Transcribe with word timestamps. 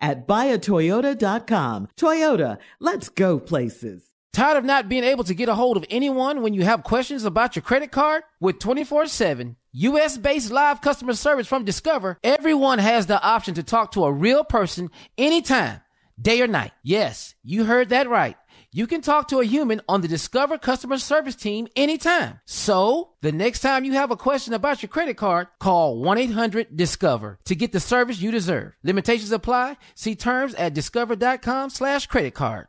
at 0.00 0.26
buyatoyota.com. 0.26 1.88
Toyota, 1.96 2.58
let's 2.80 3.08
go 3.08 3.38
places. 3.38 4.10
Tired 4.32 4.56
of 4.56 4.64
not 4.64 4.88
being 4.88 5.04
able 5.04 5.22
to 5.24 5.34
get 5.34 5.48
a 5.48 5.54
hold 5.54 5.76
of 5.76 5.84
anyone 5.88 6.42
when 6.42 6.54
you 6.54 6.64
have 6.64 6.82
questions 6.82 7.24
about 7.24 7.54
your 7.54 7.62
credit 7.62 7.92
card? 7.92 8.24
With 8.40 8.58
24 8.58 9.06
7 9.06 9.56
US 9.72 10.18
based 10.18 10.50
live 10.50 10.80
customer 10.80 11.14
service 11.14 11.46
from 11.46 11.64
Discover, 11.64 12.18
everyone 12.22 12.78
has 12.80 13.06
the 13.06 13.22
option 13.22 13.54
to 13.54 13.62
talk 13.62 13.92
to 13.92 14.04
a 14.04 14.12
real 14.12 14.42
person 14.42 14.90
anytime, 15.16 15.80
day 16.20 16.40
or 16.40 16.46
night. 16.48 16.72
Yes, 16.82 17.34
you 17.44 17.64
heard 17.64 17.90
that 17.90 18.08
right 18.08 18.36
you 18.74 18.88
can 18.88 19.00
talk 19.00 19.28
to 19.28 19.38
a 19.38 19.44
human 19.44 19.80
on 19.88 20.00
the 20.00 20.08
Discover 20.08 20.58
customer 20.58 20.98
service 20.98 21.36
team 21.36 21.68
anytime. 21.76 22.40
So, 22.44 23.10
the 23.20 23.30
next 23.30 23.60
time 23.60 23.84
you 23.84 23.92
have 23.92 24.10
a 24.10 24.16
question 24.16 24.52
about 24.52 24.82
your 24.82 24.88
credit 24.88 25.16
card, 25.16 25.46
call 25.60 26.02
1-800-DISCOVER 26.02 27.38
to 27.44 27.54
get 27.54 27.70
the 27.70 27.78
service 27.78 28.20
you 28.20 28.32
deserve. 28.32 28.72
Limitations 28.82 29.30
apply. 29.30 29.76
See 29.94 30.16
terms 30.16 30.54
at 30.56 30.74
discover.com 30.74 31.70
slash 31.70 32.08
credit 32.08 32.34
card. 32.34 32.66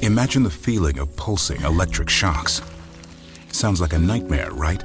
Imagine 0.00 0.44
the 0.44 0.50
feeling 0.50 1.00
of 1.00 1.14
pulsing 1.16 1.60
electric 1.62 2.08
shocks. 2.08 2.62
Sounds 3.50 3.80
like 3.80 3.94
a 3.94 3.98
nightmare, 3.98 4.52
right? 4.52 4.84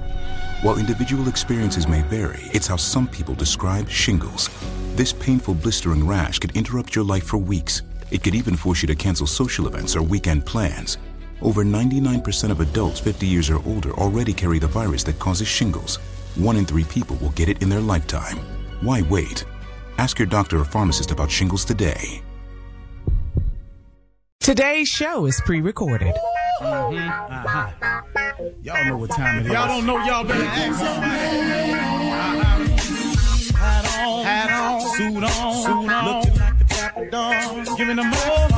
While 0.63 0.79
individual 0.79 1.27
experiences 1.27 1.87
may 1.87 2.01
vary, 2.01 2.41
it's 2.45 2.65
how 2.65 2.77
some 2.77 3.07
people 3.07 3.35
describe 3.35 3.87
shingles. 3.91 4.49
This 4.95 5.13
painful 5.13 5.53
blistering 5.53 6.07
rash 6.07 6.39
could 6.39 6.57
interrupt 6.57 6.95
your 6.95 7.05
life 7.05 7.25
for 7.25 7.37
weeks 7.37 7.83
it 8.11 8.23
could 8.23 8.35
even 8.35 8.55
force 8.55 8.81
you 8.81 8.87
to 8.87 8.95
cancel 8.95 9.27
social 9.27 9.67
events 9.67 9.95
or 9.95 10.01
weekend 10.01 10.45
plans. 10.45 10.97
Over 11.41 11.63
99% 11.63 12.51
of 12.51 12.59
adults 12.59 12.99
50 12.99 13.27
years 13.27 13.49
or 13.49 13.61
older 13.65 13.91
already 13.93 14.33
carry 14.33 14.59
the 14.59 14.67
virus 14.67 15.03
that 15.03 15.19
causes 15.19 15.47
shingles. 15.47 15.97
One 16.35 16.57
in 16.57 16.65
three 16.65 16.83
people 16.83 17.15
will 17.17 17.31
get 17.31 17.49
it 17.49 17.61
in 17.61 17.69
their 17.69 17.81
lifetime. 17.81 18.37
Why 18.81 19.01
wait? 19.03 19.45
Ask 19.97 20.19
your 20.19 20.27
doctor 20.27 20.59
or 20.59 20.65
pharmacist 20.65 21.11
about 21.11 21.31
shingles 21.31 21.65
today. 21.65 22.21
Today's 24.39 24.87
show 24.87 25.25
is 25.25 25.41
pre 25.43 25.59
recorded. 25.61 26.13
Mm-hmm. 26.61 26.97
Uh-huh. 26.97 28.01
Y'all 28.61 28.85
know 28.85 28.97
what 28.97 29.09
time 29.09 29.39
it 29.39 29.47
is. 29.47 29.51
Y'all 29.51 29.67
don't 29.67 29.85
know, 29.85 29.97
y'all 30.05 30.23
better 30.23 30.43
ask 30.43 30.79
somebody. 30.79 31.73
Uh-huh. 31.73 32.55
Hat 33.57 33.85
on, 34.07 34.23
hat 34.23 34.51
on, 34.51 34.81
suit 34.81 35.23
on, 35.23 35.53
suit 35.63 35.91
on. 35.91 36.05
Looking 36.05 36.39
like 36.39 36.64
the 36.75 37.07
dawn, 37.11 37.65
giving 37.77 37.95
them 37.95 38.11
all 38.13 38.49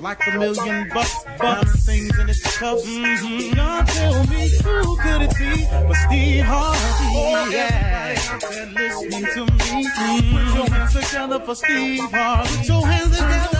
like 0.00 0.18
a 0.26 0.38
million 0.38 0.88
bucks, 0.92 1.24
bucks 1.38 1.86
things 1.86 2.18
in 2.18 2.28
its 2.28 2.58
cuffs. 2.58 2.84
Mm-hmm. 2.84 3.56
Y'all 3.56 3.84
tell 3.84 4.26
me 4.26 4.48
who 4.62 4.96
could 4.98 5.22
it 5.22 5.36
be 5.38 5.66
but 5.70 5.94
Steve 5.94 6.44
Harvey? 6.44 6.78
Oh 7.16 7.48
yeah, 7.50 8.14
there 8.38 8.66
listening 8.66 9.26
to 9.34 9.44
me. 9.46 9.86
Mm-hmm. 9.86 10.36
Put 10.36 10.54
your 10.54 10.68
hands 10.70 10.92
together 10.92 11.40
for 11.40 11.54
Steve 11.54 12.10
Harvey. 12.10 12.56
Put 12.56 12.68
your 12.68 12.86
hands 12.86 13.16
together. 13.16 13.58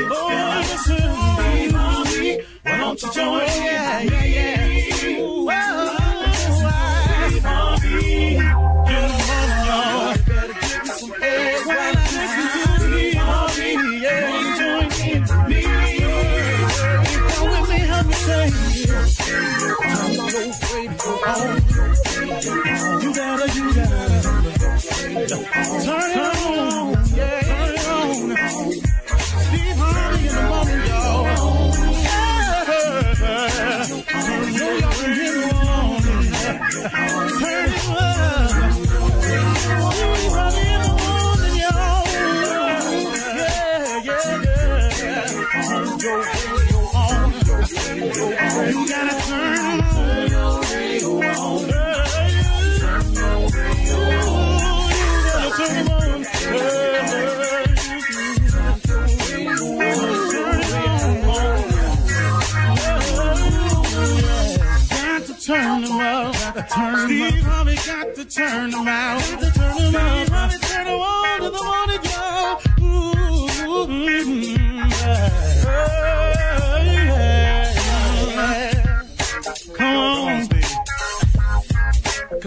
Oh, 0.00 0.62
listen, 0.64 1.10
why 2.62 2.78
don't 2.78 3.02
you 3.02 3.12
join? 3.12 3.47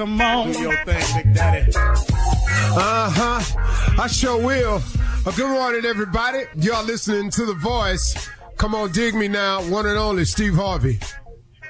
Come 0.02 0.20
on. 0.20 0.52
Do 0.52 0.60
your 0.62 0.84
thing, 0.84 1.24
Big 1.24 1.36
Daddy. 1.36 1.72
Uh 1.76 3.12
huh. 3.14 4.02
I 4.02 4.08
sure 4.08 4.44
will. 4.44 4.82
Uh, 5.28 5.32
good 5.34 5.52
morning, 5.52 5.86
everybody. 5.86 6.40
Y'all 6.56 6.84
listening 6.84 7.30
to 7.30 7.46
The 7.46 7.54
Voice. 7.54 8.28
Come 8.58 8.74
on, 8.74 8.92
dig 8.94 9.14
me 9.14 9.28
now. 9.28 9.62
One 9.70 9.86
and 9.86 10.00
only 10.00 10.26
Steve 10.26 10.56
Harvey. 10.56 10.98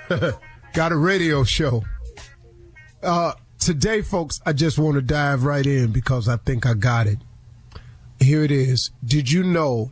Got 0.73 0.93
a 0.93 0.95
radio 0.95 1.43
show. 1.43 1.83
Uh, 3.03 3.33
today, 3.59 4.01
folks, 4.01 4.39
I 4.45 4.53
just 4.53 4.79
want 4.79 4.95
to 4.95 5.01
dive 5.01 5.43
right 5.43 5.65
in 5.65 5.91
because 5.91 6.29
I 6.29 6.37
think 6.37 6.65
I 6.65 6.73
got 6.73 7.07
it. 7.07 7.17
Here 8.21 8.45
it 8.45 8.51
is. 8.51 8.91
Did 9.03 9.29
you 9.29 9.43
know 9.43 9.91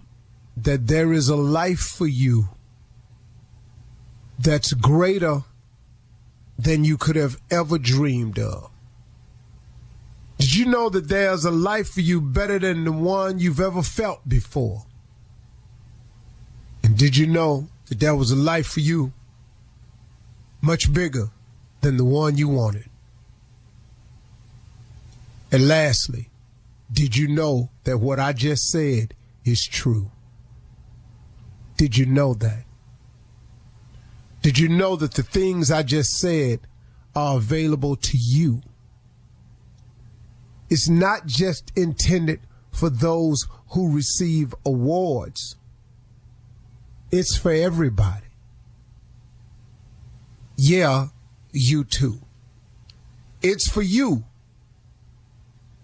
that 0.55 0.87
there 0.87 1.11
is 1.11 1.27
a 1.27 1.35
life 1.35 1.81
for 1.81 2.07
you 2.07 2.47
that's 4.39 4.71
greater 4.71 5.43
than 6.59 6.83
you 6.83 6.97
could 6.97 7.15
have 7.15 7.39
ever 7.49 7.77
dreamed 7.77 8.37
of. 8.37 8.69
Did 10.39 10.55
you 10.55 10.65
know 10.65 10.89
that 10.89 11.07
there's 11.07 11.45
a 11.45 11.51
life 11.51 11.89
for 11.89 12.01
you 12.01 12.19
better 12.19 12.59
than 12.59 12.83
the 12.83 12.91
one 12.91 13.39
you've 13.39 13.61
ever 13.61 13.81
felt 13.81 14.27
before? 14.27 14.83
And 16.83 16.97
did 16.97 17.15
you 17.15 17.27
know 17.27 17.69
that 17.87 18.01
there 18.01 18.15
was 18.15 18.31
a 18.31 18.35
life 18.35 18.67
for 18.67 18.81
you 18.81 19.13
much 20.61 20.93
bigger 20.93 21.29
than 21.79 21.95
the 21.95 22.03
one 22.03 22.37
you 22.37 22.49
wanted? 22.49 22.89
And 25.53 25.65
lastly, 25.65 26.27
did 26.91 27.15
you 27.15 27.29
know 27.29 27.69
that 27.85 27.99
what 27.99 28.19
I 28.19 28.33
just 28.33 28.69
said 28.69 29.13
is 29.45 29.65
true? 29.65 30.11
Did 31.77 31.95
you 31.95 32.05
know 32.05 32.33
that? 32.33 32.65
Did 34.49 34.57
you 34.57 34.67
know 34.67 34.95
that 34.95 35.13
the 35.13 35.21
things 35.21 35.69
I 35.69 35.83
just 35.83 36.17
said 36.17 36.61
are 37.15 37.37
available 37.37 37.95
to 37.95 38.17
you? 38.17 38.63
It's 40.71 40.89
not 40.89 41.27
just 41.27 41.71
intended 41.75 42.39
for 42.71 42.89
those 42.89 43.45
who 43.73 43.93
receive 43.93 44.55
awards. 44.65 45.55
It's 47.11 47.37
for 47.37 47.51
everybody. 47.51 48.25
Yeah, 50.55 51.09
you 51.51 51.83
too. 51.83 52.21
It's 53.43 53.69
for 53.69 53.83
you 53.83 54.23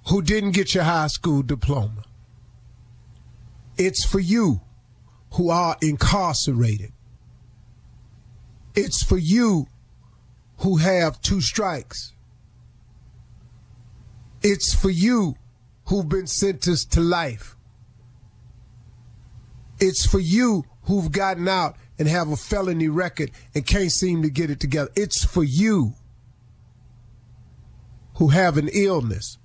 who 0.08 0.24
didn't 0.24 0.54
get 0.54 0.74
your 0.74 0.86
high 0.86 1.06
school 1.06 1.44
diploma. 1.44 2.02
It's 3.78 4.04
for 4.04 4.20
you 4.20 4.62
who 5.34 5.52
are 5.52 5.78
incarcerated. 5.84 6.94
It's 8.76 9.04
for 9.04 9.18
you 9.18 9.68
who 10.58 10.78
have 10.78 11.22
two 11.22 11.42
strikes. 11.42 12.14
It's 14.42 14.74
for 14.74 14.90
you 14.90 15.36
who've 15.86 16.08
been 16.08 16.28
sentenced 16.28 16.92
to 16.94 17.02
life. 17.02 17.56
It's 19.80 20.06
for 20.06 20.20
you 20.20 20.66
who've 20.84 21.12
gotten 21.12 21.48
out 21.48 21.76
and 21.98 22.08
have 22.08 22.30
a 22.30 22.36
felony 22.36 22.88
record 22.88 23.32
and 23.54 23.66
can't 23.66 23.92
seem 23.92 24.22
to 24.22 24.30
get 24.30 24.50
it 24.50 24.60
together. 24.60 24.92
It's 24.96 25.24
for 25.24 25.44
you 25.44 25.94
who 28.16 28.30
have 28.30 28.58
an 28.58 28.70
illness. 28.72 29.38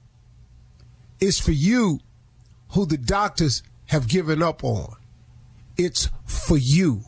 It's 1.21 1.41
for 1.41 1.53
you 1.53 2.00
who 2.71 2.87
the 2.87 2.99
doctors 2.99 3.62
have 3.87 4.09
given 4.09 4.43
up 4.43 4.62
on. 4.62 4.94
It's 5.76 6.09
for 6.25 6.56
you. 6.56 7.05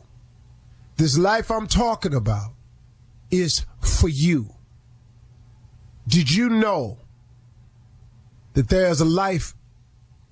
This 0.96 1.18
life 1.18 1.50
I'm 1.50 1.66
talking 1.66 2.14
about 2.14 2.52
is 3.30 3.64
for 3.80 4.08
you. 4.08 4.54
Did 6.06 6.30
you 6.30 6.48
know 6.48 6.98
that 8.54 8.68
there's 8.68 9.00
a 9.00 9.06
life 9.06 9.54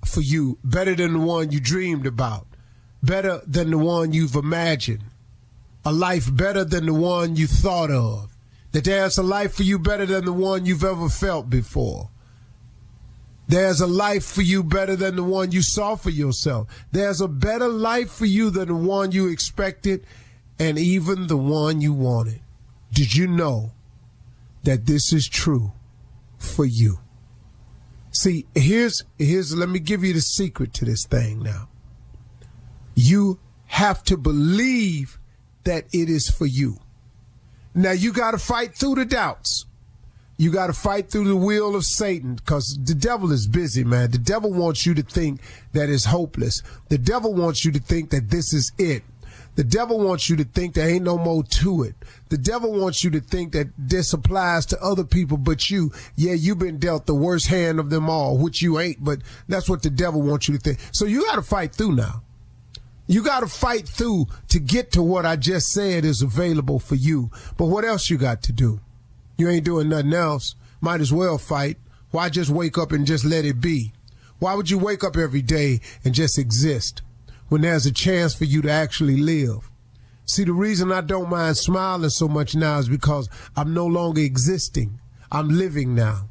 for 0.05 0.21
you 0.21 0.57
better 0.63 0.95
than 0.95 1.13
the 1.13 1.19
one 1.19 1.51
you 1.51 1.59
dreamed 1.59 2.05
about, 2.05 2.47
better 3.01 3.41
than 3.47 3.71
the 3.71 3.77
one 3.77 4.13
you've 4.13 4.35
imagined, 4.35 5.03
a 5.85 5.91
life 5.91 6.33
better 6.33 6.63
than 6.63 6.85
the 6.85 6.93
one 6.93 7.35
you 7.35 7.47
thought 7.47 7.91
of, 7.91 8.35
that 8.71 8.85
there's 8.85 9.17
a 9.17 9.23
life 9.23 9.55
for 9.55 9.63
you 9.63 9.79
better 9.79 10.05
than 10.05 10.25
the 10.25 10.33
one 10.33 10.65
you've 10.65 10.83
ever 10.83 11.09
felt 11.09 11.49
before. 11.49 12.09
There's 13.47 13.81
a 13.81 13.87
life 13.87 14.23
for 14.23 14.43
you 14.43 14.63
better 14.63 14.95
than 14.95 15.17
the 15.17 15.23
one 15.23 15.51
you 15.51 15.61
saw 15.61 15.95
for 15.95 16.09
yourself. 16.09 16.69
There's 16.91 17.19
a 17.19 17.27
better 17.27 17.67
life 17.67 18.09
for 18.09 18.25
you 18.25 18.49
than 18.49 18.69
the 18.69 18.75
one 18.75 19.11
you 19.11 19.27
expected 19.27 20.05
and 20.61 20.77
even 20.77 21.25
the 21.25 21.37
one 21.37 21.81
you 21.81 21.91
wanted. 21.91 22.39
Did 22.93 23.15
you 23.15 23.25
know 23.25 23.71
that 24.63 24.85
this 24.85 25.11
is 25.11 25.27
true 25.27 25.71
for 26.37 26.65
you? 26.65 26.99
See, 28.11 28.45
here's 28.53 29.03
here's 29.17 29.55
let 29.55 29.69
me 29.69 29.79
give 29.79 30.03
you 30.03 30.13
the 30.13 30.21
secret 30.21 30.71
to 30.75 30.85
this 30.85 31.07
thing 31.07 31.41
now. 31.41 31.67
You 32.93 33.39
have 33.67 34.03
to 34.03 34.17
believe 34.17 35.17
that 35.63 35.85
it 35.91 36.09
is 36.09 36.29
for 36.29 36.45
you. 36.45 36.77
Now 37.73 37.93
you 37.93 38.13
got 38.13 38.31
to 38.31 38.37
fight 38.37 38.75
through 38.75 38.95
the 38.95 39.05
doubts. 39.05 39.65
You 40.37 40.51
got 40.51 40.67
to 40.67 40.73
fight 40.73 41.09
through 41.09 41.27
the 41.27 41.37
will 41.37 41.75
of 41.75 41.85
Satan 41.85 42.35
because 42.35 42.77
the 42.83 42.95
devil 42.95 43.31
is 43.31 43.47
busy, 43.47 43.83
man. 43.83 44.11
The 44.11 44.19
devil 44.19 44.53
wants 44.53 44.85
you 44.85 44.93
to 44.93 45.03
think 45.03 45.41
that 45.73 45.89
it's 45.89 46.05
hopeless. 46.05 46.61
The 46.89 46.99
devil 46.99 47.33
wants 47.33 47.65
you 47.65 47.71
to 47.71 47.79
think 47.79 48.11
that 48.11 48.29
this 48.29 48.53
is 48.53 48.71
it. 48.77 49.03
The 49.55 49.63
devil 49.65 49.99
wants 49.99 50.29
you 50.29 50.37
to 50.37 50.45
think 50.45 50.73
there 50.73 50.89
ain't 50.89 51.03
no 51.03 51.17
more 51.17 51.43
to 51.43 51.83
it. 51.83 51.95
The 52.29 52.37
devil 52.37 52.71
wants 52.71 53.03
you 53.03 53.09
to 53.11 53.19
think 53.19 53.51
that 53.51 53.67
this 53.77 54.13
applies 54.13 54.65
to 54.67 54.81
other 54.81 55.03
people 55.03 55.37
but 55.37 55.69
you. 55.69 55.91
Yeah, 56.15 56.33
you've 56.33 56.59
been 56.59 56.79
dealt 56.79 57.05
the 57.05 57.15
worst 57.15 57.47
hand 57.47 57.79
of 57.79 57.89
them 57.89 58.09
all, 58.09 58.37
which 58.37 58.61
you 58.61 58.79
ain't, 58.79 59.03
but 59.03 59.19
that's 59.49 59.69
what 59.69 59.83
the 59.83 59.89
devil 59.89 60.21
wants 60.21 60.47
you 60.47 60.57
to 60.57 60.61
think. 60.61 60.79
So 60.93 61.05
you 61.05 61.25
got 61.25 61.35
to 61.35 61.41
fight 61.41 61.75
through 61.75 61.95
now. 61.95 62.23
You 63.07 63.21
got 63.23 63.41
to 63.41 63.47
fight 63.47 63.89
through 63.89 64.27
to 64.49 64.59
get 64.59 64.93
to 64.93 65.03
what 65.03 65.25
I 65.25 65.35
just 65.35 65.67
said 65.67 66.05
is 66.05 66.21
available 66.21 66.79
for 66.79 66.95
you. 66.95 67.29
But 67.57 67.65
what 67.65 67.83
else 67.83 68.09
you 68.09 68.17
got 68.17 68.41
to 68.43 68.53
do? 68.53 68.79
You 69.37 69.49
ain't 69.49 69.65
doing 69.65 69.89
nothing 69.89 70.13
else. 70.13 70.55
Might 70.79 71.01
as 71.01 71.11
well 71.11 71.37
fight. 71.37 71.77
Why 72.11 72.29
just 72.29 72.49
wake 72.49 72.77
up 72.77 72.93
and 72.93 73.05
just 73.05 73.25
let 73.25 73.43
it 73.43 73.59
be? 73.59 73.91
Why 74.39 74.53
would 74.53 74.69
you 74.69 74.77
wake 74.77 75.03
up 75.03 75.17
every 75.17 75.41
day 75.41 75.81
and 76.05 76.13
just 76.13 76.39
exist? 76.39 77.01
When 77.51 77.59
there's 77.59 77.85
a 77.85 77.91
chance 77.91 78.33
for 78.33 78.45
you 78.45 78.61
to 78.61 78.71
actually 78.71 79.17
live. 79.17 79.69
See, 80.23 80.45
the 80.45 80.53
reason 80.53 80.89
I 80.89 81.01
don't 81.01 81.29
mind 81.29 81.57
smiling 81.57 82.09
so 82.09 82.29
much 82.29 82.55
now 82.55 82.79
is 82.79 82.87
because 82.87 83.27
I'm 83.57 83.73
no 83.73 83.85
longer 83.85 84.21
existing. 84.21 85.01
I'm 85.29 85.49
living 85.49 85.93
now. 85.93 86.29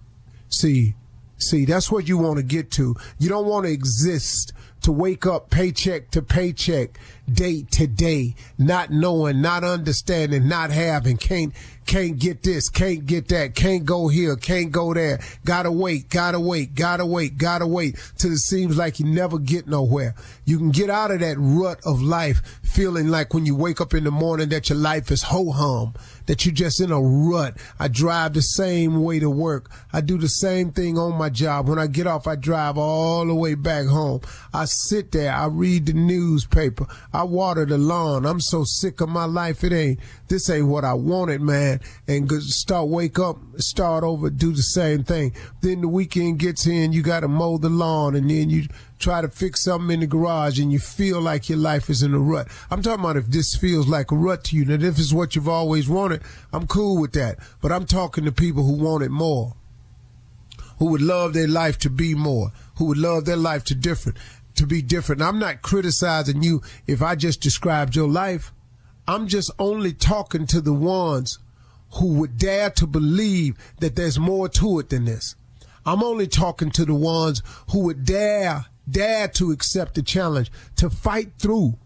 See, 0.49 0.94
see, 1.37 1.67
that's 1.67 1.93
what 1.93 2.08
you 2.08 2.17
want 2.17 2.38
to 2.38 2.43
get 2.43 2.70
to. 2.70 2.96
You 3.19 3.28
don't 3.28 3.44
want 3.44 3.67
to 3.67 3.70
exist 3.70 4.55
to 4.81 4.93
wake 4.93 5.26
up 5.26 5.50
paycheck 5.50 6.11
to 6.12 6.22
paycheck, 6.22 6.99
day 7.31 7.64
to 7.73 7.87
day, 7.87 8.34
not 8.56 8.90
knowing, 8.90 9.43
not 9.43 9.62
understanding, 9.62 10.49
not 10.49 10.70
having, 10.70 11.19
can't 11.19 11.52
can't 11.90 12.20
get 12.20 12.44
this, 12.44 12.69
can't 12.69 13.04
get 13.04 13.26
that, 13.31 13.56
can't 13.56 13.84
go 13.84 14.06
here, 14.06 14.37
can't 14.37 14.70
go 14.70 14.94
there. 14.94 15.19
Gotta 15.44 15.72
wait, 15.72 16.08
gotta 16.08 16.38
wait, 16.38 16.76
gotta 16.76 17.04
wait, 17.04 17.37
gotta 17.37 17.66
wait 17.66 17.98
till 18.16 18.31
it 18.31 18.38
seems 18.38 18.76
like 18.76 19.00
you 19.00 19.06
never 19.06 19.40
get 19.40 19.66
nowhere. 19.66 20.14
You 20.44 20.58
can 20.58 20.70
get 20.70 20.88
out 20.88 21.10
of 21.10 21.19
that 21.19 21.37
rut 21.37 21.81
of 21.84 22.00
life 22.00 22.60
feeling 22.62 23.08
like 23.08 23.34
when 23.34 23.44
you 23.44 23.56
wake 23.56 23.81
up 23.81 23.92
in 23.92 24.04
the 24.04 24.12
morning 24.12 24.50
that 24.50 24.69
your 24.69 24.78
life 24.78 25.10
is 25.10 25.25
ho 25.25 25.50
hum, 25.50 25.94
that 26.26 26.46
you're 26.46 26.54
just 26.54 26.81
in 26.81 26.92
a 26.92 27.02
rut. 27.02 27.56
I 27.81 27.88
drive 27.88 28.34
the 28.34 28.42
same 28.42 29.02
way 29.02 29.19
to 29.19 29.28
work. 29.28 29.69
I 29.92 30.00
do 30.00 30.16
the 30.16 30.28
same 30.28 30.70
thing 30.70 30.97
on 30.97 31.18
my 31.18 31.28
job. 31.28 31.68
When 31.68 31.80
I 31.80 31.88
get 31.88 32.06
off, 32.06 32.28
I 32.28 32.37
drive 32.37 32.78
all 32.78 33.26
the 33.26 33.35
way 33.35 33.56
back 33.56 33.87
home. 33.87 34.20
I 34.54 34.66
sit 34.66 35.11
there, 35.11 35.32
I 35.32 35.47
read 35.47 35.87
the 35.87 35.94
newspaper, 35.94 36.87
I 37.12 37.25
water 37.25 37.66
the 37.66 37.78
lawn. 37.78 38.26
I'm 38.26 38.40
so 38.40 38.62
sick 38.64 39.00
of 39.00 39.09
my 39.09 39.25
life. 39.25 39.64
It 39.64 39.73
ain't, 39.73 39.99
this 40.28 40.49
ain't 40.49 40.68
what 40.68 40.85
I 40.85 40.94
wanted, 40.94 41.40
man. 41.40 41.79
And 42.06 42.30
start 42.42 42.88
wake 42.88 43.18
up, 43.18 43.38
start 43.56 44.04
over, 44.04 44.30
do 44.30 44.52
the 44.52 44.62
same 44.62 45.04
thing. 45.04 45.34
Then 45.60 45.80
the 45.80 45.88
weekend 45.88 46.38
gets 46.38 46.66
in, 46.66 46.92
you 46.92 47.02
got 47.02 47.20
to 47.20 47.28
mow 47.28 47.58
the 47.58 47.68
lawn 47.68 48.14
and 48.14 48.30
then 48.30 48.50
you 48.50 48.66
try 48.99 49.20
to 49.22 49.28
fix 49.28 49.64
something 49.64 49.94
in 49.94 50.00
the 50.00 50.06
garage 50.06 50.60
and 50.60 50.72
you 50.72 50.78
feel 50.78 51.20
like 51.20 51.49
your 51.49 51.58
life 51.58 51.88
is 51.90 52.02
in 52.02 52.14
a 52.14 52.18
rut. 52.18 52.49
I'm 52.70 52.82
talking 52.82 53.04
about 53.04 53.16
if 53.16 53.26
this 53.26 53.56
feels 53.56 53.88
like 53.88 54.10
a 54.12 54.16
rut 54.16 54.44
to 54.44 54.56
you. 54.56 54.64
Now, 54.64 54.75
if 54.75 54.99
it's 54.99 55.12
what 55.12 55.34
you've 55.34 55.49
always 55.49 55.88
wanted, 55.88 56.22
I'm 56.52 56.66
cool 56.66 57.00
with 57.00 57.12
that. 57.12 57.38
But 57.60 57.72
I'm 57.72 57.87
talking 57.87 58.25
to 58.25 58.32
people 58.32 58.64
who 58.64 58.75
want 58.75 59.02
it 59.02 59.10
more, 59.10 59.54
who 60.78 60.87
would 60.87 61.02
love 61.02 61.32
their 61.32 61.49
life 61.49 61.78
to 61.78 61.90
be 61.90 62.14
more, 62.14 62.52
who 62.76 62.87
would 62.87 62.99
love 62.99 63.25
their 63.25 63.37
life 63.37 63.64
to 63.64 63.75
different, 63.75 64.18
to 64.56 64.66
be 64.66 64.82
different. 64.82 65.22
I'm 65.22 65.38
not 65.38 65.62
criticizing 65.62 66.42
you 66.42 66.62
if 66.87 67.02
I 67.02 67.14
just 67.14 67.40
described 67.40 67.96
your 67.96 68.08
life. 68.08 68.52
I'm 69.08 69.26
just 69.26 69.50
only 69.58 69.92
talking 69.92 70.46
to 70.49 70.60
the 70.60 70.75
ones 70.75 71.38
who 71.94 72.14
would 72.14 72.38
dare 72.38 72.70
to 72.70 72.87
believe 72.87 73.56
that 73.80 73.97
there's 73.97 74.18
more 74.18 74.49
to 74.49 74.78
it 74.78 74.90
than 74.90 75.04
this. 75.04 75.35
I'm 75.85 76.02
only 76.02 76.26
talking 76.26 76.70
to 76.73 76.85
the 76.85 76.94
ones 76.94 77.42
who 77.70 77.80
would 77.80 78.04
dare, 78.04 78.66
dare 78.88 79.28
to 79.28 79.50
accept 79.50 79.94
the 79.94 80.02
challenge, 80.02 80.50
to 80.76 80.90
fight 80.90 81.32
through 81.38 81.78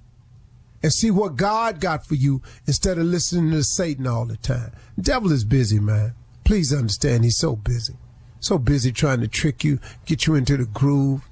and 0.83 0.93
see 0.93 1.11
what 1.11 1.37
God 1.37 1.81
got 1.81 2.05
for 2.05 2.15
you 2.15 2.43
instead 2.67 2.99
of 2.99 3.07
listening 3.07 3.51
to 3.53 3.65
Satan 3.65 4.07
all 4.07 4.27
the 4.27 4.37
time. 4.37 4.73
The 4.97 5.03
devil 5.03 5.33
is 5.33 5.45
busy, 5.45 5.81
man. 5.81 6.15
Please 6.45 6.73
understand 6.73 7.25
he's 7.25 7.39
so 7.39 7.57
busy. 7.57 7.97
So 8.41 8.59
busy 8.59 8.93
trying 8.93 9.21
to 9.21 9.29
trick 9.29 9.65
you, 9.65 9.81
get 10.05 10.27
you 10.27 10.35
into 10.35 10.59
the 10.59 10.67
groove. 10.67 11.27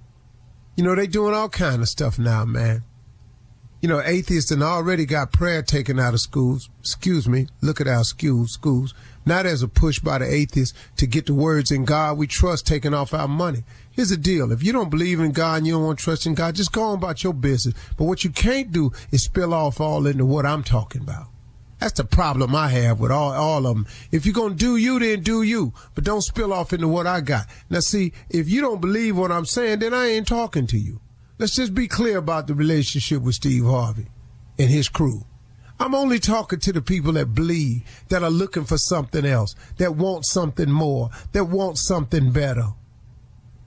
You 0.77 0.85
know, 0.85 0.95
they 0.95 1.07
doing 1.07 1.35
all 1.35 1.51
kind 1.51 1.83
of 1.83 1.89
stuff 1.89 2.19
now, 2.19 2.47
man 2.47 2.85
you 3.83 3.89
know, 3.89 4.01
atheists 4.01 4.53
and 4.53 4.63
already 4.63 5.05
got 5.05 5.33
prayer 5.33 5.61
taken 5.61 5.99
out 5.99 6.15
of 6.15 6.21
schools. 6.21 6.71
Excuse 6.81 7.29
me, 7.29 7.49
look 7.61 7.81
at 7.81 7.89
our 7.89 8.05
schools, 8.05 8.53
schools. 8.53 8.95
Not 9.27 9.45
as 9.45 9.63
a 9.63 9.69
push 9.69 9.99
by 9.99 10.19
the 10.19 10.33
atheists 10.33 10.79
to 10.97 11.07
get 11.07 11.27
the 11.27 11.35
words 11.35 11.71
in 11.71 11.85
God 11.85 12.17
we 12.17 12.29
trust 12.29 12.65
taken 12.65 12.95
off 12.95 13.13
our 13.13 13.27
money. 13.27 13.65
Here's 13.91 14.11
the 14.11 14.17
deal. 14.17 14.53
If 14.53 14.63
you 14.63 14.73
don't 14.73 14.89
believe 14.89 15.19
in 15.19 15.33
God 15.33 15.59
and 15.59 15.67
you 15.67 15.75
don't 15.75 15.85
want 15.85 15.99
to 15.99 16.05
trust 16.05 16.27
in 16.27 16.35
God, 16.35 16.55
just 16.55 16.73
go 16.73 16.83
on 16.85 16.99
about 16.99 17.25
your 17.25 17.35
business. 17.35 17.75
But 17.97 18.05
what 18.05 18.23
you 18.23 18.31
can't 18.31 18.71
do 18.71 18.93
is 19.11 19.25
spill 19.25 19.53
off 19.53 19.81
all 19.81 20.07
into 20.07 20.25
what 20.25 20.47
I'm 20.47 20.63
talking 20.63 21.03
about. 21.03 21.27
That's 21.81 21.95
the 21.95 22.05
problem 22.05 22.55
I 22.55 22.69
have 22.69 23.01
with 23.01 23.11
all, 23.11 23.33
all 23.33 23.67
of 23.67 23.75
them. 23.75 23.89
If 24.13 24.25
you're 24.25 24.33
going 24.33 24.53
to 24.53 24.57
do 24.57 24.77
you, 24.77 25.01
then 25.01 25.23
do 25.23 25.43
you, 25.43 25.73
but 25.97 26.05
don't 26.05 26.23
spill 26.23 26.53
off 26.53 26.73
into 26.73 26.87
what 26.87 27.09
I 27.09 27.21
got. 27.21 27.47
Now, 27.69 27.81
see, 27.81 28.13
if 28.31 28.49
you 28.49 28.61
don't 28.61 28.81
believe 28.81 29.19
what 29.19 29.33
I'm 29.33 29.45
saying, 29.45 29.81
then 29.81 29.93
I 29.93 30.07
ain't 30.07 30.29
talking 30.29 30.69
to 30.69 30.79
you. 30.79 31.01
Let's 31.43 31.57
just 31.57 31.75
be 31.75 31.89
clear 31.89 32.19
about 32.19 32.47
the 32.47 32.55
relationship 32.55 33.21
with 33.21 33.35
Steve 33.35 33.65
Harvey 33.65 34.07
and 34.61 34.71
his 34.71 34.89
crew. 34.89 35.25
I'm 35.81 35.93
only 35.93 36.21
talking 36.21 36.61
to 36.61 36.73
the 36.73 36.81
people 36.81 37.15
that 37.15 37.35
believe, 37.35 37.83
that 38.11 38.23
are 38.23 38.31
looking 38.31 38.65
for 38.65 38.79
something 38.79 39.27
else, 39.27 39.57
that 39.79 39.97
want 39.97 40.25
something 40.25 40.71
more, 40.71 41.11
that 41.33 41.47
want 41.47 41.79
something 41.79 42.31
better. 42.31 42.75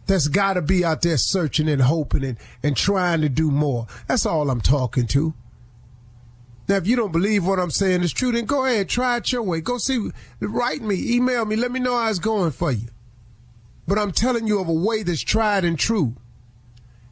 That's 0.05 0.29
got 0.29 0.53
to 0.53 0.61
be 0.61 0.85
out 0.85 1.01
there 1.01 1.17
searching 1.17 1.67
and 1.67 1.81
hoping 1.81 2.23
and, 2.23 2.37
and 2.63 2.77
trying 2.77 3.19
to 3.19 3.27
do 3.27 3.51
more. 3.51 3.87
That's 4.07 4.25
all 4.25 4.49
I'm 4.49 4.61
talking 4.61 5.05
to. 5.07 5.33
Now, 6.69 6.77
if 6.77 6.87
you 6.87 6.95
don't 6.95 7.11
believe 7.11 7.45
what 7.45 7.59
I'm 7.59 7.71
saying 7.71 8.03
is 8.03 8.13
true, 8.13 8.31
then 8.31 8.45
go 8.45 8.63
ahead, 8.63 8.87
try 8.87 9.17
it 9.17 9.33
your 9.33 9.43
way. 9.43 9.59
Go 9.59 9.79
see, 9.79 10.11
write 10.39 10.81
me, 10.81 11.13
email 11.13 11.43
me, 11.43 11.57
let 11.57 11.73
me 11.73 11.81
know 11.81 11.97
how 11.97 12.09
it's 12.09 12.19
going 12.19 12.51
for 12.51 12.71
you. 12.71 12.87
But 13.85 13.99
I'm 13.99 14.13
telling 14.13 14.47
you 14.47 14.61
of 14.61 14.69
a 14.69 14.73
way 14.73 15.03
that's 15.03 15.19
tried 15.21 15.65
and 15.65 15.77
true. 15.77 16.15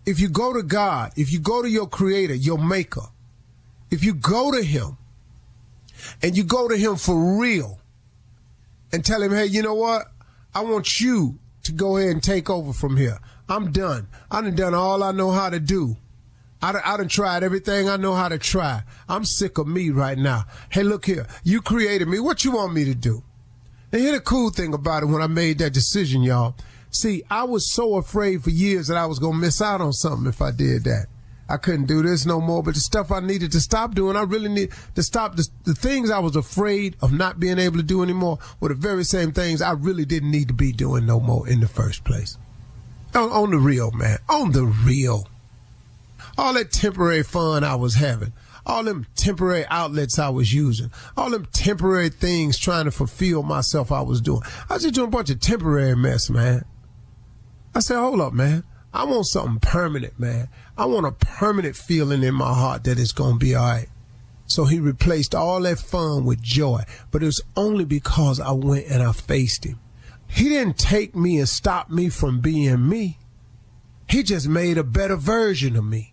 If 0.05 0.19
you 0.19 0.29
go 0.29 0.53
to 0.53 0.63
God, 0.63 1.13
if 1.15 1.31
you 1.31 1.39
go 1.39 1.61
to 1.61 1.69
your 1.69 1.87
creator, 1.87 2.35
your 2.35 2.57
maker, 2.57 3.07
if 3.89 4.03
you 4.03 4.13
go 4.13 4.51
to 4.51 4.63
him 4.63 4.97
and 6.21 6.35
you 6.35 6.43
go 6.43 6.67
to 6.67 6.75
him 6.75 6.95
for 6.95 7.39
real 7.39 7.79
and 8.91 9.05
tell 9.05 9.21
him, 9.21 9.31
hey, 9.31 9.45
you 9.45 9.61
know 9.61 9.75
what? 9.75 10.07
I 10.53 10.61
want 10.61 10.99
you 10.99 11.39
to 11.63 11.71
go 11.71 11.97
ahead 11.97 12.11
and 12.11 12.23
take 12.23 12.49
over 12.49 12.73
from 12.73 12.97
here. 12.97 13.19
I'm 13.47 13.71
done. 13.71 14.07
I 14.29 14.41
done 14.41 14.55
done 14.55 14.73
all 14.73 15.03
I 15.03 15.11
know 15.11 15.31
how 15.31 15.49
to 15.49 15.59
do. 15.59 15.97
I 16.61 16.71
done, 16.71 16.81
I 16.85 16.97
done 16.97 17.07
tried 17.07 17.43
everything 17.43 17.89
I 17.89 17.97
know 17.97 18.13
how 18.13 18.29
to 18.29 18.37
try. 18.37 18.83
I'm 19.09 19.25
sick 19.25 19.57
of 19.57 19.67
me 19.67 19.89
right 19.89 20.17
now. 20.17 20.45
Hey, 20.69 20.83
look 20.83 21.05
here. 21.05 21.27
You 21.43 21.61
created 21.61 22.07
me. 22.07 22.19
What 22.19 22.43
you 22.43 22.51
want 22.51 22.73
me 22.73 22.85
to 22.85 22.95
do? 22.95 23.23
And 23.91 24.01
here's 24.01 24.15
the 24.15 24.21
cool 24.21 24.49
thing 24.49 24.73
about 24.73 25.03
it 25.03 25.07
when 25.07 25.21
I 25.21 25.27
made 25.27 25.59
that 25.59 25.73
decision, 25.73 26.23
y'all. 26.23 26.55
See, 26.93 27.23
I 27.29 27.43
was 27.43 27.71
so 27.71 27.95
afraid 27.95 28.43
for 28.43 28.49
years 28.49 28.87
that 28.87 28.97
I 28.97 29.05
was 29.05 29.19
going 29.19 29.33
to 29.33 29.39
miss 29.39 29.61
out 29.61 29.81
on 29.81 29.93
something 29.93 30.27
if 30.27 30.41
I 30.41 30.51
did 30.51 30.83
that. 30.85 31.07
I 31.49 31.57
couldn't 31.57 31.87
do 31.87 32.01
this 32.01 32.25
no 32.25 32.39
more, 32.39 32.63
but 32.63 32.73
the 32.73 32.79
stuff 32.79 33.11
I 33.11 33.19
needed 33.19 33.51
to 33.51 33.59
stop 33.59 33.93
doing, 33.93 34.15
I 34.15 34.21
really 34.21 34.49
need 34.49 34.71
to 34.95 35.03
stop 35.03 35.35
the, 35.35 35.47
the 35.65 35.75
things 35.75 36.09
I 36.09 36.19
was 36.19 36.35
afraid 36.35 36.95
of 37.01 37.11
not 37.11 37.39
being 37.39 37.59
able 37.59 37.77
to 37.77 37.83
do 37.83 38.01
anymore 38.01 38.39
were 38.59 38.69
the 38.69 38.75
very 38.75 39.03
same 39.03 39.33
things 39.33 39.61
I 39.61 39.71
really 39.71 40.05
didn't 40.05 40.31
need 40.31 40.47
to 40.47 40.53
be 40.53 40.71
doing 40.71 41.05
no 41.05 41.19
more 41.19 41.47
in 41.47 41.59
the 41.59 41.67
first 41.67 42.05
place. 42.05 42.37
On, 43.13 43.29
on 43.29 43.51
the 43.51 43.57
real, 43.57 43.91
man. 43.91 44.19
On 44.29 44.51
the 44.51 44.65
real 44.65 45.27
all 46.37 46.53
that 46.53 46.71
temporary 46.71 47.23
fun 47.23 47.63
I 47.63 47.75
was 47.75 47.95
having, 47.95 48.33
all 48.65 48.83
them 48.83 49.05
temporary 49.15 49.65
outlets 49.69 50.17
I 50.17 50.29
was 50.29 50.53
using, 50.53 50.91
all 51.17 51.29
them 51.29 51.47
temporary 51.51 52.09
things 52.09 52.57
trying 52.57 52.85
to 52.85 52.91
fulfill 52.91 53.43
myself 53.43 53.91
I 53.91 54.01
was 54.01 54.21
doing. 54.21 54.41
I 54.69 54.75
was 54.75 54.83
just 54.83 54.95
doing 54.95 55.07
a 55.07 55.11
bunch 55.11 55.29
of 55.29 55.39
temporary 55.39 55.95
mess, 55.95 56.29
man. 56.29 56.65
I 57.75 57.79
said, 57.79 57.97
hold 57.97 58.21
up, 58.21 58.33
man. 58.33 58.63
I 58.93 59.05
want 59.05 59.25
something 59.25 59.59
permanent, 59.59 60.19
man. 60.19 60.49
I 60.77 60.85
want 60.85 61.07
a 61.07 61.11
permanent 61.11 61.75
feeling 61.75 62.23
in 62.23 62.35
my 62.35 62.53
heart 62.53 62.83
that 62.83 62.99
it's 62.99 63.11
going 63.11 63.33
to 63.33 63.39
be 63.39 63.55
all 63.55 63.65
right. 63.65 63.87
So 64.45 64.65
he 64.65 64.79
replaced 64.79 65.33
all 65.33 65.61
that 65.61 65.79
fun 65.79 66.25
with 66.25 66.41
joy, 66.41 66.83
but 67.09 67.23
it 67.23 67.25
was 67.25 67.41
only 67.55 67.85
because 67.85 68.39
I 68.39 68.51
went 68.51 68.87
and 68.87 69.01
I 69.01 69.11
faced 69.11 69.65
him. 69.65 69.79
He 70.27 70.49
didn't 70.49 70.77
take 70.77 71.15
me 71.15 71.39
and 71.39 71.49
stop 71.49 71.89
me 71.89 72.09
from 72.09 72.39
being 72.39 72.87
me. 72.87 73.17
He 74.07 74.21
just 74.21 74.47
made 74.47 74.77
a 74.77 74.83
better 74.83 75.15
version 75.15 75.75
of 75.75 75.85
me. 75.85 76.12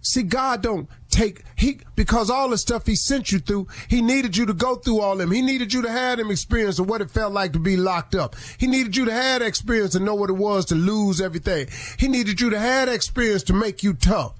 See, 0.00 0.22
God 0.22 0.62
don't 0.62 0.88
take 1.10 1.42
he 1.56 1.80
because 1.96 2.30
all 2.30 2.48
the 2.48 2.58
stuff 2.58 2.86
he 2.86 2.94
sent 2.94 3.32
you 3.32 3.40
through, 3.40 3.66
he 3.88 4.00
needed 4.00 4.36
you 4.36 4.46
to 4.46 4.54
go 4.54 4.76
through 4.76 5.00
all 5.00 5.16
them. 5.16 5.32
He 5.32 5.42
needed 5.42 5.72
you 5.72 5.82
to 5.82 5.90
have 5.90 6.18
them 6.18 6.30
experience 6.30 6.78
of 6.78 6.88
what 6.88 7.00
it 7.00 7.10
felt 7.10 7.32
like 7.32 7.52
to 7.54 7.58
be 7.58 7.76
locked 7.76 8.14
up. 8.14 8.36
He 8.58 8.68
needed 8.68 8.96
you 8.96 9.04
to 9.06 9.12
have 9.12 9.42
experience 9.42 9.92
to 9.92 10.00
know 10.00 10.14
what 10.14 10.30
it 10.30 10.34
was 10.34 10.66
to 10.66 10.76
lose 10.76 11.20
everything. 11.20 11.66
He 11.98 12.06
needed 12.06 12.40
you 12.40 12.50
to 12.50 12.58
have 12.58 12.88
experience 12.88 13.42
to 13.44 13.52
make 13.52 13.82
you 13.82 13.94
tough. 13.94 14.34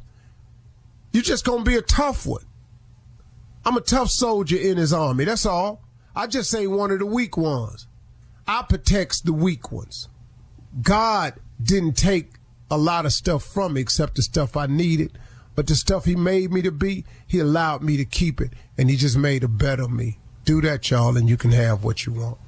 You're 1.12 1.22
just 1.22 1.44
gonna 1.44 1.64
be 1.64 1.76
a 1.76 1.82
tough 1.82 2.24
one. 2.24 2.44
I'm 3.64 3.76
a 3.76 3.80
tough 3.80 4.10
soldier 4.10 4.56
in 4.56 4.76
his 4.76 4.92
army. 4.92 5.24
That's 5.24 5.44
all. 5.44 5.82
I 6.14 6.26
just 6.26 6.54
ain't 6.54 6.70
one 6.70 6.90
of 6.92 7.00
the 7.00 7.06
weak 7.06 7.36
ones. 7.36 7.86
I 8.46 8.62
protects 8.62 9.20
the 9.20 9.32
weak 9.32 9.72
ones. 9.72 10.08
God 10.80 11.34
didn't 11.62 11.96
take 11.96 12.34
a 12.70 12.78
lot 12.78 13.06
of 13.06 13.12
stuff 13.12 13.42
from 13.42 13.74
me 13.74 13.80
except 13.80 14.14
the 14.14 14.22
stuff 14.22 14.56
I 14.56 14.66
needed 14.66 15.18
but 15.58 15.66
the 15.66 15.74
stuff 15.74 16.04
he 16.04 16.14
made 16.14 16.52
me 16.52 16.62
to 16.62 16.70
be, 16.70 17.04
he 17.26 17.40
allowed 17.40 17.82
me 17.82 17.96
to 17.96 18.04
keep 18.04 18.40
it, 18.40 18.52
and 18.78 18.88
he 18.88 18.94
just 18.94 19.18
made 19.18 19.42
a 19.42 19.48
better 19.48 19.88
me. 19.88 20.20
Do 20.44 20.60
that, 20.60 20.88
y'all, 20.88 21.16
and 21.16 21.28
you 21.28 21.36
can 21.36 21.50
have 21.50 21.82
what 21.82 22.06
you 22.06 22.12
want. 22.12 22.38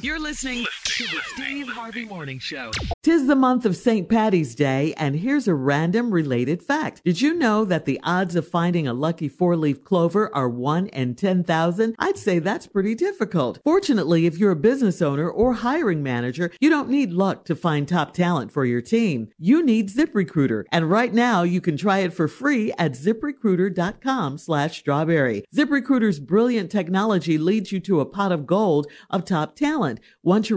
You're 0.00 0.20
listening 0.20 0.64
to 0.96 1.04
the 1.04 1.20
Steve 1.34 1.68
Harvey 1.68 2.04
Morning 2.04 2.38
Show. 2.38 2.70
Tis 3.02 3.26
the 3.26 3.34
month 3.34 3.66
of 3.66 3.76
St. 3.76 4.08
Patty's 4.08 4.54
Day, 4.54 4.94
and 4.96 5.16
here's 5.16 5.48
a 5.48 5.54
random 5.54 6.10
related 6.12 6.62
fact. 6.62 7.02
Did 7.04 7.20
you 7.20 7.34
know 7.34 7.64
that 7.64 7.84
the 7.84 8.00
odds 8.02 8.36
of 8.36 8.46
finding 8.46 8.86
a 8.86 8.94
lucky 8.94 9.28
four 9.28 9.56
leaf 9.56 9.82
clover 9.82 10.34
are 10.34 10.48
1 10.48 10.86
in 10.88 11.14
10,000? 11.14 11.96
I'd 11.98 12.16
say 12.16 12.38
that's 12.38 12.66
pretty 12.66 12.94
difficult. 12.94 13.58
Fortunately, 13.64 14.26
if 14.26 14.38
you're 14.38 14.52
a 14.52 14.56
business 14.56 15.02
owner 15.02 15.28
or 15.28 15.54
hiring 15.54 16.02
manager, 16.02 16.52
you 16.60 16.70
don't 16.70 16.88
need 16.88 17.12
luck 17.12 17.44
to 17.46 17.56
find 17.56 17.88
top 17.88 18.14
talent 18.14 18.52
for 18.52 18.64
your 18.64 18.80
team. 18.80 19.30
You 19.36 19.64
need 19.64 19.90
ZipRecruiter, 19.90 20.64
and 20.70 20.90
right 20.90 21.12
now 21.12 21.42
you 21.42 21.60
can 21.60 21.76
try 21.76 21.98
it 21.98 22.12
for 22.12 22.28
free 22.28 22.72
at 22.78 22.92
ziprecruiter.com 22.92 24.38
slash 24.38 24.78
strawberry. 24.78 25.44
ZipRecruiter's 25.54 26.20
brilliant 26.20 26.70
technology 26.70 27.36
leads 27.36 27.72
you 27.72 27.80
to 27.80 28.00
a 28.00 28.06
pot 28.06 28.32
of 28.32 28.46
gold 28.46 28.86
of 29.10 29.24
top 29.24 29.56
talent 29.56 29.94
talent. 29.94 30.00
Want 30.22 30.46
to 30.46 30.56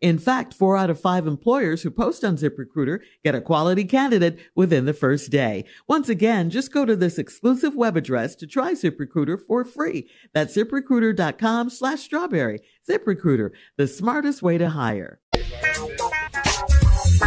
In 0.00 0.18
fact, 0.18 0.54
four 0.54 0.76
out 0.76 0.88
of 0.88 1.00
five 1.00 1.26
employers 1.26 1.82
who 1.82 1.90
post 1.90 2.24
on 2.24 2.36
ZipRecruiter 2.36 3.00
get 3.22 3.34
a 3.34 3.40
quality 3.40 3.84
candidate 3.84 4.38
within 4.54 4.86
the 4.86 4.94
first 4.94 5.30
day. 5.30 5.66
Once 5.88 6.08
again, 6.08 6.48
just 6.48 6.72
go 6.72 6.86
to 6.86 6.96
this 6.96 7.18
exclusive 7.18 7.74
web 7.74 7.96
address 7.96 8.34
to 8.36 8.46
try 8.46 8.72
ZipRecruiter 8.72 9.38
for 9.46 9.64
free. 9.64 10.08
That's 10.32 10.56
ziprecruiter.com 10.56 11.70
slash 11.70 12.00
strawberry. 12.00 12.60
ZipRecruiter, 12.88 13.50
the 13.76 13.86
smartest 13.86 14.42
way 14.42 14.56
to 14.56 14.70
hire. 14.70 15.20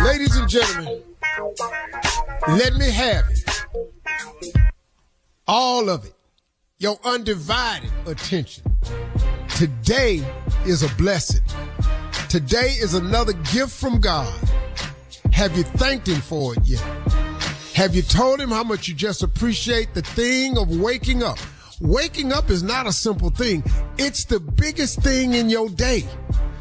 Ladies 0.03 0.35
and 0.35 0.49
gentlemen, 0.49 1.03
let 2.47 2.73
me 2.73 2.89
have 2.89 3.25
it. 3.29 3.39
All 5.47 5.89
of 5.89 6.05
it. 6.05 6.13
Your 6.79 6.97
undivided 7.05 7.91
attention. 8.07 8.63
Today 9.55 10.25
is 10.65 10.83
a 10.83 10.93
blessing. 10.95 11.43
Today 12.33 12.69
is 12.81 12.95
another 12.95 13.33
gift 13.53 13.69
from 13.69 13.99
God. 13.99 14.33
Have 15.31 15.55
you 15.55 15.61
thanked 15.61 16.07
Him 16.07 16.19
for 16.19 16.55
it 16.55 16.65
yet? 16.65 16.81
Have 17.75 17.93
you 17.93 18.01
told 18.01 18.41
Him 18.41 18.49
how 18.49 18.63
much 18.63 18.87
you 18.87 18.95
just 18.95 19.21
appreciate 19.21 19.93
the 19.93 20.01
thing 20.01 20.57
of 20.57 20.75
waking 20.79 21.21
up? 21.21 21.37
Waking 21.79 22.33
up 22.33 22.49
is 22.49 22.63
not 22.63 22.87
a 22.87 22.91
simple 22.91 23.29
thing. 23.29 23.63
It's 23.99 24.25
the 24.25 24.39
biggest 24.39 25.03
thing 25.03 25.35
in 25.35 25.47
your 25.47 25.69
day. 25.69 26.05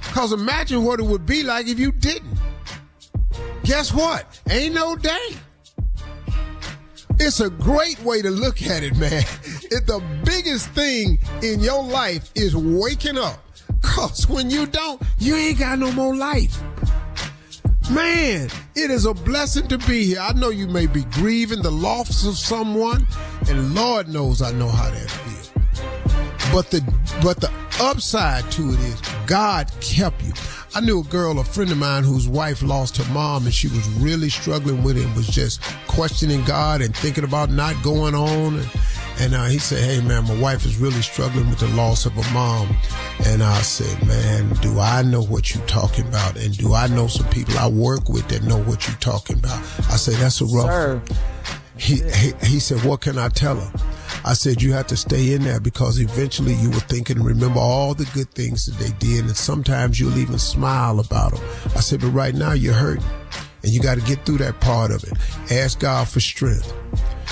Cause 0.03 0.35
imagine 0.35 0.85
what 0.85 1.01
it 1.01 1.05
would 1.05 1.25
be 1.25 1.43
like 1.43 1.67
if 1.67 1.79
you 1.79 1.91
didn't. 1.91 2.39
Guess 3.65 3.95
what? 3.95 4.43
Ain't 4.51 4.75
no 4.75 4.95
day. 4.95 5.29
It's 7.19 7.41
a 7.41 7.49
great 7.49 7.99
way 8.03 8.21
to 8.21 8.29
look 8.31 8.61
at 8.61 8.83
it, 8.83 8.95
man. 8.99 9.25
It, 9.75 9.87
the 9.87 10.03
biggest 10.23 10.69
thing 10.73 11.19
in 11.43 11.61
your 11.61 11.83
life 11.83 12.31
is 12.35 12.55
waking 12.55 13.17
up. 13.17 13.43
Cause 13.83 14.29
when 14.29 14.51
you 14.51 14.67
don't, 14.67 15.01
you 15.19 15.37
ain't 15.37 15.59
got 15.59 15.79
no 15.79 15.93
more 15.93 16.17
life. 16.17 16.61
Man, 17.91 18.49
it 18.75 18.91
is 18.91 19.05
a 19.05 19.13
blessing 19.13 19.69
to 19.69 19.79
be 19.79 20.05
here. 20.05 20.21
I 20.21 20.33
know 20.33 20.49
you 20.49 20.67
may 20.67 20.87
be 20.87 21.05
grieving 21.05 21.63
the 21.63 21.71
loss 21.71 22.25
of 22.27 22.39
someone, 22.39 23.07
and 23.49 23.75
Lord 23.75 24.09
knows 24.09 24.41
I 24.41 24.53
know 24.53 24.69
how 24.69 24.91
that 24.91 25.11
feels. 25.11 25.52
But 26.53 26.71
the 26.71 26.83
but 27.23 27.41
the 27.41 27.51
upside 27.81 28.51
to 28.53 28.73
it 28.73 28.81
is 28.81 29.01
God 29.27 29.71
kept 29.81 30.23
you. 30.23 30.33
I 30.75 30.81
knew 30.81 31.01
a 31.01 31.05
girl, 31.05 31.39
a 31.39 31.45
friend 31.45 31.71
of 31.71 31.79
mine, 31.79 32.05
whose 32.05 32.29
wife 32.29 32.63
lost 32.63 32.99
her 32.99 33.13
mom, 33.13 33.45
and 33.45 33.55
she 33.55 33.69
was 33.69 33.89
really 33.95 34.29
struggling 34.29 34.83
with 34.83 34.99
it 34.99 35.05
and 35.05 35.17
was 35.17 35.27
just 35.27 35.63
questioning 35.87 36.45
God 36.45 36.83
and 36.83 36.95
thinking 36.95 37.25
about 37.25 37.51
not 37.51 37.83
going 37.83 38.15
on. 38.15 38.57
And, 38.59 38.71
and 39.19 39.35
uh, 39.35 39.45
he 39.47 39.59
said, 39.59 39.83
Hey, 39.83 40.07
man, 40.07 40.25
my 40.25 40.39
wife 40.41 40.67
is 40.67 40.77
really 40.77 41.01
struggling 41.01 41.49
with 41.49 41.59
the 41.59 41.69
loss 41.69 42.07
of 42.07 42.17
a 42.17 42.33
mom. 42.33 42.75
And 43.27 43.43
I 43.43 43.61
said, 43.63 44.07
Man, 44.07 44.51
do 44.61 44.79
I 44.79 45.03
know 45.03 45.23
what 45.23 45.55
you're 45.55 45.67
talking 45.67 46.07
about? 46.07 46.37
And 46.37 46.57
do 46.57 46.75
I 46.75 46.87
know 46.87 47.07
some 47.07 47.29
people 47.31 47.59
I 47.59 47.69
work 47.69 48.09
with 48.09 48.29
that 48.29 48.43
know 48.43 48.63
what 48.63 48.87
you're 48.87 48.97
talking 48.99 49.39
about? 49.39 49.59
I 49.91 49.97
said, 49.97 50.15
That's 50.15 50.41
a 50.41 50.47
rough. 50.47 50.67
Sir. 50.67 51.03
He, 51.83 51.97
he, 52.13 52.33
he 52.47 52.61
said, 52.61 52.85
what 52.85 53.01
can 53.01 53.19
I 53.19 53.29
tell 53.29 53.57
her? 53.57 53.73
I 54.25 54.35
said, 54.35 54.63
you 54.63 54.73
have 54.73 54.87
to 54.87 54.97
stay 54.97 55.33
in 55.33 55.43
there 55.43 55.59
because 55.59 55.99
eventually 55.99 56.55
you 56.55 56.71
will 56.71 56.79
think 56.79 57.11
and 57.11 57.25
remember 57.25 57.59
all 57.59 57.93
the 57.93 58.09
good 58.15 58.31
things 58.31 58.67
that 58.67 58.79
they 58.79 58.93
did. 59.05 59.25
And 59.25 59.37
sometimes 59.37 59.99
you'll 59.99 60.17
even 60.17 60.39
smile 60.39 61.01
about 61.01 61.33
them. 61.33 61.45
I 61.75 61.81
said, 61.81 62.01
but 62.01 62.11
right 62.11 62.35
now 62.35 62.53
you're 62.53 62.73
hurting 62.73 63.05
and 63.65 63.73
you 63.73 63.81
got 63.81 63.97
to 63.97 64.05
get 64.05 64.25
through 64.25 64.39
that 64.39 64.61
part 64.61 64.93
of 64.93 65.03
it. 65.03 65.13
Ask 65.51 65.81
God 65.81 66.09
for 66.09 66.21
strength. 66.21 66.73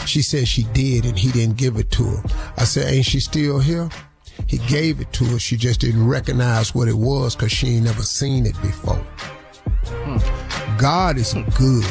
She 0.04 0.20
said 0.20 0.48
she 0.48 0.64
did 0.72 1.04
and 1.04 1.16
he 1.16 1.30
didn't 1.30 1.56
give 1.56 1.76
it 1.76 1.92
to 1.92 2.04
her. 2.04 2.22
I 2.56 2.64
said, 2.64 2.92
ain't 2.92 3.06
she 3.06 3.20
still 3.20 3.60
here? 3.60 3.88
He 4.48 4.58
gave 4.58 5.00
it 5.00 5.12
to 5.12 5.24
her. 5.26 5.38
She 5.38 5.56
just 5.56 5.80
didn't 5.80 6.08
recognize 6.08 6.74
what 6.74 6.88
it 6.88 6.96
was 6.96 7.36
because 7.36 7.52
she 7.52 7.68
ain't 7.68 7.84
never 7.84 8.02
seen 8.02 8.46
it 8.46 8.60
before. 8.62 8.96
Hmm. 9.86 10.76
God 10.76 11.18
is 11.18 11.34
good. 11.56 11.86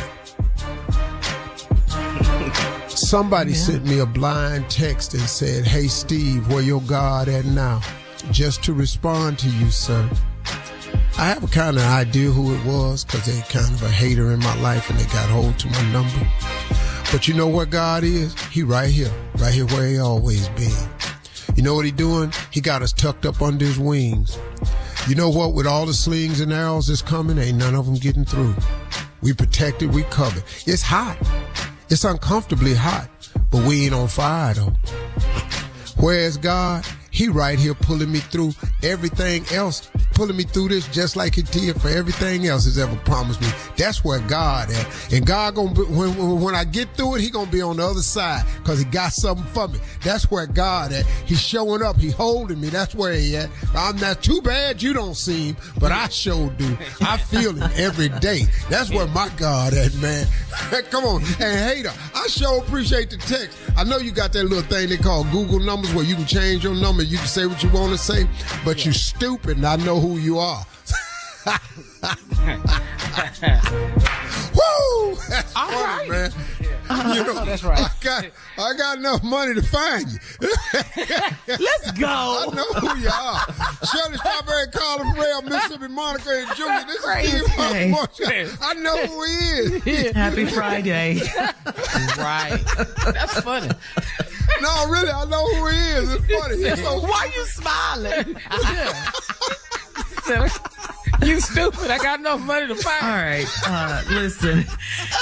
Somebody 3.00 3.52
yeah. 3.52 3.58
sent 3.58 3.86
me 3.86 4.00
a 4.00 4.06
blind 4.06 4.70
text 4.70 5.14
and 5.14 5.24
said, 5.24 5.66
Hey 5.66 5.88
Steve, 5.88 6.52
where 6.52 6.62
your 6.62 6.82
God 6.82 7.30
at 7.30 7.46
now? 7.46 7.82
Just 8.32 8.62
to 8.66 8.74
respond 8.74 9.40
to 9.40 9.50
you, 9.50 9.72
sir. 9.72 10.10
I 11.18 11.26
have 11.26 11.44
a 11.44 11.48
kind 11.48 11.78
of 11.78 11.84
idea 11.84 12.30
who 12.30 12.54
it 12.54 12.66
was 12.66 13.06
because 13.06 13.26
they're 13.26 13.42
kind 13.44 13.74
of 13.74 13.82
a 13.84 13.90
hater 13.90 14.32
in 14.32 14.40
my 14.40 14.62
life 14.62 14.90
and 14.90 15.00
they 15.00 15.06
got 15.14 15.30
hold 15.30 15.58
to 15.60 15.68
my 15.68 15.92
number. 15.92 16.28
But 17.12 17.28
you 17.28 17.34
know 17.34 17.48
what 17.48 17.70
God 17.70 18.04
is? 18.04 18.40
He 18.50 18.64
right 18.64 18.90
here, 18.90 19.12
right 19.38 19.54
here 19.54 19.66
where 19.68 19.88
he 19.88 19.98
always 19.98 20.50
been. 20.50 20.90
You 21.56 21.64
know 21.64 21.76
what 21.76 21.86
he 21.86 21.92
doing? 21.92 22.34
He 22.52 22.60
got 22.60 22.82
us 22.82 22.92
tucked 22.92 23.26
up 23.26 23.42
under 23.42 23.66
his 23.66 23.80
wings. 23.80 24.38
You 25.08 25.16
know 25.16 25.30
what? 25.30 25.54
With 25.54 25.66
all 25.66 25.86
the 25.86 25.94
slings 25.94 26.42
and 26.42 26.52
arrows 26.52 26.88
that's 26.88 27.02
coming, 27.02 27.38
ain't 27.38 27.58
none 27.58 27.76
of 27.76 27.86
them 27.86 27.96
getting 27.96 28.26
through. 28.26 28.56
We 29.22 29.34
protected, 29.34 29.94
we 29.94 30.04
covered. 30.04 30.44
It's 30.66 30.82
hot. 30.82 31.18
It's 31.92 32.04
uncomfortably 32.04 32.76
hot, 32.76 33.10
but 33.50 33.66
we 33.66 33.86
ain't 33.86 33.96
on 33.96 34.08
fire 34.08 34.54
though. 34.54 34.74
Where's 35.98 36.38
God? 36.38 36.86
He 37.10 37.28
right 37.28 37.58
here 37.58 37.74
pulling 37.74 38.12
me 38.12 38.20
through 38.20 38.54
everything 38.84 39.44
else 39.52 39.90
pulling 40.20 40.36
me 40.36 40.44
through 40.44 40.68
this 40.68 40.86
just 40.90 41.16
like 41.16 41.34
he 41.34 41.44
did 41.44 41.82
for 41.82 41.88
everything 41.88 42.46
else 42.46 42.66
he's 42.66 42.78
ever 42.78 42.94
promised 43.06 43.40
me. 43.40 43.48
That's 43.78 44.04
where 44.04 44.20
God 44.20 44.70
at. 44.70 45.14
And 45.14 45.26
God 45.26 45.56
gonna 45.56 45.74
be, 45.74 45.84
when, 45.84 46.42
when 46.42 46.54
I 46.54 46.66
get 46.66 46.94
through 46.98 47.16
it, 47.16 47.22
he 47.22 47.30
gonna 47.30 47.50
be 47.50 47.62
on 47.62 47.78
the 47.78 47.88
other 47.88 48.02
side 48.02 48.44
because 48.58 48.80
he 48.80 48.84
got 48.84 49.14
something 49.14 49.46
for 49.54 49.70
me. 49.70 49.80
That's 50.04 50.30
where 50.30 50.46
God 50.46 50.92
at. 50.92 51.06
He's 51.26 51.40
showing 51.40 51.82
up. 51.82 51.96
He 51.96 52.10
holding 52.10 52.60
me. 52.60 52.68
That's 52.68 52.94
where 52.94 53.14
he 53.14 53.38
at. 53.38 53.50
I'm 53.74 53.96
not 53.96 54.22
too 54.22 54.42
bad 54.42 54.84
you 54.84 54.92
don't 54.92 55.16
see 55.16 55.52
him, 55.52 55.58
but 55.80 55.94
I 55.94 56.10
sure 56.10 56.50
do. 56.50 56.78
I 57.00 57.16
feel 57.16 57.54
him 57.54 57.72
every 57.78 58.10
day. 58.10 58.42
That's 58.70 58.90
where 58.90 59.08
my 59.08 59.30
God 59.38 59.74
at, 59.74 59.96
man. 59.96 60.28
Come 60.90 61.06
on. 61.06 61.22
And 61.40 61.60
hater, 61.70 61.94
I 62.14 62.28
sure 62.28 62.60
appreciate 62.60 63.10
the 63.10 63.18
text. 63.18 63.58
I 63.78 63.86
know 63.86 64.00
you 64.00 64.12
got 64.12 64.34
that 64.34 64.44
little 64.44 64.64
thing 64.64 64.90
they 64.90 64.98
call 64.98 65.24
Google 65.32 65.60
numbers 65.60 65.94
where 65.94 66.04
you 66.04 66.16
can 66.16 66.26
change 66.26 66.66
your 66.66 66.76
number. 66.76 67.04
You 67.04 67.18
can 67.18 67.28
say 67.28 67.46
what 67.46 67.64
you 67.64 67.70
want 67.70 67.94
to 67.94 67.98
say, 67.98 68.28
but 68.66 68.86
you 68.86 68.92
stupid 68.92 69.56
and 69.56 69.66
I 69.66 69.76
know 69.78 70.00
who 70.00 70.09
who 70.10 70.18
you 70.18 70.40
are. 70.40 70.66
Woo! 74.56 75.16
That's 75.30 75.56
All 75.56 75.70
funny, 75.70 76.10
right. 76.10 76.10
man. 76.10 76.32
You 76.90 77.24
know, 77.24 77.46
that's 77.46 77.64
right. 77.64 77.80
I 77.80 77.92
got, 78.02 78.26
I 78.58 78.74
got 78.76 78.98
enough 78.98 79.24
money 79.24 79.54
to 79.54 79.62
find 79.62 80.08
you. 80.12 80.18
Let's 81.48 81.92
go. 81.92 82.08
I 82.08 82.48
know 82.56 82.66
who 82.80 82.98
you 83.00 83.10
are. 83.10 83.40
Shirley 83.86 84.18
Strawberry, 84.18 84.68
Carla 84.74 85.14
Ferrell, 85.14 85.42
Mississippi 85.44 85.88
Monica, 85.88 86.30
and 86.32 86.58
Junior. 86.58 86.84
This 86.88 86.96
is 87.34 87.46
Steve 88.12 88.58
I 88.60 88.74
know 88.74 89.06
who 89.06 89.24
he 89.24 89.92
is. 89.92 90.14
Happy 90.16 90.46
Friday. 90.46 91.22
right. 92.18 92.60
That's 93.14 93.40
funny. 93.42 93.70
No, 94.62 94.88
really, 94.90 95.12
I 95.12 95.26
know 95.26 95.46
who 95.46 95.68
he 95.68 95.78
is. 95.78 96.14
It's 96.16 96.26
funny. 96.42 96.58
He's 96.70 96.84
so 96.84 97.02
Why 97.02 97.20
are 97.20 97.28
you 97.28 97.46
smiling? 97.46 98.36
you 101.24 101.40
stupid. 101.40 101.92
I 101.92 101.98
got 101.98 102.20
enough 102.20 102.42
money 102.42 102.68
to 102.68 102.76
find. 102.76 103.04
All 103.04 103.10
right. 103.10 103.46
Uh, 103.66 104.02
listen, 104.10 104.66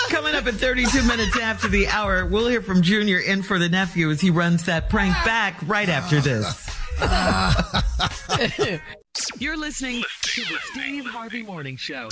coming 0.09 0.35
up 0.35 0.45
at 0.47 0.55
32 0.55 1.03
minutes 1.03 1.37
after 1.39 1.67
the 1.67 1.87
hour, 1.87 2.25
we'll 2.25 2.47
hear 2.47 2.61
from 2.61 2.81
Junior 2.81 3.19
in 3.19 3.43
for 3.43 3.59
the 3.59 3.69
nephew 3.69 4.09
as 4.09 4.21
he 4.21 4.29
runs 4.29 4.63
that 4.65 4.89
prank 4.89 5.13
back 5.25 5.57
right 5.65 5.89
after 5.89 6.19
this. 6.19 6.69
You're 9.39 9.57
listening 9.57 10.03
to 10.21 10.41
the 10.41 10.57
Steve 10.71 11.05
Harvey 11.05 11.43
Morning 11.43 11.77
Show. 11.77 12.09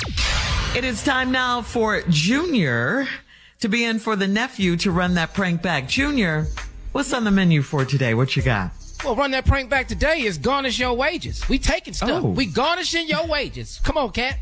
It 0.75 0.83
is 0.83 1.03
time 1.03 1.31
now 1.31 1.61
for 1.61 2.01
Junior 2.09 3.07
to 3.61 3.69
be 3.69 3.83
in 3.83 3.99
for 3.99 4.15
the 4.15 4.27
nephew 4.27 4.77
to 4.77 4.91
run 4.91 5.15
that 5.15 5.33
prank 5.33 5.61
back. 5.61 5.87
Junior, 5.87 6.47
what's 6.91 7.13
on 7.13 7.23
the 7.23 7.31
menu 7.31 7.61
for 7.61 7.85
today? 7.85 8.13
What 8.13 8.35
you 8.35 8.43
got? 8.43 8.71
Well, 9.05 9.15
run 9.15 9.29
that 9.31 9.45
prank 9.45 9.69
back 9.69 9.87
today 9.87 10.21
is 10.21 10.39
garnish 10.39 10.79
your 10.79 10.95
wages. 10.95 11.47
We 11.47 11.59
taking 11.59 11.93
stuff. 11.93 12.23
Oh. 12.23 12.27
We 12.27 12.47
garnishing 12.47 13.07
your 13.07 13.27
wages. 13.27 13.79
Come 13.83 13.97
on, 13.97 14.09
cat. 14.09 14.39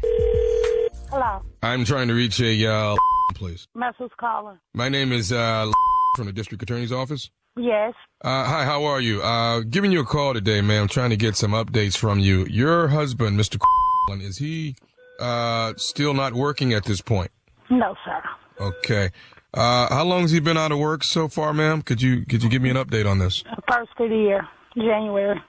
Hello. 1.10 1.42
I'm 1.62 1.84
trying 1.84 2.08
to 2.08 2.14
reach 2.14 2.40
a 2.40 2.66
uh, 2.66 2.96
please. 3.36 3.68
Mess 3.76 3.94
who's 3.98 4.10
calling. 4.18 4.58
My 4.74 4.88
name 4.88 5.12
is 5.12 5.34
uh, 5.34 5.70
from 6.16 6.28
the 6.28 6.32
district 6.32 6.64
attorney's 6.64 6.94
office. 6.94 7.30
Yes. 7.58 7.94
Uh, 8.24 8.46
hi, 8.46 8.64
how 8.64 8.86
are 8.86 9.02
you? 9.02 9.22
Uh, 9.22 9.60
giving 9.70 9.92
you 9.92 10.00
a 10.00 10.06
call 10.06 10.34
today, 10.34 10.62
ma'am. 10.62 10.88
Trying 10.88 11.10
to 11.10 11.18
get 11.18 11.36
some 11.36 11.52
updates 11.52 11.98
from 11.98 12.20
you. 12.20 12.46
Your 12.46 12.88
husband, 12.88 13.38
Mr. 13.38 13.60
Is 14.22 14.38
he 14.38 14.78
uh, 15.20 15.74
still 15.76 16.14
not 16.14 16.36
working 16.36 16.72
at 16.72 16.86
this 16.86 17.02
point? 17.02 17.32
No, 17.70 17.96
sir. 18.06 18.24
Okay. 18.62 19.12
Uh, 19.54 19.94
how 19.94 20.04
long 20.04 20.22
has 20.22 20.32
he 20.32 20.40
been 20.40 20.58
out 20.58 20.72
of 20.72 20.80
work 20.80 21.04
so 21.04 21.28
far, 21.28 21.54
ma'am? 21.54 21.82
Could 21.82 22.02
you 22.02 22.26
could 22.26 22.42
you 22.42 22.50
give 22.50 22.62
me 22.62 22.70
an 22.70 22.78
update 22.78 23.10
on 23.10 23.20
this? 23.20 23.44
First 23.72 23.92
of 24.00 24.10
the 24.10 24.16
year, 24.16 24.48
January. 24.76 25.40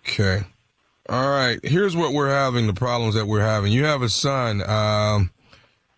Okay. 0.00 0.42
All 1.08 1.30
right. 1.30 1.60
Here's 1.62 1.96
what 1.96 2.12
we're 2.12 2.30
having. 2.30 2.66
The 2.66 2.72
problems 2.74 3.14
that 3.14 3.26
we're 3.26 3.40
having. 3.40 3.72
You 3.72 3.84
have 3.84 4.02
a 4.02 4.08
son. 4.08 4.68
Um, 4.68 5.30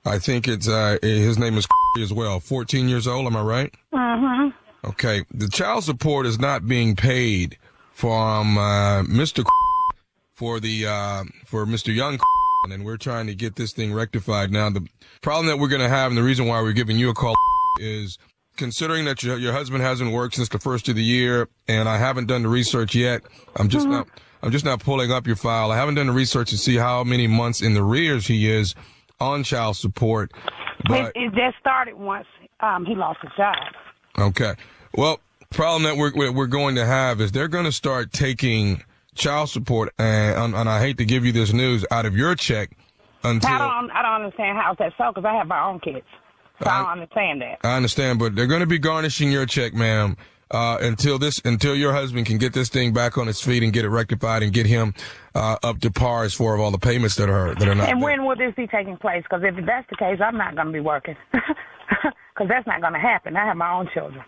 I 0.04 0.18
think 0.18 0.46
it's 0.46 0.68
uh, 0.68 0.98
his 1.02 1.38
name 1.38 1.56
is 1.56 1.66
as 2.00 2.12
well. 2.12 2.40
14 2.40 2.88
years 2.88 3.06
old. 3.06 3.26
Am 3.26 3.36
I 3.36 3.42
right? 3.42 3.74
Mm-hmm. 3.92 4.88
Okay. 4.88 5.24
The 5.32 5.48
child 5.48 5.84
support 5.84 6.26
is 6.26 6.38
not 6.38 6.66
being 6.66 6.96
paid 6.96 7.56
from 7.92 8.58
uh, 8.58 9.02
Mr. 9.04 9.44
for 10.34 10.60
the 10.60 10.86
uh, 10.86 11.24
for 11.46 11.64
Mr. 11.64 11.94
Young 11.94 12.18
and 12.72 12.84
we're 12.84 12.96
trying 12.96 13.26
to 13.26 13.34
get 13.34 13.56
this 13.56 13.72
thing 13.72 13.92
rectified. 13.92 14.50
Now, 14.50 14.70
the 14.70 14.86
problem 15.22 15.46
that 15.46 15.58
we're 15.58 15.68
going 15.68 15.82
to 15.82 15.88
have, 15.88 16.10
and 16.10 16.18
the 16.18 16.22
reason 16.22 16.46
why 16.46 16.60
we're 16.62 16.72
giving 16.72 16.98
you 16.98 17.10
a 17.10 17.14
call 17.14 17.34
is 17.80 18.18
considering 18.56 19.04
that 19.04 19.22
your, 19.22 19.36
your 19.38 19.52
husband 19.52 19.82
hasn't 19.82 20.12
worked 20.12 20.36
since 20.36 20.48
the 20.48 20.58
first 20.58 20.88
of 20.88 20.96
the 20.96 21.02
year, 21.02 21.48
and 21.68 21.88
I 21.88 21.98
haven't 21.98 22.26
done 22.26 22.42
the 22.42 22.48
research 22.48 22.94
yet. 22.94 23.22
I'm 23.56 23.68
just 23.68 23.86
mm-hmm. 23.86 23.96
not. 23.96 24.08
I'm 24.42 24.50
just 24.50 24.64
not 24.66 24.80
pulling 24.80 25.10
up 25.10 25.26
your 25.26 25.36
file. 25.36 25.72
I 25.72 25.76
haven't 25.76 25.94
done 25.94 26.06
the 26.06 26.12
research 26.12 26.50
to 26.50 26.58
see 26.58 26.76
how 26.76 27.02
many 27.02 27.26
months 27.26 27.62
in 27.62 27.72
the 27.72 27.82
rears 27.82 28.26
he 28.26 28.50
is 28.50 28.74
on 29.18 29.42
child 29.42 29.78
support. 29.78 30.32
But 30.86 31.16
it, 31.16 31.22
it 31.22 31.34
just 31.34 31.56
started 31.58 31.94
once 31.94 32.26
um, 32.60 32.84
he 32.84 32.94
lost 32.94 33.20
his 33.22 33.30
job. 33.38 33.56
Okay. 34.18 34.52
Well, 34.92 35.18
problem 35.50 35.84
that 35.84 35.96
we're 35.96 36.30
we're 36.30 36.46
going 36.46 36.74
to 36.74 36.84
have 36.84 37.22
is 37.22 37.32
they're 37.32 37.48
going 37.48 37.64
to 37.64 37.72
start 37.72 38.12
taking 38.12 38.82
child 39.14 39.50
support, 39.50 39.92
and, 39.98 40.54
and 40.54 40.68
I 40.68 40.80
hate 40.80 40.98
to 40.98 41.04
give 41.04 41.24
you 41.24 41.32
this 41.32 41.52
news 41.52 41.84
out 41.90 42.06
of 42.06 42.16
your 42.16 42.34
check 42.34 42.70
until 43.22 43.50
I 43.50 43.58
don't 43.58 43.90
I 43.90 44.02
don't 44.02 44.24
understand 44.24 44.58
how 44.58 44.74
that's 44.78 44.94
so 44.98 45.10
because 45.14 45.24
I 45.24 45.34
have 45.34 45.46
my 45.46 45.64
own 45.64 45.80
kids. 45.80 46.06
So 46.62 46.70
I, 46.70 46.74
I, 46.74 46.82
don't 46.82 46.92
understand 46.92 47.42
that. 47.42 47.58
I 47.64 47.76
understand, 47.76 48.18
but 48.18 48.36
they're 48.36 48.46
going 48.46 48.60
to 48.60 48.66
be 48.66 48.78
garnishing 48.78 49.32
your 49.32 49.44
check, 49.44 49.74
ma'am, 49.74 50.16
uh, 50.52 50.78
until 50.80 51.18
this, 51.18 51.40
until 51.44 51.74
your 51.74 51.92
husband 51.92 52.26
can 52.26 52.38
get 52.38 52.52
this 52.52 52.68
thing 52.68 52.92
back 52.92 53.18
on 53.18 53.28
its 53.28 53.40
feet 53.40 53.64
and 53.64 53.72
get 53.72 53.84
it 53.84 53.88
rectified 53.88 54.44
and 54.44 54.52
get 54.52 54.66
him 54.66 54.94
uh, 55.34 55.56
up 55.64 55.80
to 55.80 55.90
par 55.90 56.22
as 56.22 56.32
far 56.32 56.54
of 56.54 56.60
all 56.60 56.70
the 56.70 56.78
payments 56.78 57.16
that 57.16 57.28
are 57.28 57.54
that 57.54 57.66
are 57.66 57.74
not. 57.74 57.88
And 57.88 58.00
there. 58.00 58.08
when 58.08 58.24
will 58.24 58.36
this 58.36 58.54
be 58.54 58.66
taking 58.66 58.96
place? 58.96 59.24
Because 59.24 59.42
if 59.42 59.66
that's 59.66 59.88
the 59.90 59.96
case, 59.96 60.20
I'm 60.22 60.36
not 60.36 60.54
going 60.54 60.68
to 60.68 60.72
be 60.72 60.80
working. 60.80 61.16
Because 62.34 62.48
that's 62.48 62.66
not 62.66 62.80
going 62.80 62.94
to 62.94 62.98
happen. 62.98 63.36
I 63.36 63.46
have 63.46 63.56
my 63.56 63.72
own 63.72 63.88
children, 63.94 64.24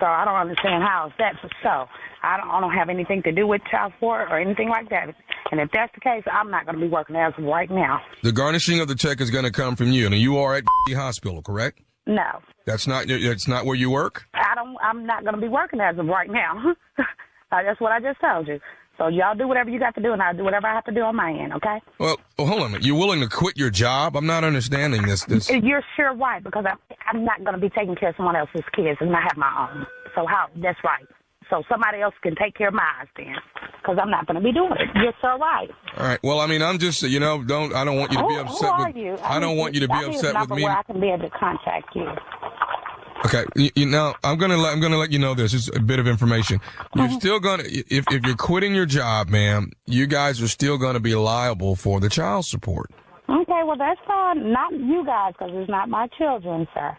so 0.00 0.06
I 0.06 0.24
don't 0.24 0.36
understand 0.36 0.82
how 0.82 1.12
that's 1.18 1.36
so. 1.62 1.86
I 2.22 2.36
don't, 2.36 2.50
I 2.50 2.60
don't 2.60 2.72
have 2.72 2.88
anything 2.88 3.22
to 3.22 3.32
do 3.32 3.46
with 3.46 3.62
child 3.70 3.92
support 3.94 4.28
or 4.30 4.38
anything 4.38 4.68
like 4.68 4.90
that. 4.90 5.14
And 5.50 5.60
if 5.60 5.70
that's 5.72 5.92
the 5.94 6.00
case, 6.00 6.24
I'm 6.30 6.50
not 6.50 6.66
going 6.66 6.78
to 6.78 6.80
be 6.80 6.88
working 6.88 7.16
as 7.16 7.32
of 7.38 7.44
right 7.44 7.70
now. 7.70 8.00
The 8.22 8.32
garnishing 8.32 8.80
of 8.80 8.88
the 8.88 8.94
check 8.94 9.20
is 9.20 9.30
going 9.30 9.44
to 9.44 9.50
come 9.50 9.76
from 9.76 9.88
you, 9.92 10.06
and 10.06 10.14
you 10.14 10.38
are 10.38 10.56
at 10.56 10.64
the 10.86 10.94
hospital, 10.94 11.42
correct? 11.42 11.80
No. 12.06 12.40
That's 12.66 12.86
not. 12.86 13.06
That's 13.08 13.46
not 13.46 13.66
where 13.66 13.76
you 13.76 13.90
work. 13.90 14.24
I 14.34 14.54
don't. 14.54 14.76
I'm 14.82 15.06
not 15.06 15.22
going 15.22 15.34
to 15.34 15.40
be 15.40 15.48
working 15.48 15.80
as 15.80 15.98
of 15.98 16.06
right 16.06 16.30
now. 16.30 16.74
that's 17.50 17.80
what 17.80 17.92
I 17.92 18.00
just 18.00 18.20
told 18.20 18.48
you. 18.48 18.60
So 19.00 19.08
y'all 19.08 19.34
do 19.34 19.48
whatever 19.48 19.70
you 19.70 19.78
got 19.78 19.94
to 19.94 20.02
do, 20.02 20.12
and 20.12 20.20
I'll 20.20 20.36
do 20.36 20.44
whatever 20.44 20.66
I 20.66 20.74
have 20.74 20.84
to 20.84 20.92
do 20.92 21.00
on 21.00 21.16
my 21.16 21.32
end. 21.32 21.54
Okay? 21.54 21.80
Well, 21.98 22.18
well 22.36 22.46
hold 22.46 22.60
on 22.60 22.66
a 22.66 22.68
minute. 22.72 22.86
You're 22.86 22.98
willing 22.98 23.20
to 23.20 23.28
quit 23.28 23.56
your 23.56 23.70
job? 23.70 24.14
I'm 24.14 24.26
not 24.26 24.44
understanding 24.44 25.02
this. 25.02 25.24
This. 25.24 25.48
You're 25.48 25.82
sure 25.96 26.12
why? 26.12 26.40
Because 26.40 26.66
I'm, 26.68 26.76
I'm 27.10 27.24
not 27.24 27.42
going 27.42 27.54
to 27.54 27.60
be 27.60 27.70
taking 27.70 27.96
care 27.96 28.10
of 28.10 28.16
someone 28.16 28.36
else's 28.36 28.60
kids, 28.76 28.98
and 29.00 29.16
I 29.16 29.22
have 29.22 29.38
my 29.38 29.70
own. 29.72 29.86
So 30.14 30.26
how? 30.26 30.48
That's 30.54 30.78
right 30.84 31.06
so 31.50 31.62
somebody 31.68 32.00
else 32.00 32.14
can 32.22 32.34
take 32.36 32.56
care 32.56 32.68
of 32.68 32.74
mine 32.74 33.08
then, 33.16 33.34
because 33.82 33.98
I'm 34.00 34.10
not 34.10 34.26
going 34.26 34.36
to 34.36 34.42
be 34.42 34.52
doing 34.52 34.72
it. 34.72 34.88
You're 34.94 35.12
so 35.20 35.36
right. 35.36 35.68
All 35.98 36.06
right. 36.06 36.20
Well, 36.22 36.40
I 36.40 36.46
mean, 36.46 36.62
I'm 36.62 36.78
just, 36.78 37.02
you 37.02 37.20
know, 37.20 37.42
don't 37.42 37.74
I 37.74 37.84
don't 37.84 37.98
want 37.98 38.12
you 38.12 38.18
to 38.18 38.28
be 38.28 38.36
upset. 38.36 38.60
Who 38.60 38.66
are 38.66 38.86
with, 38.86 38.96
you? 38.96 39.14
I, 39.16 39.36
I 39.36 39.40
don't 39.40 39.56
want 39.56 39.74
you 39.74 39.80
to 39.80 39.88
be 39.88 40.04
upset 40.04 40.40
with 40.40 40.50
me. 40.50 40.62
Where 40.62 40.78
I 40.78 40.82
can 40.84 41.00
be 41.00 41.08
able 41.08 41.28
to 41.28 41.30
contact 41.30 41.94
you. 41.94 42.06
Okay, 43.26 43.44
you, 43.54 43.70
you 43.74 43.86
know, 43.86 44.14
I'm 44.24 44.38
gonna 44.38 44.56
let 44.56 44.72
I'm 44.72 44.80
gonna 44.80 44.96
let 44.96 45.12
you 45.12 45.18
know 45.18 45.34
this. 45.34 45.52
It's 45.52 45.68
a 45.76 45.80
bit 45.80 45.98
of 45.98 46.06
information. 46.06 46.60
You're 46.94 47.04
Uh-huh. 47.06 47.18
still 47.18 47.40
gonna 47.40 47.64
if 47.66 48.04
if 48.10 48.24
you're 48.26 48.36
quitting 48.36 48.74
your 48.74 48.86
job, 48.86 49.28
ma'am, 49.28 49.70
you 49.86 50.06
guys 50.06 50.40
are 50.42 50.48
still 50.48 50.78
gonna 50.78 51.00
be 51.00 51.14
liable 51.14 51.76
for 51.76 52.00
the 52.00 52.08
child 52.08 52.46
support. 52.46 52.90
Okay, 53.28 53.62
well 53.64 53.76
that's 53.76 54.00
fine. 54.06 54.50
Not 54.52 54.72
you 54.72 55.04
guys, 55.04 55.34
because 55.38 55.50
it's 55.54 55.70
not 55.70 55.88
my 55.88 56.08
children, 56.18 56.66
sir. 56.74 56.96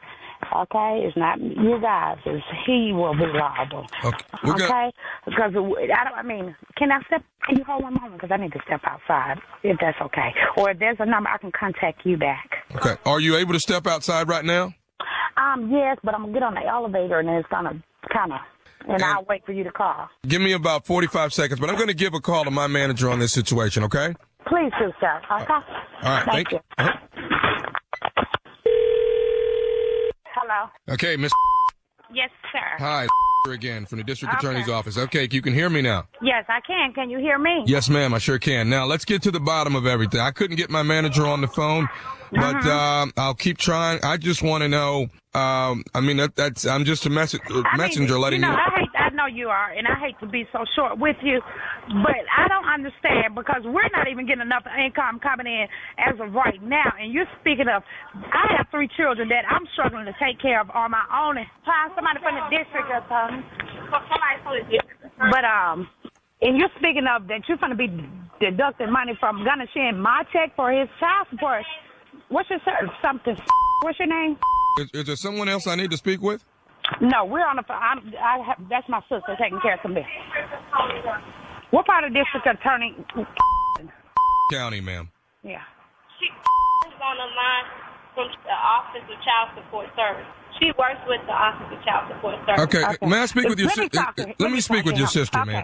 Okay, 0.56 1.04
it's 1.06 1.16
not 1.18 1.40
you 1.40 1.80
guys. 1.82 2.18
It's 2.26 2.44
he 2.66 2.92
will 2.94 3.14
be 3.14 3.26
liable. 3.28 3.86
Okay, 4.04 4.18
gonna- 4.44 4.64
Okay, 4.66 4.92
because 5.26 5.52
I 5.56 6.04
don't. 6.04 6.18
I 6.18 6.24
mean, 6.24 6.56
can 6.78 6.92
I 6.92 7.00
step? 7.08 7.24
Can 7.48 7.58
you 7.58 7.64
hold 7.64 7.84
one 7.84 7.94
moment? 7.96 8.14
Because 8.22 8.32
I 8.32 8.38
need 8.38 8.52
to 8.54 8.60
step 8.66 8.82
outside, 8.86 9.40
if 9.64 9.78
that's 9.80 10.00
okay. 10.02 10.34
Or 10.58 10.70
if 10.72 10.80
there's 10.80 10.98
a 11.00 11.06
number, 11.06 11.30
I 11.30 11.38
can 11.38 11.52
contact 11.52 12.06
you 12.06 12.18
back. 12.18 12.50
Okay, 12.76 12.96
are 13.06 13.20
you 13.20 13.36
able 13.38 13.54
to 13.54 13.60
step 13.60 13.86
outside 13.88 14.28
right 14.30 14.46
now? 14.46 14.74
Um, 15.38 15.70
yes, 15.72 15.98
but 16.04 16.14
I'm 16.14 16.22
gonna 16.22 16.34
get 16.34 16.44
on 16.44 16.54
the 16.56 16.66
elevator 16.66 17.20
and 17.20 17.30
it's 17.30 17.48
gonna 17.50 17.82
kind 18.12 18.34
of, 18.34 18.40
and 18.88 19.02
I'll 19.04 19.26
wait 19.26 19.46
for 19.46 19.52
you 19.52 19.64
to 19.64 19.72
call. 19.72 20.10
Give 20.28 20.42
me 20.42 20.54
about 20.54 20.86
45 20.86 21.34
seconds, 21.34 21.60
but 21.60 21.70
I'm 21.70 21.78
gonna 21.78 21.94
give 21.94 22.14
a 22.14 22.20
call 22.20 22.44
to 22.46 22.52
my 22.52 22.68
manager 22.68 23.10
on 23.10 23.20
this 23.20 23.32
situation. 23.34 23.84
Okay. 23.84 24.14
Please 24.48 24.72
do, 24.80 24.92
sir. 25.00 25.22
Okay. 25.32 25.54
All 25.54 25.62
right. 26.04 26.26
Thank, 26.26 26.50
Thank 26.50 26.52
you. 26.52 26.60
Uh-huh. 26.78 26.98
Hello. 30.34 30.70
Okay, 30.90 31.16
Miss. 31.18 31.32
Yes, 32.14 32.30
sir. 32.52 32.60
Hi, 32.80 33.08
again 33.50 33.86
from 33.86 34.00
the 34.00 34.04
district 34.04 34.34
Okay. 34.36 34.48
attorney's 34.48 34.70
office. 34.70 34.98
Okay, 34.98 35.28
you 35.32 35.42
can 35.42 35.54
hear 35.54 35.70
me 35.70 35.82
now. 35.82 36.08
Yes, 36.22 36.46
I 36.50 36.60
can. 36.66 36.94
Can 36.94 37.10
you 37.10 37.20
hear 37.20 37.38
me? 37.38 37.64
Yes, 37.66 37.90
ma'am, 37.90 38.14
I 38.14 38.18
sure 38.20 38.40
can. 38.40 38.70
Now 38.70 38.86
let's 38.86 39.06
get 39.06 39.22
to 39.24 39.32
the 39.32 39.40
bottom 39.40 39.76
of 39.76 39.86
everything. 39.86 40.20
I 40.20 40.32
couldn't 40.32 40.58
get 40.58 40.70
my 40.70 40.84
manager 40.84 41.26
on 41.26 41.42
the 41.42 41.48
phone, 41.48 41.88
but 42.32 42.56
Uh-huh. 42.56 42.72
um, 43.04 43.14
I'll 43.18 43.34
keep 43.36 43.58
trying. 43.58 44.00
I 44.04 44.18
just 44.18 44.42
want 44.42 44.64
to 44.64 44.70
know. 44.70 45.08
Um, 45.34 45.84
I 45.96 46.02
mean, 46.02 46.18
that, 46.18 46.36
that's 46.36 46.66
I'm 46.66 46.84
just 46.84 47.06
a 47.06 47.10
message 47.10 47.40
uh, 47.50 47.64
I 47.64 47.78
messenger 47.78 48.14
mean, 48.16 48.22
letting 48.22 48.42
you 48.42 48.48
you. 48.48 48.52
know, 48.52 48.58
I 48.60 48.80
hate. 48.80 48.90
I 48.96 49.10
know 49.16 49.26
you 49.28 49.48
are, 49.48 49.72
and 49.72 49.88
I 49.88 49.96
hate 50.00 50.20
to 50.20 50.28
be 50.28 50.48
so 50.52 50.66
short 50.76 50.98
with 51.00 51.16
you, 51.24 51.40
but 52.04 52.20
I 52.36 52.48
don't 52.48 52.68
understand 52.68 53.36
because 53.36 53.62
we're 53.64 53.88
not 53.96 54.08
even 54.12 54.26
getting 54.28 54.42
enough 54.44 54.64
income 54.76 55.20
coming 55.20 55.48
in 55.48 55.68
as 56.00 56.20
of 56.20 56.34
right 56.34 56.62
now. 56.64 56.92
And 57.00 57.14
you're 57.14 57.28
speaking 57.40 57.68
of, 57.72 57.84
I 58.16 58.56
have 58.58 58.68
three 58.72 58.90
children 58.98 59.30
that 59.30 59.44
I'm 59.48 59.64
struggling 59.74 60.04
to 60.06 60.16
take 60.20 60.40
care 60.42 60.60
of 60.60 60.70
on 60.72 60.92
my 60.92 61.04
own. 61.12 61.38
And 61.38 61.48
find 61.64 61.92
somebody 61.96 62.20
from 62.20 62.36
the 62.36 62.46
district 62.52 62.88
or 62.92 63.04
something. 63.08 63.44
Somebody 63.88 64.38
from 64.44 64.54
the 64.60 64.66
district. 64.68 65.16
But 65.32 65.44
um, 65.48 65.88
and 66.42 66.58
you're 66.60 66.72
speaking 66.76 67.08
of 67.08 67.28
that 67.32 67.48
you're 67.48 67.60
going 67.60 67.72
to 67.72 67.80
be 67.80 67.88
deducting 68.44 68.92
money 68.92 69.16
from 69.20 69.46
gonna 69.46 69.68
share 69.74 69.94
my 69.94 70.24
check 70.34 70.56
for 70.56 70.72
his 70.72 70.90
child 71.00 71.28
support. 71.32 71.64
What's 72.32 72.50
your 72.50 72.60
ser- 72.64 72.90
something? 73.02 73.36
What's 73.84 74.00
your 74.00 74.08
name? 74.08 74.38
Is, 74.80 74.90
is 74.94 75.06
there 75.06 75.16
someone 75.18 75.50
else 75.50 75.68
I 75.68 75.76
need 75.76 75.92
to 75.92 75.98
speak 75.98 76.22
with? 76.22 76.44
No, 77.02 77.26
we're 77.26 77.46
on 77.46 77.58
the 77.58 77.64
phone. 77.68 77.78
I'm, 77.78 78.00
have, 78.44 78.58
that's 78.70 78.88
my 78.88 79.02
sister 79.12 79.36
taking 79.40 79.60
care 79.62 79.74
of 79.76 79.80
some 79.84 79.94
business. 79.94 80.10
What 81.72 81.86
part 81.86 82.04
of 82.06 82.14
district 82.14 82.48
attorney? 82.48 82.96
County, 84.52 84.82
ma'am. 84.82 85.10
Yeah. 85.44 85.60
She 86.20 86.26
is 86.26 86.94
on 87.04 87.16
the 87.20 87.28
line 87.36 87.66
from 88.16 88.28
the 88.44 88.52
Office 88.52 89.04
of 89.04 89.18
Child 89.24 89.50
Support 89.56 89.88
Service. 89.96 90.26
She 90.60 90.72
works 90.78 91.00
with 91.08 91.22
the 91.28 91.34
Office 91.36 91.68
of 91.78 91.84
Child 91.84 92.12
Support 92.16 92.36
Service. 92.48 92.64
Okay, 92.64 93.08
may 93.08 93.20
I 93.20 93.26
speak 93.26 93.48
with 93.50 93.60
your 93.60 93.68
Let 93.70 93.78
me 93.78 93.90
si- 93.92 94.00
let 94.00 94.40
let 94.40 94.50
me 94.50 94.56
me 94.56 94.62
speak 94.62 94.86
with 94.86 94.98
your 94.98 95.08
sister, 95.08 95.40
Okay. 95.40 95.52
ma'am. 95.52 95.64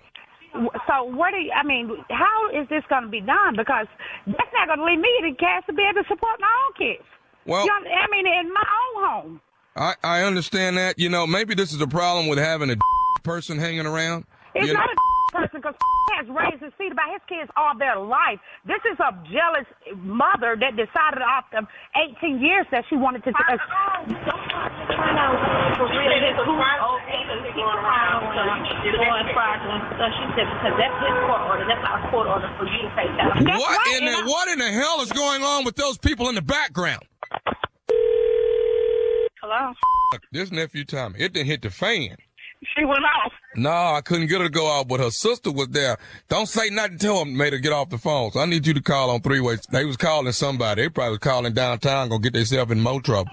So 0.53 1.03
what 1.03 1.31
do 1.31 1.37
you, 1.37 1.51
I 1.51 1.63
mean, 1.63 1.89
how 2.09 2.49
is 2.53 2.67
this 2.69 2.83
going 2.89 3.03
to 3.03 3.09
be 3.09 3.21
done? 3.21 3.55
Because 3.55 3.87
that's 4.25 4.51
not 4.53 4.67
going 4.67 4.79
to 4.79 4.85
leave 4.85 4.99
me 4.99 5.09
any 5.21 5.33
cash 5.35 5.63
to 5.67 5.73
be 5.73 5.83
able 5.83 6.01
to 6.03 6.07
support 6.07 6.39
my 6.39 6.47
own 6.65 6.73
kids. 6.77 7.03
Well- 7.45 7.63
You 7.65 7.71
know, 7.83 7.89
I 7.89 8.07
mean, 8.11 8.25
in 8.27 8.53
my 8.53 8.61
own 8.81 9.09
home. 9.09 9.41
I 9.75 9.93
I 10.03 10.23
understand 10.23 10.77
that. 10.77 10.97
You 10.97 11.09
know, 11.09 11.27
maybe 11.27 11.53
this 11.53 11.71
is 11.71 11.81
a 11.81 11.87
problem 11.87 12.27
with 12.27 12.39
having 12.39 12.71
a 12.71 12.75
person 13.23 13.59
hanging 13.59 13.85
around. 13.85 14.25
It's 14.55 14.67
You 14.67 14.73
know- 14.73 14.79
not 14.79 14.89
a 14.89 15.37
person 15.37 15.59
because 15.61 15.75
has 16.15 16.27
raised 16.29 16.63
his 16.63 16.73
feet 16.79 16.91
about 16.91 17.11
his 17.11 17.21
kids 17.29 17.51
all 17.55 17.77
their 17.77 17.95
life. 17.97 18.39
This 18.65 18.79
is 18.91 18.97
a 18.99 19.11
jealous 19.31 19.67
mother 19.97 20.55
that 20.59 20.75
decided 20.75 21.21
after 21.21 21.61
18 21.95 22.39
years 22.39 22.65
that 22.71 22.85
she 22.89 22.95
wanted 22.95 23.23
to. 23.25 23.29
Uh, 23.29 23.57
She 30.17 30.23
said 30.33 30.47
because 30.47 30.73
that's 30.79 30.97
his 31.03 31.17
court 31.27 31.41
order. 31.41 31.65
That's 31.67 31.85
our 31.85 32.09
court 32.09 32.27
order 32.27 32.49
for 32.57 32.65
you 32.65 32.81
to 32.81 32.89
pay 32.95 33.07
child 33.17 33.37
support. 33.37 33.59
what 33.59 33.97
in 33.97 34.05
the 34.05 34.23
what 34.25 34.47
in 34.47 34.59
the 34.59 34.71
hell 34.71 35.01
is 35.01 35.11
going 35.11 35.43
on 35.43 35.65
with 35.65 35.75
those 35.75 35.97
people 35.97 36.29
in 36.29 36.35
the 36.35 36.41
background? 36.41 37.03
Hello. 39.41 39.73
This 40.31 40.51
nephew 40.51 40.85
Tommy, 40.85 41.19
it 41.19 41.33
didn't 41.33 41.47
hit 41.47 41.61
the 41.61 41.69
fan. 41.69 42.15
She 42.75 42.85
went 42.85 43.03
off. 43.03 43.33
No, 43.55 43.69
I 43.69 44.01
couldn't 44.03 44.27
get 44.27 44.39
her 44.39 44.47
to 44.47 44.49
go 44.49 44.67
out, 44.71 44.87
but 44.87 44.99
her 44.99 45.11
sister 45.11 45.51
was 45.51 45.67
there. 45.69 45.97
Don't 46.29 46.47
say 46.47 46.69
nothing 46.69 46.97
to 46.99 47.17
her, 47.17 47.25
made 47.25 47.53
her 47.53 47.59
get 47.59 47.73
off 47.73 47.89
the 47.89 47.97
phone. 47.97 48.31
So 48.31 48.39
I 48.39 48.45
need 48.45 48.65
you 48.65 48.73
to 48.73 48.81
call 48.81 49.09
on 49.11 49.21
three 49.21 49.39
ways. 49.39 49.61
They 49.69 49.85
was 49.85 49.97
calling 49.97 50.31
somebody. 50.31 50.83
They 50.83 50.89
probably 50.89 51.11
was 51.11 51.19
calling 51.19 51.53
downtown, 51.53 52.09
gonna 52.09 52.21
get 52.21 52.33
themselves 52.33 52.71
in 52.71 52.81
more 52.81 53.01
trouble. 53.01 53.31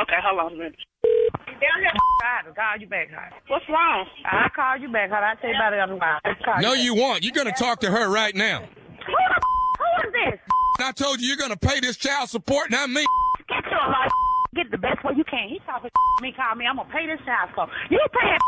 Okay, 0.00 0.14
hold 0.24 0.40
on 0.40 0.52
a 0.52 0.56
minute. 0.56 0.76
I 1.04 2.36
have 2.36 2.46
to 2.46 2.52
call 2.52 2.76
you 2.78 2.86
back, 2.86 3.08
honey. 3.10 3.34
What's 3.48 3.68
wrong? 3.68 4.06
I'll 4.24 4.50
call 4.50 4.78
you 4.78 4.90
back, 4.92 5.10
honey. 5.10 5.26
I'll 5.26 5.36
tell 5.36 5.50
you 5.50 5.56
about 5.56 5.72
it 5.72 5.80
on 5.80 5.88
the 5.90 5.96
line. 5.96 6.62
No, 6.62 6.72
you 6.72 6.94
won't. 6.94 7.22
You're 7.24 7.34
gonna 7.34 7.52
talk 7.52 7.80
to 7.80 7.90
her 7.90 8.08
right 8.08 8.34
now. 8.34 8.60
Who 8.60 9.12
the 9.12 9.40
who 9.78 10.08
is 10.08 10.12
this? 10.12 10.40
I 10.80 10.92
told 10.92 11.20
you 11.20 11.28
you're 11.28 11.36
gonna 11.36 11.56
pay 11.56 11.80
this 11.80 11.96
child 11.96 12.28
support, 12.28 12.70
not 12.70 12.90
me. 12.90 13.04
Get 13.48 13.64
your 13.70 13.88
life. 13.88 14.10
Get 14.54 14.70
the 14.70 14.76
best 14.76 15.02
way 15.02 15.14
you 15.16 15.24
can. 15.24 15.48
He 15.48 15.60
talking 15.64 15.88
to 16.18 16.22
me, 16.22 16.32
call 16.36 16.54
me. 16.56 16.66
I'm 16.68 16.76
gonna 16.76 16.92
pay 16.92 17.06
this 17.08 17.20
child 17.24 17.48
support. 17.50 17.70
You 17.90 17.98
pay 18.12 18.28
it. 18.36 18.42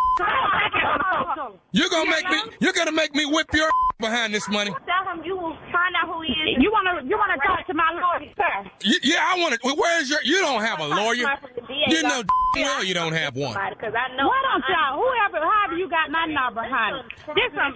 You're 1.72 1.88
gonna 1.88 2.10
make 2.10 2.28
me. 2.28 2.40
You're 2.60 2.72
gonna 2.76 2.92
make 2.92 3.14
me 3.14 3.24
whip 3.24 3.48
your 3.54 3.68
behind 4.00 4.34
this 4.34 4.46
money. 4.50 4.70
Tell 4.84 5.04
him 5.16 5.24
you 5.24 5.34
will 5.36 5.56
find 5.72 5.96
out 5.96 6.12
who 6.12 6.20
he 6.20 6.28
is. 6.28 6.60
You 6.60 6.70
wanna 6.70 7.00
you 7.08 7.16
wanna 7.16 7.40
talk 7.40 7.66
to 7.66 7.74
my 7.74 7.88
lawyer, 7.96 8.28
sir? 8.36 8.70
Y- 8.84 9.00
Yeah, 9.02 9.24
I 9.24 9.40
want 9.40 9.54
to. 9.56 9.60
Where's 9.64 10.10
your? 10.10 10.20
You 10.24 10.40
don't 10.44 10.60
have 10.62 10.78
a 10.80 10.86
lawyer. 10.86 11.24
You 11.88 12.02
know 12.02 12.22
well 12.54 12.84
you 12.84 12.92
don't 12.94 13.14
have 13.14 13.34
one. 13.34 13.56
Because 13.72 13.94
I 13.96 14.14
know. 14.14 14.28
Why 14.28 14.40
don't 14.52 14.64
y'all, 14.68 15.00
whoever, 15.00 15.40
however 15.44 15.76
you 15.78 15.88
got 15.88 16.10
my 16.10 16.26
number, 16.26 16.62
honey? 16.68 17.00
This 17.34 17.50
some 17.56 17.74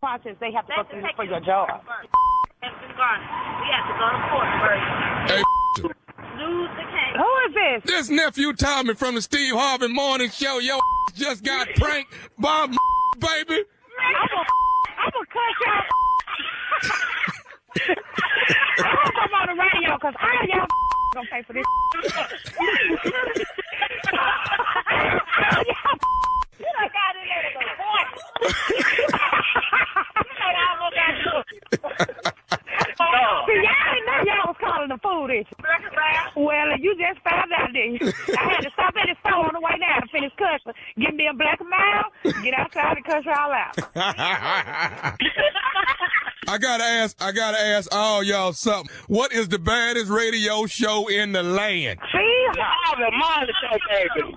process 0.00 0.34
they 0.40 0.50
have 0.52 0.66
to 0.66 0.72
go 0.76 0.82
through 0.90 1.06
for 1.14 1.24
your 1.24 1.40
job. 1.40 1.68
We 2.60 2.66
have 2.66 3.86
to 3.86 3.94
go 3.94 4.06
to 4.10 4.18
court 4.34 4.50
first. 5.86 6.05
Hey, 6.46 6.52
Lose 6.52 6.70
the 6.70 6.82
case. 6.82 7.16
Who 7.16 7.28
is 7.48 7.54
this? 7.54 7.92
this 7.92 8.10
nephew 8.10 8.52
Tommy 8.52 8.94
from 8.94 9.14
the 9.16 9.22
Steve 9.22 9.54
Harvey 9.54 9.88
Morning 9.88 10.30
Show. 10.30 10.58
Yo, 10.58 10.78
just 11.14 11.42
got 11.44 11.66
pranked 11.74 12.12
by 12.38 12.66
my 12.66 12.76
baby. 13.18 13.64
I'm 13.98 14.28
gonna, 14.28 14.44
I'm 14.98 15.10
gonna 15.12 15.26
cut 15.26 15.56
y'all. 15.64 15.82
I'm 18.78 18.94
gonna 18.94 19.12
come 19.12 19.34
on 19.34 19.46
the 19.48 19.54
radio 19.60 19.94
because 19.96 20.14
all 20.22 20.46
y'all 20.46 20.66
gonna 21.14 21.28
pay 21.32 21.42
for 21.42 21.52
this. 21.52 21.64
you 26.58 26.66
done 26.76 26.90
got 26.92 27.12
it 27.16 27.26
in 27.26 27.40
the 27.42 27.74
court. 27.76 28.08
you 30.22 30.34
know 30.38 30.46
I 30.46 30.64
almost 30.72 30.94
got 30.94 31.14
you. 31.24 32.55
See, 32.80 33.54
y'all 33.54 33.92
didn't 33.92 34.06
know 34.06 34.20
y'all 34.24 34.46
was 34.48 34.56
calling 34.60 34.88
the 34.88 34.98
food 35.02 35.30
issue. 35.30 35.54
Well, 36.36 36.78
you 36.78 36.96
just 36.96 37.20
found 37.24 37.52
out, 37.52 37.72
didn't 37.72 38.00
you? 38.00 38.12
I 38.36 38.42
had 38.52 38.60
to 38.62 38.70
stop 38.72 38.94
at 38.96 39.06
the 39.06 39.16
store 39.20 39.46
on 39.46 39.52
the 39.52 39.60
way 39.60 39.78
down 39.78 40.02
to 40.02 40.08
finish 40.08 40.32
cussing. 40.36 40.72
Give 40.98 41.14
me 41.14 41.26
a 41.28 41.34
black 41.34 41.60
mile, 41.60 42.12
get 42.42 42.54
outside 42.54 42.96
and 42.96 43.04
cuss 43.04 43.24
y'all 43.24 43.52
out. 43.52 43.78
I 46.48 46.58
gotta 46.58 46.84
ask. 46.84 47.16
I 47.20 47.32
gotta 47.32 47.58
ask 47.58 47.92
all 47.94 48.22
y'all 48.22 48.52
something. 48.52 48.94
What 49.08 49.32
is 49.32 49.48
the 49.48 49.58
baddest 49.58 50.10
radio 50.10 50.66
show 50.66 51.08
in 51.08 51.32
the 51.32 51.42
land? 51.42 51.98
See? 52.12 52.46
Y'all 52.56 52.96
the 52.98 53.10
money 53.16 53.52
show, 53.60 53.76
baby. 53.90 54.36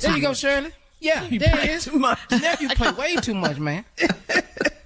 There 0.00 0.16
you 0.16 0.22
go, 0.22 0.32
Shirley. 0.32 0.72
Yeah, 1.00 1.26
there 1.30 1.58
it 1.60 1.70
is. 1.70 1.86
You 1.86 2.68
play 2.70 2.92
way 2.92 3.16
too 3.16 3.34
much, 3.34 3.58
man. 3.58 3.84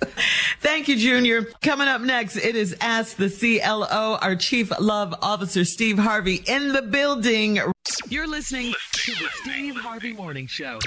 Thank 0.61 0.89
you, 0.89 0.97
Junior. 0.97 1.45
Coming 1.63 1.89
up 1.89 2.01
next, 2.01 2.37
it 2.37 2.57
is 2.57 2.77
Ask 2.81 3.17
the 3.17 3.29
CLO. 3.29 4.19
Our 4.21 4.37
Chief 4.37 4.73
Love 4.79 5.15
Officer, 5.23 5.65
Steve 5.65 5.99
Harvey, 5.99 6.43
in 6.47 6.73
the 6.73 6.83
building. 6.83 7.74
You're 8.09 8.27
listening 8.27 8.73
to 8.93 9.13
the 9.13 9.29
Steve 9.43 9.77
Harvey 9.77 10.15
Morning 10.15 10.47
Show. 10.47 10.79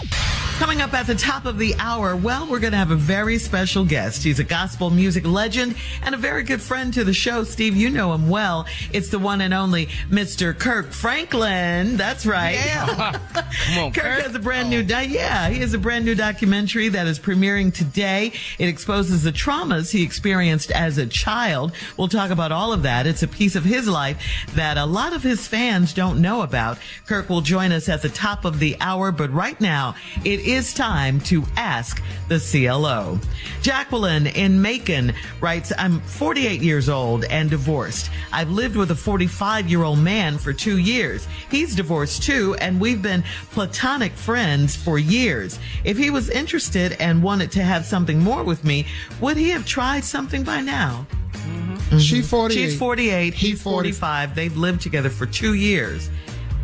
Coming 0.58 0.82
up 0.82 0.96
at 0.96 1.06
the 1.06 1.14
top 1.14 1.46
of 1.46 1.60
the 1.60 1.76
hour, 1.78 2.16
well, 2.16 2.48
we're 2.50 2.60
going 2.60 2.72
to 2.72 2.80
have 2.80 2.90
a 2.90 2.96
very 2.96 3.38
special 3.38 3.86
guest. 3.86 4.24
He's 4.24 4.40
a 4.40 4.44
gospel 4.44 4.90
music 4.90 5.24
legend 5.28 5.76
and 6.02 6.16
a 6.16 6.18
very 6.18 6.42
good 6.42 6.60
friend 6.60 6.92
to 6.96 7.04
the 7.04 7.14
show. 7.14 7.44
Steve, 7.44 7.76
you 7.76 7.92
know 7.92 8.12
him 8.16 8.28
well. 8.28 8.66
It's 8.92 9.10
the 9.10 9.20
one 9.20 9.42
and 9.42 9.54
only 9.54 9.86
Mr. 10.10 10.58
Kirk 10.58 10.92
Franklin. 10.92 11.96
That's 11.98 12.26
right. 12.26 12.54
Yeah. 12.56 13.20
Come 13.34 13.84
on, 13.84 13.92
Kirk 13.94 14.04
Kirk. 14.04 14.24
has 14.24 14.34
a 14.34 14.40
brand 14.40 14.72
new, 14.72 14.82
di- 14.82 15.04
yeah, 15.04 15.50
he 15.50 15.60
has 15.60 15.76
a 15.76 15.78
brand 15.78 16.06
new 16.06 16.16
documentary 16.16 16.90
that 16.90 17.06
is 17.06 17.20
premiering 17.20 17.72
today. 17.72 18.32
It 18.58 18.68
exposes 18.68 19.22
the 19.22 19.32
traumas 19.32 19.92
he 19.92 20.02
experienced 20.02 20.72
as 20.72 20.98
a 20.98 21.06
child. 21.06 21.72
We'll 21.98 22.08
talk 22.08 22.32
about 22.32 22.52
all 22.52 22.74
of 22.74 22.82
that. 22.82 23.06
It's 23.06 23.22
a 23.22 23.28
piece 23.28 23.56
of 23.56 23.64
his 23.64 23.88
life 23.88 24.18
that 24.56 24.80
a 24.80 24.86
lot 24.88 25.14
of 25.14 25.22
his 25.22 25.48
fans 25.48 25.94
don't 25.94 26.20
know 26.20 26.42
about. 26.42 26.80
Kirk 27.06 27.30
will 27.30 27.42
join 27.42 27.72
us 27.72 27.90
at 27.90 28.02
the 28.02 28.10
top 28.10 28.46
of 28.46 28.60
the 28.60 28.76
hour, 28.80 29.12
but 29.12 29.32
right 29.32 29.60
now 29.62 29.96
it 30.24 30.40
is 30.42 30.74
time 30.74 31.20
to 31.22 31.44
ask 31.56 32.02
the 32.28 32.40
CLO. 32.40 33.20
Jacqueline 33.62 34.28
in 34.28 34.62
Macon 34.62 35.14
writes, 35.42 35.72
I'm 35.78 36.02
48 36.02 36.62
years 36.62 36.90
old 36.90 37.26
and 37.26 37.50
divorced. 37.50 38.10
I've 38.32 38.50
lived 38.50 38.76
with 38.76 38.92
a 38.92 38.96
45 38.96 39.68
year 39.68 39.84
old 39.84 40.00
man 40.00 40.38
for 40.38 40.54
two 40.54 40.78
years. 40.78 41.28
He's 41.50 41.76
divorced 41.76 42.24
too, 42.24 42.56
and 42.60 42.80
we've 42.80 43.02
been 43.02 43.24
platonic 43.52 44.14
friends 44.14 44.76
for 44.76 45.00
years. 45.00 45.60
If 45.84 45.98
he 45.98 46.10
was 46.10 46.30
interested 46.30 46.94
and 47.00 47.24
wanted 47.24 47.52
to 47.54 47.64
have 47.64 47.86
something 47.86 48.20
more 48.20 48.44
with 48.44 48.64
me, 48.64 48.86
would 49.22 49.38
he 49.38 49.50
have 49.50 49.66
tried 49.66 50.04
something 50.04 50.44
by 50.44 50.62
now? 50.62 51.08
Mm-hmm. 51.34 51.76
Mm-hmm. 51.76 52.00
She 52.00 52.22
48. 52.22 52.56
She's 52.56 52.78
48. 52.78 53.34
He 53.34 53.50
He's 53.50 53.62
40. 53.62 53.92
45. 53.92 54.36
They've 54.36 54.58
lived 54.58 54.82
together 54.82 55.10
for 55.10 55.26
two 55.26 55.54
years. 55.54 56.10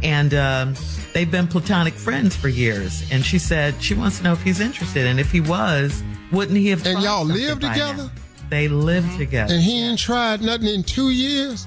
And 0.04 0.34
um, 0.34 0.76
they've 1.14 1.30
been 1.32 1.48
platonic 1.48 1.94
friends 1.94 2.36
for 2.36 2.50
years. 2.50 3.04
And 3.12 3.24
she 3.26 3.40
said 3.40 3.82
she 3.82 3.94
wants 3.94 4.18
to 4.18 4.24
know 4.26 4.34
if 4.34 4.42
he's 4.44 4.60
interested. 4.60 5.06
And 5.08 5.20
if 5.20 5.32
he 5.32 5.40
was, 5.42 6.04
wouldn't 6.32 6.58
he 6.58 6.68
have 6.70 6.86
And 6.86 7.02
y'all 7.02 7.24
live 7.26 7.60
together? 7.62 8.04
now? 8.04 8.12
They 8.50 8.68
live 8.68 9.06
together. 9.18 9.54
And 9.54 9.64
he 9.64 9.82
ain't 9.82 9.98
tried 10.00 10.42
nothing 10.42 10.68
in 10.68 10.84
two 10.84 11.10
years. 11.12 11.66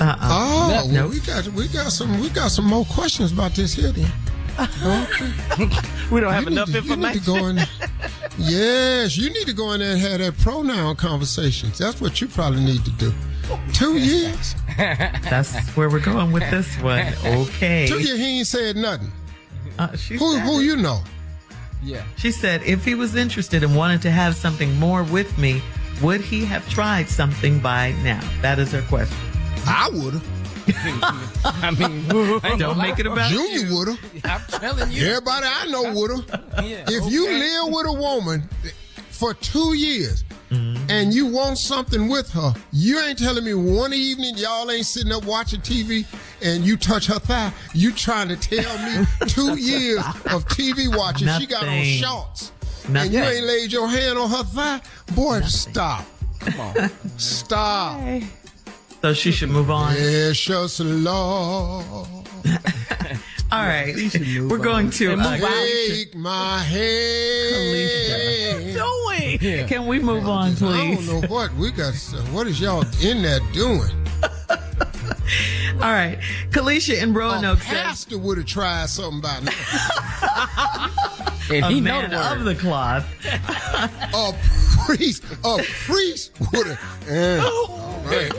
Uh-uh. 0.00 0.16
Oh, 0.22 0.68
well, 0.70 0.88
Nope. 0.88 1.10
we 1.10 1.20
got 1.20 1.46
we 1.48 1.66
got 1.68 1.90
some 1.90 2.20
we 2.20 2.28
got 2.30 2.48
some 2.52 2.64
more 2.66 2.84
questions 2.84 3.32
about 3.32 3.52
this 3.52 3.74
here. 3.74 3.90
Then. 3.92 4.10
Okay. 4.84 5.32
We 6.10 6.20
don't 6.22 6.32
have 6.32 6.44
You 6.44 6.50
need 6.50 6.56
enough 6.56 6.66
to- 6.72 6.80
You 6.80 6.96
need 6.96 7.12
to 7.12 7.18
information. 7.18 7.24
go 7.24 7.46
in. 7.48 7.58
Yes, 8.38 9.18
you 9.18 9.28
need 9.30 9.46
to 9.46 9.52
go 9.52 9.72
in 9.72 9.80
there 9.80 9.92
and 9.92 10.00
have 10.00 10.20
that 10.20 10.38
pronoun 10.38 10.96
conversations. 10.96 11.76
That's 11.78 12.00
what 12.00 12.20
you 12.22 12.28
probably 12.28 12.64
need 12.64 12.82
to 12.84 12.90
do. 12.92 13.12
Two 13.72 13.96
years. 13.98 14.54
That's 14.76 15.56
where 15.76 15.88
we're 15.88 16.00
going 16.00 16.32
with 16.32 16.48
this 16.50 16.74
one. 16.80 17.12
Okay. 17.24 17.86
Two 17.88 18.00
years. 18.00 18.18
He 18.18 18.38
ain't 18.38 18.46
said 18.46 18.76
nothing. 18.76 19.10
Uh, 19.78 19.88
Who 19.88 20.38
who 20.38 20.60
it. 20.60 20.64
you 20.64 20.76
know? 20.76 21.02
Yeah. 21.82 22.02
she 22.16 22.32
said 22.32 22.62
if 22.64 22.84
he 22.84 22.96
was 22.96 23.14
interested 23.14 23.62
and 23.62 23.76
wanted 23.76 24.02
to 24.02 24.10
have 24.10 24.34
something 24.34 24.74
more 24.76 25.04
with 25.04 25.38
me, 25.38 25.62
would 26.02 26.20
he 26.20 26.44
have 26.44 26.68
tried 26.68 27.08
something 27.08 27.60
by 27.60 27.92
now? 28.02 28.20
That 28.42 28.58
is 28.58 28.72
her 28.72 28.82
question. 28.82 29.16
I 29.66 29.88
would 29.92 30.14
have. 30.14 30.26
I 31.44 31.70
mean, 31.78 32.06
Don't 32.58 32.76
make 32.78 32.98
it 32.98 33.06
about 33.06 33.30
Junior 33.30 33.74
would 33.74 33.88
have. 33.88 34.00
I'm 34.24 34.60
telling 34.60 34.90
you. 34.92 35.06
Everybody 35.06 35.46
I 35.48 35.66
know 35.66 35.94
would 35.94 36.10
have. 36.10 36.64
Yeah, 36.66 36.84
If 36.88 37.10
you 37.10 37.26
live 37.30 37.72
with 37.72 37.86
a 37.86 37.92
woman 37.92 38.48
for 39.18 39.34
two 39.34 39.74
years 39.74 40.24
Mm-hmm. 40.50 40.86
and 40.88 41.12
you 41.12 41.26
want 41.26 41.58
something 41.58 42.08
with 42.08 42.30
her, 42.30 42.54
you 42.72 42.98
ain't 43.00 43.18
telling 43.18 43.44
me 43.44 43.52
one 43.52 43.92
evening 43.92 44.32
y'all 44.38 44.70
ain't 44.70 44.86
sitting 44.86 45.12
up 45.12 45.26
watching 45.26 45.60
TV 45.60 46.06
and 46.40 46.64
you 46.64 46.78
touch 46.78 47.06
her 47.08 47.18
thigh. 47.18 47.52
You 47.74 47.92
trying 47.92 48.28
to 48.28 48.36
tell 48.36 48.78
me 48.78 49.04
two 49.26 49.58
years 49.60 49.98
of 49.98 50.46
TV 50.48 50.88
watching 50.96 51.28
she 51.38 51.44
got 51.46 51.64
on 51.64 51.76
Nothing. 51.76 51.98
shorts 52.02 52.52
and 52.86 53.12
you 53.12 53.20
ain't 53.20 53.44
laid 53.44 53.70
your 53.70 53.88
hand 53.88 54.18
on 54.18 54.30
her 54.30 54.42
thigh? 54.42 54.80
Boy, 55.14 55.40
stop. 55.42 56.06
Come 56.40 56.60
on. 56.60 56.90
Stop. 57.18 58.00
So 59.02 59.12
she 59.12 59.32
should 59.32 59.50
move 59.50 59.70
on. 59.70 59.92
Precious 59.94 60.80
Lord. 60.80 62.06
All 63.50 63.64
right. 63.64 63.94
We're 64.48 64.58
going 64.58 64.90
to. 64.90 65.14
Uh, 65.14 65.38
Take 65.88 66.14
my 66.14 66.58
hand. 66.58 68.28
doing? 68.74 69.66
Can 69.68 69.86
we 69.86 69.98
move 69.98 70.28
on, 70.28 70.50
I 70.50 70.54
please? 70.54 70.62
I 70.62 70.94
don't 71.06 71.22
know 71.22 71.28
what 71.28 71.54
we 71.54 71.70
got. 71.70 71.94
What 72.32 72.46
is 72.46 72.60
y'all 72.60 72.84
in 73.02 73.22
there 73.22 73.40
doing? 73.52 73.90
All 75.80 75.92
right. 75.92 76.18
Kalisha 76.50 77.00
in 77.00 77.10
A 77.10 77.12
Roanoke 77.14 77.60
says 77.60 77.72
pastor 77.72 78.18
would 78.18 78.38
have 78.38 78.46
tried 78.46 78.88
something 78.88 79.20
by 79.20 79.40
now. 79.40 80.94
And 81.50 81.64
a 81.64 81.68
he 81.70 81.80
know 81.80 82.02
man 82.02 82.10
the 82.10 82.32
of 82.32 82.44
the 82.44 82.54
cloth. 82.54 83.06
A 83.24 84.34
priest, 84.84 85.24
a 85.44 85.62
priest 85.86 86.32
would 86.52 86.66
have. 86.66 87.08
Eh, 87.08 87.40
all 87.40 88.02
right. 88.04 88.30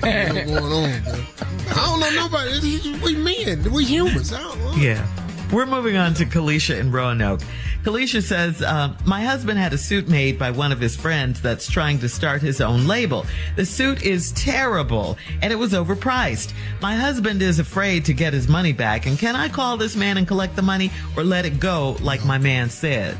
What's 0.00 0.50
going 0.50 0.50
on? 0.50 0.82
man? 0.82 1.26
I 1.70 1.86
don't 1.86 2.00
know 2.00 2.10
nobody. 2.10 2.98
We 3.02 3.16
men, 3.16 3.72
we 3.72 3.84
humans. 3.84 4.32
I 4.32 4.40
don't 4.40 4.58
know. 4.60 4.72
Yeah. 4.76 5.06
We're 5.52 5.66
moving 5.66 5.96
on 5.96 6.12
to 6.14 6.26
Kalisha 6.26 6.78
in 6.78 6.92
Roanoke. 6.92 7.40
Kalisha 7.82 8.22
says, 8.22 8.60
uh, 8.60 8.94
My 9.06 9.22
husband 9.22 9.58
had 9.58 9.72
a 9.72 9.78
suit 9.78 10.06
made 10.06 10.38
by 10.38 10.50
one 10.50 10.72
of 10.72 10.80
his 10.80 10.94
friends 10.94 11.40
that's 11.40 11.70
trying 11.70 11.98
to 12.00 12.08
start 12.08 12.42
his 12.42 12.60
own 12.60 12.86
label. 12.86 13.24
The 13.56 13.64
suit 13.64 14.02
is 14.02 14.32
terrible 14.32 15.16
and 15.40 15.50
it 15.50 15.56
was 15.56 15.72
overpriced. 15.72 16.52
My 16.82 16.94
husband 16.94 17.40
is 17.40 17.58
afraid 17.58 18.04
to 18.06 18.12
get 18.12 18.34
his 18.34 18.46
money 18.46 18.74
back. 18.74 19.06
And 19.06 19.18
can 19.18 19.36
I 19.36 19.48
call 19.48 19.78
this 19.78 19.96
man 19.96 20.18
and 20.18 20.28
collect 20.28 20.54
the 20.54 20.62
money 20.62 20.90
or 21.16 21.24
let 21.24 21.46
it 21.46 21.58
go 21.58 21.96
like 22.02 22.24
my 22.26 22.36
man 22.36 22.68
said? 22.68 23.16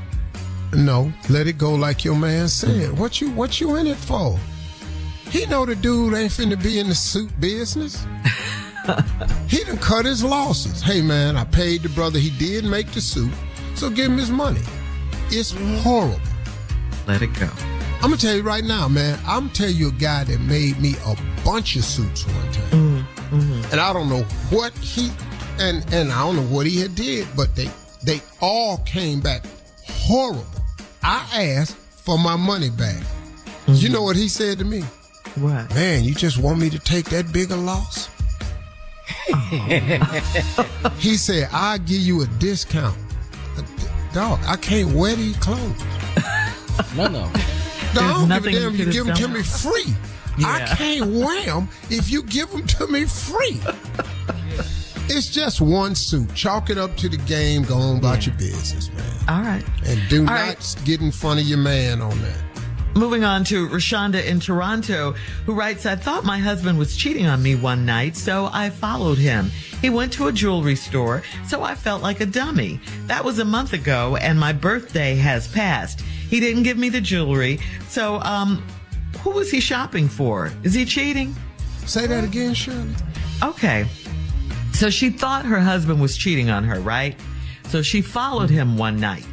No, 0.75 1.11
let 1.31 1.47
it 1.47 1.57
go 1.57 1.75
like 1.75 2.05
your 2.05 2.17
man 2.17 2.49
said. 2.49 2.99
What 2.99 3.23
you 3.23 3.31
what 3.31 3.59
you 3.59 3.77
in 3.77 3.87
it 3.87 3.97
for? 3.97 4.39
He 5.31 5.47
know 5.47 5.67
the 5.67 5.77
dude 5.77 6.15
ain't 6.15 6.33
finna 6.33 6.61
be 6.63 6.79
in 6.79 6.89
the 6.89 6.95
suit 6.95 7.31
business. 7.41 8.07
he 9.49 9.63
done 9.65 9.77
cut 9.79 10.07
his 10.07 10.25
losses. 10.25 10.81
Hey 10.81 11.03
man, 11.03 11.37
I 11.37 11.45
paid 11.45 11.83
the 11.83 11.91
brother. 11.91 12.19
He 12.19 12.31
did 12.31 12.65
make 12.65 12.91
the 12.93 13.01
suit, 13.01 13.33
so 13.75 13.91
give 13.91 14.11
him 14.11 14.19
his 14.19 14.31
money. 14.31 14.63
It's 15.31 15.53
mm-hmm. 15.53 15.77
horrible. 15.79 16.21
Let 17.07 17.23
it 17.23 17.35
go. 17.39 17.49
I'm 17.97 18.11
gonna 18.11 18.17
tell 18.17 18.35
you 18.37 18.43
right 18.43 18.65
now, 18.65 18.89
man. 18.89 19.19
I'm 19.27 19.45
gonna 19.45 19.55
tell 19.55 19.71
you 19.71 19.89
a 19.89 19.93
guy 19.93 20.25
that 20.25 20.41
made 20.41 20.81
me 20.81 20.95
a 21.05 21.17
bunch 21.45 21.77
of 21.77 21.85
suits 21.85 22.27
one 22.27 22.53
time, 22.53 22.71
mm-hmm. 22.71 23.37
Mm-hmm. 23.37 23.73
and 23.73 23.81
I 23.81 23.93
don't 23.93 24.09
know 24.09 24.23
what 24.51 24.73
he 24.79 25.11
and 25.59 25.85
and 25.93 26.11
I 26.11 26.21
don't 26.21 26.37
know 26.37 26.55
what 26.55 26.67
he 26.67 26.81
had 26.81 26.95
did, 26.95 27.29
but 27.37 27.55
they 27.55 27.69
they 28.03 28.23
all 28.41 28.79
came 28.79 29.21
back 29.21 29.45
horrible. 29.87 30.45
I 31.03 31.27
asked 31.35 31.77
for 31.77 32.19
my 32.19 32.37
money 32.37 32.71
back. 32.71 33.03
You 33.67 33.91
know 33.91 34.03
what 34.03 34.17
he 34.17 34.29
said 34.29 34.59
to 34.61 34.65
me? 34.65 34.83
What? 35.37 35.75
Man, 35.75 36.05
you 36.05 36.15
just 36.15 36.39
want 36.39 36.59
me 36.59 36.71
to 36.71 36.79
take 36.79 37.07
that 37.07 37.33
bigger 37.33 37.57
loss? 37.57 38.09
he 40.99 41.17
said, 41.17 41.49
I'll 41.53 41.79
give 41.79 42.01
you 42.01 42.23
a 42.23 42.27
discount. 42.39 42.97
Dog, 44.13 44.41
I 44.47 44.57
can't 44.57 44.93
wear 44.95 45.15
these 45.17 45.37
clothes. 45.37 45.83
No, 46.97 47.09
no. 47.09 47.31
No, 47.95 48.03
I 48.03 48.09
don't 48.09 48.21
give 48.21 48.29
nothing 48.29 48.55
a 48.55 48.59
you 48.59 48.63
damn. 48.65 48.75
You 48.77 48.85
could 48.85 48.93
give 48.93 49.07
them 49.07 49.17
to 49.17 49.29
me 49.29 49.43
free. 49.43 49.95
I 50.45 50.65
can't 50.77 51.11
wear 51.13 51.45
them 51.47 51.69
if 51.91 52.11
you 52.11 52.23
give 52.23 52.51
them 52.51 52.67
to 52.67 52.87
me 52.87 53.05
free. 53.07 53.61
It's 55.11 55.29
just 55.29 55.61
one 55.61 55.95
suit. 55.95 56.35
Chalk 56.35 56.69
it 56.69 56.77
up 56.77 56.95
to 56.99 57.09
the 57.09 57.17
game. 57.17 57.63
Go 57.63 57.77
on 57.77 57.97
about 57.99 58.27
your 58.27 58.35
business, 58.37 58.91
man. 58.93 59.05
All 59.29 59.41
right. 59.43 59.65
And 59.87 60.01
do 60.11 60.19
All 60.21 60.25
not 60.27 60.49
right. 60.49 60.77
get 60.85 61.01
in 61.01 61.11
front 61.11 61.41
of 61.41 61.47
your 61.47 61.59
man 61.59 62.03
on 62.03 62.21
that. 62.21 62.43
Moving 62.99 63.23
on 63.23 63.45
to 63.45 63.69
Rashonda 63.69 64.25
in 64.27 64.41
Toronto, 64.41 65.13
who 65.47 65.55
writes, 65.55 65.87
I 65.87 65.95
thought 65.95 66.25
my 66.25 66.37
husband 66.37 66.81
was 66.81 66.97
cheating 66.97 67.27
on 67.27 67.41
me 67.41 67.55
one 67.55 67.87
night, 67.87 68.17
so 68.17 68.51
I 68.53 68.71
followed 68.71 69.19
him. 69.19 69.53
He 69.81 69.89
went 69.89 70.13
to 70.15 70.27
a 70.27 70.33
jewelry 70.33 70.75
store, 70.75 71.23
so 71.47 71.63
I 71.63 71.77
felt 71.77 72.03
like 72.03 72.21
a 72.21 72.27
dummy. 72.27 72.81
That 73.07 73.25
was 73.25 73.39
a 73.39 73.45
month 73.45 73.73
ago, 73.73 74.17
and 74.17 74.37
my 74.37 74.53
birthday 74.53 75.15
has 75.15 75.47
passed. 75.47 76.01
He 76.01 76.41
didn't 76.41 76.65
give 76.65 76.77
me 76.77 76.89
the 76.89 77.01
jewelry, 77.01 77.61
so, 77.89 78.19
um, 78.23 78.67
who 79.21 79.31
was 79.31 79.49
he 79.49 79.61
shopping 79.61 80.09
for? 80.09 80.53
Is 80.65 80.75
he 80.75 80.85
cheating? 80.85 81.37
Say 81.87 82.09
that 82.09 82.25
again, 82.25 82.53
Shirley. 82.53 82.91
Okay. 83.45 83.87
So 84.73 84.91
she 84.91 85.11
thought 85.11 85.45
her 85.45 85.61
husband 85.61 86.01
was 86.01 86.17
cheating 86.17 86.51
on 86.51 86.65
her, 86.65 86.81
right? 86.81 87.15
So 87.69 87.81
she 87.81 88.03
followed 88.03 88.51
him 88.51 88.77
one 88.77 88.99
night. 88.99 89.25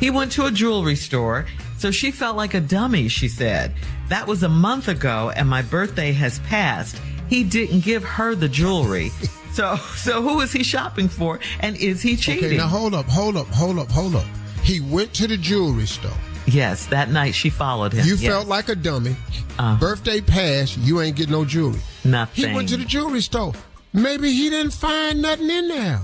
He 0.00 0.10
went 0.10 0.32
to 0.32 0.46
a 0.46 0.50
jewelry 0.50 0.96
store, 0.96 1.46
so 1.80 1.90
she 1.90 2.10
felt 2.10 2.36
like 2.36 2.52
a 2.54 2.60
dummy, 2.60 3.08
she 3.08 3.26
said. 3.28 3.72
That 4.08 4.26
was 4.26 4.42
a 4.42 4.48
month 4.48 4.88
ago 4.88 5.32
and 5.34 5.48
my 5.48 5.62
birthday 5.62 6.12
has 6.12 6.38
passed. 6.40 6.96
He 7.28 7.42
didn't 7.44 7.80
give 7.80 8.04
her 8.04 8.34
the 8.34 8.48
jewelry. 8.48 9.10
So 9.52 9.74
so 9.96 10.22
who 10.22 10.40
is 10.42 10.52
he 10.52 10.62
shopping 10.62 11.08
for 11.08 11.40
and 11.58 11.76
is 11.76 12.00
he 12.00 12.14
cheating? 12.16 12.44
Okay, 12.44 12.56
now 12.56 12.68
hold 12.68 12.94
up, 12.94 13.06
hold 13.06 13.36
up, 13.36 13.48
hold 13.48 13.80
up, 13.80 13.90
hold 13.90 14.14
up. 14.14 14.24
He 14.62 14.78
went 14.80 15.12
to 15.14 15.26
the 15.26 15.36
jewelry 15.36 15.86
store. 15.86 16.12
yes, 16.46 16.86
that 16.86 17.10
night 17.10 17.34
she 17.34 17.50
followed 17.50 17.92
him. 17.92 18.06
You 18.06 18.14
Yes. 18.14 18.30
felt 18.30 18.46
like 18.46 18.68
a 18.68 18.76
dummy. 18.76 19.16
Uh. 19.58 19.76
Birthday 19.80 20.20
passed, 20.20 20.78
you 20.78 21.00
ain't 21.00 21.16
get 21.16 21.28
no 21.30 21.44
jewelry. 21.44 21.80
nothing. 22.04 22.48
He 22.48 22.54
went 22.54 22.68
to 22.68 22.76
the 22.76 22.84
jewelry 22.84 23.20
store. 23.22 23.52
maybe 23.92 24.30
he 24.30 24.50
didn't 24.50 24.72
find 24.72 25.20
nothing 25.20 25.50
in 25.50 25.66
there. 25.66 26.00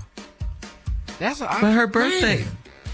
That's 1.20 1.40
a, 1.40 1.46
But 1.60 1.72
her 1.72 1.86
birthday. 1.86 2.44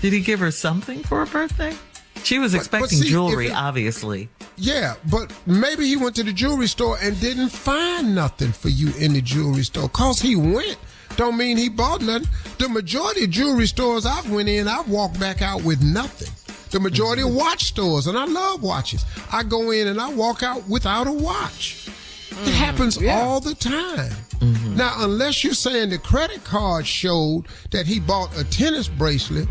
Did 0.02 0.12
he 0.12 0.20
give 0.20 0.40
her 0.40 0.50
something 0.50 1.02
for 1.02 1.24
her 1.24 1.26
birthday? 1.32 1.72
She 2.22 2.38
was 2.38 2.52
But- 2.52 2.58
but 2.58 2.60
expecting 2.60 2.98
see, 3.02 3.08
jewelry, 3.10 3.48
it- 3.48 3.54
obviously. 3.54 4.28
Yeah, 4.56 4.94
but 5.10 5.32
maybe 5.46 5.86
he 5.86 5.96
went 5.96 6.14
to 6.16 6.22
the 6.22 6.32
jewelry 6.32 6.68
store 6.68 6.98
and 7.00 7.18
didn't 7.20 7.48
find 7.48 8.14
nothing 8.14 8.52
for 8.52 8.68
you 8.68 8.92
in 8.98 9.12
the 9.14 9.20
jewelry 9.22 9.64
store. 9.64 9.88
Cause 9.88 10.20
he 10.20 10.36
went 10.36 10.78
don't 11.16 11.36
mean 11.36 11.56
he 11.56 11.68
bought 11.68 12.00
nothing. 12.00 12.28
The 12.58 12.68
majority 12.68 13.24
of 13.24 13.30
jewelry 13.30 13.66
stores 13.66 14.06
I've 14.06 14.30
went 14.30 14.48
in, 14.48 14.68
I've 14.68 14.88
walked 14.88 15.20
back 15.20 15.42
out 15.42 15.62
with 15.62 15.82
nothing. 15.82 16.30
The 16.70 16.80
majority 16.80 17.22
of 17.22 17.28
mm-hmm. 17.28 17.36
watch 17.36 17.64
stores, 17.64 18.06
and 18.06 18.16
I 18.16 18.24
love 18.24 18.62
watches. 18.62 19.04
I 19.30 19.42
go 19.42 19.72
in 19.72 19.88
and 19.88 20.00
I 20.00 20.08
walk 20.10 20.42
out 20.42 20.66
without 20.68 21.06
a 21.06 21.12
watch. 21.12 21.88
It 22.30 22.34
mm-hmm. 22.34 22.50
happens 22.52 22.98
all 23.02 23.40
the 23.40 23.54
time. 23.54 24.10
Mm-hmm. 24.40 24.76
Now, 24.76 24.94
unless 24.98 25.44
you're 25.44 25.52
saying 25.52 25.90
the 25.90 25.98
credit 25.98 26.42
card 26.44 26.86
showed 26.86 27.44
that 27.72 27.86
he 27.86 28.00
bought 28.00 28.36
a 28.38 28.44
tennis 28.44 28.88
bracelet 28.88 29.48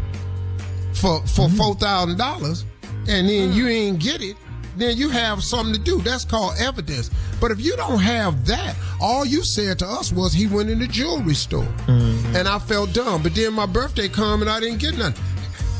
for 1.02 1.20
for 1.26 1.48
mm-hmm. 1.48 1.58
four 1.58 1.76
thousand 1.76 2.18
dollars, 2.18 2.66
and 3.08 3.28
then 3.28 3.52
you 3.54 3.66
mm. 3.66 3.72
ain't 3.72 4.00
get 4.00 4.22
it, 4.22 4.38
then 4.78 4.96
you 4.96 5.10
have 5.10 5.44
something 5.44 5.74
to 5.74 5.80
do. 5.80 6.00
That's 6.02 6.24
called 6.24 6.56
evidence. 6.60 7.10
But 7.40 7.52
if 7.52 7.60
you 7.60 7.76
don't 7.76 8.00
have 8.00 8.46
that, 8.46 8.76
all 9.02 9.26
you 9.26 9.44
said 9.44 9.80
to 9.80 9.88
us 9.88 10.14
was 10.14 10.32
he 10.32 10.48
went 10.48 10.70
in 10.70 10.80
the 10.80 10.88
jewelry 10.88 11.34
store, 11.34 11.64
mm-hmm. 11.88 12.36
and 12.36 12.48
I 12.48 12.60
felt 12.60 12.94
dumb. 12.94 13.24
But 13.24 13.34
then 13.36 13.54
my 13.54 13.66
birthday 13.66 14.08
come 14.08 14.42
and 14.42 14.50
I 14.50 14.60
didn't 14.60 14.80
get 14.80 14.98
nothing. 14.98 15.24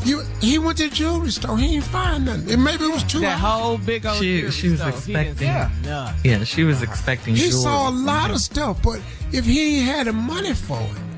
You, 0.04 0.24
he 0.40 0.58
went 0.58 0.80
to 0.80 0.90
the 0.90 0.96
jewelry 0.96 1.30
store. 1.30 1.60
He 1.60 1.68
didn't 1.68 1.84
find 1.84 2.26
nothing. 2.26 2.52
And 2.52 2.64
maybe 2.64 2.86
it 2.86 2.92
was 2.92 3.04
two 3.04 3.20
That 3.20 3.40
hours. 3.40 3.62
whole 3.62 3.78
big 3.78 4.04
old 4.04 4.18
She, 4.18 4.40
jewelry 4.40 4.52
she 4.52 4.70
was 4.70 4.80
store. 4.80 4.90
Expecting. 4.90 5.38
see 5.38 5.46
Yeah. 5.46 6.44
she 6.44 6.64
was 6.64 6.82
expecting. 6.82 7.36
He 7.36 7.50
jewelry. 7.50 7.62
saw 7.62 7.90
a 7.90 7.92
lot 7.92 8.32
of 8.32 8.38
mm-hmm. 8.38 8.38
stuff, 8.38 8.82
but 8.82 9.00
if 9.32 9.46
he 9.46 9.78
ain't 9.78 9.86
had 9.86 10.08
the 10.08 10.14
money 10.14 10.56
for 10.56 10.82
it, 10.82 11.11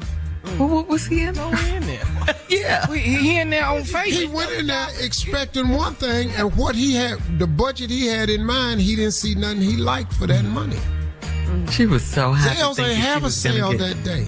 Mm. 0.44 0.60
Well, 0.60 0.68
what 0.70 0.88
was 0.88 1.06
he 1.06 1.24
in? 1.24 1.36
Go 1.36 1.50
in 1.50 1.84
there. 1.84 2.04
yeah. 2.50 2.90
We- 2.90 3.00
He, 3.00 3.16
he 3.16 3.40
in 3.40 3.50
there 3.50 3.66
on 3.66 3.84
faith. 3.84 4.14
he 4.14 4.28
went 4.28 4.52
in 4.52 4.68
there 4.68 4.88
expecting 5.00 5.70
one 5.70 5.96
thing, 5.96 6.32
and 6.32 6.54
what 6.56 6.76
he 6.76 6.94
had, 6.94 7.18
the 7.40 7.48
budget 7.48 7.90
he 7.90 8.08
had 8.08 8.30
in 8.30 8.46
mind, 8.46 8.82
he 8.82 8.96
didn't 8.96 9.14
see 9.14 9.36
nothing 9.36 9.62
he 9.62 9.78
liked 9.78 10.14
for 10.14 10.28
that 10.28 10.44
mm. 10.44 10.52
money. 10.52 10.80
Mm. 11.22 11.72
She 11.72 11.86
was 11.86 12.04
so 12.04 12.34
happy. 12.34 12.58
Sales 12.58 12.80
ain't 12.80 12.98
have 12.98 13.24
a 13.24 13.30
sale 13.32 13.78
that 13.78 14.04
day. 14.04 14.28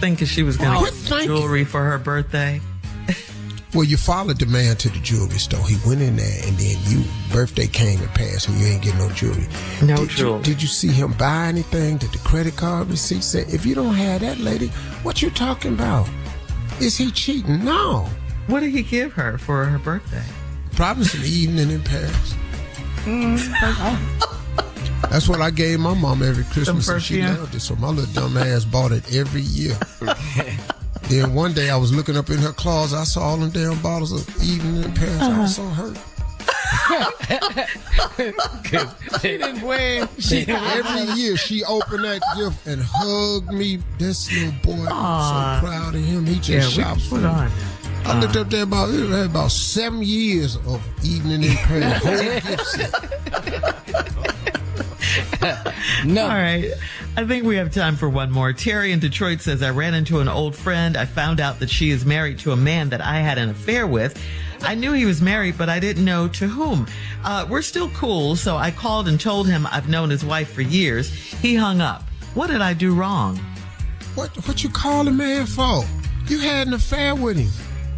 Thinking 0.00 0.26
she 0.26 0.42
was 0.42 0.56
going 0.56 0.84
to 0.84 0.92
get 0.92 1.26
jewelry 1.26 1.64
for 1.64 1.82
her 1.84 1.98
birthday. 1.98 2.60
Well, 3.74 3.84
you 3.84 3.96
followed 3.96 4.38
the 4.38 4.44
man 4.44 4.76
to 4.76 4.90
the 4.90 4.98
jewelry 4.98 5.38
store. 5.38 5.66
He 5.66 5.78
went 5.88 6.02
in 6.02 6.16
there, 6.16 6.40
and 6.46 6.58
then 6.58 6.76
you 6.84 7.04
birthday 7.32 7.66
came 7.66 8.00
and 8.00 8.10
passed, 8.10 8.48
and 8.48 8.58
you 8.60 8.66
ain't 8.66 8.82
get 8.82 8.94
no 8.96 9.08
jewelry. 9.10 9.46
No 9.82 9.96
did 9.96 10.10
jewelry. 10.10 10.38
You, 10.38 10.44
did 10.44 10.62
you 10.62 10.68
see 10.68 10.88
him 10.88 11.12
buy 11.14 11.46
anything? 11.46 11.96
Did 11.96 12.12
the 12.12 12.18
credit 12.18 12.54
card 12.56 12.88
receipt 12.88 13.24
say? 13.24 13.46
If 13.48 13.64
you 13.64 13.74
don't 13.74 13.94
have 13.94 14.20
that, 14.20 14.38
lady, 14.38 14.68
what 15.02 15.22
you 15.22 15.30
talking 15.30 15.72
about? 15.72 16.06
Is 16.80 16.98
he 16.98 17.10
cheating? 17.10 17.64
No. 17.64 18.08
What 18.46 18.60
did 18.60 18.72
he 18.72 18.82
give 18.82 19.12
her 19.14 19.38
for 19.38 19.64
her 19.64 19.78
birthday? 19.78 20.24
Probably 20.72 21.04
some 21.04 21.24
evening 21.24 21.70
in 21.70 21.82
Paris. 21.82 22.34
Mm-hmm. 23.04 24.22
That's 25.10 25.28
what 25.28 25.40
I 25.40 25.50
gave 25.50 25.80
my 25.80 25.94
mom 25.94 26.22
every 26.22 26.44
Christmas, 26.44 26.88
and 26.88 27.02
she 27.02 27.22
loved 27.22 27.54
it. 27.54 27.60
So 27.60 27.74
my 27.76 27.88
little 27.88 28.12
dumb 28.12 28.36
ass 28.36 28.64
bought 28.64 28.92
it 28.92 29.14
every 29.14 29.42
year. 29.42 29.78
then 31.04 31.34
one 31.34 31.52
day 31.52 31.70
I 31.70 31.76
was 31.76 31.92
looking 31.94 32.16
up 32.16 32.30
in 32.30 32.38
her 32.38 32.52
closet, 32.52 32.96
I 32.98 33.04
saw 33.04 33.20
all 33.22 33.36
them 33.36 33.50
damn 33.50 33.80
bottles 33.82 34.12
of 34.12 34.42
evening 34.42 34.82
in 34.82 34.92
Paris. 34.94 35.20
I 35.20 35.38
was 35.40 35.56
so 35.56 35.64
hurt. 35.66 35.98
She 39.20 39.38
didn't 39.38 39.62
win. 39.62 40.08
She 40.18 40.44
didn't 40.44 40.62
Every 40.62 41.20
year 41.20 41.36
she 41.36 41.64
opened 41.64 42.04
that 42.04 42.20
gift 42.36 42.66
and 42.66 42.82
hugged 42.84 43.52
me. 43.52 43.78
This 43.98 44.30
little 44.32 44.52
boy, 44.62 44.86
I'm 44.90 45.60
so 45.60 45.66
proud 45.66 45.94
of 45.94 46.00
him. 46.02 46.26
He 46.26 46.36
just 46.36 46.76
Yeah, 46.76 46.84
shops 46.84 47.04
for 47.08 47.16
put 47.16 47.22
me. 47.22 47.28
on. 47.28 47.50
I 48.04 48.18
looked 48.20 48.36
up 48.36 48.50
there 48.50 48.64
about 48.64 48.90
it 48.90 49.08
had 49.10 49.26
about 49.26 49.52
seven 49.52 50.02
years 50.02 50.56
of 50.56 50.82
evening 51.04 51.44
in 51.44 51.56
Paris. 51.56 52.02
Whole 52.02 52.40
gift 52.40 52.66
set. 52.66 52.92
No. 56.04 56.22
All 56.22 56.28
right. 56.28 56.72
I 57.14 57.26
think 57.26 57.44
we 57.44 57.56
have 57.56 57.70
time 57.70 57.96
for 57.96 58.08
one 58.08 58.30
more. 58.30 58.54
Terry 58.54 58.90
in 58.90 58.98
Detroit 58.98 59.42
says, 59.42 59.62
I 59.62 59.68
ran 59.68 59.92
into 59.92 60.20
an 60.20 60.28
old 60.28 60.56
friend. 60.56 60.96
I 60.96 61.04
found 61.04 61.40
out 61.40 61.60
that 61.60 61.68
she 61.68 61.90
is 61.90 62.06
married 62.06 62.38
to 62.40 62.52
a 62.52 62.56
man 62.56 62.88
that 62.88 63.02
I 63.02 63.18
had 63.18 63.36
an 63.36 63.50
affair 63.50 63.86
with. 63.86 64.18
I 64.62 64.74
knew 64.74 64.92
he 64.92 65.04
was 65.04 65.20
married, 65.20 65.58
but 65.58 65.68
I 65.68 65.78
didn't 65.78 66.06
know 66.06 66.26
to 66.28 66.48
whom. 66.48 66.86
Uh, 67.22 67.46
we're 67.50 67.60
still 67.60 67.90
cool, 67.90 68.34
so 68.34 68.56
I 68.56 68.70
called 68.70 69.08
and 69.08 69.20
told 69.20 69.46
him 69.46 69.66
I've 69.70 69.90
known 69.90 70.08
his 70.08 70.24
wife 70.24 70.52
for 70.52 70.62
years. 70.62 71.12
He 71.12 71.54
hung 71.54 71.82
up. 71.82 72.02
What 72.32 72.46
did 72.46 72.62
I 72.62 72.72
do 72.72 72.94
wrong? 72.94 73.36
What 74.14 74.30
what 74.46 74.62
you 74.62 74.70
call 74.70 75.06
a 75.06 75.10
man 75.10 75.46
for? 75.46 75.84
You 76.28 76.38
had 76.38 76.66
an 76.66 76.74
affair 76.74 77.14
with 77.14 77.36
him. 77.36 77.50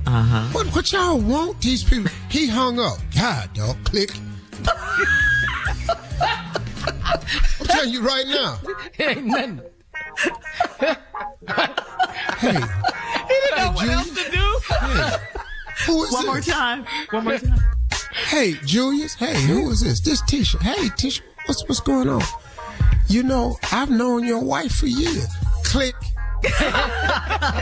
Uh 0.07 0.23
huh. 0.23 0.49
What 0.53 0.67
what 0.75 0.93
y'all 0.93 1.21
want 1.21 1.61
these 1.61 1.85
people? 1.85 2.11
He 2.31 2.49
hung 2.49 2.81
up. 2.81 2.99
God, 3.15 3.53
dog. 3.55 3.77
Click. 3.85 4.11
I'm 7.05 7.67
telling 7.67 7.91
you 7.91 8.03
right 8.03 8.27
now. 8.27 8.59
Ain't 8.99 9.25
nothing. 9.27 9.61
Hey, 10.79 10.95
He 12.41 12.49
didn't 12.49 13.57
know 13.57 13.73
what 13.73 13.81
Julie. 13.81 13.93
else 13.95 14.09
to 14.11 14.31
do. 14.31 14.59
hey. 14.71 15.17
Who 15.87 16.05
is 16.05 16.13
One 16.13 16.27
more 16.27 16.41
time. 16.41 16.87
One 17.11 17.25
more 17.25 17.39
time. 17.39 17.59
Hey, 18.13 18.55
Julius. 18.65 19.15
Hey, 19.15 19.41
who 19.47 19.71
is 19.71 19.81
this? 19.81 20.01
This 20.01 20.23
Tisha. 20.23 20.61
Hey, 20.63 20.89
Tisha. 20.91 21.21
What's 21.47 21.63
what's 21.69 21.81
going 21.81 22.09
on? 22.09 22.23
You 23.09 23.23
know, 23.23 23.59
I've 23.73 23.91
known 23.91 24.25
your 24.25 24.41
wife 24.41 24.75
for 24.77 24.87
years. 24.87 25.27
Click. 25.65 25.95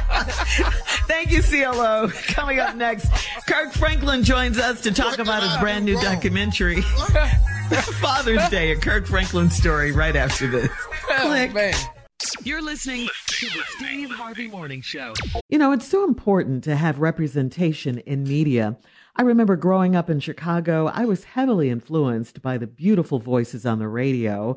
Thank 1.07 1.31
you, 1.31 1.43
CLO. 1.43 2.09
Coming 2.29 2.59
up 2.59 2.77
next, 2.77 3.11
Kirk 3.47 3.73
Franklin 3.73 4.23
joins 4.25 4.59
us 4.59 4.81
to 4.83 4.93
talk 4.93 5.13
What 5.13 5.21
about 5.21 5.43
his 5.43 5.53
I 5.53 5.61
brand 5.61 5.85
new 5.85 5.95
wrong? 5.95 6.05
documentary, 6.05 6.81
Father's 8.01 8.49
Day, 8.49 8.73
a 8.73 8.77
Kirk 8.77 9.07
Franklin 9.07 9.51
story, 9.51 9.93
right 9.93 10.17
after 10.17 10.47
this. 10.47 10.71
Click. 11.21 11.53
Man. 11.55 11.75
You're 12.45 12.63
listening 12.63 13.09
to 13.27 13.47
the 13.47 13.63
Steve 13.77 14.11
Harvey 14.11 14.47
Morning 14.49 14.81
Show. 14.81 15.13
You 15.49 15.59
know, 15.59 15.73
it's 15.73 15.87
so 15.89 16.05
important 16.05 16.63
to 16.65 16.77
have 16.77 17.01
representation 17.01 17.99
in 17.99 18.23
media. 18.23 18.77
I 19.17 19.23
remember 19.23 19.57
growing 19.57 19.97
up 19.97 20.09
in 20.09 20.21
Chicago, 20.21 20.87
I 20.87 21.05
was 21.05 21.25
heavily 21.25 21.69
influenced 21.69 22.41
by 22.41 22.59
the 22.59 22.67
beautiful 22.69 23.19
voices 23.19 23.67
on 23.67 23.79
the 23.81 23.89
radio. 23.89 24.57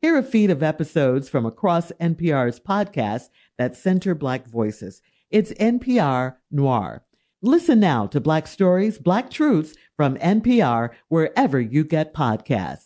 Hear 0.00 0.16
a 0.16 0.22
feed 0.22 0.50
of 0.50 0.62
episodes 0.62 1.28
from 1.28 1.44
across 1.44 1.90
NPR's 2.00 2.60
podcasts 2.60 3.30
that 3.56 3.74
center 3.74 4.14
Black 4.14 4.46
voices. 4.46 5.02
It's 5.28 5.50
NPR 5.54 6.36
Noir. 6.52 7.02
Listen 7.42 7.80
now 7.80 8.06
to 8.06 8.20
Black 8.20 8.46
Stories, 8.46 9.00
Black 9.00 9.28
Truths 9.28 9.74
from 9.96 10.16
NPR 10.18 10.90
wherever 11.08 11.60
you 11.60 11.82
get 11.82 12.14
podcasts. 12.14 12.84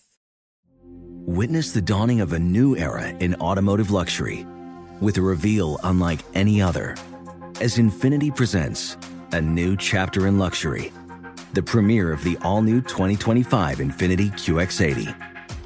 Witness 0.81 1.72
the 1.72 1.83
dawning 1.83 2.22
of 2.22 2.33
a 2.33 2.38
new 2.38 2.79
era 2.79 3.09
in 3.09 3.35
automotive 3.35 3.90
luxury 3.90 4.46
with 5.03 5.18
a 5.18 5.22
reveal 5.22 5.78
unlike 5.84 6.20
any 6.32 6.62
other 6.62 6.97
as 7.61 7.76
Infiniti 7.76 8.34
presents 8.34 8.97
a 9.32 9.41
new 9.41 9.76
chapter 9.76 10.26
in 10.26 10.39
luxury, 10.39 10.91
the 11.53 11.62
premiere 11.62 12.11
of 12.11 12.24
the 12.24 12.39
all-new 12.39 12.80
2025 12.80 13.78
Infiniti 13.78 14.32
QX80. 14.32 15.32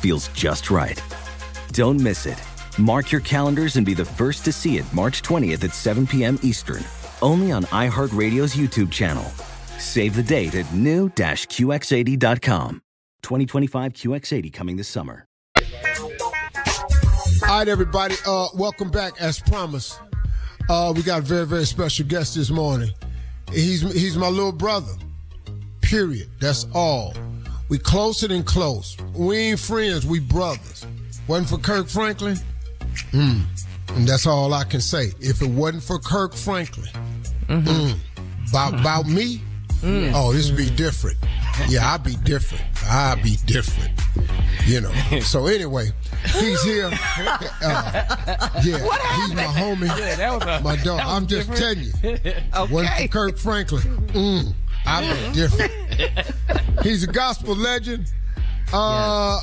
feels 0.00 0.28
just 0.28 0.70
right. 0.70 1.02
Don't 1.72 2.00
miss 2.00 2.26
it. 2.26 2.40
Mark 2.78 3.12
your 3.12 3.20
calendars 3.20 3.76
and 3.76 3.84
be 3.86 3.94
the 3.94 4.04
first 4.04 4.44
to 4.46 4.52
see 4.52 4.78
it 4.78 4.92
March 4.92 5.22
20th 5.22 5.64
at 5.64 5.74
7 5.74 6.06
p.m. 6.06 6.38
Eastern, 6.42 6.82
only 7.22 7.52
on 7.52 7.64
iHeartRadio's 7.64 8.54
YouTube 8.54 8.90
channel. 8.90 9.24
Save 9.78 10.16
the 10.16 10.22
date 10.22 10.54
at 10.54 10.72
new-QX80.com. 10.74 12.82
2025 13.22 13.92
QX80 13.92 14.52
coming 14.52 14.76
this 14.76 14.88
summer. 14.88 15.26
All 17.42 17.58
right, 17.58 17.68
everybody. 17.68 18.14
Uh, 18.26 18.48
welcome 18.54 18.90
back. 18.90 19.14
As 19.20 19.40
promised, 19.40 19.98
uh, 20.68 20.92
we 20.94 21.02
got 21.02 21.20
a 21.20 21.22
very, 21.22 21.46
very 21.46 21.64
special 21.64 22.06
guest 22.06 22.34
this 22.36 22.50
morning. 22.50 22.90
He's 23.50 23.80
he's 23.92 24.16
my 24.16 24.28
little 24.28 24.52
brother. 24.52 24.92
Period. 25.80 26.30
That's 26.38 26.66
all. 26.74 27.14
We 27.70 27.78
closer 27.78 28.28
than 28.28 28.42
close. 28.42 28.96
We 29.14 29.36
ain't 29.38 29.60
friends. 29.60 30.04
We 30.06 30.20
brothers. 30.20 30.84
Wasn't 31.28 31.48
for 31.48 31.56
Kirk 31.58 31.88
Franklin. 31.88 32.36
Hmm. 33.12 33.40
And 33.94 34.06
that's 34.06 34.26
all 34.26 34.52
I 34.52 34.64
can 34.64 34.80
say. 34.80 35.12
If 35.20 35.40
it 35.42 35.48
wasn't 35.50 35.82
for 35.84 35.98
Kirk 35.98 36.34
Franklin, 36.34 36.88
Mm-hmm. 37.48 37.68
mm, 37.68 37.96
about 38.50 38.74
about 38.78 39.06
me, 39.06 39.40
Mm. 39.82 40.12
oh, 40.14 40.30
this 40.34 40.48
would 40.50 40.58
be 40.58 40.68
different. 40.68 41.16
Yeah, 41.68 41.90
I'd 41.94 42.04
be 42.04 42.14
different. 42.16 42.62
I'd 42.86 43.22
be 43.22 43.36
different. 43.46 43.90
You 44.66 44.82
know. 44.82 44.92
So 45.20 45.46
anyway, 45.46 45.90
he's 46.34 46.62
here. 46.64 46.90
Uh, 47.62 48.48
yeah, 48.62 48.84
What 48.84 49.00
he's 49.00 49.34
my 49.34 49.44
homie. 49.44 49.86
Yeah, 49.98 50.16
that 50.16 50.32
was 50.34 50.42
a- 50.42 50.60
my 50.62 50.76
dog. 50.76 50.98
that 50.98 51.06
was 51.06 51.14
I'm 51.14 51.26
just 51.26 51.50
different. 51.50 51.92
telling 52.02 52.68
you. 52.68 52.74
Wasn't 52.74 52.94
for 52.98 53.08
Kirk 53.08 53.38
Franklin. 53.38 53.82
Mm, 54.08 54.54
I 54.86 55.14
be 55.14 55.32
different. 55.32 55.72
He's 56.82 57.02
a 57.04 57.06
gospel 57.06 57.54
legend. 57.54 58.06
Uh, 58.72 59.40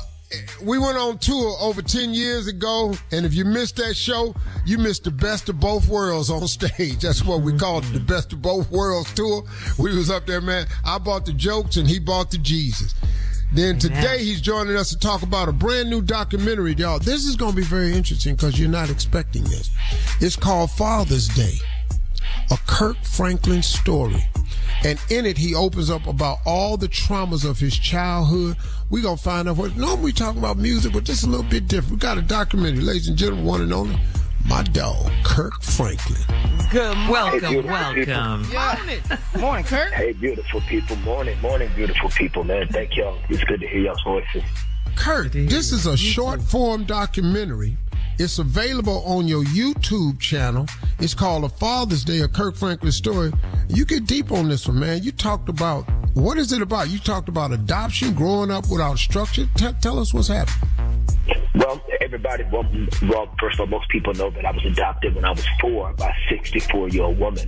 We 0.62 0.78
went 0.78 0.98
on 0.98 1.16
tour 1.18 1.56
over 1.60 1.80
10 1.80 2.12
years 2.12 2.48
ago, 2.48 2.94
and 3.12 3.24
if 3.24 3.32
you 3.32 3.44
missed 3.46 3.76
that 3.76 3.94
show, 3.96 4.34
you 4.66 4.76
missed 4.76 5.04
the 5.04 5.10
best 5.10 5.48
of 5.48 5.58
both 5.58 5.88
worlds 5.88 6.28
on 6.28 6.46
stage. 6.58 6.98
That's 7.00 7.24
what 7.24 7.40
we 7.42 7.56
called 7.56 7.84
it, 7.86 7.92
the 7.94 8.00
best 8.00 8.32
of 8.34 8.42
both 8.42 8.70
worlds 8.70 9.12
tour. 9.14 9.44
We 9.78 9.96
was 9.96 10.10
up 10.10 10.26
there, 10.26 10.40
man. 10.42 10.66
I 10.84 10.98
bought 10.98 11.24
the 11.24 11.32
jokes, 11.32 11.76
and 11.76 11.88
he 11.88 11.98
bought 11.98 12.30
the 12.30 12.38
Jesus. 12.38 12.94
Then 13.54 13.78
today 13.78 14.18
he's 14.22 14.42
joining 14.42 14.76
us 14.76 14.90
to 14.90 14.98
talk 14.98 15.22
about 15.22 15.48
a 15.48 15.52
brand 15.52 15.88
new 15.88 16.02
documentary, 16.02 16.74
y'all. 16.74 16.98
This 16.98 17.24
is 17.24 17.34
going 17.34 17.52
to 17.52 17.56
be 17.56 17.62
very 17.62 17.94
interesting 17.94 18.34
because 18.34 18.60
you're 18.60 18.68
not 18.68 18.90
expecting 18.90 19.44
this. 19.44 19.70
It's 20.20 20.36
called 20.36 20.70
Father's 20.72 21.28
Day, 21.28 21.54
a 22.50 22.58
Kirk 22.66 22.98
Franklin 23.02 23.62
story. 23.62 24.22
And 24.84 24.98
in 25.10 25.26
it, 25.26 25.36
he 25.36 25.54
opens 25.54 25.90
up 25.90 26.06
about 26.06 26.38
all 26.46 26.76
the 26.76 26.88
traumas 26.88 27.48
of 27.48 27.58
his 27.58 27.76
childhood. 27.76 28.56
We're 28.90 29.02
going 29.02 29.16
to 29.16 29.22
find 29.22 29.48
out 29.48 29.56
what, 29.56 29.76
normally 29.76 30.04
we 30.04 30.12
talk 30.12 30.36
about 30.36 30.56
music, 30.56 30.92
but 30.92 31.04
this 31.04 31.18
is 31.18 31.24
a 31.24 31.28
little 31.28 31.44
bit 31.44 31.66
different. 31.66 31.92
We 31.94 31.98
got 31.98 32.16
a 32.16 32.22
documentary, 32.22 32.82
ladies 32.82 33.08
and 33.08 33.16
gentlemen, 33.16 33.44
one 33.44 33.60
and 33.60 33.72
only, 33.72 33.98
my 34.46 34.62
dog, 34.62 35.10
Kirk 35.24 35.60
Franklin. 35.62 36.20
Good, 36.70 36.96
welcome, 37.08 37.40
Hey, 37.40 37.60
welcome. 37.60 38.46
Yeah. 38.52 39.18
Morning, 39.38 39.64
Kirk. 39.64 39.92
Hey, 39.92 40.12
beautiful 40.12 40.60
people. 40.62 40.96
Morning, 40.96 41.38
morning, 41.40 41.70
beautiful 41.74 42.08
people, 42.10 42.44
man. 42.44 42.68
Thank 42.68 42.96
y'all. 42.96 43.18
It's 43.28 43.42
good 43.44 43.60
to 43.60 43.66
hear 43.66 43.80
y'all's 43.80 44.02
voices. 44.02 44.42
Kirk, 44.94 45.32
this 45.32 45.72
is 45.72 45.86
a 45.86 45.96
short 45.96 46.40
form 46.40 46.84
documentary. 46.84 47.76
It's 48.18 48.40
available 48.40 49.04
on 49.04 49.28
your 49.28 49.44
YouTube 49.44 50.18
channel. 50.18 50.66
It's 50.98 51.14
called 51.14 51.44
A 51.44 51.48
Father's 51.48 52.04
Day, 52.04 52.20
a 52.20 52.28
Kirk 52.28 52.56
Franklin 52.56 52.90
story. 52.90 53.32
You 53.68 53.84
get 53.84 54.06
deep 54.06 54.32
on 54.32 54.48
this 54.48 54.66
one, 54.66 54.80
man. 54.80 55.04
You 55.04 55.12
talked 55.12 55.48
about 55.48 55.88
what 56.14 56.36
is 56.36 56.52
it 56.52 56.60
about? 56.60 56.90
You 56.90 56.98
talked 56.98 57.28
about 57.28 57.52
adoption, 57.52 58.14
growing 58.14 58.50
up 58.50 58.68
without 58.68 58.98
structure. 58.98 59.48
T- 59.54 59.72
tell 59.80 60.00
us 60.00 60.12
what's 60.12 60.26
happening. 60.26 60.68
Well, 61.54 61.77
everybody, 62.08 62.42
well, 62.50 62.64
well, 63.02 63.28
first 63.38 63.56
of 63.56 63.60
all, 63.60 63.66
most 63.66 63.86
people 63.90 64.14
know 64.14 64.30
that 64.30 64.46
I 64.46 64.50
was 64.50 64.64
adopted 64.64 65.14
when 65.14 65.26
I 65.26 65.30
was 65.30 65.46
four 65.60 65.92
by 65.92 66.08
a 66.08 66.30
64 66.30 66.88
year 66.88 67.02
old 67.02 67.18
woman. 67.18 67.46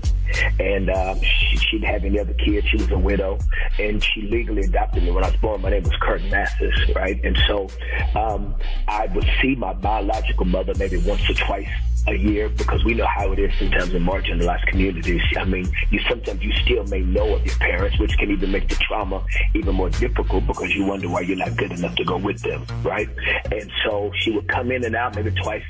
And 0.58 0.90
um, 0.90 1.18
she, 1.22 1.56
she 1.56 1.78
didn't 1.78 1.92
have 1.94 2.04
any 2.04 2.18
other 2.18 2.34
kids. 2.34 2.66
She 2.68 2.76
was 2.76 2.90
a 2.90 2.98
widow. 2.98 3.38
And 3.78 4.04
she 4.04 4.22
legally 4.22 4.62
adopted 4.62 5.02
me 5.02 5.12
when 5.12 5.24
I 5.24 5.30
was 5.30 5.40
born. 5.40 5.62
My 5.62 5.70
name 5.70 5.84
was 5.84 5.94
Kurt 6.02 6.22
Masters, 6.24 6.78
right? 6.94 7.18
And 7.24 7.38
so 7.46 7.68
um, 8.14 8.54
I 8.86 9.06
would 9.06 9.26
see 9.40 9.54
my 9.54 9.72
biological 9.72 10.44
mother 10.44 10.74
maybe 10.76 10.98
once 10.98 11.28
or 11.30 11.34
twice 11.34 11.68
a 12.06 12.14
year 12.14 12.48
because 12.48 12.84
we 12.84 12.94
know 12.94 13.06
how 13.06 13.32
it 13.32 13.38
is 13.38 13.52
sometimes 13.58 13.92
in 13.92 14.04
marginalized 14.04 14.66
communities. 14.66 15.22
I 15.36 15.44
mean, 15.44 15.70
you 15.90 16.00
sometimes 16.08 16.42
you 16.42 16.52
still 16.64 16.84
may 16.84 17.00
know 17.00 17.34
of 17.34 17.44
your 17.44 17.54
parents, 17.56 17.98
which 17.98 18.16
can 18.18 18.30
even 18.30 18.50
make 18.50 18.68
the 18.68 18.74
trauma 18.76 19.24
even 19.54 19.74
more 19.74 19.90
difficult 19.90 20.46
because 20.46 20.74
you 20.74 20.84
wonder 20.84 21.08
why 21.08 21.20
you're 21.20 21.36
not 21.36 21.56
good 21.56 21.72
enough 21.72 21.94
to 21.96 22.04
go 22.04 22.16
with 22.16 22.40
them, 22.40 22.64
right? 22.82 23.08
And 23.52 23.70
so 23.84 24.12
she 24.18 24.30
would 24.30 24.48
come 24.51 24.70
in 24.72 24.84
and 24.84 24.96
out 24.96 25.14
maybe 25.14 25.30
twice 25.30 25.62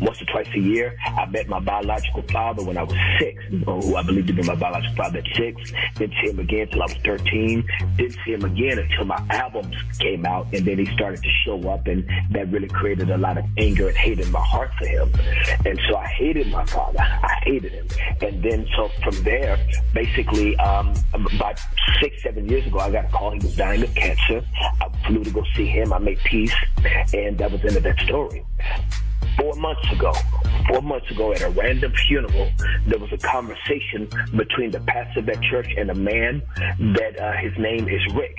once 0.00 0.20
or 0.20 0.24
twice 0.26 0.48
a 0.54 0.58
year. 0.58 0.96
I 1.04 1.26
met 1.26 1.48
my 1.48 1.60
biological 1.60 2.22
father 2.22 2.62
when 2.62 2.76
I 2.76 2.82
was 2.82 2.96
six, 3.18 3.42
who 3.64 3.96
I 3.96 4.02
believe 4.02 4.26
to 4.26 4.32
be 4.32 4.42
my 4.42 4.54
biological 4.54 4.96
father 4.96 5.18
at 5.18 5.26
six. 5.36 5.72
Didn't 5.96 6.14
see 6.20 6.30
him 6.30 6.38
again 6.38 6.68
until 6.68 6.82
I 6.82 6.86
was 6.86 6.96
13. 7.04 7.68
Didn't 7.96 8.16
see 8.24 8.32
him 8.32 8.44
again 8.44 8.78
until 8.78 9.04
my 9.04 9.24
albums 9.30 9.74
came 9.98 10.24
out, 10.26 10.46
and 10.52 10.64
then 10.64 10.78
he 10.78 10.86
started 10.94 11.22
to 11.22 11.30
show 11.44 11.68
up, 11.68 11.86
and 11.86 12.08
that 12.30 12.50
really 12.50 12.68
created 12.68 13.10
a 13.10 13.18
lot 13.18 13.38
of 13.38 13.44
anger 13.56 13.88
and 13.88 13.96
hate 13.96 14.20
in 14.20 14.30
my 14.30 14.42
heart 14.42 14.70
for 14.78 14.86
him. 14.86 15.12
And 15.64 15.80
so 15.88 15.96
I 15.96 16.06
hated 16.06 16.48
my 16.48 16.64
father. 16.66 17.00
I 17.00 17.40
hated 17.42 17.72
him. 17.72 17.88
And 18.20 18.42
then 18.42 18.66
so 18.76 18.88
from 19.02 19.22
there, 19.24 19.58
basically, 19.94 20.56
um, 20.56 20.94
about 21.12 21.58
six, 22.00 22.22
seven 22.22 22.48
years 22.48 22.66
ago, 22.66 22.78
I 22.78 22.90
got 22.90 23.06
a 23.06 23.08
call. 23.08 23.32
He 23.32 23.38
was 23.38 23.56
dying 23.56 23.82
of 23.82 23.94
cancer. 23.94 24.44
I 24.80 24.88
flew 25.06 25.24
to 25.24 25.30
go 25.30 25.44
see 25.54 25.66
him. 25.66 25.92
I 25.92 25.98
made 25.98 26.18
peace, 26.24 26.54
and 27.12 27.36
that 27.38 27.50
was 27.50 27.60
the 27.60 27.68
end 27.68 27.76
of 27.78 27.82
that 27.84 28.00
story 28.00 28.44
four 29.38 29.54
months 29.54 29.90
ago, 29.92 30.12
four 30.68 30.82
months 30.82 31.10
ago 31.10 31.32
at 31.32 31.40
a 31.42 31.50
random 31.50 31.92
funeral, 32.06 32.50
there 32.86 32.98
was 32.98 33.12
a 33.12 33.18
conversation 33.18 34.08
between 34.36 34.70
the 34.70 34.80
pastor 34.80 35.20
of 35.20 35.26
that 35.26 35.40
church 35.42 35.68
and 35.76 35.90
a 35.90 35.94
man 35.94 36.42
that 36.94 37.18
uh, 37.18 37.32
his 37.38 37.56
name 37.58 37.88
is 37.88 38.00
Rick. 38.14 38.38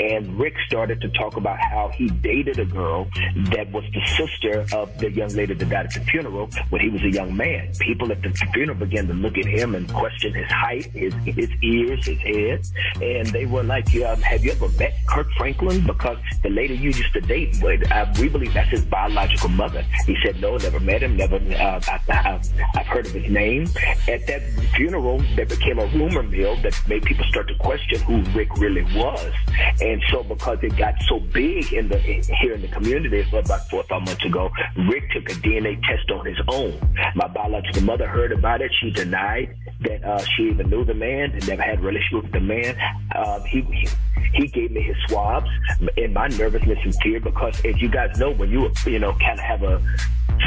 And 0.00 0.38
Rick 0.38 0.54
started 0.66 1.00
to 1.00 1.08
talk 1.10 1.36
about 1.36 1.58
how 1.58 1.88
he 1.88 2.08
dated 2.08 2.58
a 2.58 2.64
girl 2.64 3.08
that 3.50 3.70
was 3.72 3.84
the 3.92 4.04
sister 4.16 4.66
of 4.76 4.96
the 4.98 5.10
young 5.10 5.30
lady 5.30 5.54
that 5.54 5.68
died 5.68 5.86
at 5.86 5.94
the 5.94 6.00
funeral 6.00 6.48
when 6.70 6.80
he 6.80 6.88
was 6.88 7.02
a 7.02 7.10
young 7.10 7.36
man. 7.36 7.72
People 7.78 8.10
at 8.12 8.22
the 8.22 8.30
funeral 8.52 8.78
began 8.78 9.06
to 9.08 9.14
look 9.14 9.36
at 9.38 9.46
him 9.46 9.74
and 9.74 9.92
question 9.92 10.32
his 10.34 10.50
height, 10.50 10.86
his, 10.86 11.14
his 11.24 11.50
ears, 11.62 12.06
his 12.06 12.18
head. 12.18 12.66
And 13.02 13.26
they 13.28 13.46
were 13.46 13.62
like, 13.62 13.88
have 13.88 14.44
you 14.44 14.52
ever 14.52 14.68
met 14.78 14.94
Kirk 15.08 15.30
Franklin? 15.36 15.86
Because 15.86 16.18
the 16.42 16.50
lady 16.50 16.74
you 16.74 16.90
used 16.90 17.12
to 17.12 17.20
date, 17.20 17.62
uh, 17.62 18.14
we 18.20 18.28
believe 18.28 18.52
that's 18.54 18.70
his 18.70 18.84
biological 18.84 19.48
mother. 19.50 19.82
He 20.06 20.16
said, 20.24 20.35
no, 20.40 20.56
never 20.56 20.80
met 20.80 21.02
him, 21.02 21.16
never, 21.16 21.36
uh, 21.36 21.80
I, 22.08 22.40
I've 22.74 22.86
heard 22.86 23.06
of 23.06 23.12
his 23.12 23.30
name. 23.30 23.66
At 24.08 24.26
that 24.26 24.42
funeral, 24.74 25.22
there 25.34 25.46
became 25.46 25.78
a 25.78 25.86
rumor 25.86 26.22
mill 26.22 26.56
that 26.62 26.80
made 26.88 27.04
people 27.04 27.24
start 27.26 27.48
to 27.48 27.54
question 27.56 28.00
who 28.00 28.22
Rick 28.36 28.56
really 28.56 28.82
was. 28.94 29.32
And 29.80 30.02
so 30.10 30.22
because 30.22 30.58
it 30.62 30.76
got 30.76 30.94
so 31.08 31.20
big 31.20 31.72
in 31.72 31.88
the, 31.88 31.98
here 31.98 32.54
in 32.54 32.62
the 32.62 32.68
community 32.68 33.26
about 33.32 33.68
four 33.68 33.80
or 33.80 33.84
five 33.84 34.02
months 34.02 34.24
ago, 34.24 34.50
Rick 34.88 35.10
took 35.12 35.30
a 35.30 35.34
DNA 35.34 35.80
test 35.86 36.10
on 36.10 36.24
his 36.24 36.38
own. 36.48 36.78
My 37.14 37.28
biological 37.28 37.82
mother 37.82 38.06
heard 38.06 38.32
about 38.32 38.60
it. 38.60 38.70
She 38.80 38.90
denied 38.90 39.54
that 39.80 40.04
uh, 40.04 40.18
she 40.18 40.44
even 40.44 40.70
knew 40.70 40.84
the 40.84 40.94
man 40.94 41.32
and 41.32 41.46
never 41.48 41.62
had 41.62 41.78
a 41.78 41.82
relationship 41.82 42.24
with 42.24 42.32
the 42.32 42.40
man. 42.40 42.76
Um, 43.14 43.42
he, 43.44 43.60
he 43.62 43.88
he 44.34 44.48
gave 44.48 44.70
me 44.70 44.82
his 44.82 44.96
swabs 45.08 45.48
in 45.96 46.12
my 46.12 46.28
nervousness 46.28 46.78
and 46.82 46.94
fear 47.02 47.20
because, 47.20 47.64
as 47.64 47.80
you 47.80 47.88
guys 47.88 48.18
know, 48.18 48.32
when 48.32 48.50
you 48.50 48.70
you 48.86 48.98
know 48.98 49.12
kind 49.14 49.38
of 49.38 49.44
have 49.44 49.62
a 49.62 49.82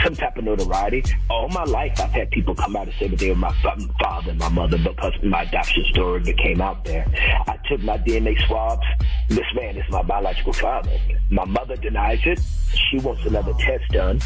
some 0.03 0.15
type 0.15 0.37
of 0.37 0.43
notoriety. 0.43 1.03
All 1.29 1.49
my 1.49 1.63
life, 1.63 1.99
I've 1.99 2.11
had 2.11 2.31
people 2.31 2.55
come 2.55 2.75
out 2.75 2.87
and 2.87 2.95
say 2.99 3.07
that 3.07 3.19
they 3.19 3.29
were 3.29 3.35
my 3.35 3.53
father 3.99 4.31
and 4.31 4.39
my 4.39 4.49
mother 4.49 4.77
because 4.77 5.13
my 5.23 5.43
adoption 5.43 5.83
story 5.91 6.19
became 6.21 6.61
out 6.61 6.83
there. 6.85 7.05
I 7.47 7.57
took 7.67 7.81
my 7.81 7.97
DNA 7.97 8.35
swabs. 8.47 8.85
This 9.29 9.45
man 9.55 9.77
is 9.77 9.85
my 9.89 10.03
biological 10.03 10.53
father. 10.53 10.91
My 11.29 11.45
mother 11.45 11.75
denies 11.75 12.21
it. 12.25 12.39
She 12.73 12.99
wants 12.99 13.25
another 13.25 13.53
test 13.59 13.89
done, 13.91 14.21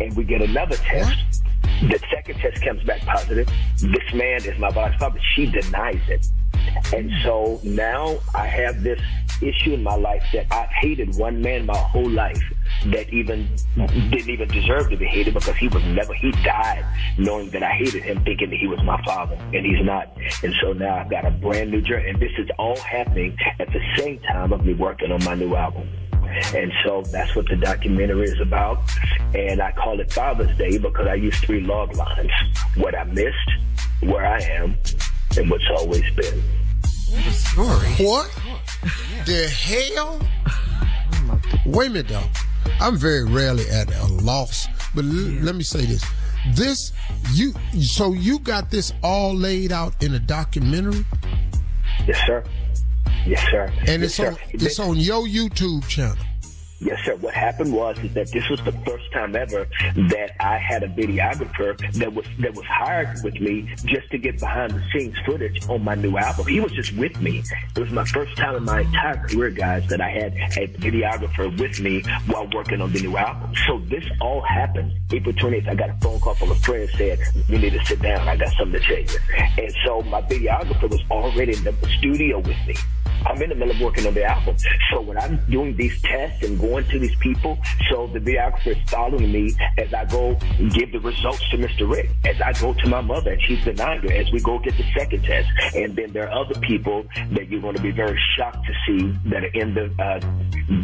and 0.00 0.16
we 0.16 0.24
get 0.24 0.42
another 0.42 0.76
test. 0.76 1.42
The 1.82 2.00
second 2.12 2.40
test 2.40 2.62
comes 2.62 2.82
back 2.84 3.00
positive. 3.02 3.48
This 3.76 4.14
man 4.14 4.44
is 4.44 4.58
my 4.58 4.70
biological 4.70 5.08
father. 5.08 5.20
She 5.34 5.46
denies 5.46 6.02
it. 6.08 6.26
And 6.94 7.10
so 7.22 7.60
now 7.62 8.18
I 8.34 8.46
have 8.46 8.82
this 8.82 9.00
issue 9.42 9.74
in 9.74 9.82
my 9.82 9.94
life 9.94 10.22
that 10.32 10.46
I've 10.50 10.70
hated 10.70 11.16
one 11.16 11.40
man 11.40 11.66
my 11.66 11.76
whole 11.76 12.08
life. 12.08 12.42
that 12.86 13.08
even 13.10 13.48
didn't 13.76 14.30
even 14.30 14.48
deserve 14.48 14.90
to 14.90 14.96
be 14.96 15.06
hated 15.06 15.34
because 15.34 15.56
he 15.56 15.68
was 15.68 15.82
never 15.84 16.14
he 16.14 16.30
died 16.44 16.84
knowing 17.18 17.50
that 17.50 17.62
I 17.62 17.70
hated 17.70 18.02
him, 18.02 18.22
thinking 18.24 18.50
that 18.50 18.56
he 18.56 18.66
was 18.66 18.82
my 18.82 19.02
father, 19.04 19.34
and 19.52 19.66
he's 19.66 19.84
not. 19.84 20.16
And 20.42 20.54
so 20.60 20.72
now 20.72 20.96
I've 20.96 21.10
got 21.10 21.24
a 21.24 21.30
brand 21.30 21.70
new 21.70 21.80
journey, 21.80 22.10
and 22.10 22.20
this 22.20 22.32
is 22.38 22.48
all 22.58 22.78
happening 22.78 23.36
at 23.58 23.68
the 23.72 23.80
same 23.96 24.20
time 24.20 24.52
of 24.52 24.64
me 24.64 24.74
working 24.74 25.10
on 25.10 25.22
my 25.24 25.34
new 25.34 25.54
album. 25.56 25.88
And 26.54 26.72
so 26.84 27.02
that's 27.10 27.34
what 27.34 27.48
the 27.48 27.56
documentary 27.56 28.26
is 28.26 28.40
about. 28.40 28.80
And 29.34 29.62
I 29.62 29.72
call 29.72 29.98
it 29.98 30.12
Father's 30.12 30.56
Day 30.58 30.78
because 30.78 31.06
I 31.06 31.14
use 31.14 31.38
three 31.40 31.60
log 31.62 31.96
lines 31.96 32.30
what 32.76 32.94
I 32.94 33.04
missed, 33.04 33.50
where 34.00 34.26
I 34.26 34.40
am, 34.40 34.76
and 35.38 35.50
what's 35.50 35.68
always 35.70 36.02
been. 36.14 36.42
What 37.10 37.32
story. 37.32 38.06
What? 38.06 38.30
The 39.26 39.48
hell? 39.48 40.20
Wait 41.66 41.88
a 41.88 41.90
minute, 41.90 42.08
though. 42.08 42.24
I'm 42.80 42.96
very 42.96 43.24
rarely 43.24 43.68
at 43.70 43.94
a 43.94 44.06
loss, 44.06 44.66
but 44.94 45.04
l- 45.04 45.10
let 45.42 45.54
me 45.54 45.62
say 45.62 45.84
this. 45.84 46.04
This, 46.54 46.92
you, 47.32 47.52
so 47.80 48.12
you 48.12 48.38
got 48.40 48.70
this 48.70 48.92
all 49.02 49.34
laid 49.34 49.72
out 49.72 50.02
in 50.02 50.14
a 50.14 50.18
documentary? 50.18 51.04
Yes, 52.06 52.20
sir. 52.26 52.44
Yes, 53.26 53.42
sir. 53.50 53.72
And 53.86 54.02
yes, 54.02 54.02
it's 54.02 54.14
sir. 54.14 54.30
on, 54.30 54.36
it's 54.52 54.78
on 54.78 54.96
your 54.96 55.26
YouTube 55.26 55.86
channel. 55.88 56.16
Yes, 56.80 57.04
sir. 57.04 57.16
What 57.16 57.34
happened 57.34 57.72
was 57.72 57.98
is 58.04 58.14
that 58.14 58.30
this 58.30 58.48
was 58.48 58.62
the 58.62 58.70
first 58.70 59.10
time 59.12 59.34
ever 59.34 59.66
that 59.96 60.30
I 60.38 60.58
had 60.58 60.84
a 60.84 60.88
videographer 60.88 61.76
that 61.94 62.14
was 62.14 62.24
that 62.38 62.54
was 62.54 62.64
hired 62.66 63.16
with 63.24 63.40
me 63.40 63.68
just 63.84 64.08
to 64.12 64.18
get 64.18 64.38
behind 64.38 64.72
the 64.72 64.82
scenes 64.92 65.16
footage 65.26 65.68
on 65.68 65.82
my 65.82 65.96
new 65.96 66.16
album. 66.16 66.46
He 66.46 66.60
was 66.60 66.70
just 66.70 66.96
with 66.96 67.20
me. 67.20 67.42
It 67.74 67.80
was 67.80 67.90
my 67.90 68.04
first 68.04 68.36
time 68.36 68.54
in 68.54 68.64
my 68.64 68.82
entire 68.82 69.16
career, 69.26 69.50
guys, 69.50 69.88
that 69.88 70.00
I 70.00 70.08
had 70.08 70.34
a 70.34 70.68
videographer 70.78 71.58
with 71.58 71.80
me 71.80 72.02
while 72.26 72.48
working 72.54 72.80
on 72.80 72.92
the 72.92 73.00
new 73.00 73.16
album. 73.16 73.52
So 73.66 73.80
this 73.80 74.04
all 74.20 74.42
happened 74.42 74.92
April 75.10 75.34
20th. 75.34 75.68
I 75.68 75.74
got 75.74 75.90
a 75.90 75.96
phone 76.00 76.20
call 76.20 76.34
from 76.34 76.52
a 76.52 76.56
friend 76.56 76.88
said, 76.96 77.18
"You 77.48 77.58
need 77.58 77.72
to 77.72 77.84
sit 77.86 78.00
down. 78.02 78.28
I 78.28 78.36
got 78.36 78.52
something 78.56 78.80
to 78.80 78.86
tell 78.86 78.98
you." 78.98 79.18
And 79.58 79.74
so 79.84 80.02
my 80.02 80.22
videographer 80.22 80.88
was 80.88 81.02
already 81.10 81.54
in 81.54 81.64
the 81.64 81.74
studio 81.98 82.38
with 82.38 82.56
me. 82.68 82.76
I'm 83.26 83.42
in 83.42 83.48
the 83.48 83.56
middle 83.56 83.74
of 83.74 83.80
working 83.80 84.06
on 84.06 84.14
the 84.14 84.22
album. 84.24 84.56
So 84.90 85.00
when 85.00 85.18
I'm 85.18 85.38
doing 85.50 85.76
these 85.76 86.00
tests 86.02 86.44
and 86.44 86.58
going 86.58 86.67
to 86.68 86.98
these 86.98 87.14
people, 87.16 87.58
so 87.90 88.06
the 88.08 88.20
videographer 88.20 88.68
is 88.68 88.90
following 88.90 89.32
me 89.32 89.54
as 89.78 89.92
I 89.94 90.04
go 90.04 90.34
give 90.70 90.92
the 90.92 91.00
results 91.00 91.48
to 91.50 91.56
Mr. 91.56 91.90
Rick, 91.90 92.10
as 92.26 92.40
I 92.40 92.52
go 92.60 92.74
to 92.74 92.88
my 92.88 93.00
mother 93.00 93.32
and 93.32 93.42
she's 93.42 93.64
denying 93.64 94.02
her, 94.02 94.12
as 94.12 94.30
we 94.30 94.40
go 94.40 94.58
get 94.58 94.76
the 94.76 94.84
second 94.96 95.24
test. 95.24 95.48
And 95.74 95.96
then 95.96 96.12
there 96.12 96.28
are 96.30 96.44
other 96.44 96.58
people 96.60 97.04
that 97.32 97.48
you're 97.48 97.60
going 97.60 97.76
to 97.76 97.82
be 97.82 97.90
very 97.90 98.20
shocked 98.36 98.66
to 98.66 98.72
see 98.86 99.14
that 99.30 99.44
are 99.44 99.54
in 99.54 99.74
the 99.74 99.86
uh, 100.02 100.20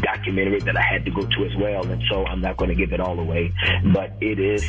documentary 0.00 0.60
that 0.60 0.76
I 0.76 0.82
had 0.82 1.04
to 1.04 1.10
go 1.10 1.22
to 1.26 1.44
as 1.44 1.54
well. 1.56 1.86
And 1.86 2.02
so 2.10 2.24
I'm 2.26 2.40
not 2.40 2.56
going 2.56 2.70
to 2.70 2.74
give 2.76 2.92
it 2.92 3.00
all 3.00 3.18
away, 3.18 3.52
but 3.92 4.12
it 4.20 4.38
is 4.38 4.64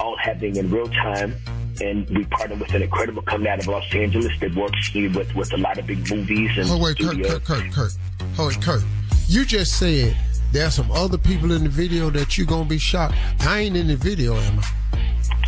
all 0.00 0.16
happening 0.18 0.56
in 0.56 0.70
real 0.70 0.88
time 0.88 1.34
and 1.80 2.08
we 2.10 2.24
partner 2.24 2.56
with 2.56 2.74
an 2.74 2.82
incredible 2.82 3.22
company 3.22 3.48
out 3.48 3.60
of 3.60 3.68
Los 3.68 3.84
Angeles 3.94 4.32
that 4.40 4.52
works 4.56 4.92
with, 4.92 5.34
with 5.36 5.52
a 5.52 5.56
lot 5.56 5.78
of 5.78 5.86
big 5.86 6.10
movies 6.10 6.50
and 6.58 6.66
Oh, 6.70 6.78
wait, 6.82 6.98
Kirk. 6.98 7.22
Kirk, 7.22 7.44
Kirk, 7.44 7.72
Kirk. 7.72 7.92
Oh, 8.36 8.48
wait, 8.48 8.60
Kirk. 8.60 8.82
You 9.28 9.44
just 9.44 9.78
said 9.78 10.16
there's 10.52 10.74
some 10.74 10.90
other 10.92 11.18
people 11.18 11.52
in 11.52 11.64
the 11.64 11.68
video 11.68 12.10
that 12.10 12.38
you're 12.38 12.46
going 12.46 12.64
to 12.64 12.68
be 12.68 12.78
shocked. 12.78 13.14
I 13.40 13.60
ain't 13.60 13.76
in 13.76 13.88
the 13.88 13.96
video, 13.96 14.34
am 14.36 14.58
I? 14.58 14.64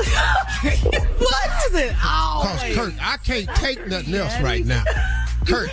what 0.63 1.51
is 1.67 1.75
it? 1.75 1.95
Oh, 2.03 2.43
Cause 2.45 2.75
Kirk, 2.75 2.95
I 3.01 3.17
can't 3.19 3.49
take 3.57 3.87
nothing 3.87 4.15
else 4.15 4.39
right 4.41 4.65
now. 4.65 4.85
Kirk, 5.47 5.71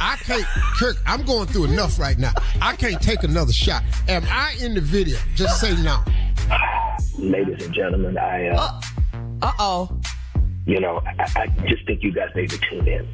I 0.00 0.16
can't. 0.16 0.44
Kirk, 0.78 0.96
I'm 1.06 1.24
going 1.24 1.46
through 1.48 1.64
enough 1.64 1.98
right 1.98 2.18
now. 2.18 2.32
I 2.60 2.76
can't 2.76 3.00
take 3.00 3.22
another 3.22 3.52
shot. 3.52 3.82
Am 4.08 4.24
I 4.28 4.56
in 4.60 4.74
the 4.74 4.80
video? 4.80 5.18
Just 5.34 5.60
say 5.60 5.74
no. 5.82 6.02
Ladies 7.18 7.64
and 7.64 7.74
gentlemen, 7.74 8.18
I, 8.18 8.48
uh, 8.48 8.80
Uh 9.42 9.52
oh. 9.58 10.00
you 10.66 10.80
know, 10.80 11.02
I, 11.06 11.26
I 11.36 11.46
just 11.66 11.86
think 11.86 12.02
you 12.02 12.12
guys 12.12 12.28
need 12.36 12.50
to 12.50 12.58
tune 12.58 12.86
in. 12.86 13.08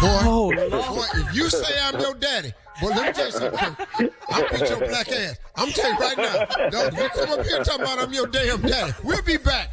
Boy, 0.00 0.50
boy, 0.70 1.04
if 1.14 1.34
you 1.34 1.50
say 1.50 1.74
I'm 1.82 2.00
your 2.00 2.14
daddy, 2.14 2.52
boy, 2.80 2.88
let 2.88 3.06
me 3.06 3.12
tell 3.12 3.26
you 3.26 3.32
something. 3.32 4.10
I'll 4.30 4.48
beat 4.50 4.68
your 4.68 4.78
black 4.78 5.10
ass. 5.10 5.36
I'm 5.56 5.70
telling 5.70 5.96
you 5.96 6.00
right 6.00 6.16
now. 6.16 6.68
No, 6.70 6.84
you 6.84 7.08
come 7.10 7.30
up 7.38 7.46
here 7.46 7.64
talking 7.64 7.82
about 7.82 7.98
I'm 7.98 8.12
your 8.12 8.26
damn 8.26 8.60
daddy. 8.62 8.92
We'll 9.04 9.22
be 9.22 9.36
back. 9.36 9.70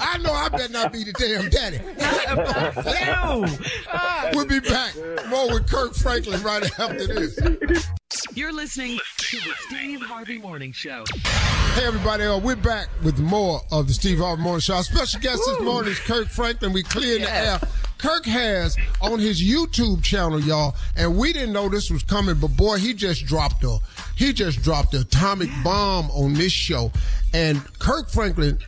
I 0.00 0.18
know 0.18 0.32
I 0.32 0.48
better 0.50 0.72
not 0.72 0.92
be 0.92 1.04
the 1.04 1.12
damn 1.12 1.48
daddy. 1.48 1.80
We'll 4.34 4.46
be 4.46 4.60
back. 4.60 4.94
More 5.28 5.52
with 5.52 5.70
Kirk 5.70 5.94
Franklin 5.94 6.42
right 6.42 6.64
after 6.78 7.06
this. 7.06 7.38
You're 8.34 8.52
listening 8.52 8.98
to 9.18 9.36
the 9.36 9.52
Steve 9.68 10.00
Harvey 10.02 10.38
Morning 10.38 10.72
Show. 10.72 11.04
Hey 11.74 11.84
everybody, 11.86 12.24
uh, 12.24 12.38
we're 12.38 12.56
back 12.56 12.88
with 13.04 13.18
more 13.18 13.60
of 13.70 13.86
the 13.86 13.92
Steve 13.92 14.18
Harvey 14.18 14.42
Morning 14.42 14.60
Show. 14.60 14.74
Our 14.74 14.82
special 14.82 15.20
guest 15.20 15.42
this 15.46 15.60
morning 15.60 15.92
is 15.92 16.00
Kirk 16.00 16.28
Franklin. 16.28 16.72
We 16.72 16.82
clearing 16.82 17.22
the 17.22 17.32
air. 17.32 17.60
Kirk 17.98 18.24
has 18.26 18.76
on 19.00 19.18
his 19.18 19.42
YouTube 19.42 20.02
channel, 20.02 20.40
y'all, 20.40 20.57
and 20.96 21.16
we 21.16 21.32
didn't 21.32 21.52
know 21.52 21.68
this 21.68 21.90
was 21.90 22.02
coming, 22.02 22.36
but 22.36 22.56
boy, 22.56 22.78
he 22.78 22.94
just 22.94 23.26
dropped 23.26 23.64
a 23.64 23.78
he 24.16 24.32
just 24.32 24.62
dropped 24.62 24.92
the 24.92 25.00
atomic 25.00 25.50
bomb 25.62 26.10
on 26.10 26.34
this 26.34 26.52
show. 26.52 26.90
And 27.32 27.62
Kirk 27.78 28.10
Franklin 28.10 28.58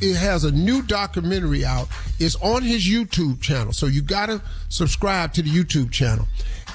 it 0.00 0.16
has 0.16 0.44
a 0.44 0.50
new 0.50 0.82
documentary 0.82 1.64
out. 1.64 1.88
It's 2.18 2.36
on 2.36 2.62
his 2.62 2.86
YouTube 2.86 3.40
channel. 3.40 3.72
So 3.72 3.86
you 3.86 4.02
gotta 4.02 4.40
subscribe 4.68 5.32
to 5.34 5.42
the 5.42 5.50
YouTube 5.50 5.90
channel. 5.90 6.26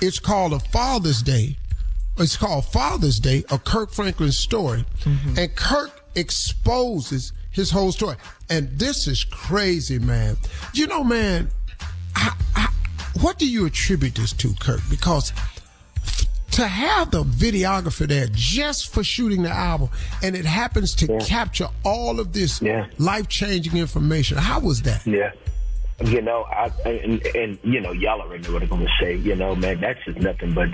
It's 0.02 0.20
called 0.20 0.54
A 0.54 0.60
Father's 0.60 1.22
Day. 1.22 1.58
It's 2.18 2.38
called 2.38 2.66
Father's 2.66 3.20
Day, 3.20 3.44
a 3.52 3.58
Kirk 3.58 3.92
Franklin 3.92 4.32
story. 4.32 4.86
Mm-hmm. 5.02 5.40
And 5.40 5.56
Kirk 5.56 6.04
exposes 6.16 7.34
his 7.52 7.72
whole 7.72 7.92
story. 7.92 8.16
And 8.50 8.70
this 8.78 9.08
is 9.08 9.24
crazy, 9.24 10.00
man. 10.00 10.38
You 10.74 10.88
know, 10.88 11.04
man, 11.04 11.50
I, 12.16 12.34
I, 12.56 12.68
what 13.22 13.38
do 13.38 13.48
you 13.48 13.66
attribute 13.66 14.16
this 14.16 14.34
to, 14.34 14.54
Kirk? 14.60 14.82
Because 14.90 15.34
to 16.52 16.68
have 16.68 17.12
the 17.12 17.24
videographer 17.24 18.08
there 18.08 18.28
just 18.32 18.94
for 18.94 19.04
shooting 19.04 19.44
the 19.44 19.50
album 19.50 19.90
and 20.24 20.36
it 20.36 20.46
happens 20.46 20.96
to 20.96 21.20
capture 21.20 21.68
all 21.84 22.20
of 22.20 22.32
this 22.32 22.62
life 22.98 23.28
changing 23.28 23.78
information. 23.78 24.38
How 24.38 24.60
was 24.60 24.82
that? 24.84 25.06
Yeah. 25.06 25.32
You 26.04 26.22
know, 26.22 26.44
I 26.44 26.70
and, 26.86 27.26
and 27.28 27.58
you 27.64 27.80
know, 27.80 27.94
y'all 27.94 28.20
already 28.20 28.46
know 28.46 28.56
what 28.56 28.64
I'm 28.64 28.68
gonna 28.68 28.88
say. 29.00 29.16
You 29.16 29.34
know, 29.34 29.56
man, 29.56 29.80
that's 29.80 30.04
just 30.04 30.18
nothing 30.20 30.54
but 30.54 30.70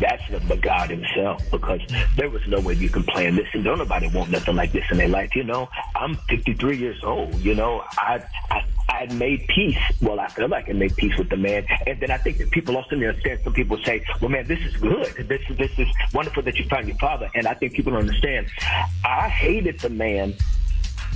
that's 0.00 0.28
nothing 0.30 0.48
but 0.48 0.60
God 0.62 0.90
Himself. 0.90 1.48
Because 1.52 1.80
there 2.16 2.28
was 2.28 2.42
no 2.48 2.58
way 2.58 2.74
you 2.74 2.88
can 2.88 3.04
plan 3.04 3.36
this, 3.36 3.46
and 3.52 3.62
don't 3.62 3.78
nobody 3.78 4.08
want 4.08 4.30
nothing 4.30 4.56
like 4.56 4.72
this 4.72 4.84
in 4.90 4.98
their 4.98 5.08
life. 5.08 5.36
You 5.36 5.44
know, 5.44 5.68
I'm 5.94 6.16
53 6.28 6.76
years 6.76 7.04
old. 7.04 7.36
You 7.36 7.54
know, 7.54 7.84
I 7.92 8.20
I 8.50 8.64
I 8.88 9.06
made 9.14 9.46
peace. 9.46 9.78
Well, 10.02 10.18
I 10.18 10.26
feel 10.26 10.48
like 10.48 10.68
I 10.68 10.72
made 10.72 10.96
peace 10.96 11.16
with 11.18 11.30
the 11.30 11.36
man, 11.36 11.64
and 11.86 12.00
then 12.00 12.10
I 12.10 12.18
think 12.18 12.38
that 12.38 12.50
people 12.50 12.76
also 12.76 12.96
understand. 12.96 13.40
Some 13.44 13.52
people 13.52 13.78
say, 13.84 14.04
"Well, 14.20 14.30
man, 14.30 14.48
this 14.48 14.60
is 14.60 14.76
good. 14.76 15.06
This 15.28 15.40
is 15.48 15.56
this 15.56 15.78
is 15.78 15.86
wonderful 16.12 16.42
that 16.42 16.56
you 16.56 16.64
found 16.64 16.88
your 16.88 16.96
father," 16.96 17.30
and 17.36 17.46
I 17.46 17.54
think 17.54 17.74
people 17.74 17.92
don't 17.92 18.02
understand. 18.02 18.48
I 19.04 19.28
hated 19.28 19.78
the 19.78 19.90
man 19.90 20.34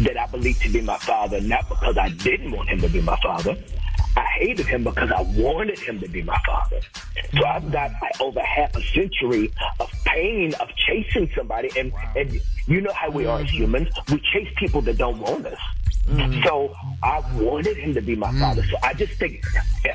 that 0.01 0.17
I 0.17 0.27
believed 0.27 0.63
to 0.63 0.69
be 0.71 0.81
my 0.81 0.99
father, 0.99 1.41
not 1.41 1.69
because 1.69 1.97
I 1.99 2.11
didn't 2.11 2.53
want 2.53 2.69
him 2.69 2.81
to 2.81 2.89
be 2.89 3.01
my 3.01 3.19
father. 3.21 3.57
I 4.17 4.25
hated 4.39 4.67
him 4.67 4.85
because 4.85 5.11
I 5.13 5.23
wanted 5.23 5.79
him 5.79 6.01
to 6.01 6.09
be 6.09 6.23
my 6.23 6.41
father. 6.45 6.81
So 7.37 7.45
I've 7.45 7.71
got 7.71 7.93
over 8.21 8.41
half 8.41 8.75
a 8.75 8.83
century 8.83 9.53
of 9.79 9.91
pain 10.05 10.55
of 10.55 10.69
chasing 10.77 11.31
somebody, 11.37 11.71
and 11.77 11.93
and 12.17 12.41
you 12.67 12.81
know 12.81 12.93
how 12.93 13.11
we 13.11 13.27
are 13.27 13.41
as 13.41 13.47
mm-hmm. 13.47 13.57
humans. 13.57 13.89
We 14.11 14.21
chase 14.33 14.49
people 14.57 14.81
that 14.83 14.99
don't 14.99 15.19
want 15.19 15.47
us. 15.47 15.59
Mm-hmm. 16.09 16.43
So 16.43 16.75
I 17.03 17.21
wanted 17.35 17.77
him 17.77 17.93
to 17.95 18.01
be 18.01 18.17
my 18.17 18.31
mm. 18.31 18.41
father. 18.41 18.65
So 18.65 18.77
I 18.83 18.95
just 18.95 19.13
think 19.15 19.45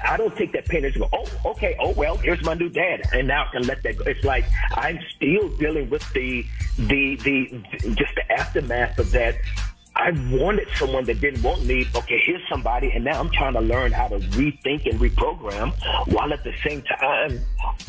I 0.08 0.16
don't 0.16 0.36
take 0.36 0.54
that 0.54 0.66
pain 0.66 0.86
and 0.86 0.94
just 0.94 1.04
go, 1.04 1.10
oh, 1.12 1.52
okay, 1.52 1.76
oh 1.80 1.92
well, 1.92 2.18
here's 2.18 2.44
my 2.44 2.54
new 2.54 2.70
dad, 2.70 3.02
and 3.14 3.28
now 3.28 3.46
I 3.46 3.52
can 3.52 3.64
let 3.64 3.82
that 3.84 3.98
go. 3.98 4.06
It's 4.06 4.24
like 4.24 4.46
I'm 4.76 5.00
still 5.16 5.50
dealing 5.58 5.90
with 5.90 6.08
the 6.14 6.46
the 6.78 7.16
the 7.16 7.64
just 7.96 8.14
the 8.16 8.32
aftermath 8.32 9.00
of 9.00 9.12
that. 9.12 9.36
I 9.96 10.12
wanted 10.32 10.68
someone 10.76 11.06
that 11.06 11.22
didn't 11.22 11.44
want 11.44 11.66
me. 11.66 11.86
Okay, 11.96 12.20
here's 12.26 12.42
somebody, 12.50 12.92
and 12.92 13.06
now 13.06 13.20
I'm 13.20 13.30
trying 13.30 13.54
to 13.54 13.62
learn 13.62 13.92
how 13.92 14.08
to 14.08 14.18
rethink 14.18 14.90
and 14.90 15.00
reprogram 15.00 15.74
while 16.12 16.34
at 16.34 16.44
the 16.44 16.54
same 16.66 16.82
time, 16.82 17.40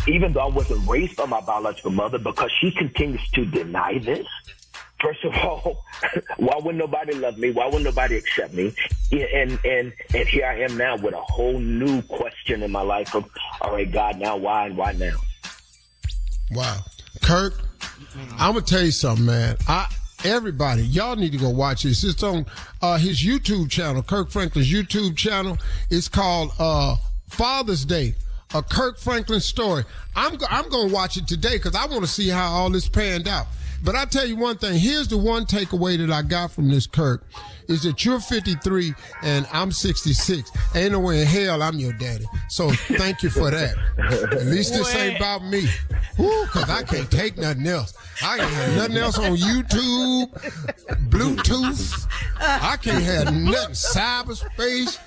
even 0.06 0.32
though 0.32 0.40
I 0.40 0.48
wasn't 0.48 0.86
raised 0.86 1.16
by 1.16 1.24
my 1.24 1.40
biological 1.40 1.92
mother, 1.92 2.18
because 2.18 2.50
she 2.60 2.70
continues 2.72 3.26
to 3.30 3.46
deny 3.46 3.98
this. 3.98 4.26
First 5.00 5.24
of 5.24 5.34
all, 5.34 5.84
why 6.36 6.58
would 6.62 6.76
nobody 6.76 7.14
love 7.14 7.38
me? 7.38 7.50
Why 7.50 7.68
would 7.68 7.82
nobody 7.82 8.16
accept 8.16 8.52
me? 8.52 8.74
And 9.10 9.58
and 9.64 9.92
and 10.14 10.28
here 10.28 10.46
I 10.46 10.60
am 10.60 10.76
now 10.76 10.96
with 10.96 11.14
a 11.14 11.20
whole 11.20 11.58
new 11.58 12.02
question 12.02 12.62
in 12.62 12.70
my 12.70 12.82
life 12.82 13.14
of, 13.14 13.28
all 13.60 13.72
right, 13.72 13.90
God, 13.90 14.18
now 14.18 14.36
why 14.36 14.66
and 14.66 14.76
why 14.76 14.92
now? 14.92 15.16
Wow. 16.50 16.80
Kirk, 17.22 17.54
I'm 18.38 18.54
gonna 18.54 18.62
tell 18.62 18.82
you 18.82 18.90
something, 18.90 19.26
man. 19.26 19.56
I 19.66 19.88
everybody, 20.24 20.82
y'all 20.86 21.16
need 21.16 21.32
to 21.32 21.38
go 21.38 21.50
watch 21.50 21.82
this. 21.82 22.02
It's 22.02 22.22
on 22.22 22.46
uh, 22.82 22.96
his 22.98 23.22
YouTube 23.22 23.70
channel, 23.70 24.02
Kirk 24.02 24.30
Franklin's 24.30 24.72
YouTube 24.72 25.16
channel. 25.16 25.58
It's 25.90 26.08
called 26.08 26.52
uh, 26.58 26.96
Father's 27.28 27.84
Day, 27.84 28.14
a 28.54 28.62
Kirk 28.62 28.98
Franklin 28.98 29.40
story. 29.40 29.84
I'm 30.16 30.38
I'm 30.48 30.68
gonna 30.68 30.92
watch 30.92 31.16
it 31.16 31.28
today 31.28 31.56
because 31.56 31.76
I 31.76 31.86
want 31.86 32.00
to 32.00 32.06
see 32.06 32.28
how 32.28 32.50
all 32.52 32.70
this 32.70 32.88
panned 32.88 33.28
out. 33.28 33.46
But 33.84 33.94
I 33.94 34.06
tell 34.06 34.26
you 34.26 34.36
one 34.36 34.56
thing. 34.56 34.78
Here's 34.78 35.08
the 35.08 35.18
one 35.18 35.44
takeaway 35.44 35.98
that 35.98 36.10
I 36.10 36.22
got 36.22 36.50
from 36.50 36.70
this, 36.70 36.86
Kirk, 36.86 37.22
is 37.68 37.82
that 37.82 38.02
you're 38.02 38.18
53 38.18 38.94
and 39.22 39.46
I'm 39.52 39.70
66. 39.72 40.50
Ain't 40.74 40.92
no 40.92 41.00
way 41.00 41.20
in 41.20 41.26
hell 41.26 41.62
I'm 41.62 41.78
your 41.78 41.92
daddy. 41.92 42.24
So 42.48 42.70
thank 42.70 43.22
you 43.22 43.28
for 43.28 43.50
that. 43.50 43.76
At 44.32 44.46
least 44.46 44.72
this 44.72 44.94
ain't 44.96 45.16
about 45.18 45.44
me. 45.44 45.68
Woo, 46.18 46.46
cause 46.46 46.70
I 46.70 46.82
can't 46.82 47.10
take 47.10 47.36
nothing 47.36 47.66
else. 47.66 47.94
I 48.22 48.38
can't 48.38 48.50
have 48.50 48.76
nothing 48.76 48.96
else 48.96 49.18
on 49.18 49.36
YouTube, 49.36 50.30
Bluetooth. 51.10 52.06
I 52.40 52.78
can't 52.80 53.04
have 53.04 53.34
nothing 53.34 53.74
cyberspace, 53.74 54.98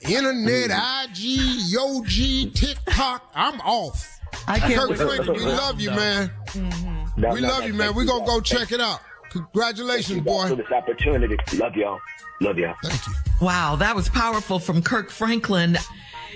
internet, 0.00 0.70
IG, 0.70 1.72
YoG, 1.72 2.52
TikTok. 2.52 3.30
I'm 3.34 3.60
off. 3.60 4.18
I 4.48 4.58
can't 4.58 4.90
Kirk. 4.90 5.08
Franklin, 5.08 5.36
we 5.36 5.44
love 5.44 5.80
you, 5.80 5.90
man. 5.90 6.30
Mm-hmm. 6.48 7.03
No, 7.16 7.32
we 7.32 7.40
no, 7.40 7.48
love 7.48 7.60
no, 7.60 7.66
you, 7.66 7.74
man. 7.74 7.94
We're 7.94 8.04
gonna 8.04 8.24
go 8.24 8.40
check 8.40 8.72
it 8.72 8.80
out. 8.80 9.00
Congratulations, 9.30 10.06
Thank 10.08 10.18
you 10.18 10.22
boy. 10.22 10.48
For 10.48 10.56
this 10.56 10.70
opportunity. 10.70 11.36
Love 11.56 11.74
y'all. 11.74 11.98
Love 12.40 12.58
y'all. 12.58 12.74
Thank 12.82 13.06
you. 13.06 13.12
Wow, 13.40 13.76
that 13.76 13.96
was 13.96 14.08
powerful 14.08 14.58
from 14.58 14.82
Kirk 14.82 15.10
Franklin. 15.10 15.76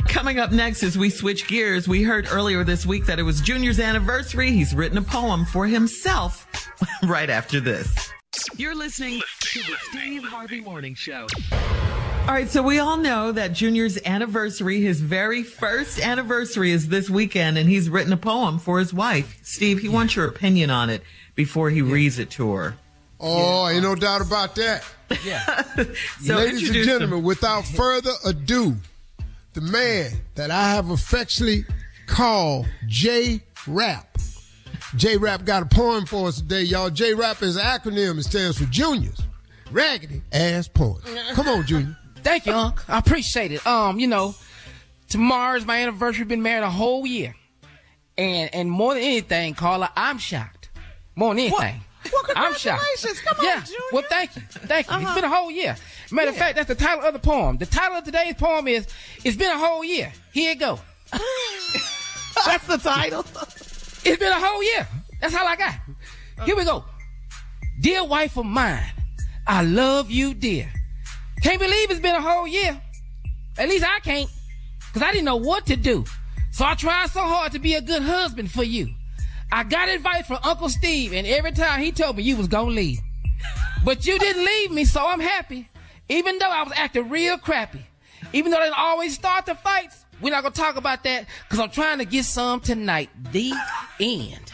Coming 0.07 0.39
up 0.39 0.53
next, 0.53 0.83
as 0.83 0.97
we 0.97 1.11
switch 1.11 1.47
gears, 1.49 1.89
we 1.89 2.03
heard 2.03 2.29
earlier 2.31 2.65
this 2.65 2.87
week 2.87 3.07
that 3.07 3.19
it 3.19 3.23
was 3.23 3.41
Junior's 3.41 3.81
anniversary. 3.81 4.53
He's 4.53 4.75
written 4.75 4.99
a 4.99 5.03
poem 5.03 5.45
for 5.45 5.67
himself 5.67 6.47
right 7.05 7.31
after 7.31 7.61
this. 7.61 8.11
You're 8.57 8.75
listening 8.75 9.21
To 9.41 9.59
the 9.61 9.77
Steve 9.91 10.25
Harvey 10.25 10.61
Morning 10.61 10.95
Show. 10.95 11.27
All 12.29 12.35
right, 12.35 12.47
so 12.47 12.63
we 12.63 12.79
all 12.79 12.99
know 12.99 13.33
that 13.33 13.55
Junior's 13.55 13.99
anniversary, 14.05 14.83
his 14.83 15.01
very 15.01 15.43
first 15.43 15.99
anniversary 15.99 16.73
is 16.73 16.89
this 16.89 17.09
weekend, 17.09 17.57
and 17.57 17.71
he's 17.71 17.89
written 17.89 18.13
a 18.13 18.19
poem 18.19 18.59
for 18.59 18.79
his 18.79 18.93
wife. 18.93 19.39
Steve, 19.43 19.79
he 19.79 19.89
wants 19.89 20.15
your 20.15 20.27
opinion 20.27 20.69
on 20.69 20.91
it 20.91 21.01
before 21.35 21.71
he 21.71 21.81
reads 21.81 22.19
it 22.19 22.29
to 22.33 22.53
her. 22.53 22.75
Oh, 23.19 23.67
ain't 23.67 23.83
no 23.83 23.95
doubt 23.95 24.21
about 24.21 24.55
that. 24.57 24.85
Yeah. 25.25 25.63
So 26.21 26.37
Ladies 26.37 26.69
and 26.69 26.85
gentlemen, 26.85 27.21
him. 27.21 27.25
without 27.25 27.65
further 27.65 28.13
ado, 28.27 28.77
the 29.55 29.63
man 29.63 30.13
that 30.35 30.51
I 30.51 30.69
have 30.75 30.91
affectionately 30.91 31.65
called 32.07 32.67
J 32.87 33.41
Rap. 33.67 34.19
J 34.97 35.17
Rap 35.17 35.47
got 35.47 35.63
a 35.63 35.67
poem 35.67 36.05
for 36.05 36.29
us 36.29 36.43
today, 36.43 36.61
y'all. 36.65 36.91
J 36.91 37.15
Rap 37.15 37.41
is 37.43 37.57
an 37.57 37.63
acronym. 37.63 38.19
It 38.19 38.25
stands 38.25 38.59
for 38.59 38.67
Juniors. 38.67 39.23
Raggedy 39.71 40.23
ass 40.33 40.69
poem. 40.69 41.01
Come 41.33 41.49
on, 41.49 41.67
Junior. 41.67 41.97
Thank 42.23 42.47
you, 42.47 42.53
Unc. 42.53 42.89
I 42.89 42.99
appreciate 42.99 43.53
it. 43.53 43.67
Um, 43.67 43.99
you 43.99 44.07
know, 44.07 44.35
tomorrow's 45.09 45.65
my 45.67 45.79
anniversary. 45.83 46.25
Been 46.25 46.43
married 46.43 46.65
a 46.65 46.71
whole 46.71 47.07
year, 47.07 47.35
and 48.17 48.55
and 48.55 48.71
more 48.71 48.95
than 48.95 49.03
anything, 49.03 49.55
Carla, 49.55 49.91
I'm 49.97 50.19
shocked. 50.19 50.71
More 51.15 51.35
than 51.35 51.45
anything. 51.45 51.81
I'm 52.37 52.55
shocked. 52.55 52.83
Come 53.25 53.39
on, 53.39 53.45
yeah. 53.45 53.63
Junior. 53.65 53.79
Well, 53.93 54.05
thank 54.09 54.37
you. 54.37 54.43
Thank 54.43 54.87
you. 54.89 54.95
Uh-huh. 54.95 55.05
It's 55.07 55.15
been 55.15 55.25
a 55.25 55.35
whole 55.35 55.51
year. 55.51 55.77
Matter 56.11 56.31
of 56.31 56.37
fact, 56.37 56.57
that's 56.57 56.69
the 56.69 56.75
title 56.75 57.05
of 57.05 57.13
the 57.13 57.19
poem. 57.19 57.59
The 57.59 57.67
title 57.67 57.99
of 57.99 58.05
today's 58.05 58.35
poem 58.35 58.69
is 58.69 58.87
"It's 59.25 59.37
Been 59.37 59.51
a 59.51 59.59
Whole 59.59 59.85
Year." 59.85 60.13
Here 60.33 60.53
it 60.53 60.59
go. 60.59 60.79
That's 62.47 62.67
the 62.67 62.77
title. 62.77 63.25
It's 64.05 64.19
been 64.19 64.33
a 64.33 64.39
whole 64.41 64.63
year. 64.63 64.87
That's 65.21 65.35
all 65.35 65.47
I 65.47 65.57
got. 65.57 65.75
Here 66.45 66.57
we 66.57 66.65
go. 66.65 66.85
Dear 67.81 68.05
wife 68.05 68.37
of 68.37 68.47
mine, 68.47 68.85
I 69.47 69.63
love 69.65 70.11
you, 70.11 70.35
dear. 70.35 70.71
Can't 71.43 71.61
believe 71.61 71.91
it's 71.91 72.01
been 72.01 72.15
a 72.15 72.21
whole 72.21 72.47
year. 72.47 72.81
At 73.59 73.69
least 73.69 73.85
I 73.85 74.01
can't. 74.01 74.31
Cause 74.93 75.03
I 75.03 75.13
didn't 75.13 75.27
know 75.27 75.37
what 75.37 75.67
to 75.67 75.77
do. 75.77 76.05
So 76.51 76.65
I 76.65 76.75
tried 76.75 77.11
so 77.11 77.21
hard 77.21 77.53
to 77.53 77.59
be 77.59 77.75
a 77.75 77.81
good 77.81 78.03
husband 78.03 78.51
for 78.51 78.65
you. 78.65 78.95
I 79.53 79.65
got 79.65 79.89
advice 79.89 80.27
from 80.27 80.39
Uncle 80.43 80.69
Steve, 80.69 81.13
and 81.13 81.27
every 81.27 81.53
time 81.53 81.81
he 81.81 81.93
told 81.93 82.17
me 82.17 82.23
you 82.23 82.37
was 82.37 82.49
gonna 82.49 82.71
leave. 82.71 82.99
But 83.85 84.07
you 84.07 84.19
didn't 84.19 84.45
leave 84.45 84.71
me, 84.73 84.85
so 84.85 85.07
I'm 85.07 85.21
happy. 85.21 85.69
Even 86.09 86.39
though 86.39 86.51
I 86.51 86.63
was 86.63 86.73
acting 86.75 87.09
real 87.09 87.39
crappy. 87.39 87.87
Even 88.33 88.51
though 88.51 88.59
they 88.59 88.65
didn't 88.65 88.79
always 88.79 89.15
start 89.15 89.47
the 89.47 89.55
fights. 89.55 90.05
We're 90.21 90.31
not 90.31 90.43
gonna 90.43 90.55
talk 90.55 90.77
about 90.77 91.05
that 91.05 91.27
because 91.45 91.61
I'm 91.61 91.71
trying 91.71 91.99
to 91.99 92.05
get 92.05 92.25
some 92.25 92.61
tonight. 92.61 93.11
The 93.33 93.53
end. 94.01 94.41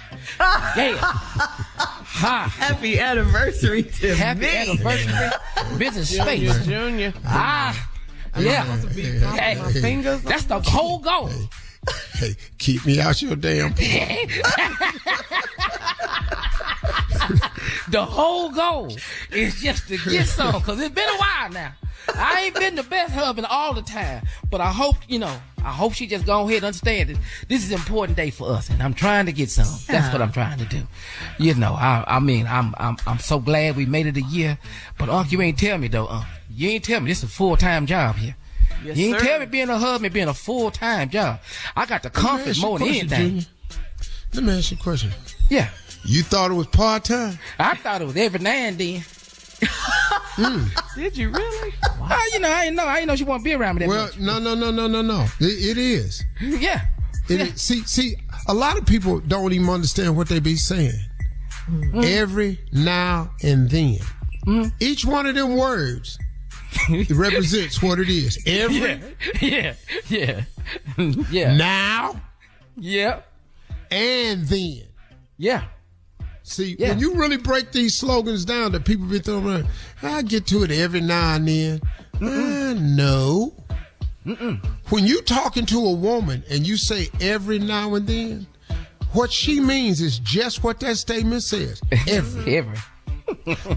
Yeah. 0.77 0.97
Ha. 1.01 2.55
Happy 2.57 2.99
anniversary 3.01 3.83
to 3.83 4.15
Happy 4.15 4.41
me. 4.43 4.57
anniversary. 4.57 5.31
Business 5.77 6.17
space. 6.17 6.65
Junior. 6.65 7.13
Ah. 7.27 7.91
Yeah. 8.39 8.65
Hey, 9.35 9.57
Fingers. 9.81 10.23
that's 10.23 10.45
the 10.45 10.61
whole 10.61 10.99
goal. 11.01 11.31
Hey, 12.15 12.37
keep 12.59 12.87
me 12.87 13.01
out 13.01 13.21
your 13.21 13.37
damn 13.37 13.75
poem. 13.75 14.29
the 17.89 18.05
whole 18.05 18.51
goal 18.51 18.97
is 19.33 19.61
just 19.61 19.89
to 19.89 19.99
get 19.99 20.27
some 20.27 20.53
because 20.61 20.81
it's 20.81 20.95
been 20.95 21.09
a 21.09 21.17
while 21.19 21.51
now. 21.51 21.73
I 22.15 22.43
ain't 22.47 22.55
been 22.55 22.75
the 22.77 22.83
best 22.83 23.13
husband 23.13 23.47
all 23.51 23.75
the 23.75 23.83
time, 23.83 24.25
but 24.51 24.61
I 24.61 24.71
hope 24.71 24.97
you 25.09 25.19
know. 25.19 25.37
I 25.65 25.71
hope 25.73 25.95
she 25.95 26.07
just 26.07 26.27
go 26.27 26.43
ahead 26.43 26.57
and 26.59 26.67
understand 26.67 27.09
that 27.11 27.19
this 27.49 27.65
is 27.65 27.71
an 27.71 27.79
important 27.79 28.17
day 28.17 28.31
for 28.31 28.51
us, 28.51 28.69
and 28.69 28.83
I'm 28.83 28.93
trying 28.95 29.27
to 29.27 29.33
get 29.33 29.51
some. 29.51 29.67
That's 29.87 30.13
what 30.13 30.21
I'm 30.21 30.31
trying 30.33 30.59
to 30.59 30.65
do. 30.67 30.83
You 31.39 31.55
know, 31.55 31.73
I, 31.73 32.05
I 32.07 32.21
mean, 32.21 32.47
I'm, 32.47 32.75
I'm, 32.79 32.97
I'm 33.07 33.19
so 33.19 33.39
glad 33.39 33.77
we 33.77 33.87
made 33.87 34.07
it 34.07 34.17
a 34.17 34.23
year. 34.23 34.59
But 34.99 35.09
Unc, 35.09 35.33
you 35.33 35.41
ain't 35.41 35.59
tell 35.59 35.79
me 35.79 35.89
though, 35.89 36.07
Unc. 36.07 36.27
You 36.55 36.69
ain't 36.69 36.85
tell 36.85 37.01
me 37.01 37.11
this 37.11 37.19
is 37.19 37.25
a 37.25 37.29
full 37.29 37.57
time 37.57 37.87
job 37.87 38.17
here. 38.17 38.37
Yes, 38.85 38.97
you 38.99 39.07
ain't 39.07 39.19
sir. 39.21 39.25
tell 39.25 39.41
me 39.41 39.47
being 39.47 39.71
a 39.71 39.79
husband 39.79 40.13
being 40.13 40.29
a 40.29 40.35
full 40.35 40.71
time 40.71 41.09
job. 41.09 41.41
I 41.75 41.87
got 41.87 42.03
the 42.03 42.11
comfort 42.11 42.51
ask 42.51 42.59
you 42.61 42.65
a 42.65 42.67
more 42.69 42.79
than 42.79 42.89
question, 42.89 43.13
anything. 43.13 43.29
Junior. 43.31 43.47
Let 44.35 44.45
me 44.45 44.59
ask 44.59 44.71
you 44.71 44.77
a 44.79 44.83
question. 44.83 45.11
Yeah, 45.49 45.69
You 46.05 46.23
thought 46.23 46.51
it 46.51 46.55
was 46.55 46.67
part 46.67 47.05
time? 47.05 47.39
I 47.59 47.75
thought 47.77 48.03
it 48.03 48.05
was 48.05 48.17
every 48.17 48.41
now 48.41 48.51
and 48.51 48.77
then. 48.77 49.03
Did 50.97 51.17
you 51.17 51.31
really? 51.31 51.75
Ah, 51.85 52.21
you 52.33 52.41
know, 52.41 52.51
I 52.51 52.65
didn't 52.65 52.77
know. 52.77 52.85
I 52.87 52.97
didn't 52.97 53.09
know 53.09 53.17
she 53.17 53.25
want 53.25 53.41
to 53.41 53.45
be 53.45 53.55
around 53.55 53.77
me 53.77 53.81
that 53.81 53.89
Well, 53.89 54.07
much. 54.07 54.19
no, 54.19 54.39
no, 54.39 54.55
no, 54.55 54.71
no, 54.71 54.87
no, 54.87 55.03
no. 55.03 55.27
It, 55.41 55.77
it 55.77 55.79
is. 55.79 56.25
Yeah. 56.41 56.83
It 57.29 57.39
yeah. 57.39 57.45
is. 57.47 57.63
See, 57.63 57.83
see, 57.85 58.17
a 58.49 58.55
lot 58.55 58.77
of 58.77 58.85
people 58.85 59.21
don't 59.21 59.53
even 59.53 59.69
understand 59.71 60.17
what 60.17 60.29
they 60.29 60.41
be 60.41 60.57
saying. 60.57 60.93
Mm. 61.71 62.05
Every 62.05 62.61
now 62.73 63.31
and 63.43 63.71
then, 63.71 63.99
each 64.81 65.05
one 65.07 65.25
of 65.27 65.35
them 65.35 65.57
words 65.57 66.19
represents 67.11 67.83
what 67.83 67.99
it 67.99 68.11
is. 68.11 68.39
Every 68.47 69.01
Yeah. 69.41 69.75
Yeah. 70.09 70.43
yeah. 71.31 71.57
now 71.57 72.21
Yeah. 72.77 73.21
and 73.91 74.47
then. 74.47 74.83
Yeah. 75.39 75.65
See, 76.47 76.77
Yeah. 76.79 76.91
when 76.91 76.99
you 77.01 77.15
really 77.15 77.39
break 77.39 77.73
these 77.73 77.97
slogans 77.97 78.45
down 78.45 78.73
that 78.73 78.85
people 78.85 79.07
be 79.07 79.19
throwing 79.19 79.47
around, 79.47 79.67
I 80.03 80.23
get 80.23 80.47
to 80.49 80.63
it 80.63 80.71
every 80.71 81.01
now 81.01 81.35
and 81.35 81.49
then. 81.49 81.81
Uh, 82.21 82.75
no. 82.79 83.55
When 84.91 85.07
you 85.07 85.23
talking 85.23 85.67
to 85.67 85.79
a 85.79 85.93
woman 85.93 86.45
and 86.51 86.67
you 86.67 86.77
say 86.77 87.09
every 87.21 87.59
now 87.59 87.95
and 87.95 88.07
then, 88.07 88.47
what 89.13 89.33
she 89.33 89.59
means 89.59 90.01
is 90.01 90.19
just 90.19 90.63
what 90.63 90.81
that 90.81 90.97
statement 90.99 91.43
says. 91.43 91.81
Every 92.09 92.57
Every. 92.59 92.79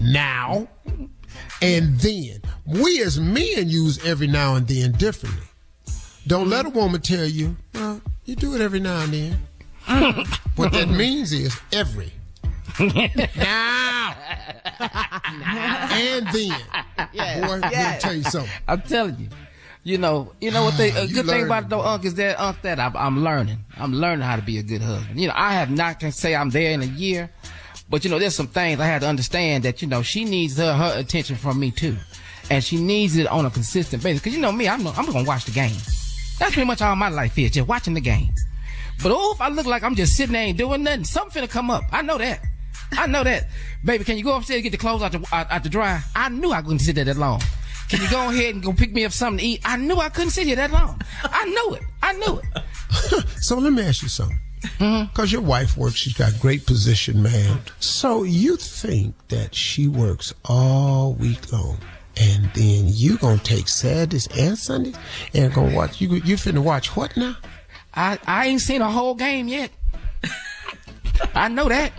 now 0.02 0.68
and 1.62 1.98
then. 2.00 2.42
We 2.66 3.02
as 3.02 3.18
men 3.20 3.68
use 3.68 4.04
every 4.04 4.26
now 4.26 4.56
and 4.56 4.66
then 4.66 4.92
differently. 4.92 5.44
Don't 6.26 6.48
let 6.50 6.66
a 6.66 6.70
woman 6.70 7.00
tell 7.00 7.24
you, 7.24 7.56
well, 7.74 8.00
you 8.24 8.36
do 8.36 8.54
it 8.54 8.60
every 8.60 8.80
now 8.80 9.00
and 9.04 9.12
then. 9.12 9.38
what 10.56 10.72
that 10.72 10.88
means 10.90 11.32
is 11.32 11.58
every. 11.72 12.12
now. 13.36 14.14
and 14.80 16.26
then. 16.28 16.52
Boy, 17.42 17.58
let 17.58 17.72
me 17.72 18.00
tell 18.00 18.14
you 18.14 18.22
something. 18.22 18.50
I'm 18.66 18.82
telling 18.82 19.18
you. 19.18 19.28
You 19.84 19.96
know, 19.96 20.32
you 20.40 20.50
know 20.50 20.64
what 20.64 20.76
they, 20.76 20.90
a 20.90 20.98
ah, 20.98 21.02
You 21.04 21.14
good 21.14 21.26
thing 21.26 21.46
about 21.46 21.64
it 21.64 21.68
though, 21.70 21.80
Unc, 21.80 22.04
is 22.04 22.14
that, 22.16 22.38
Unc, 22.38 22.60
that 22.62 22.78
I'm, 22.78 22.96
I'm 22.96 23.24
learning. 23.24 23.58
I'm 23.76 23.94
learning 23.94 24.20
how 24.20 24.36
to 24.36 24.42
be 24.42 24.58
a 24.58 24.62
good 24.62 24.82
husband. 24.82 25.18
You 25.18 25.28
know, 25.28 25.34
I 25.34 25.54
have 25.54 25.70
not 25.70 25.98
can 25.98 26.12
say 26.12 26.34
I'm 26.34 26.50
there 26.50 26.72
in 26.72 26.82
a 26.82 26.86
year, 26.86 27.30
but 27.88 28.04
you 28.04 28.10
know, 28.10 28.18
there's 28.18 28.34
some 28.34 28.48
things 28.48 28.80
I 28.80 28.86
had 28.86 29.00
to 29.00 29.08
understand 29.08 29.64
that, 29.64 29.80
you 29.80 29.88
know, 29.88 30.02
she 30.02 30.24
needs 30.24 30.58
her, 30.58 30.74
her 30.74 30.98
attention 30.98 31.36
from 31.36 31.58
me 31.58 31.70
too. 31.70 31.96
And 32.50 32.62
she 32.62 32.76
needs 32.76 33.16
it 33.16 33.26
on 33.28 33.46
a 33.46 33.50
consistent 33.50 34.02
basis. 34.02 34.22
Cause 34.22 34.34
you 34.34 34.40
know 34.40 34.52
me, 34.52 34.68
I'm, 34.68 34.86
I'm 34.88 35.06
gonna 35.06 35.24
watch 35.24 35.46
the 35.46 35.52
game. 35.52 35.76
That's 36.38 36.52
pretty 36.52 36.66
much 36.66 36.82
all 36.82 36.94
my 36.94 37.08
life 37.08 37.38
is, 37.38 37.52
just 37.52 37.66
watching 37.66 37.94
the 37.94 38.00
game. 38.00 38.34
But 39.02 39.12
oh, 39.14 39.32
if 39.32 39.40
I 39.40 39.48
look 39.48 39.66
like 39.66 39.82
I'm 39.82 39.94
just 39.94 40.16
sitting 40.16 40.32
there 40.32 40.42
ain't 40.42 40.58
doing 40.58 40.82
nothing, 40.82 41.04
something 41.04 41.42
finna 41.42 41.48
come 41.48 41.70
up. 41.70 41.84
I 41.92 42.02
know 42.02 42.18
that. 42.18 42.40
I 42.92 43.06
know 43.06 43.24
that. 43.24 43.48
Baby, 43.84 44.04
can 44.04 44.16
you 44.16 44.24
go 44.24 44.36
upstairs 44.36 44.58
and 44.58 44.64
get 44.64 44.70
the 44.70 44.78
clothes 44.78 45.02
out 45.02 45.12
the, 45.12 45.24
out, 45.32 45.50
out 45.50 45.62
the 45.62 45.68
dryer? 45.68 46.02
I 46.14 46.28
knew 46.28 46.52
I 46.52 46.62
couldn't 46.62 46.80
sit 46.80 46.94
there 46.94 47.04
that 47.04 47.16
long. 47.16 47.40
Can 47.88 48.02
you 48.02 48.10
go 48.10 48.28
ahead 48.28 48.54
and 48.54 48.62
go 48.62 48.72
pick 48.72 48.92
me 48.92 49.04
up 49.04 49.12
something 49.12 49.38
to 49.38 49.44
eat? 49.44 49.60
I 49.64 49.76
knew 49.76 49.96
I 49.96 50.10
couldn't 50.10 50.30
sit 50.30 50.46
here 50.46 50.56
that 50.56 50.70
long. 50.70 51.00
I 51.24 51.44
knew 51.46 51.74
it. 51.74 51.82
I 52.02 52.12
knew 52.14 52.38
it. 52.38 53.24
So 53.40 53.56
let 53.58 53.72
me 53.72 53.82
ask 53.82 54.02
you 54.02 54.08
something. 54.08 54.38
Mm-hmm. 54.78 55.06
Because 55.06 55.32
your 55.32 55.40
wife 55.42 55.76
works, 55.76 55.96
she's 55.96 56.14
got 56.14 56.38
great 56.40 56.66
position, 56.66 57.22
man. 57.22 57.60
So 57.80 58.24
you 58.24 58.56
think 58.56 59.14
that 59.28 59.54
she 59.54 59.88
works 59.88 60.34
all 60.44 61.14
week 61.14 61.52
long, 61.52 61.78
and 62.16 62.50
then 62.54 62.84
you 62.88 63.16
gonna 63.18 63.38
take 63.38 63.68
Saturdays 63.68 64.26
and 64.36 64.58
Sundays 64.58 64.96
and 65.34 65.52
gonna 65.54 65.74
watch? 65.74 66.00
You 66.00 66.14
you 66.16 66.36
finna 66.36 66.58
watch 66.58 66.96
what 66.96 67.16
now? 67.16 67.36
I, 67.94 68.18
I 68.26 68.48
ain't 68.48 68.60
seen 68.60 68.82
a 68.82 68.90
whole 68.90 69.14
game 69.14 69.48
yet. 69.48 69.70
I 71.34 71.48
know 71.48 71.68
that. 71.68 71.92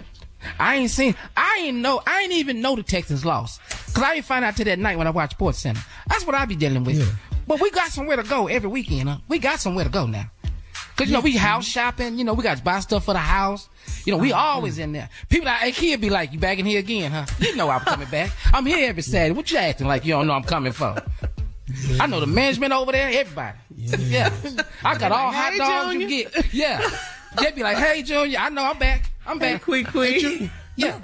I 0.57 0.75
ain't 0.75 0.91
seen, 0.91 1.15
I 1.35 1.63
ain't 1.65 1.77
know, 1.77 2.01
I 2.05 2.21
ain't 2.21 2.33
even 2.33 2.61
know 2.61 2.75
the 2.75 2.83
Texans 2.83 3.25
lost. 3.25 3.61
Cause 3.93 4.03
I 4.03 4.15
didn't 4.15 4.25
find 4.25 4.45
out 4.45 4.55
till 4.55 4.65
that 4.65 4.79
night 4.79 4.97
when 4.97 5.07
I 5.07 5.09
watched 5.09 5.37
SportsCenter. 5.37 5.83
That's 6.07 6.25
what 6.25 6.35
I 6.35 6.45
be 6.45 6.55
dealing 6.55 6.83
with. 6.83 7.15
But 7.47 7.59
we 7.59 7.71
got 7.71 7.91
somewhere 7.91 8.17
to 8.17 8.23
go 8.23 8.47
every 8.47 8.69
weekend, 8.69 9.09
huh? 9.09 9.17
We 9.27 9.39
got 9.39 9.59
somewhere 9.59 9.83
to 9.83 9.89
go 9.89 10.05
now. 10.05 10.29
Cause 10.95 11.07
you 11.07 11.13
know, 11.13 11.21
we 11.21 11.31
house 11.31 11.65
shopping, 11.65 12.17
you 12.17 12.25
know, 12.25 12.33
we 12.33 12.43
got 12.43 12.57
to 12.57 12.63
buy 12.63 12.81
stuff 12.81 13.05
for 13.05 13.13
the 13.13 13.19
house. 13.19 13.69
You 14.05 14.11
know, 14.11 14.17
we 14.17 14.33
uh-huh. 14.33 14.43
always 14.55 14.77
in 14.77 14.91
there. 14.91 15.09
People 15.29 15.45
like, 15.45 15.59
hey, 15.59 15.71
kid 15.71 16.01
be 16.01 16.09
like, 16.09 16.33
you 16.33 16.39
back 16.39 16.59
in 16.59 16.65
here 16.65 16.79
again, 16.79 17.11
huh? 17.11 17.25
You 17.39 17.55
know 17.55 17.69
I'm 17.69 17.79
coming 17.81 18.09
back. 18.09 18.31
I'm 18.53 18.65
here 18.65 18.89
every 18.89 19.01
Saturday. 19.01 19.33
What 19.33 19.49
you 19.49 19.57
acting 19.57 19.87
like 19.87 20.03
you 20.03 20.11
don't 20.11 20.27
know 20.27 20.33
I'm 20.33 20.43
coming 20.43 20.73
for? 20.73 21.01
I 21.99 22.07
know 22.07 22.19
the 22.19 22.27
management 22.27 22.73
over 22.73 22.91
there, 22.91 23.09
everybody. 23.13 23.57
Yeah. 23.77 24.33
I 24.83 24.97
got 24.97 25.11
all 25.11 25.31
hot 25.31 25.53
Hey, 25.53 25.57
dogs 25.57 25.91
Junior. 25.93 26.07
you 26.07 26.23
get. 26.25 26.53
Yeah. 26.53 26.89
They 27.39 27.51
be 27.51 27.63
like, 27.63 27.77
hey, 27.77 28.01
Junior, 28.03 28.39
I 28.39 28.49
know 28.49 28.63
I'm 28.63 28.77
back. 28.77 29.09
I'm 29.29 29.37
back. 29.37 29.61
Quick, 29.61 29.87
quick. 29.87 30.49
Yeah. 30.75 30.97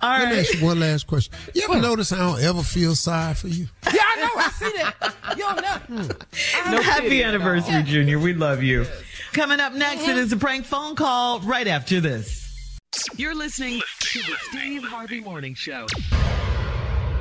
All 0.00 0.16
Let 0.20 0.32
me 0.32 0.38
ask 0.38 0.54
you 0.54 0.64
one 0.64 0.78
last 0.78 1.08
question. 1.08 1.34
You 1.52 1.64
ever 1.68 1.80
notice 1.80 2.12
I 2.12 2.18
don't 2.18 2.40
ever 2.40 2.62
feel 2.62 2.94
sorry 2.94 3.34
for 3.34 3.48
you? 3.48 3.66
Yeah, 3.92 4.00
I 4.04 4.16
know. 4.20 4.28
I 4.36 4.50
see 4.50 4.72
that. 4.76 5.14
You 5.36 5.42
don't 5.42 5.60
know. 5.60 5.96
Hmm. 6.06 6.70
No, 6.70 6.80
happy 6.80 7.08
pity 7.08 7.24
at 7.24 7.34
all. 7.34 7.34
anniversary, 7.34 7.82
Junior. 7.82 8.20
We 8.20 8.32
love 8.32 8.62
you. 8.62 8.86
Coming 9.32 9.58
up 9.58 9.72
next, 9.72 10.02
it 10.02 10.10
mm-hmm. 10.10 10.18
is 10.18 10.30
a 10.30 10.36
prank 10.36 10.66
phone 10.66 10.94
call 10.94 11.40
right 11.40 11.66
after 11.66 12.00
this. 12.00 12.78
You're 13.16 13.34
listening 13.34 13.80
to 14.02 14.18
the 14.20 14.36
Steve 14.50 14.84
Harvey 14.84 15.20
Morning 15.20 15.54
Show. 15.54 15.88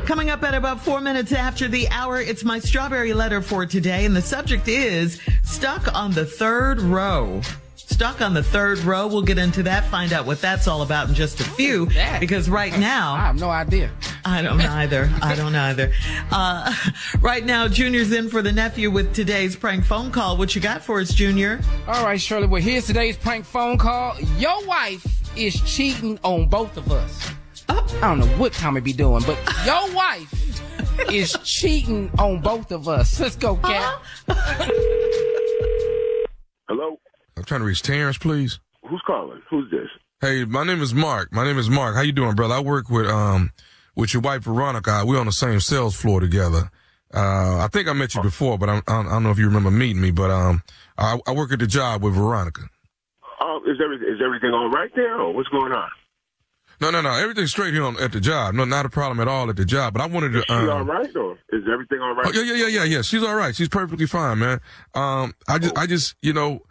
Coming 0.06 0.30
up 0.30 0.44
at 0.44 0.54
about 0.54 0.80
four 0.82 1.02
minutes 1.02 1.32
after 1.32 1.68
the 1.68 1.90
hour, 1.90 2.22
it's 2.22 2.44
my 2.44 2.60
strawberry 2.60 3.14
letter 3.14 3.42
for 3.42 3.66
today, 3.66 4.06
and 4.06 4.16
the 4.16 4.22
subject 4.22 4.68
is 4.68 5.20
stuck 5.44 5.92
on 5.96 6.12
the 6.12 6.28
third 6.28 6.80
row. 6.80 7.42
Stuck 7.90 8.20
on 8.22 8.34
the 8.34 8.44
third 8.44 8.80
row. 8.80 9.08
We'll 9.08 9.22
get 9.22 9.38
into 9.38 9.64
that, 9.64 9.86
find 9.86 10.12
out 10.12 10.26
what 10.26 10.42
that's 10.42 10.68
all 10.68 10.82
about 10.82 11.08
in 11.08 11.16
just 11.16 11.40
a 11.40 11.46
few. 11.46 11.88
Because 12.20 12.50
right 12.50 12.78
now, 12.78 13.14
I 13.14 13.20
have 13.20 13.40
no 13.40 13.50
idea. 13.50 13.90
I 14.26 14.42
don't 14.42 14.60
either. 14.62 15.10
I 15.22 15.36
don't 15.36 15.56
either. 15.70 15.94
Uh, 16.30 16.74
right 17.22 17.46
now, 17.46 17.68
Junior's 17.68 18.12
in 18.12 18.30
for 18.30 18.42
the 18.42 18.52
nephew 18.52 18.92
with 18.92 19.16
today's 19.16 19.56
prank 19.56 19.86
phone 19.86 20.12
call. 20.12 20.36
What 20.36 20.54
you 20.54 20.60
got 20.62 20.84
for 20.84 21.00
us, 21.00 21.14
Junior? 21.14 21.62
All 21.88 22.04
right, 22.04 22.20
Shirley. 22.20 22.46
Well, 22.46 22.62
here's 22.62 22.86
today's 22.86 23.16
prank 23.16 23.46
phone 23.46 23.78
call. 23.78 24.20
Your 24.38 24.66
wife 24.68 25.06
is 25.38 25.60
cheating 25.62 26.20
on 26.24 26.48
both 26.50 26.76
of 26.76 26.92
us. 26.92 27.32
I 27.70 28.02
don't 28.02 28.20
know 28.20 28.28
what 28.38 28.52
Tommy 28.52 28.82
be 28.82 28.94
doing, 28.94 29.24
but 29.26 29.38
your 29.66 29.92
wife 29.96 30.62
is 31.10 31.32
cheating 31.44 32.12
on 32.20 32.42
both 32.42 32.72
of 32.72 32.90
us. 32.90 33.18
Let's 33.20 33.38
go, 33.38 33.56
Cat. 33.56 34.02
Hello? 36.68 37.00
I'm 37.38 37.44
trying 37.44 37.62
to 37.62 37.66
reach 37.68 37.84
Terrence, 37.84 38.18
please. 38.18 38.60
Who's 38.90 39.02
calling? 39.06 39.42
Who's 39.50 39.70
this? 39.70 39.88
Hey, 40.22 40.44
my 40.46 40.64
name 40.64 40.82
is 40.82 40.94
Mark. 40.94 41.32
My 41.32 41.44
name 41.46 41.58
is 41.60 41.70
Mark. 41.70 41.96
How 41.96 42.02
you 42.02 42.12
doing, 42.12 42.36
brother? 42.36 42.56
I 42.56 42.60
work 42.60 42.90
with 42.90 43.08
um 43.08 43.52
with 43.96 44.14
your 44.14 44.22
wife 44.22 44.44
Veronica. 44.44 45.04
We're 45.06 45.20
on 45.20 45.28
the 45.28 45.32
same 45.32 45.60
sales 45.60 45.96
floor 45.96 46.20
together. 46.20 46.72
Uh, 47.14 47.60
I 47.60 47.70
think 47.72 47.88
I 47.88 47.94
met 47.94 48.16
you 48.16 48.22
before, 48.22 48.58
but 48.58 48.70
I, 48.70 48.82
I 48.88 49.04
don't 49.04 49.24
know 49.24 49.32
if 49.32 49.38
you 49.38 49.46
remember 49.46 49.72
meeting 49.72 50.02
me. 50.02 50.12
But 50.12 50.30
um, 50.32 50.62
I, 50.98 51.20
I 51.26 51.32
work 51.32 51.52
at 51.54 51.60
the 51.60 51.68
job 51.68 52.04
with 52.04 52.16
Veronica. 52.16 52.64
Oh, 53.40 53.62
is 53.66 53.78
every, 53.82 53.98
is 53.98 54.20
everything 54.24 54.52
all 54.54 54.70
right 54.70 54.92
there, 54.96 55.20
or 55.22 55.34
what's 55.34 55.48
going 55.50 55.72
on? 55.72 55.90
No, 56.82 56.92
no, 56.92 57.02
no. 57.02 57.12
Everything's 57.12 57.52
straight 57.52 57.74
here 57.74 57.84
on, 57.84 57.98
at 58.00 58.12
the 58.12 58.20
job. 58.20 58.56
No, 58.56 58.66
not 58.66 58.86
a 58.86 58.90
problem 58.90 59.20
at 59.20 59.28
all 59.28 59.50
at 59.50 59.56
the 59.56 59.66
job. 59.66 59.94
But 59.94 60.02
I 60.02 60.08
wanted 60.08 60.34
to. 60.34 60.40
Is 60.40 60.46
she 60.48 60.54
Um, 60.54 60.70
all 60.70 60.84
right, 60.84 61.16
or 61.16 61.38
is 61.54 61.64
everything 61.72 62.00
all 62.02 62.14
right? 62.14 62.28
Oh, 62.28 62.32
yeah, 62.32 62.42
yeah, 62.42 62.66
yeah, 62.66 62.68
yeah, 62.68 62.84
yeah. 62.84 63.02
She's 63.02 63.24
all 63.24 63.36
right. 63.36 63.56
She's 63.56 63.70
perfectly 63.70 64.06
fine, 64.06 64.40
man. 64.40 64.60
Um, 64.94 65.34
I 65.48 65.60
just, 65.60 65.78
I 65.78 65.88
just, 65.88 66.16
you 66.22 66.34
know, 66.34 66.62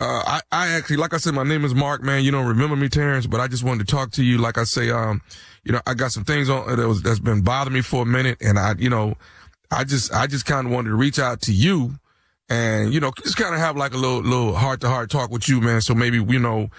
uh, 0.00 0.22
I, 0.26 0.40
I 0.50 0.68
actually, 0.68 0.96
like 0.96 1.14
I 1.14 1.18
said, 1.18 1.34
my 1.34 1.44
name 1.44 1.64
is 1.64 1.74
Mark, 1.74 2.02
man. 2.02 2.24
You 2.24 2.30
don't 2.30 2.46
remember 2.46 2.74
me, 2.74 2.88
Terrence, 2.88 3.26
but 3.26 3.40
I 3.40 3.48
just 3.48 3.62
wanted 3.62 3.86
to 3.86 3.94
talk 3.94 4.12
to 4.12 4.24
you. 4.24 4.38
Like 4.38 4.58
I 4.58 4.64
say, 4.64 4.90
um, 4.90 5.20
you 5.64 5.72
know, 5.72 5.80
I 5.86 5.94
got 5.94 6.12
some 6.12 6.24
things 6.24 6.48
on 6.48 6.74
that 6.74 6.88
was, 6.88 7.02
that's 7.02 7.18
been 7.18 7.42
bothering 7.42 7.74
me 7.74 7.82
for 7.82 8.02
a 8.02 8.06
minute. 8.06 8.38
And 8.40 8.58
I, 8.58 8.74
you 8.78 8.88
know, 8.88 9.14
I 9.70 9.84
just, 9.84 10.12
I 10.12 10.26
just 10.26 10.46
kind 10.46 10.66
of 10.66 10.72
wanted 10.72 10.88
to 10.88 10.96
reach 10.96 11.18
out 11.18 11.42
to 11.42 11.52
you 11.52 11.98
and, 12.48 12.92
you 12.92 13.00
know, 13.00 13.12
just 13.22 13.36
kind 13.36 13.54
of 13.54 13.60
have 13.60 13.76
like 13.76 13.92
a 13.92 13.98
little, 13.98 14.20
little 14.22 14.54
heart 14.54 14.80
to 14.80 14.88
heart 14.88 15.10
talk 15.10 15.30
with 15.30 15.48
you, 15.48 15.60
man. 15.60 15.80
So 15.80 15.94
maybe, 15.94 16.16
you 16.16 16.40
know, 16.40 16.70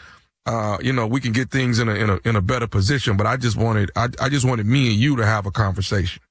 uh, 0.45 0.77
you 0.81 0.91
know, 0.91 1.05
we 1.05 1.21
can 1.21 1.31
get 1.31 1.51
things 1.51 1.79
in 1.79 1.87
a, 1.87 1.93
in 1.93 2.09
a, 2.09 2.19
in 2.25 2.35
a 2.35 2.41
better 2.41 2.67
position. 2.67 3.17
But 3.17 3.27
I 3.27 3.37
just 3.37 3.55
wanted, 3.55 3.91
I, 3.95 4.09
I 4.19 4.29
just 4.29 4.45
wanted 4.45 4.65
me 4.65 4.87
and 4.87 4.95
you 4.95 5.15
to 5.17 5.25
have 5.25 5.45
a 5.45 5.51
conversation. 5.51 6.21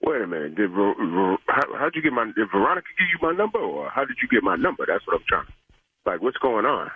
Wait 0.00 0.22
a 0.22 0.26
minute. 0.26 0.54
Did 0.54 0.70
how, 0.70 1.76
how'd 1.76 1.94
you 1.94 2.02
get 2.02 2.12
my? 2.12 2.24
Did 2.24 2.48
Veronica 2.52 2.86
give 2.98 3.08
you 3.12 3.18
my 3.20 3.36
number, 3.36 3.58
or 3.58 3.90
how 3.90 4.04
did 4.04 4.16
you 4.22 4.28
get 4.28 4.44
my 4.44 4.54
number? 4.54 4.86
That's 4.86 5.04
what 5.06 5.16
I'm 5.16 5.24
trying. 5.28 5.46
Like, 6.08 6.22
what's 6.22 6.38
going 6.38 6.64
on? 6.64 6.90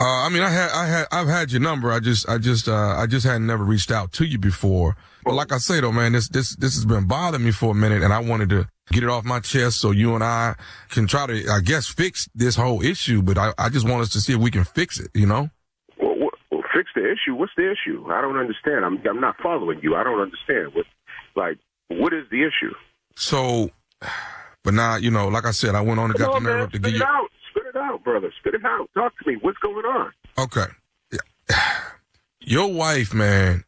Uh, 0.00 0.04
I 0.04 0.28
mean, 0.28 0.42
I 0.42 0.48
had, 0.48 0.70
I 0.70 0.86
had, 0.86 1.06
I've 1.10 1.26
had 1.26 1.50
your 1.50 1.60
number. 1.60 1.90
I 1.90 1.98
just, 1.98 2.28
I 2.28 2.38
just, 2.38 2.68
uh, 2.68 2.94
I 2.96 3.06
just 3.08 3.26
hadn't 3.26 3.48
never 3.48 3.64
reached 3.64 3.90
out 3.90 4.12
to 4.12 4.24
you 4.24 4.38
before. 4.38 4.96
But 5.24 5.34
like 5.34 5.50
I 5.50 5.58
say 5.58 5.80
though, 5.80 5.90
man, 5.90 6.12
this, 6.12 6.28
this, 6.28 6.54
this 6.54 6.74
has 6.74 6.84
been 6.84 7.08
bothering 7.08 7.44
me 7.44 7.50
for 7.50 7.72
a 7.72 7.74
minute 7.74 8.02
and 8.04 8.12
I 8.12 8.20
wanted 8.20 8.50
to 8.50 8.68
get 8.92 9.02
it 9.02 9.08
off 9.08 9.24
my 9.24 9.40
chest 9.40 9.80
so 9.80 9.90
you 9.90 10.14
and 10.14 10.22
I 10.22 10.54
can 10.90 11.08
try 11.08 11.26
to, 11.26 11.50
I 11.50 11.60
guess, 11.60 11.88
fix 11.88 12.28
this 12.32 12.54
whole 12.54 12.80
issue. 12.80 13.22
But 13.22 13.38
I, 13.38 13.54
I 13.58 13.70
just 13.70 13.88
want 13.88 14.02
us 14.02 14.10
to 14.10 14.20
see 14.20 14.34
if 14.34 14.38
we 14.38 14.52
can 14.52 14.64
fix 14.64 15.00
it, 15.00 15.10
you 15.14 15.26
know? 15.26 15.50
Well, 16.00 16.16
what, 16.16 16.34
well, 16.52 16.62
fix 16.72 16.90
the 16.94 17.02
issue. 17.10 17.34
What's 17.34 17.52
the 17.56 17.72
issue? 17.72 18.06
I 18.08 18.20
don't 18.20 18.36
understand. 18.36 18.84
I'm, 18.84 19.02
I'm 19.04 19.20
not 19.20 19.34
following 19.42 19.80
you. 19.82 19.96
I 19.96 20.04
don't 20.04 20.20
understand. 20.20 20.74
What, 20.74 20.86
like, 21.34 21.58
what 21.88 22.12
is 22.12 22.24
the 22.30 22.42
issue? 22.42 22.74
So, 23.16 23.70
but 24.62 24.74
now, 24.74 24.94
you 24.94 25.10
know, 25.10 25.26
like 25.26 25.44
I 25.44 25.50
said, 25.50 25.74
I 25.74 25.80
went 25.80 25.98
on 25.98 26.10
and 26.10 26.18
got 26.18 26.34
the 26.34 26.40
nerve 26.40 26.56
man. 26.56 26.64
up 26.64 26.72
to 26.72 26.78
get 26.78 26.94
it 26.94 26.98
you. 26.98 27.04
out. 27.04 27.30
It 27.74 27.78
out, 27.80 28.04
brother. 28.04 28.30
Spit 28.38 28.54
it 28.54 28.64
out. 28.64 28.88
Talk 28.94 29.12
to 29.18 29.30
me. 29.30 29.36
What's 29.40 29.58
going 29.58 29.84
on? 29.84 30.12
Okay. 30.38 30.66
Your 32.40 32.72
wife, 32.72 33.14
man, 33.14 33.64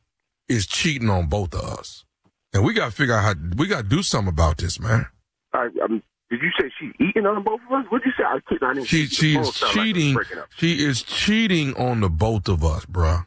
is 0.48 0.66
cheating 0.66 1.08
on 1.10 1.26
both 1.28 1.54
of 1.54 1.60
us. 1.78 2.04
And 2.52 2.64
we 2.64 2.74
got 2.74 2.86
to 2.86 2.90
figure 2.92 3.14
out 3.14 3.24
how, 3.24 3.34
we 3.56 3.66
got 3.66 3.82
to 3.82 3.88
do 3.88 4.02
something 4.02 4.28
about 4.28 4.58
this, 4.58 4.78
man. 4.78 5.06
I, 5.52 5.68
I'm, 5.82 6.02
did 6.30 6.40
you 6.42 6.50
say 6.60 6.70
she's 6.78 6.92
eating 7.00 7.26
on 7.26 7.42
both 7.42 7.60
of 7.66 7.72
us? 7.72 7.86
What 7.90 8.02
did 8.02 8.08
you 8.08 8.12
say? 8.18 8.24
I, 8.24 8.38
couldn't- 8.46 8.68
I 8.68 8.74
didn't 8.74 8.86
She, 8.88 9.06
she 9.06 9.36
is 9.36 9.62
like 9.62 9.72
cheating. 9.72 10.16
up. 10.16 10.24
She 10.56 10.84
is 10.84 11.02
cheating 11.02 11.74
on 11.76 12.00
the 12.00 12.08
both 12.10 12.48
of 12.48 12.64
us, 12.64 12.84
bruh. 12.86 13.26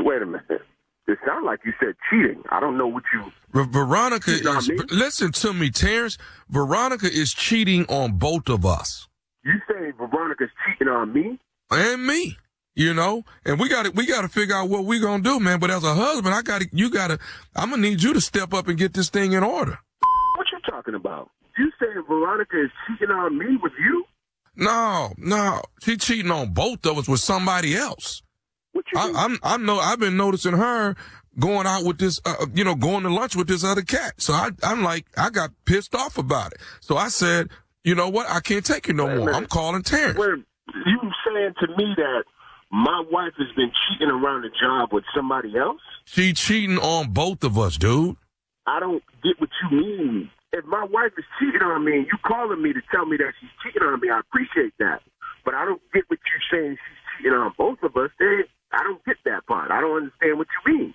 Wait 0.00 0.22
a 0.22 0.26
minute. 0.26 0.62
It 1.06 1.18
sounded 1.26 1.46
like 1.46 1.60
you 1.64 1.72
said 1.80 1.94
cheating. 2.10 2.42
I 2.50 2.60
don't 2.60 2.76
know 2.78 2.86
what 2.86 3.02
you. 3.12 3.30
Ver- 3.52 3.64
Veronica 3.64 4.30
is, 4.32 4.42
listen 4.90 5.32
to 5.32 5.52
me, 5.52 5.70
Terrence. 5.70 6.18
Veronica 6.48 7.06
is 7.06 7.32
cheating 7.32 7.84
on 7.86 8.12
both 8.12 8.48
of 8.48 8.64
us 8.66 9.06
You 9.44 9.54
say 9.68 9.92
Veronica's 9.98 10.48
cheating 10.66 10.88
on 10.88 11.12
me? 11.12 11.38
and 11.70 12.06
me, 12.06 12.36
you 12.74 12.94
know, 12.94 13.24
and 13.44 13.58
we 13.58 13.68
got 13.68 13.84
to, 13.84 13.90
we 13.90 14.06
got 14.06 14.22
to 14.22 14.28
figure 14.28 14.54
out 14.54 14.68
what 14.68 14.84
we 14.84 15.00
going 15.00 15.22
to 15.22 15.28
do, 15.28 15.40
man. 15.40 15.58
But 15.58 15.70
as 15.70 15.84
a 15.84 15.94
husband, 15.94 16.34
I 16.34 16.42
got 16.42 16.62
to, 16.62 16.68
you 16.72 16.90
got 16.90 17.08
to, 17.08 17.18
I'm 17.54 17.70
going 17.70 17.82
to 17.82 17.88
need 17.88 18.02
you 18.02 18.14
to 18.14 18.20
step 18.20 18.54
up 18.54 18.68
and 18.68 18.78
get 18.78 18.94
this 18.94 19.10
thing 19.10 19.32
in 19.32 19.42
order. 19.42 19.78
What 20.36 20.46
you 20.52 20.58
talking 20.68 20.94
about? 20.94 21.30
You 21.58 21.70
saying 21.80 22.04
Veronica 22.08 22.62
is 22.64 22.70
cheating 22.86 23.14
on 23.14 23.38
me 23.38 23.56
with 23.62 23.72
you? 23.78 24.04
No, 24.56 25.12
no, 25.18 25.62
she 25.82 25.96
cheating 25.96 26.30
on 26.30 26.52
both 26.52 26.84
of 26.86 26.98
us 26.98 27.08
with 27.08 27.20
somebody 27.20 27.76
else. 27.76 28.22
What 28.72 28.84
you 28.92 28.98
I, 28.98 29.12
I'm, 29.14 29.38
I 29.42 29.56
know, 29.56 29.78
I've 29.78 30.00
been 30.00 30.16
noticing 30.16 30.54
her 30.54 30.96
going 31.38 31.66
out 31.66 31.84
with 31.84 31.98
this, 31.98 32.20
uh, 32.24 32.46
you 32.54 32.64
know, 32.64 32.74
going 32.74 33.02
to 33.02 33.10
lunch 33.10 33.34
with 33.36 33.48
this 33.48 33.64
other 33.64 33.82
cat. 33.82 34.14
So 34.18 34.32
I, 34.32 34.50
I'm 34.62 34.82
like, 34.82 35.06
I 35.16 35.30
got 35.30 35.50
pissed 35.64 35.94
off 35.94 36.18
about 36.18 36.52
it. 36.52 36.58
So 36.80 36.96
I 36.96 37.08
said, 37.08 37.50
you 37.84 37.94
know 37.94 38.08
what? 38.08 38.26
I 38.28 38.40
can't 38.40 38.64
take 38.64 38.88
it 38.88 38.96
no 38.96 39.06
Wait 39.06 39.18
more. 39.18 39.32
I'm 39.32 39.46
calling 39.46 39.82
Terrence. 39.82 40.18
Wait, 40.18 40.44
you 40.86 40.98
saying 41.26 41.54
to 41.60 41.68
me 41.76 41.94
that 41.96 42.24
my 42.70 43.04
wife 43.10 43.34
has 43.38 43.54
been 43.54 43.70
cheating 43.86 44.10
around 44.10 44.42
the 44.42 44.50
job 44.60 44.92
with 44.92 45.04
somebody 45.14 45.56
else? 45.56 45.80
She 46.06 46.32
cheating 46.32 46.78
on 46.78 47.12
both 47.12 47.44
of 47.44 47.58
us, 47.58 47.76
dude. 47.76 48.16
I 48.66 48.80
don't 48.80 49.02
get 49.22 49.40
what 49.40 49.50
you 49.62 49.78
mean. 49.78 50.30
If 50.52 50.64
my 50.64 50.84
wife 50.84 51.12
is 51.18 51.24
cheating 51.38 51.62
on 51.62 51.84
me 51.84 51.98
and 51.98 52.06
you 52.06 52.18
calling 52.24 52.62
me 52.62 52.72
to 52.72 52.80
tell 52.90 53.04
me 53.04 53.16
that 53.18 53.32
she's 53.40 53.50
cheating 53.62 53.86
on 53.86 54.00
me, 54.00 54.08
I 54.08 54.20
appreciate 54.20 54.72
that. 54.78 55.02
But 55.44 55.54
I 55.54 55.64
don't 55.64 55.82
get 55.92 56.04
what 56.08 56.18
you're 56.24 56.60
saying 56.60 56.76
she's 56.76 57.18
cheating 57.18 57.32
on 57.32 57.52
both 57.58 57.82
of 57.82 57.96
us. 57.96 58.10
They, 58.18 58.42
I 58.72 58.82
don't 58.82 59.04
get 59.04 59.16
that 59.24 59.46
part. 59.46 59.70
I 59.70 59.80
don't 59.80 59.96
understand 59.96 60.38
what 60.38 60.46
you 60.66 60.72
mean. 60.72 60.94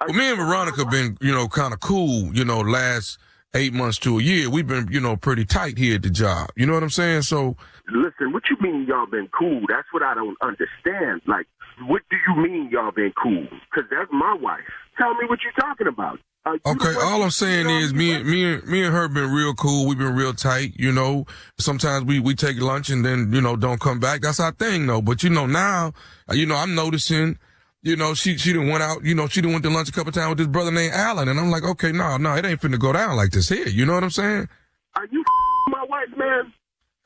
Well, 0.00 0.16
me 0.16 0.28
and 0.30 0.38
Veronica 0.38 0.84
been, 0.86 1.18
you 1.20 1.32
know, 1.32 1.48
kind 1.48 1.72
of 1.72 1.80
cool, 1.80 2.34
you 2.34 2.44
know, 2.44 2.60
last 2.60 3.18
eight 3.54 3.72
months 3.72 3.98
to 3.98 4.18
a 4.18 4.22
year. 4.22 4.50
We've 4.50 4.66
been, 4.66 4.88
you 4.90 5.00
know, 5.00 5.16
pretty 5.16 5.44
tight 5.44 5.78
here 5.78 5.96
at 5.96 6.02
the 6.02 6.10
job. 6.10 6.50
You 6.56 6.66
know 6.66 6.74
what 6.74 6.82
I'm 6.82 6.90
saying? 6.90 7.22
So, 7.22 7.56
Listen, 7.92 8.32
what 8.32 8.44
you 8.50 8.56
mean 8.60 8.86
y'all 8.88 9.06
been 9.06 9.28
cool? 9.38 9.60
That's 9.68 9.86
what 9.92 10.02
I 10.02 10.14
don't 10.14 10.36
understand. 10.42 11.22
Like, 11.26 11.46
what 11.86 12.02
do 12.10 12.16
you 12.28 12.42
mean 12.42 12.70
y'all 12.70 12.92
been 12.92 13.12
cool? 13.20 13.46
Because 13.70 13.88
that's 13.90 14.10
my 14.10 14.36
wife. 14.40 14.60
Tell 14.96 15.12
me 15.14 15.26
what 15.28 15.40
you're 15.42 15.52
talking 15.52 15.86
about. 15.86 16.18
You 16.46 16.60
okay, 16.66 16.94
all 17.00 17.22
I'm 17.22 17.30
saying 17.30 17.70
is 17.70 17.94
me? 17.94 18.12
and 18.12 18.26
me, 18.26 18.54
and 18.54 18.66
me 18.66 18.84
and 18.84 18.94
her 18.94 19.08
been 19.08 19.30
real 19.30 19.54
cool. 19.54 19.86
We've 19.86 19.96
been 19.96 20.14
real 20.14 20.34
tight, 20.34 20.74
you 20.76 20.92
know. 20.92 21.26
Sometimes 21.58 22.04
we, 22.04 22.20
we 22.20 22.34
take 22.34 22.60
lunch 22.60 22.90
and 22.90 23.04
then, 23.04 23.32
you 23.32 23.40
know, 23.40 23.56
don't 23.56 23.80
come 23.80 23.98
back. 23.98 24.20
That's 24.20 24.40
our 24.40 24.52
thing 24.52 24.86
though. 24.86 25.00
But 25.00 25.22
you 25.22 25.30
know, 25.30 25.46
now, 25.46 25.94
uh, 26.30 26.34
you 26.34 26.44
know, 26.44 26.56
I'm 26.56 26.74
noticing, 26.74 27.38
you 27.84 27.94
know, 27.96 28.14
she, 28.14 28.36
she 28.38 28.52
done 28.52 28.68
went 28.68 28.82
out, 28.82 29.04
you 29.04 29.14
know, 29.14 29.28
she 29.28 29.40
done 29.40 29.52
went 29.52 29.62
to 29.64 29.70
lunch 29.70 29.88
a 29.88 29.92
couple 29.92 30.10
times 30.10 30.30
with 30.30 30.38
this 30.38 30.46
brother 30.48 30.72
named 30.72 30.92
Alan. 30.94 31.28
And 31.28 31.38
I'm 31.38 31.50
like, 31.50 31.62
okay, 31.62 31.92
no, 31.92 32.16
no, 32.16 32.34
it 32.34 32.44
ain't 32.44 32.60
finna 32.60 32.78
go 32.80 32.92
down 32.92 33.14
like 33.16 33.30
this 33.30 33.48
here. 33.48 33.68
You 33.68 33.86
know 33.86 33.94
what 33.94 34.02
I'm 34.02 34.10
saying? 34.10 34.48
Are 34.96 35.06
you 35.12 35.22
my 35.68 35.84
wife, 35.88 36.08
man? 36.16 36.52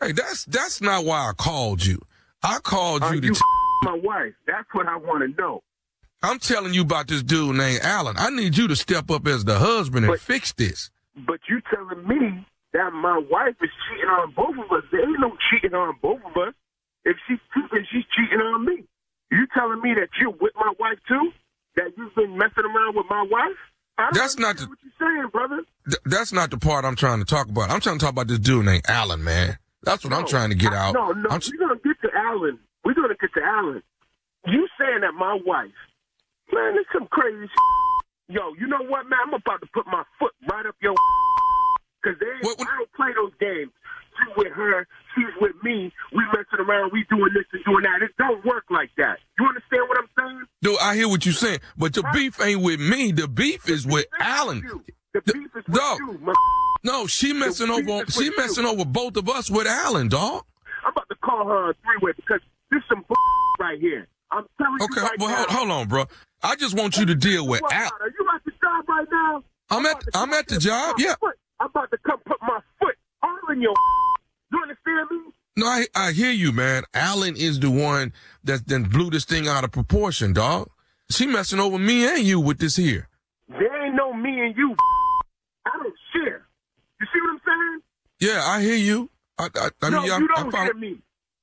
Hey, 0.01 0.12
that's 0.12 0.45
that's 0.47 0.81
not 0.81 1.05
why 1.05 1.29
I 1.29 1.33
called 1.37 1.85
you. 1.85 2.01
I 2.43 2.61
called 2.61 3.03
Are 3.03 3.14
you 3.14 3.20
to. 3.20 3.26
you 3.26 3.35
my 3.83 3.99
wife? 4.03 4.33
That's 4.47 4.68
what 4.72 4.87
I 4.87 4.97
want 4.97 5.22
to 5.29 5.41
know. 5.43 5.62
I'm 6.22 6.39
telling 6.39 6.72
you 6.74 6.83
about 6.83 7.07
this 7.09 7.22
dude 7.22 7.57
named 7.57 7.81
Allen. 7.83 8.16
I 8.18 8.31
need 8.31 8.57
you 8.57 8.66
to 8.68 8.76
step 8.76 9.11
up 9.11 9.26
as 9.26 9.45
the 9.45 9.59
husband 9.59 10.05
and 10.07 10.12
But- 10.12 10.20
fix 10.20 10.53
this. 10.53 10.91
But 11.26 11.41
you 11.49 11.61
telling 11.74 12.07
me 12.07 12.47
that 12.74 12.93
my 12.93 13.18
wife 13.29 13.57
is 13.61 13.70
cheating 13.89 14.09
on 14.09 14.31
both 14.37 14.55
of 14.57 14.70
us? 14.70 14.85
There 14.93 15.01
ain't 15.01 15.18
no 15.18 15.37
cheating 15.51 15.74
on 15.74 15.97
both 16.01 16.20
of 16.24 16.37
us. 16.37 16.55
If 17.05 17.16
she's 17.26 17.39
cheating, 17.53 17.85
she's 17.91 18.05
cheating 18.16 18.39
on 18.41 18.64
me. 18.64 18.85
You 19.31 19.47
telling 19.55 19.81
me 19.83 19.95
that 19.95 20.09
you're 20.20 20.31
with 20.31 20.53
my 20.57 20.72
wife 20.79 20.99
too? 21.07 21.31
That 21.76 21.93
you've 21.97 22.14
been 22.14 22.37
messing 22.37 22.64
around 22.64 22.97
with 22.97 23.07
my 23.09 23.22
wife? 23.31 23.57
That's 24.12 24.39
not 24.39 24.51
understand 24.61 24.70
what 24.70 24.79
you're 24.83 24.99
saying, 25.01 25.29
brother. 25.33 25.62
Th- 25.89 26.01
that's 26.05 26.33
not 26.33 26.51
the 26.51 26.59
part 26.59 26.85
I'm 26.85 26.95
trying 26.97 27.18
to 27.18 27.24
talk 27.24 27.49
about. 27.49 27.70
I'm 27.70 27.81
trying 27.81 27.99
to 27.99 28.05
talk 28.05 28.12
about 28.12 28.29
this 28.29 28.39
dude 28.39 28.64
named 28.64 28.85
Allen, 28.89 29.24
man. 29.24 29.59
That's 29.83 30.05
what 30.05 30.12
I'm 30.12 30.26
trying 30.26 30.51
to 30.51 30.57
get 30.57 30.72
I- 30.72 30.89
out. 30.89 30.95
No, 30.95 31.11
no, 31.12 31.29
I'm, 31.31 31.41
we're 31.51 31.59
gonna 31.68 31.81
get 31.83 32.01
to 32.03 32.11
Allen. 32.16 32.59
We're 32.85 32.95
gonna 32.95 33.16
get 33.20 33.33
to 33.35 33.43
Allen. 33.43 33.83
You 34.47 34.68
saying 34.79 35.01
that 35.01 35.14
my 35.14 35.39
wife, 35.45 35.74
man, 36.53 36.74
it's 36.79 36.89
some 36.93 37.07
crazy. 37.11 37.47
Shit. 37.47 38.37
Yo, 38.37 38.55
you 38.59 38.66
know 38.66 38.83
what, 38.89 39.09
man? 39.09 39.18
I'm 39.26 39.35
about 39.35 39.61
to 39.62 39.68
put 39.74 39.87
my 39.87 40.05
foot 40.18 40.33
right 40.51 40.64
up 40.66 40.76
your. 40.81 40.95
Cause 42.05 42.14
they, 42.20 42.26
I 42.26 42.55
don't 42.79 42.93
play 42.95 43.11
those 43.16 43.33
games. 43.41 43.72
You 44.22 44.33
with 44.37 44.53
her, 44.53 44.87
she's 45.19 45.35
with 45.41 45.55
me. 45.62 45.93
We 46.12 46.23
messing 46.27 46.64
around. 46.66 46.93
We 46.93 47.05
doing 47.11 47.33
this 47.35 47.45
and 47.53 47.64
doing 47.64 47.83
that. 47.85 48.03
It 48.03 48.11
don't 48.19 48.45
work 48.45 48.64
like 48.71 48.91
that. 48.97 49.19
You 49.39 49.47
understand 49.47 49.83
what 49.89 49.99
I'm 49.99 50.09
saying? 50.19 50.43
dude, 50.62 50.79
I 50.81 50.95
hear 50.97 51.09
what 51.09 51.25
you're 51.27 51.35
saying, 51.35 51.61
but 51.77 51.93
the 51.95 52.05
beef 52.12 52.41
ain't 52.41 52.62
with 52.62 52.81
me. 52.81 53.12
The 53.12 53.29
beef 53.29 53.69
is 53.69 53.87
with 53.87 54.07
Allen. 54.21 54.62
The 55.14 55.21
beef 55.23 55.47
is 55.57 55.64
with 55.66 55.77
Dog. 55.77 55.99
you. 55.99 56.19
My, 56.23 56.33
No, 56.85 57.07
she 57.07 57.33
messing 57.33 57.71
over. 57.71 58.05
She 58.11 58.31
messing 58.37 58.64
over 58.64 58.85
both 58.85 59.16
of 59.16 59.29
us 59.29 59.51
with 59.51 59.66
Allen, 59.66 60.09
dog. 60.09 60.45
I'm 60.85 60.93
about 60.93 61.09
to 61.09 61.16
call 61.16 61.47
her 61.49 61.71
a 61.71 61.75
three 61.75 61.99
way 62.03 62.12
because 62.16 62.41
this 62.71 62.83
some 62.89 63.05
right 63.61 63.79
here. 63.81 64.07
I'm 64.31 64.45
telling 64.61 64.81
Okay, 64.83 65.01
you 65.01 65.07
right 65.07 65.19
well, 65.19 65.29
now. 65.31 65.37
hold, 65.37 65.49
hold 65.51 65.71
on, 65.71 65.89
bro. 65.89 66.05
I 66.43 66.55
just 66.57 66.77
want 66.77 66.97
you 66.99 67.07
to 67.07 67.14
deal 67.14 67.47
with 67.47 67.62
What, 67.62 67.73
Al. 67.73 67.91
Are 68.01 68.09
you 68.09 68.27
at 68.35 68.45
the 68.45 68.53
job 68.62 68.89
right 68.89 69.07
now? 69.11 69.43
I'm 69.71 69.85
at 69.87 70.03
I'm 70.14 70.33
at 70.33 70.47
the 70.49 70.59
job. 70.59 70.97
Yeah. 70.99 71.14
I'm 71.61 71.66
about 71.71 71.91
to 71.91 71.99
come 72.07 72.21
put 72.25 72.37
my 72.43 72.61
foot 72.81 72.95
all 73.23 73.37
in 73.53 73.61
your. 73.62 73.75
You 74.53 74.62
understand 74.62 75.09
me? 75.11 75.32
No, 75.57 75.66
I 75.66 75.86
I 75.94 76.12
hear 76.12 76.30
you, 76.30 76.53
man. 76.53 76.84
Allen 76.94 77.36
is 77.36 77.59
the 77.61 77.70
one 77.70 78.12
that 78.44 78.66
then 78.68 78.84
blew 78.84 79.11
this 79.11 79.24
thing 79.24 79.49
out 79.49 79.64
of 79.64 79.72
proportion, 79.72 80.32
dog. 80.32 80.68
She 81.11 81.26
messing 81.26 81.59
over 81.61 81.78
me 81.78 82.07
and 82.07 82.22
you 82.22 82.40
with 82.40 82.59
this 82.59 82.76
here. 82.76 83.09
There 83.49 83.84
ain't 83.86 83.94
no 83.94 84.12
me 84.12 84.40
and 84.40 84.57
you. 84.57 84.76
I 85.66 85.70
don't 85.82 85.94
share. 86.12 86.46
You 87.01 87.07
see 87.12 87.20
what 87.20 87.30
I'm 87.32 87.40
saying? 87.46 87.80
Yeah, 88.20 88.42
I 88.44 88.61
hear 88.62 88.76
you. 88.76 89.11
I 89.38 89.49
I, 89.57 89.68
I 89.82 89.90
no, 89.90 90.03
mean, 90.03 90.20
you 90.20 90.28
don't 90.34 90.55
hear 90.55 90.74
me. 90.74 90.99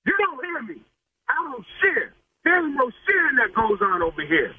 You 0.05 0.13
don't 0.17 0.45
hear 0.45 0.61
me. 0.75 0.81
I 1.29 1.33
don't 1.51 1.65
share. 1.81 2.13
There 2.43 2.63
ain't 2.65 2.75
no 2.75 2.91
sharing 3.07 3.35
that 3.37 3.53
goes 3.55 3.79
on 3.81 4.01
over 4.03 4.21
here. 4.21 4.53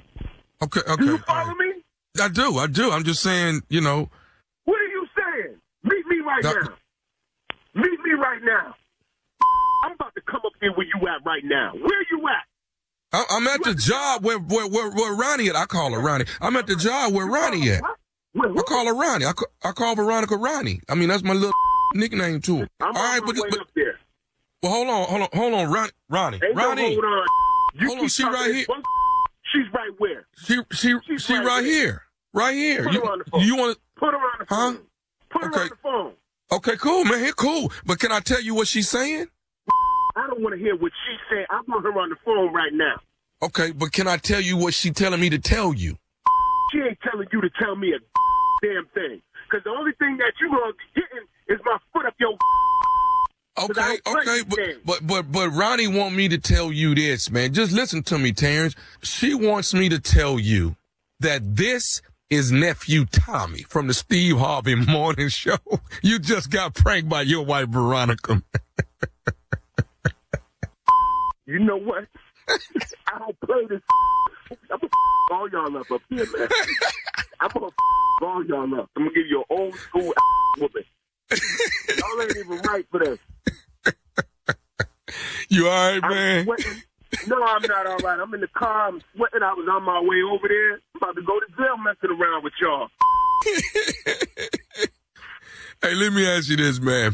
Okay, 0.61 0.81
okay. 0.87 0.95
Do 0.97 1.05
you 1.05 1.17
follow 1.19 1.47
right. 1.49 1.57
me? 1.57 1.83
I 2.21 2.27
do, 2.29 2.57
I 2.57 2.67
do. 2.67 2.91
I'm 2.91 3.03
just 3.03 3.21
saying, 3.21 3.61
you 3.69 3.79
know, 3.81 4.09
What 4.65 4.81
are 4.81 4.87
you 4.87 5.07
saying? 5.15 5.55
Meet 5.83 6.05
me 6.07 6.17
right 6.25 6.43
No. 6.43 6.51
now. 6.53 6.73
Meet 7.77 7.99
me 8.03 8.11
right 8.19 8.41
now. 8.43 8.75
I'm 9.85 9.91
about 9.93 10.15
to 10.15 10.21
come 10.21 10.41
up 10.45 10.53
here 10.59 10.73
where 10.73 10.85
you 10.87 11.07
at 11.07 11.23
right 11.25 11.43
now. 11.45 11.73
Where 11.73 12.01
you 12.11 12.27
at? 12.27 12.43
I, 13.13 13.23
I'm 13.29 13.47
at 13.47 13.63
the 13.63 13.73
job 13.75 14.23
where 14.25 14.39
where 14.39 14.67
where, 14.67 14.89
where 14.91 15.15
Ronnie 15.15 15.49
at. 15.49 15.55
I 15.55 15.65
call 15.65 15.91
her 15.93 15.99
Ronnie. 15.99 16.25
I'm 16.41 16.55
at 16.57 16.67
the 16.67 16.75
job 16.75 17.13
where 17.13 17.25
Ronnie 17.27 17.69
at. 17.69 17.83
I 17.83 18.61
call 18.67 18.85
her 18.87 18.93
Ronnie. 18.95 19.25
I, 19.25 19.33
ca- 19.33 19.45
I 19.63 19.71
call 19.71 19.95
Veronica 19.95 20.35
Ronnie. 20.35 20.81
I 20.89 20.95
mean, 20.95 21.07
that's 21.09 21.23
my 21.23 21.33
little 21.33 21.53
nickname 21.93 22.41
too. 22.41 22.67
All 22.81 22.87
I'm 22.87 22.93
right, 22.95 23.21
on 23.21 23.27
but, 23.27 23.35
but 23.49 23.59
up 23.61 23.67
there. 23.75 23.99
well, 24.63 24.71
hold 24.73 24.87
on, 24.89 25.05
hold 25.07 25.21
on, 25.21 25.29
hold 25.33 25.53
on, 25.53 25.71
Ronnie, 25.71 25.91
Ronnie, 26.09 26.39
Ain't 26.43 26.55
no 26.55 26.67
Ronnie. 26.67 26.93
hold 26.95 27.05
on. 27.05 27.25
You 27.75 27.87
Hold 27.87 27.99
on, 27.99 28.07
she 28.07 28.23
right 28.23 28.53
here. 28.55 28.65
She's 29.53 29.71
right 29.73 29.91
where? 29.99 30.27
She 30.35 30.57
she 30.73 30.95
She's 31.07 31.21
she 31.23 31.33
right 31.35 31.45
right 31.45 31.61
there. 31.63 31.71
here, 31.71 32.01
right 32.33 32.53
here. 32.55 32.83
Put 32.83 32.93
You 32.93 32.99
her 33.01 33.11
on 33.11 33.19
the 33.19 33.25
phone. 33.31 33.41
you 33.41 33.55
want 33.55 33.75
to 33.77 33.81
Put 33.95 34.13
her 34.13 34.17
on 34.17 34.39
the 34.39 34.45
Huh? 34.49 34.71
phone. 34.73 34.79
Put 35.29 35.41
her 35.43 35.49
Okay. 35.51 35.61
on 35.61 35.69
the 35.69 35.75
phone. 35.81 36.13
Okay, 36.51 36.77
cool, 36.77 37.03
man. 37.03 37.19
Here, 37.19 37.33
cool. 37.33 37.71
But 37.85 37.99
can 37.99 38.11
I 38.11 38.19
tell 38.19 38.41
you 38.41 38.55
what 38.55 38.67
she's 38.67 38.89
saying? 38.89 39.27
I 40.15 40.27
don't 40.27 40.41
want 40.41 40.55
to 40.55 40.59
hear 40.59 40.75
what 40.75 40.91
she 41.05 41.15
said. 41.29 41.45
I 41.49 41.61
want 41.67 41.83
her 41.83 41.99
on 41.99 42.09
the 42.09 42.15
phone 42.23 42.53
right 42.53 42.73
now. 42.73 42.95
Okay, 43.41 43.71
but 43.71 43.91
can 43.91 44.07
I 44.07 44.17
tell 44.17 44.41
you 44.41 44.57
what 44.57 44.73
she 44.73 44.91
telling 44.91 45.19
me 45.19 45.29
to 45.29 45.39
tell 45.39 45.73
you? 45.73 45.97
She 46.71 46.79
ain't 46.79 46.97
telling 47.01 47.27
you 47.31 47.41
to 47.41 47.49
tell 47.59 47.75
me 47.75 47.93
a 47.93 47.99
damn 48.65 48.85
thing. 48.93 49.21
Because 49.49 49.63
the 49.63 49.69
only 49.69 49.91
thing 49.99 50.17
that 50.17 50.33
you 50.41 50.49
gonna 50.49 50.73
be 50.73 51.01
getting 51.01 51.27
is 51.47 51.59
my 51.65 51.77
foot 51.93 52.05
up 52.05 52.15
your. 52.19 52.37
Okay, 53.59 53.97
okay, 54.05 54.43
but, 54.47 54.59
but 54.85 55.07
but 55.07 55.31
but 55.31 55.49
Ronnie 55.49 55.87
want 55.87 56.13
me 56.15 56.27
to 56.29 56.37
tell 56.37 56.71
you 56.71 56.93
this, 56.93 57.31
man. 57.31 57.55
Just 57.55 57.71
listen 57.71 58.03
to 58.03 58.19
me, 58.19 58.31
Terrence. 58.31 58.75
She 59.01 59.33
wants 59.33 59.73
me 59.73 59.89
to 59.89 59.97
tell 59.97 60.39
you 60.39 60.75
that 61.21 61.55
this 61.55 62.03
is 62.29 62.51
nephew 62.51 63.05
Tommy 63.05 63.63
from 63.63 63.87
the 63.87 63.93
Steve 63.93 64.37
Harvey 64.37 64.75
Morning 64.75 65.29
Show. 65.29 65.57
You 66.03 66.19
just 66.19 66.51
got 66.51 66.73
pranked 66.75 67.09
by 67.09 67.23
your 67.23 67.43
wife 67.43 67.69
Veronica. 67.69 68.41
You 71.49 71.59
know 71.59 71.77
what? 71.77 72.05
I 72.49 73.19
don't 73.19 73.39
play 73.39 73.65
this. 73.69 73.81
I'm 74.69 74.79
gonna 74.79 74.89
all 75.31 75.49
y'all 75.49 75.77
up 75.77 75.89
up 75.89 76.01
here, 76.09 76.25
man. 76.37 76.49
I'm 77.39 77.49
gonna 77.53 77.67
all 78.21 78.45
y'all 78.45 78.79
up. 78.81 78.89
I'm 78.97 79.03
gonna 79.03 79.15
give 79.15 79.27
you 79.27 79.45
an 79.49 79.57
old 79.57 79.75
school 79.75 80.13
whooping. 80.57 80.83
Y'all 81.31 82.21
ain't 82.21 82.35
even 82.35 82.57
right 82.59 82.85
for 82.91 82.99
this. 82.99 83.19
You 85.47 85.69
all 85.69 85.73
right, 85.93 86.03
I'm 86.03 86.09
man? 86.09 86.43
sweating. 86.43 86.83
No, 87.27 87.43
I'm 87.43 87.61
not 87.61 87.87
all 87.87 87.97
right. 87.97 88.19
I'm 88.19 88.33
in 88.33 88.41
the 88.41 88.47
car. 88.47 88.87
I'm 88.87 89.01
sweating. 89.15 89.43
I 89.43 89.53
was 89.53 89.67
on 89.71 89.83
my 89.83 90.01
way 90.01 90.21
over 90.23 90.47
there. 90.47 90.73
I'm 90.73 90.81
about 91.01 91.15
to 91.15 91.21
go 91.21 91.39
to 91.39 91.45
jail 91.57 91.77
messing 91.77 92.11
around 92.11 92.43
with 92.43 92.53
y'all. 92.61 92.87
Hey, 95.83 95.93
let 95.93 96.11
me 96.11 96.27
ask 96.27 96.49
you 96.49 96.55
this, 96.55 96.79
man. 96.79 97.13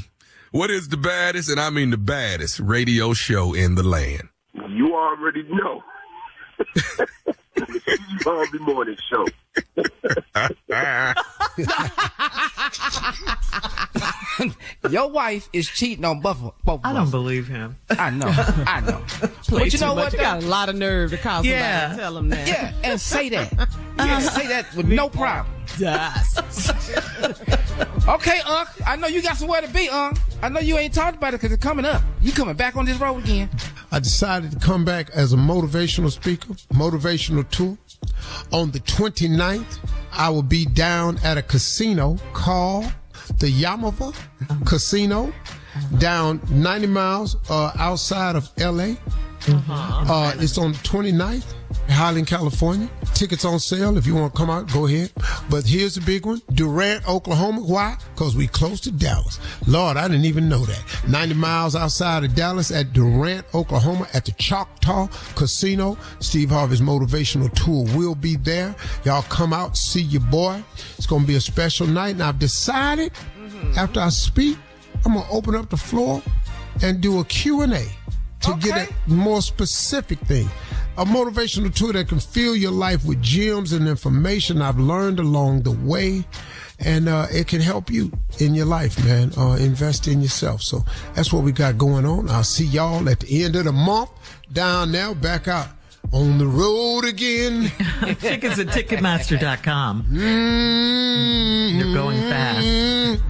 What 0.51 0.71
is 0.71 0.87
the 0.87 0.95
baddest, 0.95 1.49
and 1.49 1.59
I 1.59 1.69
mean 1.69 1.89
the 1.89 1.97
baddest, 1.97 2.61
radio 2.61 3.13
show 3.13 3.53
in 3.53 3.75
the 3.75 3.83
land? 3.83 4.29
You 4.53 4.95
already 4.95 5.43
know. 5.43 5.83
the 6.75 8.47
Steve 8.47 8.61
Morning 8.61 8.95
Show. 9.11 9.25
Your 14.89 15.09
wife 15.09 15.47
is 15.53 15.67
cheating 15.69 16.03
on 16.05 16.19
both, 16.21 16.37
both 16.63 16.81
I 16.83 16.91
don't 16.93 17.11
believe 17.11 17.47
him. 17.47 17.77
I 17.91 18.09
know, 18.09 18.25
I 18.27 18.81
know. 18.81 19.01
Play 19.47 19.59
but 19.65 19.73
you 19.73 19.79
know 19.79 19.93
much. 19.95 20.05
what? 20.05 20.13
You 20.13 20.19
got 20.19 20.43
A 20.43 20.47
lot 20.47 20.69
of 20.69 20.75
nerve 20.75 21.11
to 21.11 21.17
call 21.17 21.45
Yeah. 21.45 21.89
somebody 21.89 21.95
to 21.95 22.01
tell 22.01 22.13
them 22.15 22.29
that. 22.29 22.47
Yeah, 22.47 22.73
and 22.83 22.99
say 22.99 23.29
that. 23.29 23.53
Yeah, 23.97 24.19
say 24.19 24.47
that 24.47 24.73
with 24.75 24.87
no 24.87 25.07
problem. 25.07 25.45
Okay, 28.07 28.39
Unc. 28.45 28.69
I 28.87 28.95
know 28.97 29.07
you 29.07 29.21
got 29.21 29.37
somewhere 29.37 29.61
to 29.61 29.67
be, 29.67 29.87
Unc. 29.87 30.17
I 30.41 30.49
know 30.49 30.59
you 30.59 30.77
ain't 30.79 30.93
talked 30.95 31.15
about 31.17 31.35
it 31.35 31.39
because 31.39 31.51
it's 31.53 31.61
coming 31.63 31.85
up. 31.85 32.01
You 32.19 32.31
coming 32.31 32.55
back 32.55 32.75
on 32.75 32.85
this 32.85 32.99
road 32.99 33.23
again? 33.23 33.49
I 33.91 33.99
decided 33.99 34.51
to 34.51 34.59
come 34.59 34.83
back 34.83 35.11
as 35.11 35.31
a 35.31 35.37
motivational 35.37 36.11
speaker, 36.11 36.53
motivational 36.73 37.47
tour. 37.49 37.77
On 38.51 38.71
the 38.71 38.79
29th, 38.79 39.39
I 39.43 40.29
will 40.29 40.41
be 40.41 40.65
down 40.65 41.19
at 41.21 41.37
a 41.37 41.41
casino 41.41 42.17
called 42.31 42.85
the 43.39 43.47
Yamava 43.47 44.15
Casino, 44.65 45.33
down 45.97 46.39
90 46.49 46.87
miles 46.87 47.35
uh, 47.49 47.73
outside 47.77 48.37
of 48.37 48.49
LA. 48.57 48.95
Uh, 49.49 50.33
it's 50.37 50.57
on 50.57 50.71
the 50.71 50.77
29th, 50.79 51.53
Highland, 51.89 52.27
California. 52.27 52.89
Tickets 53.13 53.45
on 53.45 53.59
sale. 53.59 53.97
If 53.97 54.07
you 54.07 54.15
want 54.15 54.33
to 54.33 54.37
come 54.37 54.49
out, 54.49 54.71
go 54.71 54.85
ahead. 54.85 55.11
But 55.49 55.65
here's 55.65 55.95
the 55.95 56.01
big 56.01 56.25
one 56.25 56.41
Durant, 56.53 57.07
Oklahoma. 57.07 57.61
Why? 57.61 57.97
Because 58.13 58.35
we 58.35 58.47
close 58.47 58.79
to 58.81 58.91
Dallas. 58.91 59.39
Lord, 59.67 59.97
I 59.97 60.07
didn't 60.07 60.25
even 60.25 60.47
know 60.47 60.65
that. 60.65 60.83
90 61.07 61.35
miles 61.35 61.75
outside 61.75 62.23
of 62.23 62.35
Dallas 62.35 62.71
at 62.71 62.93
Durant, 62.93 63.45
Oklahoma 63.53 64.07
at 64.13 64.25
the 64.25 64.31
Choctaw 64.33 65.07
Casino. 65.35 65.97
Steve 66.19 66.49
Harvey's 66.49 66.81
motivational 66.81 67.51
tour 67.53 67.85
will 67.97 68.15
be 68.15 68.35
there. 68.37 68.75
Y'all 69.03 69.23
come 69.23 69.53
out, 69.53 69.77
see 69.77 70.01
your 70.01 70.21
boy. 70.21 70.63
It's 70.97 71.05
going 71.05 71.23
to 71.23 71.27
be 71.27 71.35
a 71.35 71.41
special 71.41 71.87
night. 71.87 72.11
And 72.11 72.23
I've 72.23 72.39
decided 72.39 73.11
after 73.77 73.99
I 73.99 74.09
speak, 74.09 74.57
I'm 75.05 75.13
going 75.13 75.25
to 75.25 75.31
open 75.31 75.55
up 75.55 75.69
the 75.69 75.77
floor 75.77 76.21
and 76.81 77.01
do 77.01 77.19
a 77.19 77.25
Q&A 77.25 77.87
to 78.43 78.55
get 78.59 78.89
a 78.89 78.93
more 79.09 79.41
specific 79.41 80.19
thing. 80.19 80.47
A 80.97 81.05
motivational 81.05 81.73
tool 81.73 81.93
that 81.93 82.07
can 82.07 82.19
fill 82.19 82.55
your 82.55 82.71
life 82.71 83.03
with 83.05 83.21
gems 83.21 83.73
and 83.73 83.87
information 83.87 84.61
I've 84.61 84.79
learned 84.79 85.19
along 85.19 85.63
the 85.63 85.71
way. 85.71 86.23
And 86.79 87.07
uh, 87.07 87.27
it 87.31 87.47
can 87.47 87.61
help 87.61 87.89
you 87.89 88.11
in 88.39 88.53
your 88.53 88.65
life, 88.65 89.03
man. 89.05 89.31
Uh, 89.37 89.57
invest 89.59 90.07
in 90.07 90.21
yourself. 90.21 90.61
So 90.61 90.83
that's 91.15 91.31
what 91.31 91.43
we 91.43 91.51
got 91.51 91.77
going 91.77 92.05
on. 92.05 92.29
I'll 92.29 92.43
see 92.43 92.65
y'all 92.65 93.07
at 93.09 93.21
the 93.21 93.43
end 93.43 93.55
of 93.55 93.65
the 93.65 93.71
month 93.71 94.09
down 94.51 94.91
now, 94.91 95.13
back 95.13 95.47
out 95.47 95.69
on 96.11 96.37
the 96.37 96.47
road 96.47 97.05
again. 97.05 97.71
Tickets 98.19 98.59
at 98.59 98.67
Ticketmaster.com. 98.67 100.03
Mm-hmm. 100.03 101.79
You're 101.79 101.93
going 101.93 102.19
fast. 102.21 103.23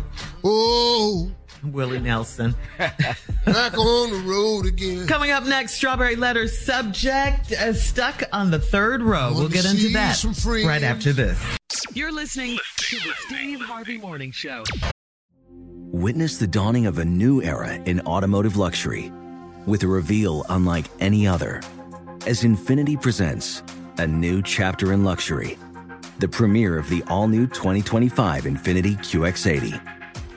Oh, 0.44 1.32
Willie 1.72 2.00
Nelson. 2.00 2.56
Back 2.78 3.78
on 3.78 4.12
the 4.12 4.24
road 4.26 4.66
again. 4.66 5.08
Coming 5.08 5.32
up 5.32 5.46
next, 5.46 5.74
Strawberry 5.76 6.16
Letter 6.16 6.48
subject 6.48 7.52
uh, 7.52 7.74
stuck 7.74 8.24
on 8.32 8.52
the 8.52 8.60
third 8.60 9.02
row. 9.02 9.32
We'll 9.34 9.50
get 9.50 9.66
into 9.66 9.90
that 9.94 10.24
right 10.66 10.84
after 10.84 11.14
this. 11.14 11.42
You're 11.94 12.12
listening 12.12 12.58
to 12.78 12.96
the 12.98 13.14
Steve 13.28 13.62
Harvey 13.62 13.98
Morning 13.98 14.32
Show. 14.32 14.64
Witness 15.92 16.38
the 16.38 16.48
dawning 16.48 16.88
of 16.88 16.98
a 16.98 17.06
new 17.06 17.42
era 17.42 17.76
in 17.86 18.02
automotive 18.02 18.58
luxury 18.58 19.12
with 19.66 19.84
a 19.84 19.88
reveal 19.88 20.46
unlike 20.50 20.86
any 21.00 21.28
other 21.28 21.62
as 22.26 22.44
Infiniti 22.44 23.00
presents 23.00 23.64
a 23.98 24.08
new 24.08 24.42
chapter 24.42 24.94
in 24.94 25.04
luxury, 25.04 25.58
the 26.20 26.28
premiere 26.28 26.78
of 26.78 26.90
the 26.90 27.04
all 27.08 27.28
new 27.28 27.48
2025 27.48 28.46
Infiniti 28.46 28.98
QX80. 28.98 30.03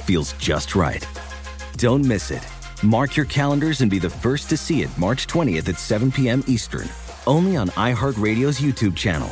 feels 0.00 0.32
just 0.34 0.74
right. 0.74 1.06
Don't 1.76 2.04
miss 2.04 2.30
it. 2.30 2.46
Mark 2.82 3.16
your 3.16 3.26
calendars 3.26 3.80
and 3.80 3.90
be 3.90 3.98
the 3.98 4.08
first 4.08 4.48
to 4.50 4.56
see 4.56 4.82
it 4.82 4.98
March 4.98 5.26
20th 5.26 5.68
at 5.68 5.78
7 5.78 6.10
p.m. 6.10 6.42
Eastern, 6.46 6.88
only 7.26 7.56
on 7.56 7.68
iHeartRadio's 7.70 8.60
YouTube 8.60 8.96
channel. 8.96 9.28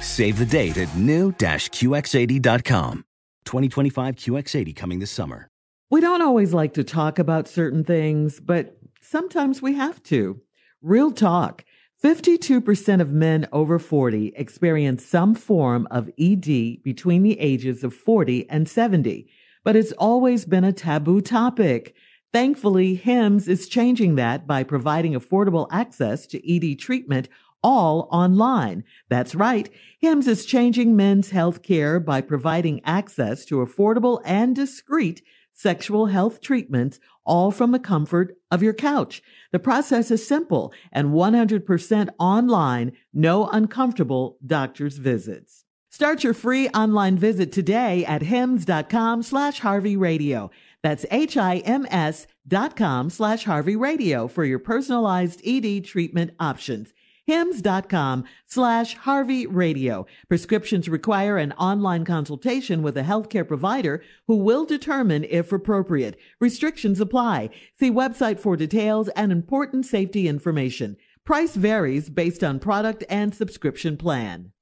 Save 0.00 0.38
the 0.38 0.46
date 0.46 0.76
at 0.76 0.94
new-QX80.com. 0.96 3.04
2025 3.44 4.16
QX80 4.16 4.76
coming 4.76 4.98
this 4.98 5.10
summer. 5.10 5.48
We 5.90 6.02
don't 6.02 6.20
always 6.20 6.52
like 6.52 6.74
to 6.74 6.84
talk 6.84 7.18
about 7.18 7.48
certain 7.48 7.82
things, 7.82 8.40
but 8.40 8.76
sometimes 9.00 9.62
we 9.62 9.74
have 9.74 10.02
to. 10.04 10.40
Real 10.82 11.10
talk. 11.10 11.64
52% 12.04 13.00
of 13.00 13.10
men 13.10 13.48
over 13.50 13.78
40 13.78 14.34
experience 14.36 15.04
some 15.04 15.34
form 15.34 15.88
of 15.90 16.10
ED 16.18 16.82
between 16.84 17.22
the 17.22 17.40
ages 17.40 17.82
of 17.82 17.94
40 17.94 18.48
and 18.50 18.68
70, 18.68 19.28
but 19.64 19.76
it's 19.76 19.92
always 19.92 20.44
been 20.44 20.64
a 20.64 20.72
taboo 20.72 21.20
topic. 21.20 21.94
Thankfully, 22.32 22.94
HIMS 22.94 23.48
is 23.48 23.68
changing 23.68 24.16
that 24.16 24.46
by 24.46 24.62
providing 24.62 25.14
affordable 25.14 25.66
access 25.70 26.26
to 26.26 26.72
ED 26.72 26.78
treatment 26.78 27.28
all 27.62 28.08
online. 28.12 28.84
That's 29.08 29.34
right. 29.34 29.68
HIMS 30.00 30.28
is 30.28 30.46
changing 30.46 30.94
men's 30.94 31.30
health 31.30 31.62
care 31.62 31.98
by 31.98 32.20
providing 32.20 32.80
access 32.84 33.44
to 33.46 33.56
affordable 33.56 34.20
and 34.24 34.54
discreet 34.54 35.22
sexual 35.58 36.06
health 36.06 36.40
treatments, 36.40 37.00
all 37.24 37.50
from 37.50 37.72
the 37.72 37.80
comfort 37.80 38.36
of 38.50 38.62
your 38.62 38.72
couch. 38.72 39.20
The 39.50 39.58
process 39.58 40.10
is 40.10 40.26
simple 40.26 40.72
and 40.92 41.08
100% 41.08 42.08
online, 42.18 42.92
no 43.12 43.48
uncomfortable 43.48 44.38
doctor's 44.46 44.98
visits. 44.98 45.64
Start 45.98 46.22
your 46.22 46.32
free 46.32 46.68
online 46.68 47.18
visit 47.18 47.50
today 47.50 48.04
at 48.04 48.22
hims.com 48.22 49.20
slash 49.24 49.58
Harvey 49.58 49.96
Radio. 49.96 50.48
That's 50.80 51.04
H-I-M-S 51.10 52.28
dot 52.46 52.76
com 52.76 53.10
slash 53.10 53.42
Harvey 53.42 53.74
Radio 53.74 54.28
for 54.28 54.44
your 54.44 54.60
personalized 54.60 55.42
ED 55.44 55.84
treatment 55.84 56.34
options 56.38 56.94
hims.com 57.26 58.24
slash 58.46 58.94
Harvey 58.94 59.44
Radio. 59.48 60.06
Prescriptions 60.28 60.88
require 60.88 61.36
an 61.36 61.50
online 61.54 62.04
consultation 62.04 62.80
with 62.80 62.96
a 62.96 63.02
healthcare 63.02 63.46
provider 63.46 64.00
who 64.28 64.36
will 64.36 64.64
determine 64.64 65.24
if 65.24 65.50
appropriate. 65.50 66.16
Restrictions 66.38 67.00
apply. 67.00 67.50
See 67.74 67.90
website 67.90 68.38
for 68.38 68.56
details 68.56 69.08
and 69.16 69.32
important 69.32 69.84
safety 69.84 70.28
information. 70.28 70.96
Price 71.24 71.56
varies 71.56 72.08
based 72.08 72.44
on 72.44 72.60
product 72.60 73.02
and 73.10 73.34
subscription 73.34 73.96
plan. 73.96 74.52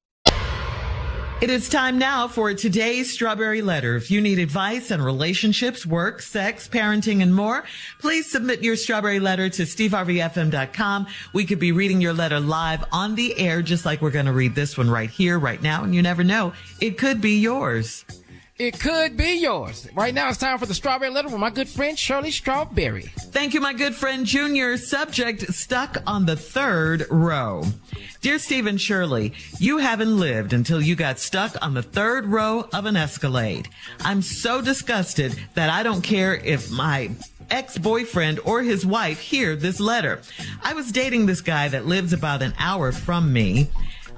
It 1.39 1.51
is 1.51 1.69
time 1.69 1.99
now 1.99 2.29
for 2.29 2.55
today's 2.55 3.13
Strawberry 3.13 3.61
Letter. 3.61 3.95
If 3.95 4.11
you 4.11 4.23
need 4.23 4.39
advice 4.39 4.91
on 4.91 5.03
relationships, 5.03 5.85
work, 5.85 6.23
sex, 6.23 6.67
parenting, 6.67 7.23
and 7.23 7.35
more, 7.35 7.63
please 7.99 8.31
submit 8.31 8.63
your 8.63 8.75
Strawberry 8.75 9.21
Letter 9.21 9.51
to 9.51 9.65
steveharveyfm.com. 9.65 11.07
We 11.35 11.45
could 11.45 11.59
be 11.59 11.73
reading 11.73 12.01
your 12.01 12.15
letter 12.15 12.41
live 12.41 12.85
on 12.91 13.17
the 13.17 13.39
air, 13.39 13.61
just 13.61 13.85
like 13.85 14.01
we're 14.01 14.13
going 14.13 14.25
to 14.25 14.33
read 14.33 14.55
this 14.55 14.79
one 14.79 14.89
right 14.89 15.11
here, 15.11 15.39
right 15.39 15.61
now. 15.61 15.85
And 15.85 15.95
you 15.95 16.01
never 16.01 16.25
know, 16.25 16.55
it 16.81 16.97
could 16.97 17.21
be 17.21 17.39
yours. 17.39 18.07
It 18.59 18.81
could 18.81 19.19
be 19.19 19.35
yours. 19.35 19.87
Right 19.95 20.15
now, 20.15 20.31
it's 20.31 20.39
time 20.39 20.57
for 20.57 20.65
the 20.65 20.73
strawberry 20.73 21.11
letter 21.11 21.29
with 21.29 21.39
my 21.39 21.51
good 21.51 21.69
friend 21.69 21.99
Shirley 21.99 22.31
Strawberry. 22.31 23.13
Thank 23.19 23.53
you, 23.53 23.61
my 23.61 23.75
good 23.75 23.95
friend 23.95 24.25
Junior. 24.25 24.79
Subject 24.79 25.53
stuck 25.53 25.99
on 26.07 26.25
the 26.25 26.37
third 26.37 27.05
row. 27.11 27.65
Dear 28.23 28.39
Stephen 28.39 28.79
Shirley, 28.79 29.35
you 29.59 29.77
haven't 29.77 30.19
lived 30.19 30.55
until 30.55 30.81
you 30.81 30.97
got 30.97 31.19
stuck 31.19 31.55
on 31.61 31.75
the 31.75 31.83
third 31.83 32.25
row 32.25 32.67
of 32.73 32.87
an 32.87 32.97
Escalade. 32.97 33.69
I'm 34.01 34.23
so 34.23 34.63
disgusted 34.63 35.39
that 35.53 35.69
I 35.69 35.83
don't 35.83 36.01
care 36.01 36.35
if 36.35 36.71
my 36.71 37.11
ex-boyfriend 37.51 38.41
or 38.43 38.63
his 38.63 38.87
wife 38.87 39.21
hear 39.21 39.55
this 39.55 39.81
letter. 39.81 40.23
I 40.63 40.73
was 40.73 40.93
dating 40.93 41.27
this 41.27 41.43
guy 41.43 41.69
that 41.69 41.85
lives 41.85 42.15
about 42.15 42.41
an 42.41 42.55
hour 42.59 42.91
from 42.91 43.35
me. 43.35 43.69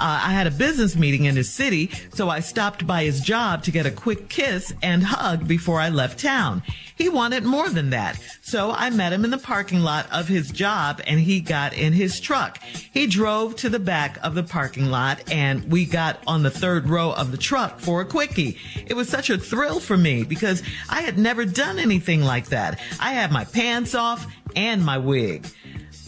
Uh, 0.01 0.23
I 0.25 0.33
had 0.33 0.47
a 0.47 0.53
business 0.53 0.97
meeting 0.97 1.25
in 1.25 1.35
his 1.37 1.53
city, 1.53 1.91
so 2.15 2.29
I 2.29 2.41
stopped 2.41 2.87
by 2.87 3.05
his 3.05 3.21
job 3.21 3.65
to 3.65 3.71
get 3.71 3.87
a 3.87 3.91
quick 3.91 4.29
kiss 4.29 4.73
and 4.83 5.03
hug 5.03 5.49
before 5.49 5.81
I 5.81 5.89
left 5.89 6.21
town. 6.21 6.63
He 6.95 7.09
wanted 7.09 7.45
more 7.45 7.69
than 7.69 7.91
that, 7.91 8.19
so 8.43 8.73
I 8.73 8.91
met 8.91 9.13
him 9.13 9.25
in 9.25 9.31
the 9.31 9.39
parking 9.39 9.81
lot 9.81 10.11
of 10.11 10.27
his 10.27 10.51
job 10.51 11.01
and 11.07 11.21
he 11.21 11.41
got 11.41 11.73
in 11.73 11.93
his 11.93 12.21
truck. 12.21 12.59
He 12.63 13.07
drove 13.07 13.55
to 13.57 13.69
the 13.69 13.79
back 13.79 14.19
of 14.23 14.35
the 14.35 14.43
parking 14.43 14.87
lot 14.87 15.31
and 15.31 15.71
we 15.71 15.85
got 15.85 16.21
on 16.27 16.43
the 16.43 16.51
third 16.51 16.89
row 16.89 17.13
of 17.13 17.31
the 17.31 17.39
truck 17.39 17.79
for 17.79 18.01
a 18.01 18.05
quickie. 18.05 18.59
It 18.87 18.95
was 18.95 19.09
such 19.09 19.31
a 19.31 19.39
thrill 19.39 19.79
for 19.79 19.97
me 19.97 20.25
because 20.25 20.63
I 20.89 21.03
had 21.03 21.19
never 21.19 21.45
done 21.45 21.79
anything 21.79 22.23
like 22.23 22.47
that. 22.49 22.81
I 22.99 23.13
had 23.13 23.31
my 23.31 23.45
pants 23.45 23.95
off 23.95 24.27
and 24.57 24.85
my 24.85 24.99
wig. 24.99 25.47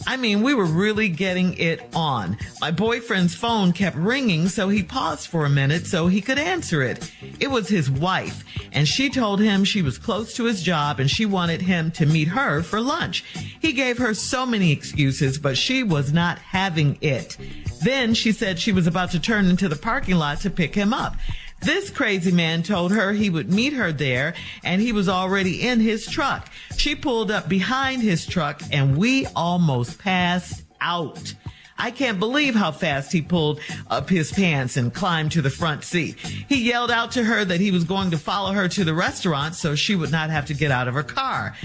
I 0.07 0.17
mean, 0.17 0.41
we 0.41 0.53
were 0.53 0.65
really 0.65 1.09
getting 1.09 1.53
it 1.57 1.81
on. 1.93 2.37
My 2.59 2.71
boyfriend's 2.71 3.35
phone 3.35 3.71
kept 3.71 3.95
ringing, 3.95 4.49
so 4.49 4.69
he 4.69 4.83
paused 4.83 5.27
for 5.27 5.45
a 5.45 5.49
minute 5.49 5.85
so 5.87 6.07
he 6.07 6.21
could 6.21 6.39
answer 6.39 6.81
it. 6.81 7.11
It 7.39 7.49
was 7.49 7.67
his 7.67 7.89
wife, 7.89 8.43
and 8.71 8.87
she 8.87 9.09
told 9.09 9.39
him 9.39 9.63
she 9.63 9.81
was 9.81 9.97
close 9.97 10.33
to 10.35 10.45
his 10.45 10.61
job 10.63 10.99
and 10.99 11.09
she 11.09 11.25
wanted 11.25 11.61
him 11.61 11.91
to 11.91 12.05
meet 12.05 12.27
her 12.29 12.61
for 12.61 12.81
lunch. 12.81 13.23
He 13.59 13.73
gave 13.73 13.97
her 13.97 14.13
so 14.13 14.45
many 14.45 14.71
excuses, 14.71 15.37
but 15.37 15.57
she 15.57 15.83
was 15.83 16.11
not 16.11 16.39
having 16.39 16.97
it. 17.01 17.37
Then 17.83 18.13
she 18.13 18.31
said 18.31 18.59
she 18.59 18.71
was 18.71 18.87
about 18.87 19.11
to 19.11 19.19
turn 19.19 19.45
into 19.45 19.69
the 19.69 19.75
parking 19.75 20.15
lot 20.15 20.41
to 20.41 20.49
pick 20.49 20.75
him 20.75 20.93
up. 20.93 21.15
This 21.61 21.91
crazy 21.91 22.31
man 22.31 22.63
told 22.63 22.91
her 22.91 23.13
he 23.13 23.29
would 23.29 23.53
meet 23.53 23.73
her 23.73 23.91
there 23.91 24.33
and 24.63 24.81
he 24.81 24.91
was 24.91 25.07
already 25.07 25.61
in 25.61 25.79
his 25.79 26.07
truck. 26.07 26.49
She 26.75 26.95
pulled 26.95 27.29
up 27.29 27.47
behind 27.47 28.01
his 28.01 28.25
truck 28.25 28.61
and 28.71 28.97
we 28.97 29.27
almost 29.35 29.99
passed 29.99 30.63
out. 30.81 31.35
I 31.77 31.89
can't 31.91 32.19
believe 32.19 32.53
how 32.55 32.71
fast 32.71 33.11
he 33.11 33.21
pulled 33.21 33.59
up 33.89 34.09
his 34.09 34.31
pants 34.31 34.77
and 34.77 34.93
climbed 34.93 35.31
to 35.33 35.41
the 35.41 35.49
front 35.49 35.83
seat. 35.83 36.19
He 36.19 36.63
yelled 36.63 36.91
out 36.91 37.11
to 37.13 37.23
her 37.23 37.43
that 37.45 37.59
he 37.59 37.71
was 37.71 37.83
going 37.83 38.11
to 38.11 38.17
follow 38.17 38.51
her 38.53 38.67
to 38.67 38.83
the 38.83 38.93
restaurant 38.93 39.55
so 39.55 39.75
she 39.75 39.95
would 39.95 40.11
not 40.11 40.29
have 40.29 40.45
to 40.47 40.53
get 40.53 40.71
out 40.71 40.87
of 40.87 40.93
her 40.93 41.03
car. 41.03 41.55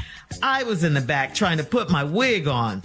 I 0.42 0.62
was 0.64 0.84
in 0.84 0.94
the 0.94 1.00
back 1.00 1.34
trying 1.34 1.58
to 1.58 1.64
put 1.64 1.90
my 1.90 2.04
wig 2.04 2.48
on. 2.48 2.82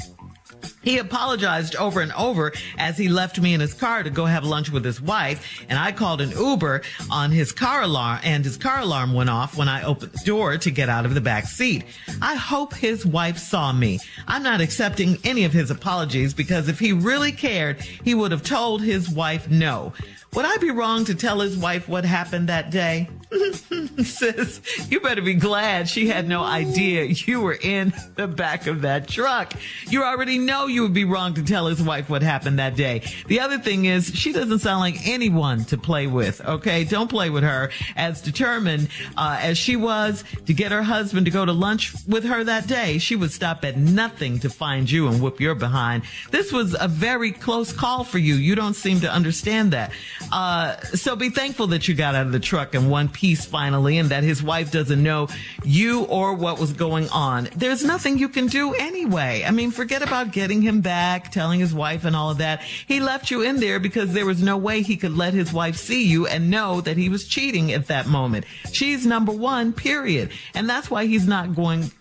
He 0.82 0.98
apologized 0.98 1.76
over 1.76 2.02
and 2.02 2.12
over 2.14 2.52
as 2.78 2.98
he 2.98 3.10
left 3.10 3.40
me 3.40 3.54
in 3.54 3.60
his 3.60 3.74
car 3.74 4.04
to 4.04 4.10
go 4.10 4.26
have 4.26 4.44
lunch 4.44 4.70
with 4.70 4.84
his 4.84 5.02
wife, 5.02 5.64
and 5.70 5.78
I 5.78 5.92
called 5.92 6.22
an 6.22 6.32
Uber 6.32 6.82
on 7.10 7.32
his 7.32 7.52
car 7.52 7.84
alarm, 7.84 8.20
and 8.24 8.44
his 8.44 8.58
car 8.58 8.80
alarm 8.80 9.14
went 9.14 9.30
off 9.30 9.58
when 9.58 9.70
I 9.70 9.84
opened 9.84 10.14
the 10.14 10.26
door 10.26 10.58
to 10.58 10.72
get 10.72 10.90
out 10.90 11.06
of 11.06 11.14
the 11.14 11.22
back 11.22 11.46
seat. 11.46 11.84
I 12.22 12.36
hope 12.36 12.74
his 12.74 13.06
wife 13.06 13.38
saw 13.38 13.72
me. 13.72 14.00
I'm 14.28 14.44
not 14.44 14.62
accepting 14.62 15.18
any 15.24 15.46
of 15.46 15.54
his 15.54 15.72
apologies 15.72 16.34
because 16.34 16.68
if 16.68 16.80
he 16.80 16.94
really 16.94 17.32
cared, 17.32 17.82
he 17.82 18.16
would 18.16 18.32
have 18.32 18.44
told 18.44 18.82
his 18.82 19.10
wife 19.10 19.50
no. 19.50 19.94
Would 20.34 20.46
I 20.46 20.56
be 20.58 20.72
wrong 20.72 21.04
to 21.06 21.16
tell 21.16 21.42
his 21.42 21.58
wife 21.58 21.90
what 21.90 22.06
happened 22.06 22.48
that 22.48 22.72
day? 22.72 23.10
Sis, 24.04 24.62
you 24.90 25.02
better 25.02 25.22
be 25.22 25.34
glad 25.34 25.90
she 25.90 26.08
had 26.08 26.28
no 26.28 26.42
idea 26.42 27.04
you 27.04 27.42
were 27.42 27.58
in 27.62 27.94
the 28.16 28.28
back 28.28 28.68
of 28.68 28.82
that 28.82 29.10
truck. 29.10 29.54
You 29.88 30.04
already 30.04 30.38
know 30.38 30.68
you 30.68 30.84
would 30.84 30.94
be 30.94 31.04
wrong 31.04 31.34
to 31.34 31.44
tell 31.44 31.68
his 31.68 31.82
wife 31.82 32.10
what 32.10 32.22
happened 32.22 32.60
that 32.60 32.78
day. 32.78 33.04
The 33.28 33.42
other 33.42 33.58
thing 33.58 33.86
is, 33.86 34.08
she 34.16 34.32
doesn't 34.32 34.60
sound 34.60 34.80
like 34.80 35.06
anyone 35.06 35.66
to 35.66 35.78
play 35.78 36.08
with. 36.08 36.40
Okay, 36.46 36.86
don't 36.86 37.10
play 37.10 37.30
with 37.30 37.44
her. 37.44 37.70
As 37.98 38.22
determined 38.22 38.88
uh, 39.18 39.38
as 39.42 39.58
she 39.58 39.76
was 39.76 40.24
to 40.46 40.54
get 40.54 40.72
her 40.72 40.84
husband 40.84 41.26
to 41.26 41.32
go 41.32 41.46
to 41.46 41.54
lunch 41.54 41.94
with 42.08 42.24
her 42.24 42.44
that 42.46 42.68
day, 42.68 42.98
she 43.00 43.18
would 43.18 43.32
stop 43.32 43.66
at 43.66 43.78
nothing 43.78 44.40
to 44.40 44.50
find 44.50 44.90
you 44.90 45.08
and 45.10 45.22
whoop 45.22 45.42
your 45.42 45.56
behind. 45.56 46.04
This 46.32 46.52
was 46.54 46.76
a 46.80 46.88
very 46.88 47.32
close 47.32 47.74
call 47.74 48.06
for 48.06 48.18
you. 48.18 48.36
You 48.36 48.56
don't 48.56 48.76
seem 48.76 49.02
to 49.02 49.12
understand 49.12 49.72
that. 49.72 49.92
Uh, 50.32 50.78
so 50.82 51.16
be 51.16 51.30
thankful 51.30 51.68
that 51.68 51.88
you 51.88 51.94
got 51.94 52.16
out 52.16 52.26
of 52.26 52.32
the 52.32 52.40
truck 52.40 52.76
in 52.76 52.90
one 52.90 53.10
piece 53.10 53.46
finally, 53.46 53.98
and 53.98 54.10
that 54.10 54.24
his 54.24 54.42
wife 54.42 54.72
doesn't 54.72 55.02
know 55.02 55.28
you 55.64 56.04
or 56.04 56.34
what 56.34 56.60
was 56.60 56.74
going 56.74 57.10
on. 57.10 57.50
There's 57.56 57.84
nothing 57.84 58.18
you 58.18 58.30
can 58.30 58.48
do 58.48 58.74
anyway. 58.74 59.44
I 59.46 59.52
mean, 59.52 59.72
forget 59.72 60.02
about 60.02 60.32
getting 60.32 60.62
him 60.62 60.82
back, 60.82 61.32
telling 61.32 61.60
his 61.60 61.74
wife 61.74 62.06
and 62.06 62.16
all 62.16 62.32
of 62.32 62.38
that. 62.40 62.62
He 62.62 63.00
left 63.00 63.32
you 63.32 63.42
in 63.42 63.60
there 63.60 63.80
because 63.80 64.14
there 64.14 64.26
was 64.26 64.42
no 64.42 64.58
way 64.58 64.82
he 64.82 64.98
could 64.98 65.16
let 65.16 65.34
his 65.34 65.54
wife 65.54 65.76
see 65.76 66.06
you 66.06 66.28
and 66.28 66.50
know 66.50 66.82
that 66.82 66.98
he 66.98 67.10
was 67.10 67.28
cheating 67.28 67.72
at 67.72 67.88
that 67.88 68.08
moment. 68.08 68.46
She's 68.72 69.06
number 69.06 69.32
one, 69.32 69.74
period. 69.74 70.32
And 70.54 70.70
that's 70.70 70.90
why 70.90 71.06
he's 71.06 71.28
not 71.28 71.56
going 71.56 71.92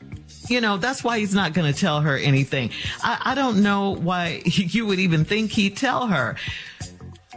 you 0.48 0.60
know, 0.60 0.78
that's 0.78 1.04
why 1.04 1.18
he's 1.18 1.34
not 1.34 1.52
going 1.52 1.72
to 1.72 1.78
tell 1.78 2.00
her 2.00 2.16
anything. 2.16 2.70
I, 3.02 3.18
I, 3.32 3.34
don't 3.34 3.62
know 3.62 3.90
why 3.90 4.42
you 4.44 4.84
would 4.86 4.98
even 4.98 5.24
think 5.24 5.52
he'd 5.52 5.76
tell 5.76 6.08
her. 6.08 6.36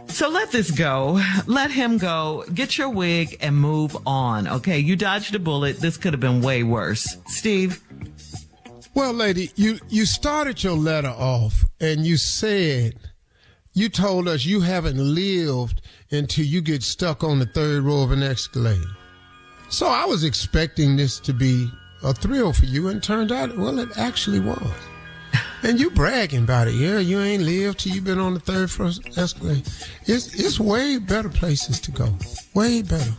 So 0.08 0.28
let 0.28 0.52
this 0.52 0.70
go. 0.70 1.20
Let 1.46 1.70
him 1.70 1.98
go. 1.98 2.44
Get 2.54 2.78
your 2.78 2.88
wig 2.88 3.36
and 3.40 3.56
move 3.56 3.96
on. 4.06 4.46
Okay. 4.46 4.78
You 4.78 4.96
dodged 4.96 5.34
a 5.34 5.38
bullet. 5.38 5.80
This 5.80 5.96
could 5.96 6.12
have 6.12 6.20
been 6.20 6.40
way 6.40 6.62
worse. 6.62 7.16
Steve. 7.26 7.82
Well, 8.94 9.12
lady, 9.12 9.50
you, 9.56 9.80
you 9.88 10.06
started 10.06 10.62
your 10.62 10.76
letter 10.76 11.08
off 11.08 11.64
and 11.80 12.06
you 12.06 12.16
said, 12.16 12.94
you 13.72 13.88
told 13.88 14.28
us 14.28 14.44
you 14.44 14.60
haven't 14.60 14.98
lived 14.98 15.82
until 16.12 16.44
you 16.44 16.60
get 16.60 16.84
stuck 16.84 17.24
on 17.24 17.40
the 17.40 17.46
third 17.46 17.82
row 17.82 18.02
of 18.02 18.12
an 18.12 18.22
escalator. 18.22 18.96
So 19.68 19.88
I 19.88 20.04
was 20.04 20.22
expecting 20.22 20.94
this 20.94 21.18
to 21.20 21.32
be 21.32 21.68
a 22.04 22.14
thrill 22.14 22.52
for 22.52 22.66
you 22.66 22.86
and 22.86 23.02
turned 23.02 23.32
out, 23.32 23.56
well, 23.58 23.80
it 23.80 23.88
actually 23.96 24.38
was. 24.38 24.62
And 25.64 25.80
you 25.80 25.88
bragging 25.90 26.44
about 26.44 26.68
it. 26.68 26.74
Yeah, 26.74 26.98
you 26.98 27.18
ain't 27.20 27.42
lived 27.42 27.80
till 27.80 27.94
you 27.94 28.02
been 28.02 28.18
on 28.18 28.34
the 28.34 28.40
third 28.40 28.70
floor 28.70 28.90
escalator. 29.16 29.70
It's, 30.04 30.34
it's 30.34 30.60
way 30.60 30.98
better 30.98 31.30
places 31.30 31.80
to 31.80 31.90
go. 31.90 32.14
Way 32.52 32.82
better. 32.82 33.14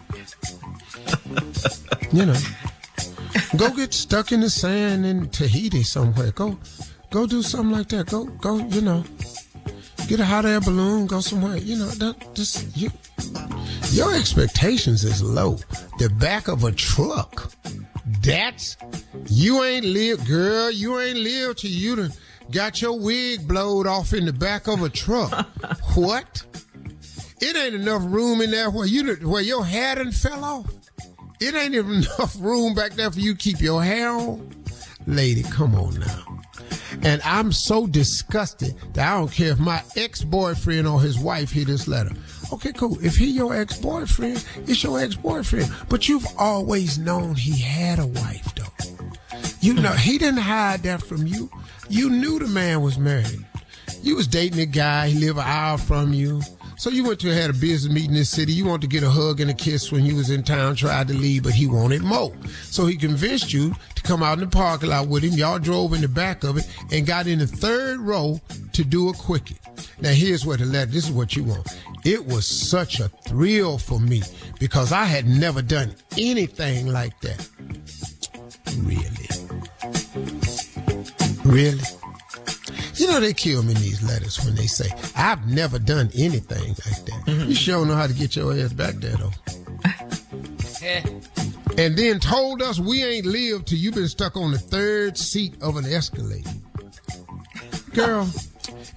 you 2.14 2.28
know. 2.28 2.38
Go 3.58 3.72
get 3.72 3.96
stuck 3.96 4.32
in 4.32 4.42
the 4.42 4.50
sand 4.50 5.08
in 5.08 5.28
Tahiti 5.30 5.82
somewhere. 5.82 6.32
Go 6.32 6.58
go 7.10 7.26
do 7.26 7.42
something 7.42 7.76
like 7.76 7.90
that. 7.90 8.08
Go 8.08 8.26
go, 8.26 8.58
you 8.58 8.82
know. 8.82 9.04
Get 10.08 10.20
a 10.20 10.26
hot 10.26 10.46
air 10.46 10.62
balloon, 10.62 11.08
go 11.08 11.22
somewhere. 11.22 11.58
You 11.58 11.78
know, 11.78 11.88
that 11.88 12.36
just 12.36 12.78
you 12.78 12.92
your 13.92 14.14
expectations 14.14 15.04
is 15.04 15.24
low. 15.24 15.58
The 15.98 16.10
back 16.10 16.48
of 16.48 16.64
a 16.64 16.72
truck. 16.72 17.52
That's 18.22 18.78
you 19.28 19.64
ain't 19.64 19.86
live, 19.86 20.26
girl. 20.28 20.70
You 20.70 21.00
ain't 21.00 21.18
lived 21.18 21.60
till 21.60 21.72
you 21.72 21.96
done 21.96 22.14
got 22.56 22.82
your 22.82 22.98
wig 22.98 23.46
blowed 23.46 23.86
off 23.86 24.14
in 24.14 24.26
the 24.26 24.32
back 24.32 24.68
of 24.68 24.82
a 24.82 24.88
truck. 24.88 25.46
what? 25.96 26.42
It 27.42 27.54
ain't 27.54 27.76
enough 27.76 28.02
room 28.06 28.40
in 28.40 28.50
there 28.50 28.72
where 28.72 28.86
you 28.86 29.14
where 29.28 29.42
your 29.42 29.66
hair 29.66 29.96
done 29.96 30.14
fell 30.14 30.44
off. 30.44 30.74
It 31.42 31.54
ain't 31.54 31.76
even 31.76 31.96
enough 32.18 32.34
room 32.40 32.74
back 32.74 32.94
there 32.94 33.12
for 33.12 33.20
you 33.20 33.34
to 33.34 33.38
keep 33.38 33.60
your 33.60 33.84
hair 33.84 34.10
on. 34.10 34.50
Lady, 35.06 35.44
come 35.44 35.76
on 35.76 36.00
now. 36.00 36.40
And 37.04 37.22
I'm 37.26 37.52
so 37.52 37.88
disgusted 37.88 38.74
that 38.94 39.12
I 39.12 39.20
don't 39.20 39.32
care 39.32 39.52
if 39.52 39.60
my 39.60 39.84
ex-boyfriend 39.98 40.88
or 40.88 41.02
his 41.02 41.20
wife 41.20 41.52
hear 41.52 41.66
this 41.66 41.90
letter. 41.90 42.12
Okay, 42.54 42.72
cool. 42.72 42.98
If 43.06 43.18
he 43.18 43.26
your 43.32 43.54
ex-boyfriend, 43.54 44.46
it's 44.66 44.82
your 44.82 45.02
ex-boyfriend. 45.02 45.72
But 45.90 46.08
you've 46.08 46.26
always 46.38 46.98
known 46.98 47.36
he 47.36 47.60
had 47.60 48.00
a 48.00 48.08
wife, 48.08 48.56
though. 48.56 48.96
You 49.60 49.74
know, 49.74 49.92
he 49.92 50.18
didn't 50.18 50.40
hide 50.40 50.84
that 50.84 51.04
from 51.04 51.28
you. 51.28 51.50
You 51.90 52.10
knew 52.10 52.40
the 52.40 52.48
man 52.48 52.82
was 52.82 52.98
married. 52.98 53.46
You 54.02 54.16
was 54.16 54.28
dating 54.28 54.60
a 54.60 54.66
guy, 54.66 55.10
he 55.10 55.20
lived 55.20 55.38
an 55.38 55.46
hour 55.46 55.78
from 55.78 56.14
you. 56.14 56.42
So 56.78 56.90
you 56.90 57.06
went 57.06 57.20
to 57.22 57.34
had 57.34 57.50
a 57.50 57.54
business 57.54 57.94
meeting 57.94 58.12
in 58.12 58.18
the 58.18 58.26
city. 58.26 58.52
You 58.52 58.66
wanted 58.66 58.82
to 58.82 58.88
get 58.88 59.04
a 59.04 59.10
hug 59.10 59.40
and 59.40 59.50
a 59.50 59.54
kiss 59.54 59.92
when 59.92 60.02
he 60.02 60.14
was 60.14 60.30
in 60.30 60.44
town, 60.44 60.76
tried 60.76 61.08
to 61.08 61.14
leave, 61.14 61.44
but 61.44 61.54
he 61.54 61.68
wanted 61.68 62.02
more. 62.02 62.34
So 62.64 62.86
he 62.86 62.98
convinced 62.98 63.54
you 63.54 63.74
to 63.96 64.04
come 64.04 64.22
out 64.22 64.40
in 64.40 64.42
the 64.42 64.50
parking 64.50 64.90
lot 64.90 65.08
with 65.08 65.24
him. 65.24 65.34
Y'all 65.34 65.58
drove 65.58 65.94
in 65.94 66.02
the 66.02 66.08
back 66.08 66.44
of 66.44 66.58
it 66.58 66.68
and 66.92 67.06
got 67.06 67.28
in 67.28 67.40
the 67.40 67.48
third 67.48 68.00
row 68.02 68.42
to 68.74 68.84
do 68.84 69.10
a 69.10 69.14
quickie. 69.14 69.58
Now 70.02 70.12
here's 70.12 70.46
what 70.46 70.60
the 70.60 70.66
letter. 70.66 70.92
This 70.92 71.06
is 71.06 71.12
what 71.12 71.36
you 71.36 71.46
want. 71.46 71.68
It 72.04 72.26
was 72.26 72.46
such 72.46 73.00
a 73.00 73.08
thrill 73.08 73.78
for 73.78 74.00
me 74.00 74.22
because 74.60 74.92
I 74.92 75.06
had 75.06 75.28
never 75.28 75.62
done 75.62 75.96
anything 76.18 76.88
like 76.88 77.20
that. 77.22 77.48
Really? 78.78 79.45
Really? 81.56 81.80
You 82.96 83.08
know, 83.08 83.22
they 83.22 83.32
kill 83.32 83.64
me 83.64 83.72
in 83.74 83.80
these 83.80 84.04
letters 84.04 84.44
when 84.44 84.56
they 84.56 84.68
say, 84.68 84.90
I've 85.16 85.48
never 85.48 85.80
done 85.80 86.10
anything 86.14 86.68
like 86.68 87.06
that. 87.06 87.24
Mm-hmm. 87.28 87.48
You 87.48 87.56
sure 87.56 87.86
know 87.86 87.96
how 87.96 88.08
to 88.08 88.14
get 88.14 88.36
your 88.36 88.54
ass 88.54 88.74
back 88.74 88.96
there, 88.96 89.16
though. 89.16 89.32
and 91.78 91.98
then 91.98 92.20
told 92.20 92.62
us 92.62 92.78
we 92.78 93.06
ain't 93.06 93.26
lived 93.26 93.68
till 93.68 93.78
you 93.78 93.94
been 93.94 94.10
stuck 94.10 94.36
on 94.36 94.52
the 94.52 94.60
third 94.60 95.18
seat 95.18 95.56
of 95.62 95.78
an 95.78 95.86
escalator. 95.86 96.50
Girl, 97.94 98.30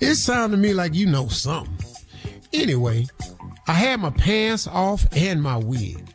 it 0.00 0.16
sounded 0.16 0.56
to 0.56 0.61
me 0.61 0.74
like 0.74 0.94
you 0.94 1.06
know 1.06 1.28
something. 1.28 1.72
Anyway, 2.52 3.06
I 3.68 3.74
had 3.74 4.00
my 4.00 4.11
pants 4.11 4.66
off 4.66 5.06
and 5.14 5.40
my 5.40 5.59
wig. 5.59 6.12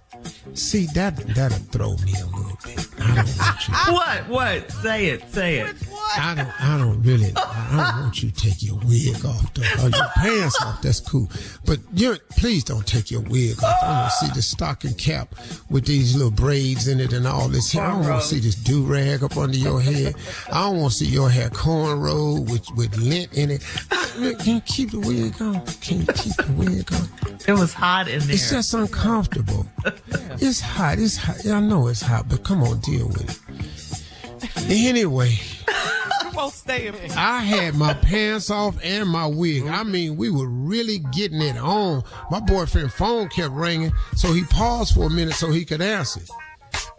See, 0.55 0.87
that 0.87 1.15
that'll 1.35 1.57
throw 1.57 1.95
me 2.03 2.13
a 2.21 2.25
little 2.25 2.57
bit. 2.65 2.87
I 2.99 3.15
don't 3.15 3.37
want 3.37 3.67
you. 3.67 3.73
what? 3.93 4.29
What? 4.29 4.71
Say 4.71 5.07
it. 5.07 5.29
Say 5.31 5.59
it. 5.59 5.75
I 6.17 6.35
don't. 6.35 6.61
I 6.61 6.77
don't 6.77 7.01
really. 7.01 7.33
I 7.35 7.91
don't 7.93 8.01
want 8.03 8.23
you 8.23 8.31
to 8.31 8.35
take 8.35 8.61
your 8.63 8.75
wig 8.85 9.25
off 9.25 9.53
though, 9.53 9.85
or 9.85 9.89
your 9.89 10.07
pants 10.15 10.61
off. 10.61 10.81
That's 10.81 10.99
cool. 10.99 11.29
But 11.65 11.79
you 11.93 12.17
please 12.37 12.63
don't 12.63 12.85
take 12.85 13.11
your 13.11 13.21
wig 13.21 13.63
off. 13.63 13.75
I 13.83 13.87
don't 13.87 13.95
want 13.99 14.11
to 14.11 14.25
see 14.25 14.31
the 14.33 14.41
stocking 14.41 14.93
cap 14.93 15.35
with 15.69 15.85
these 15.85 16.15
little 16.15 16.31
braids 16.31 16.87
in 16.87 16.99
it 16.99 17.13
and 17.13 17.27
all 17.27 17.47
this. 17.47 17.71
hair. 17.71 17.83
I 17.85 17.91
don't 17.91 18.07
want 18.07 18.21
to 18.21 18.27
see 18.27 18.39
this 18.39 18.55
do 18.55 18.83
rag 18.83 19.23
up 19.23 19.37
under 19.37 19.57
your 19.57 19.81
head. 19.81 20.15
I 20.51 20.63
don't 20.63 20.79
want 20.79 20.93
to 20.93 20.99
see 20.99 21.05
your 21.07 21.29
hair 21.29 21.49
cornrow 21.49 22.39
with 22.49 22.67
with 22.75 22.95
lint 22.97 23.33
in 23.33 23.51
it. 23.51 23.63
Can 24.39 24.55
you 24.55 24.61
keep 24.61 24.91
the 24.91 24.99
wig 24.99 25.41
on? 25.41 25.65
Can 25.81 26.01
you 26.01 26.05
keep 26.13 26.35
the 26.35 26.53
wig 26.55 26.93
on? 26.93 27.09
It 27.47 27.53
was 27.53 27.73
hot 27.73 28.07
in 28.07 28.19
there. 28.19 28.31
It's 28.31 28.49
just 28.49 28.73
uncomfortable. 28.73 29.65
It's 30.39 30.59
hot. 30.59 30.99
It's 30.99 31.17
hot. 31.17 31.45
I 31.45 31.59
know 31.59 31.87
it's 31.87 32.01
hot, 32.01 32.29
but 32.29 32.43
come 32.43 32.63
on, 32.63 32.79
deal 32.79 33.07
with 33.07 33.21
it. 33.29 33.39
Anyway. 34.69 35.39
I 37.15 37.41
had 37.43 37.75
my 37.75 37.93
pants 38.01 38.49
off 38.49 38.77
and 38.83 39.07
my 39.07 39.27
wig. 39.27 39.67
I 39.67 39.83
mean, 39.83 40.17
we 40.17 40.29
were 40.29 40.47
really 40.47 40.99
getting 41.11 41.41
it 41.41 41.57
on. 41.57 42.03
My 42.31 42.39
boyfriend 42.39 42.91
phone 42.91 43.29
kept 43.29 43.53
ringing, 43.53 43.93
so 44.15 44.33
he 44.33 44.43
paused 44.45 44.95
for 44.95 45.07
a 45.07 45.09
minute 45.09 45.35
so 45.35 45.51
he 45.51 45.63
could 45.63 45.81
answer. 45.81 46.21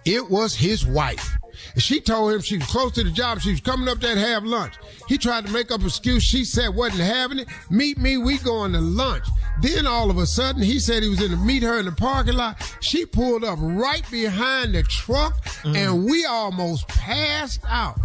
It 0.05 0.31
was 0.31 0.55
his 0.55 0.87
wife. 0.87 1.37
And 1.75 1.83
she 1.83 2.01
told 2.01 2.33
him 2.33 2.41
she 2.41 2.59
was 2.59 2.67
close 2.67 2.93
to 2.93 3.05
the 3.05 3.11
job. 3.11 3.41
She 3.41 3.51
was 3.51 3.61
coming 3.61 3.89
up 3.89 4.01
there 4.01 4.15
to 4.15 4.21
have 4.21 4.45
lunch. 4.45 4.75
He 5.09 5.19
tried 5.19 5.47
to 5.47 5.53
make 5.53 5.71
up 5.71 5.81
an 5.81 5.87
excuse. 5.87 6.23
She 6.23 6.45
said 6.45 6.75
wasn't 6.75 7.03
having 7.03 7.41
it. 7.41 7.49
Meet 7.71 7.99
me. 7.99 8.17
We 8.17 8.39
going 8.39 8.73
to 8.73 8.81
lunch. 8.81 9.27
Then 9.61 9.87
all 9.87 10.11
of 10.11 10.19
a 10.19 10.27
sudden, 10.27 10.63
he 10.63 10.79
said 10.79 11.03
he 11.03 11.09
was 11.09 11.23
in 11.23 11.31
to 11.31 11.37
meet 11.37 11.63
her 11.63 11.79
in 11.79 11.87
the 11.87 11.93
parking 11.93 12.35
lot. 12.35 12.77
She 12.81 13.07
pulled 13.07 13.45
up 13.45 13.59
right 13.61 14.09
behind 14.11 14.75
the 14.75 14.83
truck, 14.83 15.45
mm. 15.63 15.77
and 15.77 16.05
we 16.05 16.25
almost 16.25 16.89
passed 16.89 17.61
out. 17.69 17.99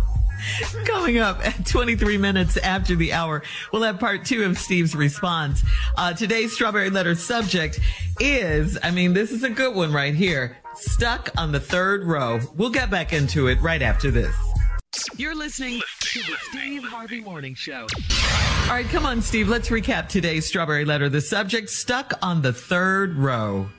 Coming 0.86 1.18
up 1.18 1.46
at 1.46 1.66
23 1.66 2.18
minutes 2.18 2.56
after 2.58 2.96
the 2.96 3.12
hour, 3.12 3.44
we'll 3.74 3.84
have 3.84 4.00
part 4.00 4.26
two 4.26 4.46
of 4.46 4.58
Steve's 4.58 4.96
response. 4.96 5.64
Uh, 5.98 6.14
today's 6.14 6.54
strawberry 6.54 6.90
letter 6.90 7.16
subject 7.16 7.80
is, 8.20 8.78
I 8.82 8.92
mean, 8.92 9.14
this 9.14 9.32
is 9.32 9.44
a 9.44 9.50
good 9.50 9.76
one 9.76 9.92
right 9.92 10.16
here. 10.16 10.58
Stuck 10.76 11.30
on 11.38 11.52
the 11.52 11.60
third 11.60 12.04
row. 12.04 12.40
We'll 12.56 12.70
get 12.70 12.90
back 12.90 13.14
into 13.14 13.48
it 13.48 13.60
right 13.62 13.82
after 13.82 14.12
this. 14.12 14.36
You're 15.18 15.36
listening 15.36 15.82
to 16.00 16.20
the 16.20 16.36
Steve 16.50 16.84
Harvey 16.84 17.22
Morning 17.22 17.54
Show. 17.54 17.88
All 18.64 18.76
right, 18.76 18.88
come 18.88 19.06
on, 19.06 19.22
Steve. 19.22 19.50
Let's 19.50 19.70
recap 19.70 20.08
today's 20.10 20.46
strawberry 20.46 20.86
letter. 20.86 21.10
The 21.10 21.22
subject 21.22 21.70
stuck 21.70 22.14
on 22.22 22.42
the 22.42 22.54
third 22.54 23.16
row. 23.16 23.70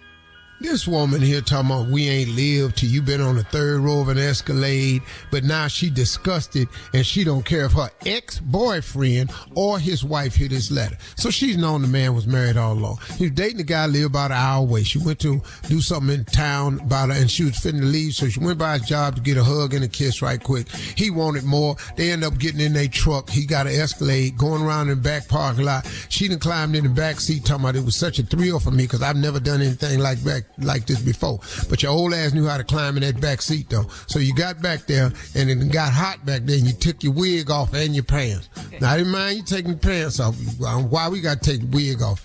This 0.62 0.86
woman 0.86 1.22
here 1.22 1.40
talking 1.40 1.70
about 1.70 1.86
we 1.86 2.06
ain't 2.06 2.32
lived 2.32 2.76
till 2.76 2.90
you 2.90 3.00
been 3.00 3.22
on 3.22 3.36
the 3.36 3.44
third 3.44 3.80
row 3.80 4.02
of 4.02 4.08
an 4.08 4.18
Escalade, 4.18 5.00
but 5.30 5.42
now 5.42 5.68
she 5.68 5.88
disgusted 5.88 6.68
and 6.92 7.04
she 7.04 7.24
don't 7.24 7.46
care 7.46 7.64
if 7.64 7.72
her 7.72 7.88
ex-boyfriend 8.04 9.32
or 9.54 9.78
his 9.78 10.04
wife 10.04 10.34
hear 10.34 10.48
this 10.48 10.70
letter. 10.70 10.98
So 11.16 11.30
she's 11.30 11.56
known 11.56 11.80
the 11.80 11.88
man 11.88 12.14
was 12.14 12.26
married 12.26 12.58
all 12.58 12.74
along. 12.74 12.98
He 13.16 13.24
was 13.24 13.32
dating 13.32 13.56
the 13.56 13.62
guy 13.62 13.86
live 13.86 14.04
about 14.04 14.32
an 14.32 14.36
hour 14.36 14.62
away. 14.62 14.82
She 14.82 14.98
went 14.98 15.18
to 15.20 15.40
do 15.68 15.80
something 15.80 16.14
in 16.14 16.26
town 16.26 16.80
about 16.80 17.08
her 17.08 17.14
and 17.14 17.30
she 17.30 17.44
was 17.44 17.58
to 17.62 17.72
leave, 17.72 18.12
so 18.12 18.28
she 18.28 18.40
went 18.40 18.58
by 18.58 18.76
his 18.76 18.86
job 18.86 19.16
to 19.16 19.22
get 19.22 19.38
a 19.38 19.44
hug 19.44 19.72
and 19.72 19.82
a 19.82 19.88
kiss 19.88 20.20
right 20.20 20.42
quick. 20.42 20.68
He 20.68 21.08
wanted 21.08 21.44
more. 21.44 21.76
They 21.96 22.10
end 22.10 22.22
up 22.22 22.36
getting 22.38 22.60
in 22.60 22.74
their 22.74 22.86
truck. 22.86 23.30
He 23.30 23.46
got 23.46 23.66
an 23.66 23.72
Escalade 23.72 24.36
going 24.36 24.62
around 24.62 24.90
in 24.90 24.98
the 24.98 25.02
back 25.02 25.26
parking 25.26 25.64
lot. 25.64 25.90
She 26.10 26.28
done 26.28 26.38
climbed 26.38 26.76
in 26.76 26.84
the 26.84 26.90
back 26.90 27.18
seat 27.18 27.46
talking 27.46 27.64
about 27.64 27.76
it 27.76 27.84
was 27.84 27.96
such 27.96 28.18
a 28.18 28.24
thrill 28.24 28.60
for 28.60 28.70
me 28.70 28.84
because 28.84 29.00
I've 29.00 29.16
never 29.16 29.40
done 29.40 29.62
anything 29.62 30.00
like 30.00 30.22
back 30.22 30.44
like 30.64 30.86
this 30.86 31.00
before. 31.00 31.40
But 31.68 31.82
your 31.82 31.92
old 31.92 32.14
ass 32.14 32.32
knew 32.32 32.46
how 32.46 32.56
to 32.56 32.64
climb 32.64 32.96
in 32.96 33.02
that 33.02 33.20
back 33.20 33.42
seat 33.42 33.68
though. 33.68 33.86
So 34.06 34.18
you 34.18 34.34
got 34.34 34.60
back 34.62 34.86
there 34.86 35.12
and 35.34 35.50
it 35.50 35.72
got 35.72 35.92
hot 35.92 36.24
back 36.24 36.42
there 36.42 36.56
and 36.56 36.66
you 36.66 36.72
took 36.72 37.02
your 37.02 37.12
wig 37.12 37.50
off 37.50 37.74
and 37.74 37.94
your 37.94 38.04
pants. 38.04 38.48
Now 38.80 38.92
I 38.92 38.98
didn't 38.98 39.12
mind 39.12 39.36
you 39.38 39.42
taking 39.44 39.72
the 39.72 39.76
pants 39.78 40.20
off. 40.20 40.36
Um, 40.62 40.90
why 40.90 41.08
we 41.08 41.20
got 41.20 41.42
to 41.42 41.50
take 41.50 41.60
the 41.60 41.76
wig 41.76 42.02
off? 42.02 42.24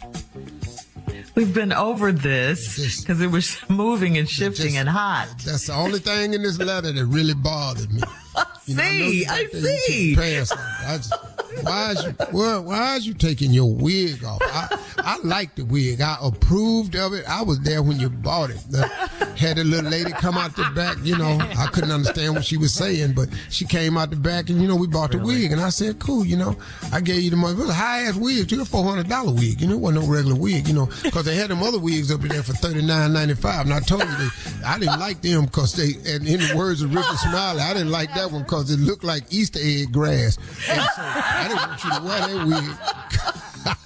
We've 1.36 1.54
been 1.54 1.74
over 1.74 2.12
this 2.14 3.02
because 3.02 3.20
it 3.20 3.28
was 3.30 3.58
moving 3.70 4.18
and 4.18 4.30
shifting 4.30 4.68
Just- 4.68 4.78
and 4.78 4.90
hot. 4.90 5.28
That's 5.44 5.68
the 5.68 5.74
only 5.74 6.00
thing 6.00 6.34
in 6.34 6.42
this 6.42 6.58
letter 6.60 6.92
that 6.92 7.06
really 7.06 7.34
bothered 7.34 7.92
me. 7.92 8.02
You 8.68 8.76
know, 8.76 8.84
I 8.84 8.88
see, 8.88 9.26
I 9.28 9.44
that- 9.44 9.54
you 9.54 9.62
took 9.62 9.80
see. 9.80 10.16
I 10.86 10.98
just- 10.98 11.14
why 11.62 11.92
is 11.92 12.04
you 12.04 12.12
why, 12.32 12.58
why 12.58 12.96
is 12.98 13.08
you 13.08 13.14
taking 13.14 13.52
your 13.52 13.74
wig 13.74 14.24
off? 14.26 14.42
I, 14.44 14.78
I 14.98 15.18
like 15.24 15.56
the 15.56 15.64
wig. 15.64 16.02
I 16.02 16.18
approved 16.22 16.96
of 16.98 17.14
it. 17.14 17.24
I 17.30 17.44
was 17.44 17.60
there 17.62 17.82
when 17.82 17.98
you 18.00 18.10
bought 18.10 18.50
it. 18.50 18.60
The- 18.70 18.88
had 19.38 19.58
a 19.58 19.64
little 19.64 19.90
lady 19.90 20.12
come 20.12 20.38
out 20.38 20.56
the 20.56 20.70
back. 20.76 20.98
You 21.04 21.18
know, 21.18 21.38
I 21.58 21.68
couldn't 21.68 21.92
understand 21.92 22.34
what 22.36 22.44
she 22.46 22.58
was 22.58 22.74
saying, 22.74 23.14
but 23.14 23.30
she 23.50 23.66
came 23.66 23.98
out 23.98 24.10
the 24.10 24.16
back 24.16 24.50
and 24.50 24.62
you 24.62 24.68
know 24.68 24.76
we 24.76 24.88
bought 24.88 25.12
the 25.12 25.18
wig 25.20 25.52
and 25.52 25.60
I 25.62 25.70
said, 25.70 26.00
cool. 26.00 26.26
You 26.26 26.38
know, 26.38 26.56
I 26.92 27.00
gave 27.02 27.22
you 27.22 27.30
the 27.30 27.36
money. 27.38 27.54
It 27.54 27.60
was 27.60 27.70
a 27.70 27.74
high 27.74 28.02
ass 28.04 28.16
wig. 28.16 28.52
You 28.52 28.62
a 28.62 28.66
four 28.66 28.84
hundred 28.84 29.08
dollar 29.10 29.32
wig. 29.34 29.62
You 29.62 29.68
know, 29.68 29.74
it 29.76 29.80
wasn't 29.80 30.06
no 30.06 30.12
regular 30.12 30.36
wig. 30.36 30.68
You 30.68 30.74
know, 30.74 30.90
because 31.04 31.24
they 31.26 31.36
had 31.36 31.50
them 31.52 31.62
other 31.64 31.80
wigs 31.80 32.12
up 32.12 32.22
in 32.24 32.30
there 32.30 32.44
for 32.44 32.54
thirty 32.54 32.82
nine 32.82 33.14
ninety 33.14 33.36
five. 33.36 33.66
And 33.66 33.74
I 33.74 33.80
told 33.82 34.04
you 34.04 34.16
they, 34.18 34.66
I 34.66 34.78
didn't 34.80 35.00
like 35.00 35.22
them 35.22 35.46
because 35.46 35.74
they. 35.74 35.94
And 36.12 36.28
in 36.28 36.40
the 36.40 36.54
words 36.58 36.82
of 36.82 36.94
Rickey 36.94 37.16
Smiley, 37.18 37.62
I 37.62 37.74
didn't 37.74 37.92
like 37.92 38.14
that 38.16 38.25
one 38.32 38.44
because 38.44 38.72
it 38.72 38.80
looked 38.80 39.04
like 39.04 39.24
Easter 39.32 39.60
egg 39.62 39.92
grass. 39.92 40.38
And 40.70 40.82
so 40.82 41.02
I 41.02 41.46
didn't 41.48 41.68
want 41.68 41.84
you 41.84 41.90
to 41.92 42.02
wear 42.04 42.20
that 42.28 42.48
wig. 42.48 43.86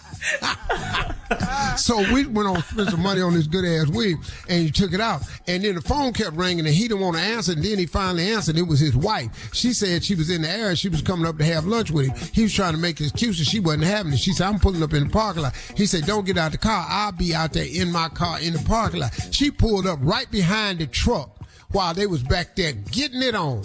so 1.78 1.98
we 2.14 2.26
went 2.26 2.48
on 2.48 2.62
spent 2.64 2.90
some 2.90 3.02
money 3.02 3.22
on 3.22 3.34
this 3.34 3.48
good 3.48 3.66
ass 3.66 3.88
wig, 3.88 4.18
and 4.48 4.64
he 4.64 4.72
took 4.72 4.94
it 4.94 5.02
out. 5.02 5.22
And 5.48 5.64
then 5.64 5.76
the 5.76 5.82
phone 5.82 6.14
kept 6.14 6.36
ringing, 6.36 6.66
and 6.66 6.76
he 6.76 6.88
didn't 6.88 7.02
want 7.02 7.18
to 7.18 7.22
answer. 7.22 7.54
And 7.54 7.64
then 7.64 7.78
he 7.78 7.86
finally 7.86 8.30
answered. 8.30 8.58
It 8.58 8.64
was 8.64 8.80
his 8.80 8.96
wife. 8.96 9.54
She 9.54 9.74
said 9.74 10.04
she 10.04 10.16
was 10.16 10.30
in 10.30 10.42
the 10.42 10.50
area. 10.50 10.76
She 10.76 10.90
was 10.90 11.02
coming 11.02 11.26
up 11.26 11.38
to 11.38 11.46
have 11.46 11.66
lunch 11.66 11.92
with 11.92 12.08
him. 12.08 12.30
He 12.34 12.44
was 12.44 12.54
trying 12.54 12.74
to 12.74 12.80
make 12.80 13.00
excuses. 13.00 13.48
She 13.48 13.60
wasn't 13.60 13.84
having 13.84 14.14
it. 14.14 14.20
She 14.20 14.34
said, 14.34 14.48
"I'm 14.48 14.60
pulling 14.60 14.84
up 14.84 14.94
in 14.94 15.06
the 15.06 15.10
parking 15.10 15.44
lot." 15.44 15.56
He 15.76 15.86
said, 15.86 16.06
"Don't 16.06 16.26
get 16.26 16.38
out 16.38 16.52
the 16.52 16.58
car. 16.58 16.86
I'll 16.88 17.12
be 17.12 17.34
out 17.34 17.54
there 17.54 17.68
in 17.68 17.92
my 17.92 18.10
car 18.10 18.40
in 18.40 18.54
the 18.54 18.60
parking 18.60 19.02
lot." 19.02 19.14
She 19.32 19.52
pulled 19.52 19.88
up 19.88 20.00
right 20.02 20.30
behind 20.30 20.80
the 20.80 20.88
truck 20.88 21.36
while 21.72 21.94
they 21.94 22.08
was 22.08 22.24
back 22.24 22.56
there 22.56 22.74
getting 22.74 23.22
it 23.22 23.36
on. 23.36 23.64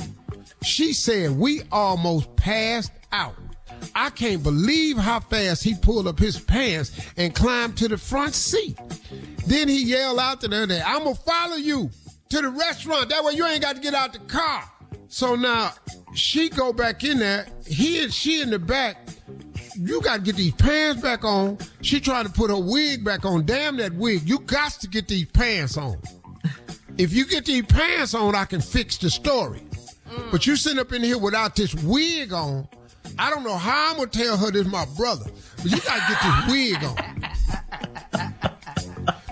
She 0.65 0.93
said, 0.93 1.33
"We 1.33 1.63
almost 1.71 2.35
passed 2.37 2.93
out." 3.13 3.35
I 3.95 4.11
can't 4.11 4.43
believe 4.43 4.97
how 4.97 5.21
fast 5.21 5.63
he 5.63 5.75
pulled 5.75 6.09
up 6.09 6.19
his 6.19 6.39
pants 6.39 6.93
and 7.17 7.35
climbed 7.35 7.77
to 7.79 7.89
the 7.89 7.99
front 7.99 8.35
seat. 8.35 8.79
Then 9.47 9.69
he 9.69 9.85
yelled 9.85 10.19
out 10.19 10.41
to 10.41 10.49
her, 10.49 10.83
I'm 10.87 11.05
gonna 11.05 11.15
follow 11.15 11.57
you 11.57 11.91
to 12.31 12.41
the 12.41 12.49
restaurant. 12.49 13.11
That 13.11 13.23
way 13.23 13.35
you 13.35 13.47
ain't 13.47 13.63
got 13.63 13.77
to 13.77 13.83
get 13.83 13.95
out 13.95 14.13
the 14.13 14.19
car. 14.21 14.65
So 15.09 15.37
now 15.37 15.73
she 16.15 16.49
go 16.49 16.73
back 16.73 17.05
in 17.05 17.19
there. 17.19 17.47
He 17.67 18.03
and 18.03 18.13
she 18.13 18.41
in 18.41 18.51
the 18.51 18.59
back. 18.59 18.97
You 19.77 20.01
got 20.01 20.17
to 20.17 20.23
get 20.23 20.37
these 20.37 20.55
pants 20.55 21.03
back 21.03 21.25
on. 21.25 21.59
She 21.83 22.01
trying 22.01 22.27
to 22.27 22.33
put 22.33 22.51
her 22.51 22.59
wig 22.59 23.05
back 23.05 23.25
on. 23.25 23.45
Damn 23.45 23.77
that 23.79 23.93
wig. 23.95 24.29
You 24.29 24.39
got 24.41 24.73
to 24.73 24.89
get 24.89 25.09
these 25.09 25.27
pants 25.27 25.77
on. 25.77 26.01
If 26.97 27.13
you 27.13 27.27
get 27.27 27.45
these 27.45 27.67
pants 27.67 28.15
on, 28.15 28.35
I 28.35 28.45
can 28.45 28.61
fix 28.61 28.97
the 28.99 29.11
story. 29.11 29.63
But 30.31 30.47
you 30.47 30.57
sitting 30.57 30.79
up 30.79 30.93
in 30.93 31.03
here 31.03 31.19
without 31.19 31.57
this 31.57 31.75
wig 31.75 32.33
on. 32.33 32.69
I 33.19 33.31
don't 33.31 33.45
know 33.45 33.57
how 33.57 33.91
I'm 33.91 33.97
gonna 33.97 34.09
tell 34.09 34.37
her 34.37 34.51
this 34.51 34.67
my 34.67 34.85
brother, 34.97 35.31
but 35.57 35.71
you 35.71 35.79
gotta 35.81 36.03
get 36.09 36.23
this 36.23 36.51
wig 36.51 36.85
on. 36.85 38.41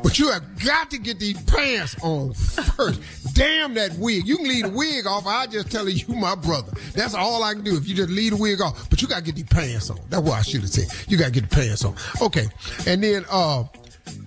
But 0.02 0.18
you 0.18 0.30
have 0.30 0.62
got 0.62 0.90
to 0.90 0.98
get 0.98 1.18
these 1.18 1.40
pants 1.44 1.96
on 2.02 2.34
first. 2.34 3.00
Damn 3.34 3.72
that 3.74 3.96
wig. 3.96 4.26
You 4.26 4.36
can 4.36 4.46
leave 4.46 4.64
the 4.64 4.70
wig 4.70 5.06
off. 5.06 5.26
I 5.26 5.46
just 5.46 5.70
tell 5.70 5.84
her 5.84 5.90
you 5.90 6.14
my 6.14 6.34
brother. 6.34 6.70
That's 6.92 7.14
all 7.14 7.42
I 7.42 7.54
can 7.54 7.64
do 7.64 7.78
if 7.78 7.88
you 7.88 7.94
just 7.94 8.10
leave 8.10 8.32
the 8.32 8.36
wig 8.36 8.60
off. 8.60 8.90
But 8.90 9.00
you 9.00 9.08
gotta 9.08 9.22
get 9.22 9.36
these 9.36 9.44
pants 9.44 9.88
on. 9.88 9.98
That's 10.10 10.22
what 10.22 10.32
I 10.32 10.42
should 10.42 10.60
have 10.60 10.70
said. 10.70 10.88
You 11.08 11.16
gotta 11.16 11.30
get 11.30 11.48
the 11.48 11.56
pants 11.56 11.82
on. 11.84 11.94
Okay. 12.20 12.46
And 12.86 13.02
then 13.02 13.24
uh 13.30 13.64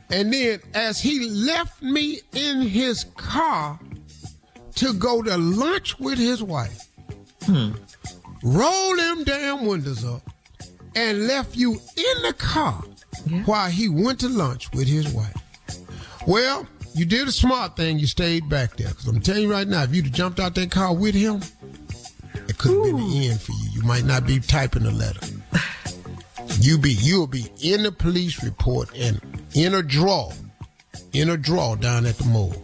and 0.10 0.34
then 0.34 0.60
as 0.74 1.00
he 1.00 1.30
left 1.30 1.84
me 1.84 2.20
in 2.34 2.62
his 2.62 3.04
car 3.16 3.80
to 4.76 4.94
go 4.94 5.22
to 5.22 5.38
lunch 5.38 5.98
with 6.00 6.18
his 6.18 6.44
wife, 6.44 6.88
hmm. 7.44 7.72
roll 8.44 8.96
them 8.96 9.24
damn 9.24 9.66
windows 9.66 10.06
up, 10.06 10.22
and 10.96 11.28
left 11.28 11.56
you 11.56 11.72
in 11.74 12.24
the 12.24 12.34
car 12.38 12.84
while 13.46 13.70
he 13.70 13.90
went 13.90 14.20
to 14.20 14.30
lunch 14.30 14.72
with 14.72 14.88
his 14.88 15.12
wife. 15.14 15.36
Well, 16.28 16.68
you 16.94 17.06
did 17.06 17.28
a 17.28 17.32
smart 17.32 17.76
thing. 17.76 18.00
You 18.00 18.08
stayed 18.08 18.48
back 18.50 18.78
there. 18.78 18.88
Because 18.88 19.08
I'm 19.08 19.20
telling 19.20 19.44
you 19.44 19.52
right 19.52 19.68
now, 19.68 19.84
if 19.84 19.94
you'd 19.94 20.06
have 20.06 20.14
jumped 20.14 20.40
out 20.40 20.56
that 20.56 20.72
car 20.72 20.96
with 20.96 21.14
him, 21.14 21.42
it 22.48 22.58
could 22.58 22.72
have 22.72 22.84
been 22.84 23.10
the 23.10 23.28
end 23.30 23.42
for 23.42 23.52
you. 23.52 23.70
You 23.74 23.84
might 23.84 24.06
not 24.06 24.26
be 24.26 24.40
typing 24.40 24.86
a 24.86 24.92
letter. 24.92 25.20
You 26.60 26.78
be 26.78 26.94
you'll 26.94 27.28
be 27.28 27.48
in 27.62 27.84
the 27.84 27.92
police 27.92 28.44
report 28.44 28.96
and 28.96 29.20
in 29.54 29.74
a 29.74 29.84
draw, 29.84 30.32
in 31.12 31.30
a 31.30 31.38
draw 31.38 31.76
down 31.76 32.06
at 32.06 32.18
the 32.18 32.26
morgue. 32.26 32.58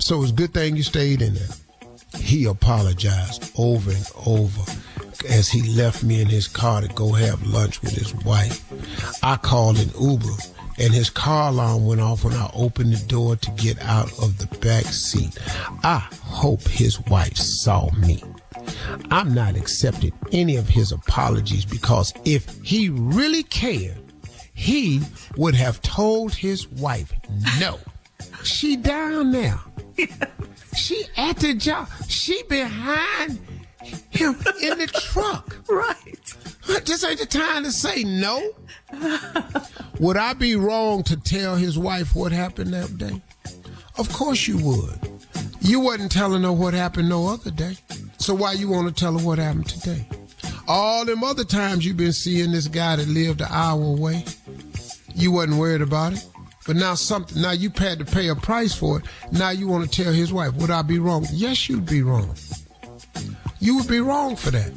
So 0.00 0.22
it's 0.22 0.32
a 0.32 0.34
good 0.34 0.52
thing 0.54 0.76
you 0.76 0.82
stayed 0.82 1.22
in 1.22 1.34
there. 1.34 1.48
He 2.18 2.46
apologized 2.46 3.52
over 3.56 3.90
and 3.90 4.10
over 4.26 4.72
as 5.28 5.48
he 5.48 5.62
left 5.74 6.02
me 6.02 6.20
in 6.20 6.26
his 6.26 6.48
car 6.48 6.80
to 6.80 6.88
go 6.88 7.12
have 7.12 7.46
lunch 7.46 7.80
with 7.82 7.92
his 7.92 8.14
wife. 8.24 8.64
I 9.22 9.36
called 9.36 9.78
an 9.78 9.90
Uber 10.00 10.34
and 10.78 10.94
his 10.94 11.10
car 11.10 11.50
alarm 11.50 11.86
went 11.86 12.00
off 12.00 12.24
when 12.24 12.32
I 12.34 12.50
opened 12.54 12.94
the 12.94 13.06
door 13.06 13.36
to 13.36 13.50
get 13.52 13.80
out 13.82 14.10
of 14.18 14.38
the 14.38 14.46
back 14.58 14.86
seat. 14.86 15.38
I 15.84 15.98
hope 16.22 16.66
his 16.66 16.98
wife 17.02 17.36
saw 17.36 17.90
me. 17.96 18.24
I'm 19.10 19.34
not 19.34 19.56
accepting 19.56 20.12
any 20.32 20.56
of 20.56 20.68
his 20.68 20.90
apologies 20.90 21.66
because 21.66 22.14
if 22.24 22.58
he 22.62 22.88
really 22.88 23.42
cared, 23.42 23.98
he 24.54 25.02
would 25.36 25.54
have 25.54 25.82
told 25.82 26.34
his 26.34 26.66
wife 26.68 27.12
no. 27.60 27.78
She 28.42 28.76
down 28.76 29.32
there. 29.32 29.58
She 30.74 31.04
at 31.16 31.36
the 31.38 31.54
job. 31.54 31.88
She 32.08 32.42
behind 32.44 33.38
him 34.10 34.36
in 34.62 34.78
the 34.78 34.86
truck. 34.86 35.56
Right. 35.68 36.34
This 36.84 37.04
ain't 37.04 37.20
the 37.20 37.26
time 37.26 37.64
to 37.64 37.70
say 37.72 38.02
no. 38.02 38.52
Would 40.00 40.16
I 40.16 40.32
be 40.32 40.56
wrong 40.56 41.02
to 41.04 41.16
tell 41.16 41.54
his 41.54 41.78
wife 41.78 42.14
what 42.14 42.32
happened 42.32 42.72
that 42.74 42.98
day? 42.98 43.20
Of 43.98 44.12
course 44.12 44.48
you 44.48 44.58
would. 44.58 44.98
You 45.60 45.78
wasn't 45.80 46.10
telling 46.10 46.42
her 46.42 46.52
what 46.52 46.74
happened 46.74 47.08
no 47.08 47.28
other 47.28 47.50
day. 47.50 47.76
So 48.18 48.34
why 48.34 48.52
you 48.52 48.68
want 48.68 48.88
to 48.88 48.94
tell 48.94 49.16
her 49.16 49.24
what 49.24 49.38
happened 49.38 49.68
today? 49.68 50.06
All 50.66 51.04
them 51.04 51.22
other 51.22 51.44
times 51.44 51.84
you've 51.86 51.96
been 51.96 52.12
seeing 52.12 52.52
this 52.52 52.66
guy 52.66 52.96
that 52.96 53.08
lived 53.08 53.40
an 53.40 53.48
hour 53.50 53.82
away, 53.82 54.24
you 55.14 55.32
wasn't 55.32 55.58
worried 55.58 55.82
about 55.82 56.14
it. 56.14 56.26
But 56.70 56.76
now 56.76 56.94
something 56.94 57.42
now 57.42 57.50
you 57.50 57.68
had 57.76 57.98
to 57.98 58.04
pay 58.04 58.28
a 58.28 58.36
price 58.36 58.72
for 58.72 59.00
it. 59.00 59.04
Now 59.32 59.50
you 59.50 59.66
want 59.66 59.90
to 59.90 60.04
tell 60.04 60.12
his 60.12 60.32
wife, 60.32 60.54
would 60.54 60.70
I 60.70 60.82
be 60.82 61.00
wrong? 61.00 61.26
Yes, 61.32 61.68
you'd 61.68 61.84
be 61.84 62.02
wrong. 62.02 62.32
You 63.58 63.74
would 63.78 63.88
be 63.88 63.98
wrong 63.98 64.36
for 64.36 64.52
that. 64.52 64.72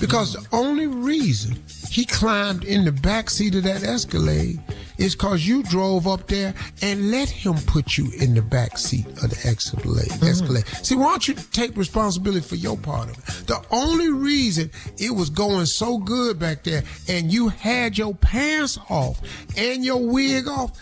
Because 0.00 0.34
the 0.34 0.46
only 0.52 0.86
reason 0.86 1.60
he 1.90 2.04
climbed 2.04 2.62
in 2.62 2.84
the 2.84 2.92
back 2.92 3.28
seat 3.28 3.56
of 3.56 3.64
that 3.64 3.82
Escalade 3.82 4.62
is 4.98 5.14
because 5.14 5.46
you 5.46 5.62
drove 5.62 6.06
up 6.06 6.26
there 6.28 6.54
and 6.82 7.10
let 7.10 7.28
him 7.28 7.54
put 7.66 7.96
you 7.96 8.10
in 8.20 8.34
the 8.34 8.42
back 8.42 8.78
seat 8.78 9.06
of 9.06 9.30
the 9.30 9.40
Escalade. 9.44 10.08
Mm-hmm. 10.08 10.26
Escalade. 10.26 10.66
See, 10.82 10.96
why 10.96 11.10
don't 11.10 11.28
you 11.28 11.34
take 11.34 11.76
responsibility 11.76 12.46
for 12.46 12.56
your 12.56 12.76
part 12.76 13.10
of 13.10 13.18
it? 13.18 13.46
The 13.46 13.62
only 13.70 14.10
reason 14.10 14.70
it 14.98 15.10
was 15.10 15.30
going 15.30 15.66
so 15.66 15.98
good 15.98 16.38
back 16.38 16.64
there 16.64 16.82
and 17.08 17.32
you 17.32 17.48
had 17.48 17.98
your 17.98 18.14
pants 18.14 18.78
off 18.88 19.20
and 19.56 19.84
your 19.84 20.06
wig 20.06 20.48
off, 20.48 20.72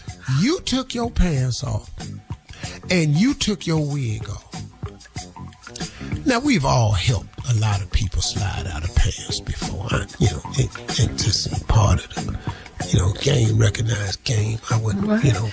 you 0.41 0.61
took 0.61 0.95
your 0.95 1.11
pants 1.11 1.65
off 1.65 1.91
and 2.91 3.17
you 3.17 3.35
took 3.35 3.67
your 3.67 3.85
wig 3.85 4.29
off. 4.29 4.53
Now 6.27 6.39
we've 6.41 6.65
all 6.65 6.93
helped 6.93 7.29
a 7.51 7.55
lot 7.59 7.83
of 7.83 7.91
people 7.91 8.23
slide 8.23 8.67
out 8.73 8.85
of 8.85 8.95
pants 8.95 9.41
before, 9.41 9.87
I- 9.91 10.07
you 10.19 10.31
know, 10.31 10.43
and, 10.59 11.01
and 11.01 11.19
just 11.19 11.67
part 11.69 12.05
of 12.05 12.15
the, 12.15 12.39
you 12.93 12.99
know, 12.99 13.13
game 13.21 13.59
recognized 13.59 14.23
game. 14.25 14.59
I 14.71 14.79
wouldn't, 14.81 15.07
Right. 15.07 15.25
you 15.25 15.33
know, 15.33 15.49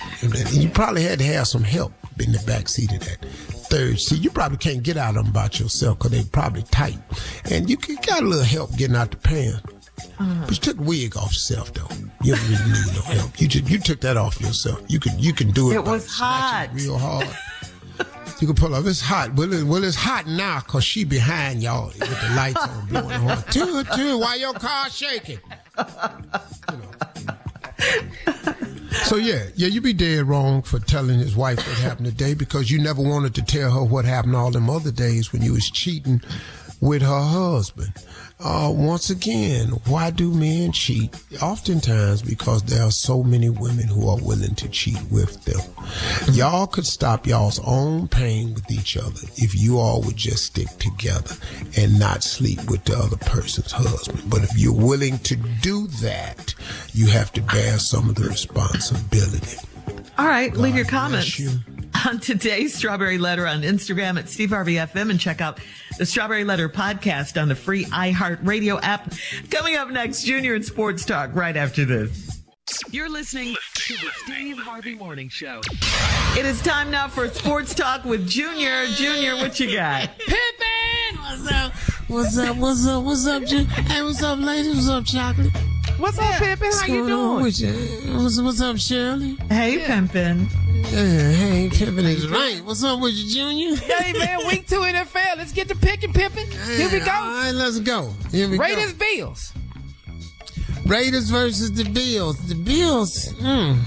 you 0.50 0.68
probably 0.70 1.02
had 1.02 1.18
to 1.18 1.24
have 1.24 1.48
some 1.48 1.64
help 1.64 1.92
in 2.18 2.32
the 2.32 2.38
back 2.46 2.68
seat 2.68 2.92
of 2.92 3.00
that 3.00 3.24
third 3.70 3.98
seat. 4.00 4.20
You 4.22 4.30
probably 4.30 4.58
can't 4.58 4.82
get 4.82 4.96
out 4.96 5.16
of 5.16 5.24
them 5.24 5.32
by 5.32 5.44
yourself 5.52 5.98
because 5.98 6.12
they 6.12 6.22
probably 6.24 6.62
tight, 6.62 6.98
and 7.50 7.68
you 7.68 7.76
can- 7.76 7.96
got 8.06 8.22
a 8.22 8.26
little 8.26 8.44
help 8.44 8.76
getting 8.76 8.96
out 8.96 9.10
the 9.10 9.16
pan. 9.16 9.60
Uh-huh. 10.18 10.34
But 10.42 10.50
you 10.50 10.56
took 10.56 10.76
the 10.76 10.82
wig 10.82 11.16
off 11.16 11.32
yourself 11.32 11.72
though. 11.74 11.88
You 12.22 12.34
don't 12.34 12.48
really 12.48 12.64
need 12.72 12.94
no 12.94 13.02
help. 13.02 13.40
You 13.40 13.48
just 13.48 13.68
you 13.68 13.78
took 13.78 14.00
that 14.00 14.16
off 14.16 14.40
yourself. 14.40 14.80
You 14.88 14.98
could 15.00 15.12
you 15.22 15.32
can 15.34 15.50
do 15.50 15.70
it. 15.70 15.74
It 15.74 15.84
was 15.84 16.06
hot. 16.08 16.68
real 16.72 16.96
hard. 16.98 17.28
You 18.40 18.46
can 18.46 18.56
pull 18.56 18.74
up. 18.74 18.86
It's 18.86 19.00
hot. 19.00 19.34
Well, 19.34 19.52
it, 19.52 19.64
well, 19.64 19.84
it's 19.84 19.96
hot 19.96 20.26
now 20.26 20.60
because 20.60 20.84
she 20.84 21.04
behind 21.04 21.62
y'all 21.62 21.86
with 21.88 21.98
the 21.98 22.34
lights 22.34 22.66
on, 22.66 22.86
blowing 22.86 23.10
horn. 23.10 23.38
Two, 23.50 23.84
two. 23.94 24.18
Why 24.18 24.36
your 24.36 24.54
car 24.54 24.88
shaking? 24.88 25.38
So 29.04 29.16
yeah, 29.16 29.46
yeah, 29.56 29.66
you 29.66 29.80
be 29.80 29.92
dead 29.92 30.26
wrong 30.26 30.62
for 30.62 30.78
telling 30.78 31.18
his 31.18 31.34
wife 31.34 31.58
what 31.58 31.78
happened 31.78 32.06
today 32.06 32.34
because 32.34 32.70
you 32.70 32.80
never 32.80 33.02
wanted 33.02 33.34
to 33.36 33.42
tell 33.42 33.70
her 33.72 33.82
what 33.82 34.04
happened 34.04 34.36
all 34.36 34.50
them 34.50 34.70
other 34.70 34.92
days 34.92 35.32
when 35.32 35.42
you 35.42 35.52
was 35.52 35.68
cheating 35.68 36.22
with 36.80 37.02
her 37.02 37.20
husband. 37.20 37.92
Uh, 38.42 38.72
once 38.74 39.10
again, 39.10 39.68
why 39.86 40.10
do 40.10 40.32
men 40.32 40.72
cheat? 40.72 41.14
Oftentimes 41.42 42.22
because 42.22 42.62
there 42.62 42.82
are 42.82 42.90
so 42.90 43.22
many 43.22 43.50
women 43.50 43.86
who 43.86 44.08
are 44.08 44.16
willing 44.22 44.54
to 44.54 44.68
cheat 44.68 45.00
with 45.10 45.44
them. 45.44 45.60
Y'all 46.34 46.66
could 46.66 46.86
stop 46.86 47.26
y'all's 47.26 47.60
own 47.66 48.08
pain 48.08 48.54
with 48.54 48.70
each 48.70 48.96
other 48.96 49.20
if 49.36 49.54
you 49.54 49.78
all 49.78 50.00
would 50.02 50.16
just 50.16 50.46
stick 50.46 50.68
together 50.78 51.36
and 51.76 51.98
not 51.98 52.22
sleep 52.24 52.58
with 52.70 52.82
the 52.84 52.96
other 52.96 53.18
person's 53.18 53.72
husband. 53.72 54.22
But 54.30 54.42
if 54.42 54.56
you're 54.56 54.72
willing 54.72 55.18
to 55.18 55.36
do 55.36 55.86
that, 56.00 56.54
you 56.92 57.08
have 57.08 57.32
to 57.32 57.42
bear 57.42 57.78
some 57.78 58.08
of 58.08 58.14
the 58.14 58.28
responsibility. 58.28 59.58
All 60.16 60.26
right, 60.26 60.54
leave 60.56 60.76
your 60.76 60.86
comments 60.86 61.38
you. 61.38 61.50
on 62.06 62.18
today's 62.18 62.74
Strawberry 62.74 63.18
Letter 63.18 63.46
on 63.46 63.62
Instagram 63.62 64.18
at 64.18 64.28
Steve 64.28 64.50
Harvey 64.50 64.74
FM 64.74 65.10
and 65.10 65.20
check 65.20 65.40
out 65.40 65.60
the 65.98 66.06
Strawberry 66.06 66.44
Letter 66.44 66.68
podcast 66.68 67.40
on 67.40 67.48
the 67.48 67.54
free 67.54 67.84
iHeartRadio 67.86 68.80
app. 68.82 69.12
Coming 69.50 69.76
up 69.76 69.90
next, 69.90 70.24
Junior 70.24 70.54
and 70.54 70.64
Sports 70.64 71.04
Talk 71.04 71.30
right 71.34 71.56
after 71.56 71.84
this. 71.84 72.40
You're 72.90 73.08
listening 73.08 73.56
to 73.74 73.94
the 73.94 74.10
Steve 74.24 74.58
Harvey 74.58 74.94
Morning 74.94 75.28
Show. 75.28 75.60
It 76.38 76.46
is 76.46 76.62
time 76.62 76.90
now 76.90 77.08
for 77.08 77.28
Sports 77.28 77.74
Talk 77.74 78.04
with 78.04 78.28
Junior. 78.28 78.86
Junior, 78.86 79.36
what 79.36 79.58
you 79.58 79.74
got? 79.74 80.08
What's 81.20 81.52
up? 81.52 81.72
What's 82.08 82.38
up? 82.38 82.56
What's 82.56 82.86
up? 82.86 83.04
What's 83.04 83.26
up, 83.26 83.44
Ju- 83.44 83.64
Hey, 83.64 84.02
what's 84.02 84.22
up, 84.22 84.38
ladies? 84.38 84.74
What's 84.76 84.88
up, 84.88 85.04
Chocolate? 85.06 85.50
What's 85.98 86.18
up, 86.18 86.34
Pippin? 86.34 86.70
How 86.72 86.86
you 86.86 87.08
going 87.08 87.52
doing? 87.52 88.16
What's, 88.16 88.40
what's 88.40 88.60
up, 88.60 88.78
Shirley? 88.78 89.36
Hey, 89.48 89.78
Pimpin. 89.78 90.46
Yeah, 90.90 91.30
hey, 91.32 91.68
Pimpin 91.70 92.04
is 92.04 92.28
right. 92.28 92.60
What's 92.64 92.82
up 92.82 93.00
with 93.00 93.14
you, 93.14 93.30
Junior? 93.32 93.76
Hey 93.76 94.12
man, 94.12 94.44
week 94.48 94.66
two 94.66 94.80
NFL. 94.80 95.36
Let's 95.36 95.52
get 95.52 95.68
to 95.68 95.76
picking, 95.76 96.12
Pippin. 96.12 96.50
Here 96.50 96.90
we 96.90 96.98
go. 96.98 97.12
All 97.12 97.28
right, 97.28 97.52
let's 97.54 97.78
go. 97.78 98.12
Here 98.32 98.48
we 98.48 98.56
go. 98.58 98.64
Raiders, 98.64 98.92
go. 98.94 98.98
Bills. 99.14 99.52
Raiders 100.86 101.30
versus 101.30 101.70
the 101.72 101.84
Bills. 101.84 102.38
The 102.48 102.56
Bills. 102.56 103.32
Mm. 103.34 103.78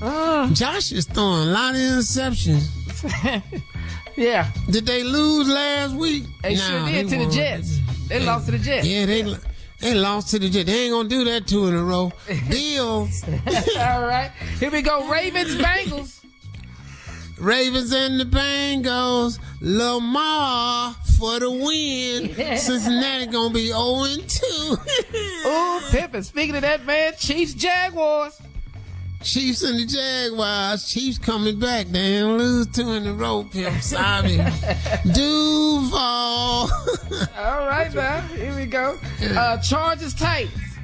Uh. 0.00 0.50
Josh 0.54 0.92
is 0.92 1.04
throwing 1.06 1.48
a 1.48 1.52
lot 1.52 1.74
of 1.74 1.80
interceptions. 1.80 2.68
Yeah, 4.14 4.50
Did 4.70 4.84
they 4.84 5.02
lose 5.04 5.48
last 5.48 5.94
week? 5.94 6.24
they 6.42 6.54
sure 6.54 6.80
Nah, 6.80 6.86
did 6.86 7.08
to 7.08 7.16
the. 7.16 7.30
Jets. 7.30 7.78
They 8.08 8.20
lost 8.20 8.44
to 8.44 8.52
the 8.52 8.58
Jets. 8.58 8.86
Yeah, 8.86 9.06
they 9.06 9.22
they 9.80 9.94
lost 9.94 10.28
to 10.32 10.38
the 10.38 10.50
Jets. 10.50 10.66
They 10.70 10.80
ain't 10.84 10.92
gonna 10.92 11.08
do 11.08 11.24
that 11.24 11.46
two 11.46 11.66
in 11.66 11.74
a 11.74 11.82
row. 11.82 12.12
Bills. 12.50 13.24
All 13.78 14.02
right, 14.06 14.30
here 14.60 14.70
we 14.70 14.82
go. 14.82 15.08
Ravens, 15.08 15.54
Bengals. 15.56 16.21
Ravens 17.42 17.92
and 17.92 18.20
the 18.20 18.24
Bengals. 18.24 19.40
Lamar 19.60 20.94
for 21.18 21.40
the 21.40 21.50
win. 21.50 22.56
Cincinnati 22.56 23.26
gonna 23.26 23.52
be 23.52 23.66
0 23.66 24.04
and 24.04 24.28
2. 24.28 24.76
Ooh, 25.48 25.80
Pippin. 25.90 26.22
Speaking 26.22 26.54
of 26.54 26.62
that, 26.62 26.86
man, 26.86 27.14
Chiefs, 27.18 27.54
Jaguars. 27.54 28.40
Chiefs 29.22 29.62
and 29.64 29.76
the 29.80 29.86
Jaguars. 29.86 30.86
Chiefs 30.88 31.18
coming 31.18 31.58
back. 31.58 31.88
They 31.88 32.18
ain't 32.18 32.38
lose 32.38 32.68
two 32.68 32.92
in 32.92 33.08
a 33.08 33.12
row, 33.12 33.42
Pimp. 33.42 33.82
Sorry. 33.82 34.36
Duval. 35.12 35.90
All 35.90 37.66
right, 37.66 37.92
man. 37.92 38.28
Here 38.36 38.54
we 38.54 38.66
go. 38.66 38.98
Uh, 39.36 39.58
Chargers, 39.58 40.14
Titans. 40.14 40.78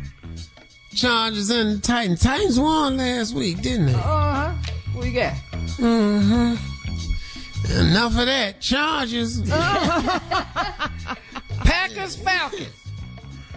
Chargers 0.92 1.50
and 1.50 1.78
the 1.78 1.80
Titans. 1.80 2.20
Titans 2.20 2.58
won 2.58 2.96
last 2.96 3.32
week, 3.32 3.60
didn't 3.62 3.86
they? 3.86 3.94
Uh 3.94 4.52
huh. 4.52 4.54
What 4.94 5.06
you 5.06 5.12
got? 5.12 5.34
Mm-hmm. 5.78 6.78
Enough 7.80 8.18
of 8.18 8.26
that. 8.26 8.60
Chargers. 8.60 9.40
Packers, 11.60 12.16
Falcons. 12.16 12.68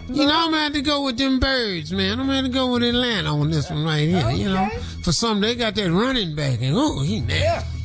You 0.08 0.26
know, 0.26 0.34
I'm 0.34 0.50
gonna 0.50 0.64
have 0.64 0.72
to 0.74 0.82
go 0.82 1.04
with 1.04 1.16
them 1.16 1.38
birds, 1.40 1.92
man. 1.92 2.20
I'm 2.20 2.26
gonna 2.26 2.36
have 2.36 2.44
to 2.44 2.50
go 2.50 2.72
with 2.72 2.82
Atlanta 2.82 3.34
on 3.34 3.50
this 3.50 3.70
one 3.70 3.84
right 3.84 4.08
here. 4.08 4.30
You 4.30 4.48
know, 4.50 4.68
for 5.02 5.12
some, 5.12 5.40
they 5.40 5.54
got 5.54 5.74
that 5.76 5.90
running 5.90 6.34
back, 6.34 6.60
and 6.60 6.76
oh, 6.76 7.00
he 7.00 7.20
nasty. 7.20 7.78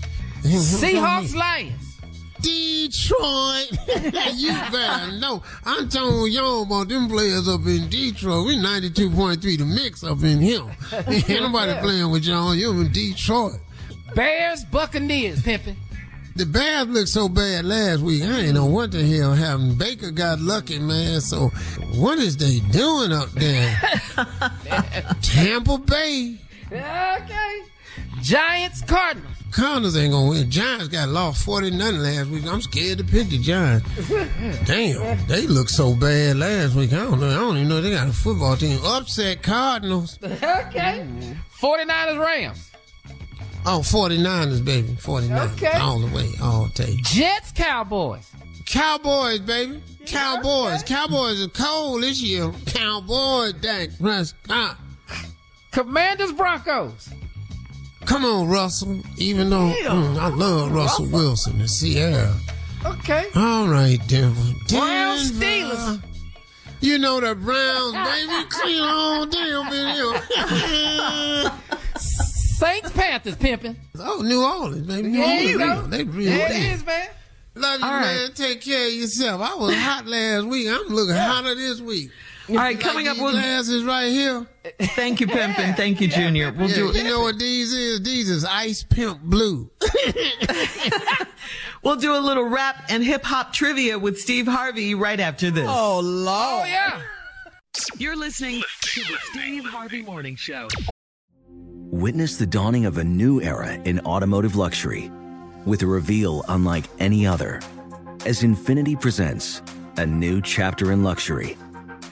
Seahawks, 0.44 1.34
Lions. 1.36 1.87
Detroit. 2.48 3.72
you 4.36 4.52
better 4.72 5.12
know. 5.20 5.44
I'm 5.66 5.90
telling 5.90 6.32
y'all 6.32 6.64
about 6.64 6.88
them 6.88 7.10
players 7.10 7.48
up 7.50 7.66
in 7.66 7.90
Detroit. 7.90 8.48
We 8.48 8.56
92.3 8.56 9.58
the 9.58 9.66
mix 9.66 10.04
up 10.04 10.24
in 10.24 10.40
here. 10.40 10.62
Ain't 11.08 11.28
nobody 11.42 11.74
playing 11.82 12.10
with 12.10 12.24
y'all. 12.24 12.56
You're 12.56 12.74
in 12.74 12.92
Detroit. 12.94 13.60
Bears, 14.16 14.64
Buccaneers, 14.64 15.42
Pippin. 15.42 15.76
The 16.38 16.46
Bears 16.46 16.88
looked 16.88 17.10
so 17.10 17.28
bad 17.28 17.66
last 17.66 18.00
week. 18.00 18.24
I 18.24 18.42
ain't 18.42 18.54
know 18.54 18.68
what 18.68 18.92
the 18.92 19.04
hell 19.04 19.34
happened. 19.34 19.78
Baker 19.78 20.12
got 20.12 20.40
lucky, 20.40 20.80
man. 20.80 21.20
So 21.20 21.50
what 21.96 22.20
is 22.20 22.38
they 22.38 22.60
doing 22.72 23.12
up 23.12 23.30
there? 23.32 23.76
Tampa 25.22 25.80
Bay. 25.80 26.38
Okay. 26.72 27.62
Giants, 28.22 28.82
Cardinals. 28.82 29.34
Cardinals 29.52 29.96
ain't 29.98 30.12
gonna 30.12 30.30
win. 30.30 30.52
Giants 30.52 30.88
got 30.90 31.10
lost 31.10 31.44
40 31.46 31.72
nothing 31.72 32.00
last 32.02 32.30
week. 32.30 32.46
I'm 32.46 32.62
scared 32.62 32.98
to 32.98 33.04
pick 33.04 33.30
the 33.30 33.40
Giants. 33.40 33.88
Damn, 34.66 35.26
they 35.28 35.48
look 35.48 35.70
so 35.70 35.96
bad 35.96 36.38
last 36.38 36.76
week. 36.76 36.94
I 36.94 36.98
don't 36.98 37.20
know. 37.20 37.30
I 37.30 37.36
don't 37.36 37.56
even 37.58 37.70
know 37.70 37.82
they 37.82 37.92
got 37.92 38.08
a 38.10 38.14
football 38.14 38.56
team. 38.58 38.80
Upset 38.84 39.42
Cardinals. 39.42 40.20
Okay. 40.24 41.08
49ers, 41.60 42.20
Rams. 42.24 42.72
Oh, 43.66 43.80
49ers, 43.84 44.64
baby. 44.64 44.90
49ers. 44.90 45.54
Okay. 45.54 45.78
All 45.78 46.00
the 46.00 46.14
way. 46.16 46.30
All 46.42 46.68
day. 46.68 46.96
Jets, 47.04 47.52
Cowboys. 47.52 48.30
Cowboys, 48.66 49.40
baby. 49.40 49.82
Cowboys. 50.06 50.84
Cowboys 50.84 51.42
are 51.42 51.50
cold 51.50 52.04
this 52.04 52.22
year. 52.22 52.52
Cowboys, 52.66 53.54
Dak 53.54 53.90
Prescott. 54.00 54.78
Commanders, 55.72 56.32
Broncos. 56.34 57.10
Come 58.08 58.24
on, 58.26 58.48
Russell. 58.48 59.02
Even 59.18 59.50
though 59.50 59.74
mm, 59.84 60.18
I 60.18 60.30
love 60.30 60.72
Russell, 60.72 61.08
Wilson 61.08 61.60
and 61.60 61.70
Ciara. 61.70 62.34
Okay. 62.86 63.26
All 63.36 63.68
right, 63.68 63.98
Denver. 64.08 64.54
Denver. 64.68 65.24
Steelers. 65.24 66.04
You 66.80 66.98
know 67.00 67.20
the 67.20 67.36
Browns, 67.36 67.94
baby. 68.28 68.50
Clean 68.50 68.82
on 68.82 69.30
down, 69.30 69.70
baby. 69.70 71.50
Saints, 72.00 72.92
Panthers, 72.92 73.36
pimping. 73.36 73.76
Oh, 74.00 74.22
New 74.24 74.44
Orleans, 74.44 74.88
baby. 74.88 75.10
New 75.10 75.18
There 75.18 75.28
Orleans, 75.28 75.50
you 75.52 75.58
go. 75.58 75.82
They 75.88 76.04
real 76.04 76.32
There 76.32 76.52
it 76.52 76.56
is, 76.74 76.86
man. 76.86 77.10
Love 77.56 77.80
you, 77.80 77.86
All 77.86 77.92
right. 77.94 78.04
man. 78.16 78.32
Take 78.34 78.62
care 78.62 78.88
of 78.88 78.94
yourself. 78.94 79.42
I 79.42 79.56
was 79.56 79.76
hot 79.76 80.06
last 80.06 80.46
week. 80.46 80.68
I'm 80.70 80.88
looking 80.94 81.16
hotter 81.16 81.56
this 81.56 81.82
week. 81.82 82.12
All 82.50 82.56
right, 82.56 82.76
Like 82.76 82.80
coming 82.80 83.08
up, 83.08 83.18
we'll 83.18 83.32
glasses 83.32 83.84
right 83.84 84.10
here. 84.10 84.48
thank 84.96 85.20
you, 85.20 85.28
Pimpin. 85.28 85.76
Thank 85.76 86.00
you, 86.00 86.08
Junior. 86.08 86.54
We'll 86.54 86.70
Yeah, 86.70 86.92
do 86.94 86.98
you 86.98 87.04
know 87.04 87.20
what 87.20 87.38
these 87.38 87.74
is? 87.74 88.02
These 88.02 88.30
is 88.30 88.46
ice 88.46 88.84
pimp 88.84 89.22
blue. 89.22 89.70
we'll 91.84 91.96
do 91.98 92.16
a 92.16 92.20
little 92.20 92.46
rap 92.46 92.84
and 92.90 93.04
hip 93.04 93.24
hop 93.24 93.54
trivia 93.54 94.00
with 94.00 94.20
Steve 94.20 94.48
Harvey 94.48 94.96
right 94.96 95.20
after 95.20 95.52
this. 95.52 95.68
Oh 95.70 96.00
lord! 96.00 96.62
Oh, 96.62 96.66
yeah. 96.66 97.02
You're 97.98 98.16
listening 98.16 98.64
to 98.82 99.02
the 99.02 99.18
Steve 99.32 99.66
Harvey 99.66 100.02
Morning 100.02 100.36
Show. 100.36 100.68
Witness 101.90 102.38
the 102.38 102.48
dawning 102.48 102.86
of 102.86 102.98
a 102.98 103.04
new 103.04 103.42
era 103.42 103.74
in 103.74 104.00
automotive 104.02 104.56
luxury 104.56 105.12
with 105.66 105.82
a 105.84 105.88
reveal 105.88 106.44
unlike 106.50 106.86
any 107.00 107.28
other 107.28 107.62
as 108.26 108.42
Infiniti 108.42 109.00
presents 109.00 109.62
a 109.98 110.06
new 110.06 110.42
chapter 110.42 110.92
in 110.92 111.04
luxury, 111.04 111.58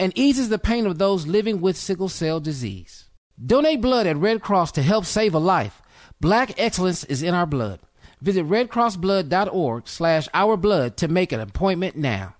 and 0.00 0.16
eases 0.16 0.48
the 0.48 0.58
pain 0.58 0.86
of 0.86 0.98
those 0.98 1.26
living 1.26 1.60
with 1.60 1.76
sickle 1.76 2.08
cell 2.08 2.40
disease. 2.40 3.08
Donate 3.44 3.80
blood 3.80 4.06
at 4.06 4.16
Red 4.16 4.42
Cross 4.42 4.72
to 4.72 4.82
help 4.82 5.04
save 5.04 5.34
a 5.34 5.38
life. 5.38 5.82
Black 6.20 6.58
excellence 6.58 7.04
is 7.04 7.22
in 7.22 7.34
our 7.34 7.46
blood. 7.46 7.80
Visit 8.20 8.46
redcrossblood.org 8.46 9.86
slash 9.86 10.28
ourblood 10.34 10.96
to 10.96 11.08
make 11.08 11.30
an 11.32 11.40
appointment 11.40 11.96
now. 11.96 12.34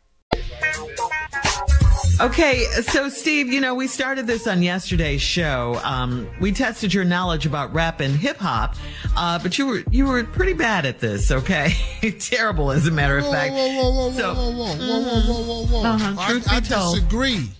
Okay, 2.21 2.65
so 2.83 3.09
Steve, 3.09 3.53
you 3.53 3.61
know, 3.61 3.77
we 3.77 3.87
started 3.87 4.27
this 4.27 4.49
on 4.49 4.61
yesterday's 4.61 5.23
show. 5.23 5.81
Um, 5.85 6.29
we 6.41 6.51
tested 6.51 6.93
your 6.93 7.05
knowledge 7.05 7.47
about 7.47 7.73
rap 7.73 8.01
and 8.01 8.13
hip 8.17 8.39
hop, 8.39 8.75
uh, 9.17 9.39
but 9.39 9.57
you 9.57 9.67
were 9.69 9.83
you 9.93 10.07
were 10.07 10.25
pretty 10.25 10.53
bad 10.53 10.85
at 10.85 10.99
this. 10.99 11.31
Okay, 11.31 11.75
terrible 12.19 12.73
as 12.73 12.89
a 12.89 12.91
matter 12.91 13.19
of 13.19 13.25
fact. 13.31 13.53
whoa, 13.53 13.69
whoa, 13.69 13.91
whoa, 13.93 14.13
So- 14.13 14.35
whoa, 14.35 14.51
whoa, 14.51 14.77
whoa, 14.77 15.01
whoa, 15.01 15.21
whoa, 15.21 15.43
whoa, 15.45 15.67
whoa. 15.67 15.85
Uh-huh, 15.85 16.15
I, 16.19 16.31
truth 16.31 16.49
I 16.51 16.61
be 16.61 16.67
told. 16.67 16.95
disagree. 16.97 17.51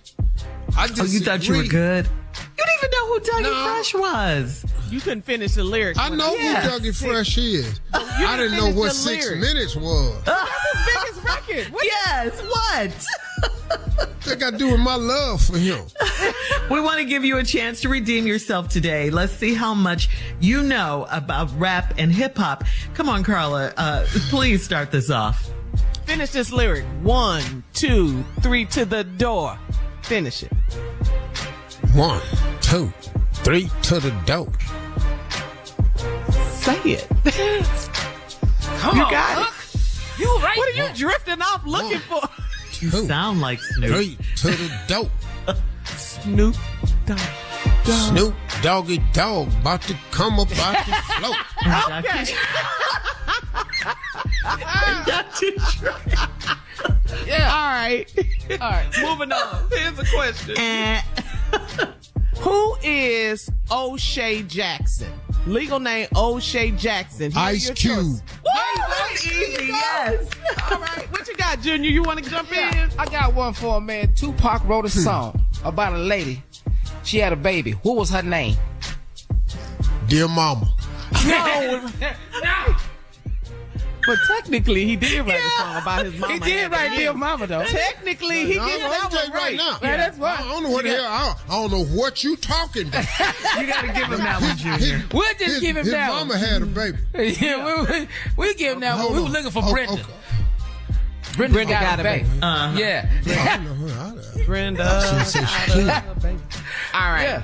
I 0.77 0.83
Oh, 0.83 0.87
disagree. 0.87 1.09
you 1.11 1.19
thought 1.21 1.47
you 1.47 1.55
were 1.55 1.63
good? 1.63 2.09
You 2.35 2.65
didn't 2.65 2.77
even 2.77 2.91
know 2.91 3.07
who 3.07 3.19
Dougie 3.19 3.65
Fresh 3.65 3.93
was. 3.95 4.65
You 4.89 4.99
couldn't 5.01 5.21
finish 5.23 5.53
the 5.53 5.63
lyrics. 5.63 5.99
I 5.99 6.09
know 6.09 6.33
Yes. 6.35 6.63
who 6.65 6.79
Dougie 6.89 6.95
Fresh 6.95 7.37
is. 7.37 7.79
I 7.93 8.37
didn't 8.37 8.57
know 8.57 8.71
what 8.71 8.93
six 8.93 9.25
lyrics. 9.29 9.47
minutes 9.47 9.75
was. 9.75 10.23
That's 10.25 10.49
his 10.73 10.85
biggest 10.85 11.23
record. 11.27 11.73
What 11.73 11.85
Yes, 11.85 12.41
what? 12.41 13.05
That 14.25 14.39
got 14.39 14.51
to 14.51 14.57
do 14.57 14.71
with 14.71 14.79
my 14.79 14.95
love 14.95 15.41
for 15.41 15.57
him. 15.57 15.83
We 16.69 16.79
want 16.79 16.99
to 16.99 17.05
give 17.05 17.25
you 17.25 17.37
a 17.37 17.43
chance 17.43 17.81
to 17.81 17.89
redeem 17.89 18.27
yourself 18.27 18.69
today. 18.69 19.09
Let's 19.09 19.33
see 19.33 19.55
how 19.55 19.73
much 19.73 20.07
you 20.39 20.61
know 20.61 21.07
about 21.09 21.49
rap 21.59 21.95
and 21.97 22.11
hip 22.13 22.37
hop. 22.37 22.63
Come 22.93 23.09
on, 23.09 23.23
Carla. 23.23 23.73
Uh, 23.75 24.05
please 24.29 24.63
start 24.63 24.91
this 24.91 25.09
off. 25.09 25.49
Finish 26.05 26.29
this 26.29 26.51
lyric. 26.51 26.85
One, 27.01 27.63
two, 27.73 28.23
three 28.41 28.65
to 28.65 28.85
the 28.85 29.03
door. 29.03 29.57
Finish 30.03 30.43
it. 30.43 30.51
One, 31.99 32.21
two, 32.61 32.93
three 33.43 33.69
to 33.81 33.99
the 33.99 34.11
door. 34.25 34.47
Say 36.53 36.79
it. 36.85 37.05
Come 38.79 38.95
you 38.95 39.03
on, 39.03 39.11
got 39.11 39.37
Huck. 39.37 39.53
it. 39.75 40.19
You 40.21 40.37
right. 40.37 40.57
What 40.57 40.69
are 40.69 40.87
you 40.87 40.95
drifting 40.95 41.41
off 41.41 41.65
looking 41.65 41.99
for? 41.99 42.21
You 42.79 42.89
sound 43.05 43.41
like 43.41 43.59
Snoop. 43.61 43.91
Three 43.91 44.17
to 44.37 44.47
the 44.47 44.71
door. 44.87 45.09
Snoop 45.87 46.55
Dogg. 47.05 47.19
Snoop 47.83 48.33
Doggy 48.61 49.01
Dogg 49.11 49.49
about 49.59 49.81
to 49.81 49.95
come 50.11 50.39
up 50.39 50.47
out 50.57 50.85
the 50.85 50.93
float. 51.19 51.35
Okay. 51.99 52.33
Dr. 55.05 55.51
Dre. 55.79 55.93
Yeah. 57.27 57.51
All 57.53 57.67
right. 57.67 58.05
All 58.51 58.69
right. 58.69 58.87
Moving 59.01 59.33
on. 59.33 59.67
Here's 59.69 59.99
a 59.99 60.05
question. 60.05 60.55
Eh. 60.57 61.01
Who 62.39 62.75
is 62.83 63.49
O'Shea 63.71 64.43
Jackson? 64.43 65.11
Legal 65.45 65.79
name 65.79 66.07
O'Shea 66.15 66.71
Jackson. 66.71 67.31
Here 67.31 67.39
are 67.39 67.47
Ice 67.49 67.69
Cube. 67.71 67.95
choices. 67.95 68.23
Woo, 68.43 68.83
that's 68.87 69.25
easy, 69.25 69.67
yes. 69.67 70.29
All 70.71 70.79
right. 70.79 71.07
What 71.11 71.27
you 71.27 71.35
got, 71.35 71.61
Junior? 71.61 71.89
You 71.89 72.03
want 72.03 72.23
to 72.23 72.29
jump 72.29 72.51
Yeah, 72.51 72.85
in? 72.85 72.91
I 72.99 73.05
got 73.05 73.33
one 73.33 73.53
for 73.53 73.77
a 73.77 73.81
man. 73.81 74.13
Tupac 74.15 74.63
wrote 74.65 74.85
a 74.85 74.89
hmm. 74.89 74.99
song 74.99 75.41
about 75.63 75.93
a 75.93 75.97
lady. 75.97 76.43
She 77.03 77.17
had 77.17 77.33
a 77.33 77.37
baby. 77.37 77.71
What 77.71 77.97
was 77.97 78.09
her 78.11 78.21
name? 78.21 78.55
Dear 80.07 80.27
Mama. 80.27 80.67
No. 81.25 81.89
no. 82.43 82.75
But 84.05 84.17
technically, 84.27 84.85
he 84.85 84.95
did 84.95 85.25
write 85.25 85.39
a 85.39 85.49
song 85.61 85.81
about 85.81 86.05
his 86.05 86.17
mama. 86.19 86.33
He 86.33 86.39
did 86.39 86.71
write 86.71 86.89
kids. 86.89 86.99
Dear 87.01 87.13
Mama, 87.13 87.47
though. 87.47 87.63
Technically, 87.63 88.45
he 88.45 88.55
No, 88.57 88.65
gets 88.65 88.83
I'm 88.83 88.89
that 88.91 89.09
one 89.11 89.31
right 89.31 89.41
right. 89.41 89.57
now. 89.57 89.77
Yeah, 89.81 89.97
that's 89.97 90.19
I 90.19 90.37
don't 90.37 90.63
know 90.63 90.69
what 90.69 90.83
the 90.83 90.89
hell. 90.91 91.05
I 91.05 91.25
don't, 91.27 91.37
I 91.49 91.61
don't 91.61 91.71
know 91.71 91.85
what 91.97 92.23
you 92.23 92.35
talking 92.37 92.87
about. 92.87 93.05
You 93.59 93.67
got 93.67 93.81
to 93.81 93.87
give 93.87 94.07
him 94.07 94.19
that 94.19 94.41
one, 94.41 94.57
Junior. 94.57 95.03
We'll 95.13 95.23
just 95.33 95.43
his, 95.43 95.59
give 95.59 95.77
him 95.77 95.85
that 95.87 96.11
one. 96.11 96.27
his 96.27 96.35
mama 96.35 96.45
had 96.45 96.61
a 96.61 96.65
baby. 96.65 96.97
yeah, 97.41 97.83
we, 97.83 97.99
we, 97.99 98.07
we 98.37 98.53
give 98.55 98.73
him 98.75 98.79
that 98.81 98.97
one. 99.03 99.13
We 99.15 99.21
were 99.21 99.29
looking 99.29 99.51
for 99.51 99.61
Oh, 99.63 99.71
Brenda. 99.73 99.93
okay. 99.93 100.03
Brenda, 101.35 101.53
Brenda 101.53 101.73
got, 101.73 101.81
got 101.81 101.99
a 101.99 102.01
a 102.01 102.03
baby. 102.03 102.23
baby. 102.29 102.39
Uh-huh. 102.41 102.77
Yeah. 102.77 103.09
I 103.27 103.55
don't 103.57 103.65
know 103.65 103.73
who 103.73 104.41
I- 104.41 104.45
Brenda. 104.45 105.23
She 105.25 105.25
said 105.25 105.45
she 105.45 105.79
All 105.81 107.09
right. 107.11 107.23
Yeah. 107.23 107.43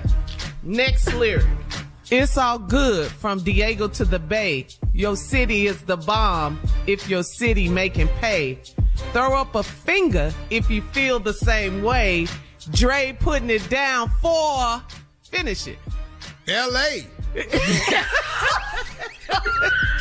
Next 0.63 1.13
lyric. 1.13 1.45
It's 2.11 2.37
all 2.37 2.59
good 2.59 3.07
from 3.07 3.39
Diego 3.39 3.87
to 3.87 4.05
the 4.05 4.19
Bay. 4.19 4.67
Your 4.93 5.15
city 5.15 5.65
is 5.65 5.81
the 5.81 5.97
bomb 5.97 6.59
if 6.85 7.09
your 7.09 7.23
city 7.23 7.67
making 7.67 8.09
pay. 8.19 8.59
Throw 9.11 9.35
up 9.35 9.55
a 9.55 9.63
finger 9.63 10.31
if 10.51 10.69
you 10.69 10.83
feel 10.93 11.19
the 11.19 11.33
same 11.33 11.81
way. 11.81 12.27
Dre 12.71 13.17
putting 13.19 13.49
it 13.49 13.67
down 13.69 14.09
for 14.21 14.81
finish 15.23 15.67
it. 15.67 15.79
L.A. 16.47 17.07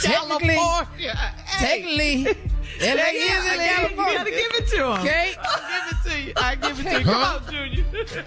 Technically, 0.01 0.56
technically, 1.59 2.24
LA 2.81 2.81
Yeah, 2.81 3.39
is 3.39 3.44
in 3.52 3.59
California. 3.59 4.12
You 4.12 4.19
got 4.19 4.24
to 4.24 4.31
give 4.31 4.52
it 4.55 4.66
to 4.69 4.77
him. 4.77 4.85
Okay. 5.01 5.35
I'll 5.43 5.61
give 5.70 5.86
it 5.90 5.97
to 6.11 6.15
you. 6.20 6.32
I 6.36 6.55
give 6.56 6.81
it 6.81 6.82
to 6.82 6.90
you. 6.98 7.05
Come 7.05 7.15
Huh? 7.15 7.40
on, 7.47 7.52
Junior. 7.52 7.85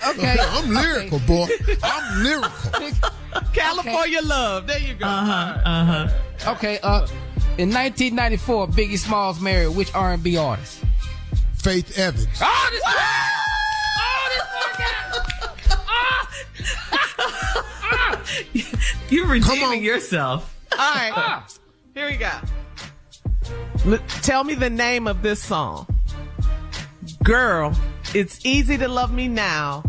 Okay. 0.07 0.35
I'm 0.39 0.69
lyrical, 0.73 1.19
boy. 1.19 1.47
I'm 1.83 2.23
lyrical. 2.23 2.91
California 3.53 4.21
love. 4.23 4.65
There 4.67 4.79
you 4.79 4.93
go. 4.95 5.05
Uh-huh, 5.05 5.59
uh-huh. 5.65 6.07
Okay. 6.53 6.79
Uh, 6.81 7.05
in 7.57 7.69
1994, 7.73 8.67
Biggie 8.69 8.97
Smalls 8.97 9.39
married 9.39 9.75
which 9.75 9.93
R&B 9.93 10.37
artist? 10.37 10.83
Faith 11.55 11.97
Evans. 11.97 12.27
Oh, 12.41 12.69
this 12.71 12.81
Oh, 13.99 14.29
this 14.31 14.43
one 14.53 14.73
got. 14.79 14.93
You're 19.09 19.25
Come 19.25 19.31
redeeming 19.31 19.83
yourself. 19.83 20.53
All 20.71 20.77
right. 20.77 21.11
Ah. 21.15 21.47
Here 21.93 22.09
we 22.09 22.17
go. 22.17 22.31
L- 23.85 23.99
tell 24.21 24.43
me 24.43 24.55
the 24.55 24.69
name 24.69 25.07
of 25.07 25.21
this 25.21 25.41
song. 25.41 25.87
Girl, 27.23 27.73
it's 28.13 28.45
easy 28.45 28.77
to 28.77 28.87
love 28.87 29.11
me 29.11 29.27
now. 29.27 29.83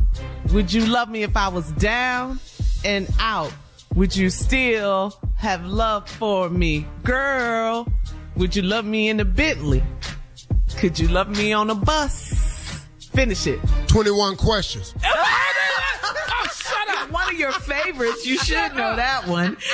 Would 0.52 0.73
you 0.73 0.86
love 0.86 1.09
me 1.10 1.23
if 1.23 1.36
I 1.36 1.48
was 1.48 1.70
down 1.73 2.40
and 2.85 3.09
out? 3.20 3.52
Would 3.94 4.16
you 4.16 4.31
still 4.31 5.15
have 5.36 5.65
love 5.66 6.09
for 6.09 6.48
me? 6.48 6.86
Girl, 7.05 7.86
would 8.36 8.55
you 8.56 8.62
love 8.62 8.85
me 8.85 9.09
in 9.09 9.20
a 9.20 9.24
Bentley? 9.24 9.82
Could 10.77 10.98
you 10.98 11.09
love 11.09 11.28
me 11.28 11.52
on 11.52 11.70
a 11.70 11.74
bus? 11.74 12.85
Finish 13.12 13.47
it. 13.47 13.59
21 13.89 14.36
questions. 14.36 14.94
One 17.11 17.29
of 17.29 17.35
your 17.39 17.53
favorites. 17.53 18.27
You 18.27 18.39
should 18.39 18.75
know 18.75 18.97
that 18.97 19.27
one. 19.27 19.57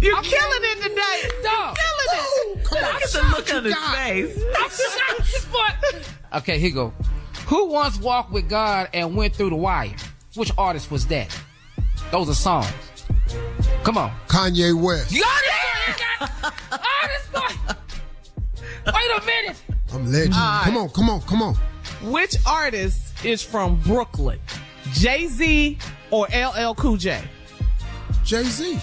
You're 0.00 0.20
killing 0.22 0.62
it 0.62 0.82
today. 0.82 1.28
Dog. 1.42 1.76
Killing 1.76 2.56
it. 2.56 2.64
Come 2.64 2.84
on, 2.84 2.94
Look 2.94 3.02
at 3.02 3.12
the 3.12 3.22
look 3.36 3.52
on 3.54 3.64
his 3.64 3.74
got. 3.74 3.96
face. 3.96 4.42
I'm 4.58 4.70
shocked. 4.70 5.82
This. 5.92 6.08
Okay, 6.34 6.58
here 6.58 6.68
you 6.68 6.74
go. 6.74 6.92
Who 7.46 7.66
once 7.66 7.98
walked 7.98 8.32
with 8.32 8.48
God 8.48 8.88
and 8.94 9.14
went 9.14 9.34
through 9.34 9.50
the 9.50 9.56
wire? 9.56 9.94
Which 10.34 10.50
artist 10.56 10.90
was 10.90 11.06
that? 11.08 11.28
Those 12.10 12.30
are 12.30 12.34
songs. 12.34 12.66
Come 13.84 13.98
on. 13.98 14.10
Kanye 14.28 14.72
West. 14.80 15.12
You 15.12 15.22
got 15.22 15.42
it. 15.42 15.48
You 15.88 15.94
got 15.98 16.22
it. 16.22 16.28
This 17.08 17.26
boy. 17.32 17.74
Wait 18.86 19.10
a 19.22 19.26
minute. 19.26 19.62
I'm 19.92 20.10
legend. 20.10 20.34
All 20.34 20.62
Come 20.64 20.76
on, 20.78 20.88
come 20.88 21.10
on, 21.10 21.20
come 21.22 21.42
on. 21.42 21.54
Which 22.10 22.36
artist 22.46 23.11
is 23.24 23.42
from 23.42 23.76
Brooklyn? 23.80 24.38
Jay 24.92 25.26
Z 25.28 25.78
or 26.10 26.26
LL 26.34 26.74
Cool 26.74 26.96
J? 26.96 27.22
Jay 28.24 28.42
Z. 28.44 28.78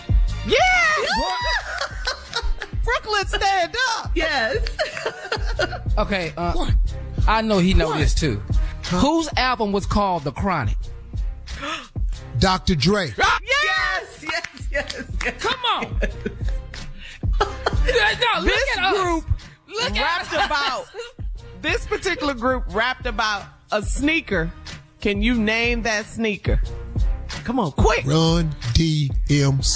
Yeah! 0.47 0.57
Brooklyn, 2.83 3.25
stand 3.27 3.75
up. 3.97 4.11
Yes. 4.15 4.65
Okay, 5.97 6.31
uh, 6.37 6.71
I 7.27 7.41
know 7.41 7.57
he 7.57 7.73
know 7.73 7.93
this 7.97 8.13
too. 8.15 8.41
Whose 8.89 9.27
album 9.35 9.73
was 9.73 9.85
called 9.85 10.23
The 10.23 10.31
Chronic? 10.31 10.77
Dr. 12.39 12.75
Dre. 12.75 13.13
Yes, 13.17 14.23
yes, 14.23 14.47
yes, 14.71 15.03
yes. 15.21 15.33
Come 15.39 15.59
on. 15.75 15.83
no, 17.41 17.47
look 18.39 18.45
This 18.45 18.77
at 18.77 18.83
us. 18.85 19.01
group 19.01 19.25
Look 19.67 19.91
rapped 19.91 20.33
at 20.33 20.45
about 20.45 20.85
this 21.61 21.85
particular 21.85 22.33
group 22.33 22.63
rapped 22.69 23.05
about 23.05 23.43
a 23.71 23.81
sneaker. 23.81 24.51
Can 25.01 25.21
you 25.21 25.35
name 25.35 25.83
that 25.83 26.05
sneaker? 26.05 26.59
Come 27.43 27.59
on, 27.59 27.71
quick. 27.71 28.05
Run 28.05 28.49
DMC. 28.73 29.73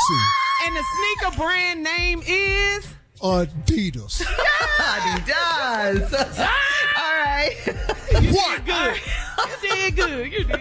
And 0.66 0.76
the 0.76 0.84
sneaker 0.96 1.38
brand 1.38 1.84
name 1.84 2.22
is 2.26 2.88
Adidas. 3.22 4.20
He 4.20 5.32
does. 5.32 6.14
All 6.40 7.16
right. 7.16 7.56
What? 8.32 8.66
good. 8.66 8.96
You 9.64 9.70
did 9.70 9.96
good. 9.96 10.32
You 10.32 10.44
did 10.44 10.48
good. 10.50 10.60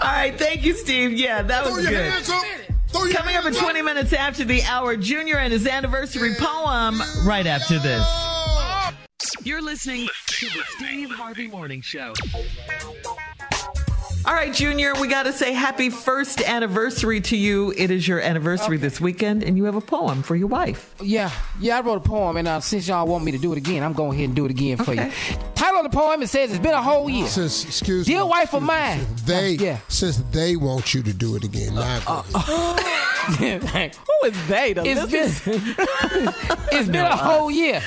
All 0.00 0.10
right. 0.12 0.36
Thank 0.38 0.64
you, 0.64 0.74
Steve. 0.74 1.12
Yeah, 1.12 1.42
that 1.42 1.64
Throw 1.64 1.74
was 1.74 1.82
your 1.84 1.92
good. 1.92 2.12
hands 2.12 2.30
up. 2.30 2.44
Throw 2.88 3.04
your 3.04 3.14
Coming 3.14 3.36
up 3.36 3.44
in 3.44 3.52
hands 3.52 3.58
20 3.58 3.82
minutes 3.82 4.12
after 4.12 4.44
the 4.44 4.62
hour, 4.62 4.96
Junior 4.96 5.36
and 5.38 5.52
his 5.52 5.66
anniversary 5.66 6.34
poem 6.38 7.00
right 7.24 7.46
after 7.46 7.78
this. 7.78 8.06
You're 9.44 9.62
listening 9.62 10.08
to 10.38 10.46
the 10.46 10.62
Steve 10.76 11.10
Harvey 11.10 11.48
Morning 11.48 11.80
Show. 11.80 12.12
All 14.26 14.34
right, 14.34 14.52
Junior, 14.52 14.92
we 15.00 15.08
got 15.08 15.22
to 15.24 15.32
say 15.32 15.52
happy 15.52 15.90
first 15.90 16.40
anniversary 16.42 17.20
to 17.22 17.36
you. 17.36 17.72
It 17.76 17.90
is 17.90 18.06
your 18.06 18.20
anniversary 18.20 18.76
this 18.76 19.00
weekend, 19.00 19.42
and 19.42 19.56
you 19.56 19.64
have 19.64 19.74
a 19.74 19.80
poem 19.80 20.22
for 20.22 20.36
your 20.36 20.48
wife. 20.48 20.94
Yeah, 21.02 21.30
yeah, 21.60 21.78
I 21.78 21.80
wrote 21.80 21.96
a 21.96 22.08
poem, 22.08 22.36
and 22.36 22.46
uh, 22.46 22.60
since 22.60 22.86
y'all 22.88 23.06
want 23.06 23.24
me 23.24 23.32
to 23.32 23.38
do 23.38 23.52
it 23.52 23.58
again, 23.58 23.82
I'm 23.82 23.94
going 23.94 24.12
ahead 24.16 24.26
and 24.26 24.36
do 24.36 24.44
it 24.44 24.50
again 24.50 24.76
for 24.76 24.92
Okay. 24.92 25.06
you. 25.06 25.12
Title 25.54 25.80
of 25.84 25.90
the 25.90 25.96
poem, 25.96 26.20
it 26.22 26.28
says, 26.28 26.50
It's 26.50 26.60
been 26.62 26.74
a 26.74 26.82
whole 26.82 27.08
year. 27.08 27.26
Since, 27.26 27.64
excuse 27.64 28.06
Dear 28.06 28.22
me. 28.24 28.28
wife 28.28 28.54
of 28.54 28.62
mine. 28.62 29.00
They, 29.24 29.52
Yeah. 29.52 29.78
since 29.88 30.18
they 30.30 30.56
want 30.56 30.94
you 30.94 31.02
to 31.02 31.12
do 31.12 31.34
it 31.36 31.44
again. 31.44 31.74
Now, 31.74 32.24
Who 33.38 34.26
is 34.26 34.48
they? 34.48 34.72
The 34.72 34.82
It's 34.84 35.10
been, 35.44 35.60
it's 36.72 36.88
been 36.88 37.04
a 37.04 37.16
whole 37.16 37.50
year. 37.50 37.82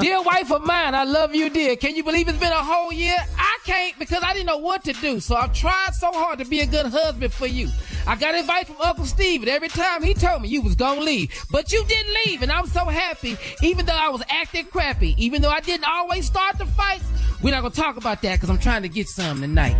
dear 0.00 0.22
wife 0.22 0.52
of 0.52 0.64
mine, 0.64 0.94
I 0.94 1.04
love 1.04 1.34
you, 1.34 1.50
dear. 1.50 1.76
Can 1.76 1.96
you 1.96 2.04
believe 2.04 2.28
it's 2.28 2.38
been 2.38 2.52
a 2.52 2.62
whole 2.62 2.92
year? 2.92 3.16
I 3.36 3.58
can't 3.64 3.98
because 3.98 4.22
I 4.22 4.32
didn't 4.32 4.46
know 4.46 4.58
what 4.58 4.84
to 4.84 4.92
do. 4.92 5.18
So 5.18 5.34
I've 5.34 5.52
tried 5.52 5.94
so 5.94 6.12
hard 6.12 6.38
to 6.38 6.44
be 6.44 6.60
a 6.60 6.66
good 6.66 6.86
husband 6.86 7.32
for 7.32 7.46
you. 7.46 7.68
I 8.06 8.16
got 8.16 8.34
advice 8.34 8.66
from 8.66 8.76
Uncle 8.80 9.04
Steve, 9.04 9.42
and 9.42 9.50
every 9.50 9.68
time 9.68 10.02
he 10.02 10.14
told 10.14 10.42
me 10.42 10.48
you 10.48 10.62
was 10.62 10.74
gonna 10.74 11.00
leave, 11.00 11.30
but 11.50 11.72
you 11.72 11.84
didn't 11.84 12.14
leave, 12.24 12.42
and 12.42 12.50
I'm 12.50 12.66
so 12.66 12.84
happy. 12.84 13.36
Even 13.62 13.86
though 13.86 13.92
I 13.92 14.08
was 14.08 14.22
acting 14.30 14.66
crappy, 14.66 15.14
even 15.18 15.42
though 15.42 15.50
I 15.50 15.60
didn't 15.60 15.86
always 15.86 16.26
start 16.26 16.58
the 16.58 16.66
fights, 16.66 17.04
we're 17.42 17.50
not 17.50 17.62
gonna 17.62 17.74
talk 17.74 17.96
about 17.96 18.22
that 18.22 18.36
because 18.36 18.50
I'm 18.50 18.58
trying 18.58 18.82
to 18.82 18.88
get 18.88 19.08
some 19.08 19.40
tonight. 19.40 19.76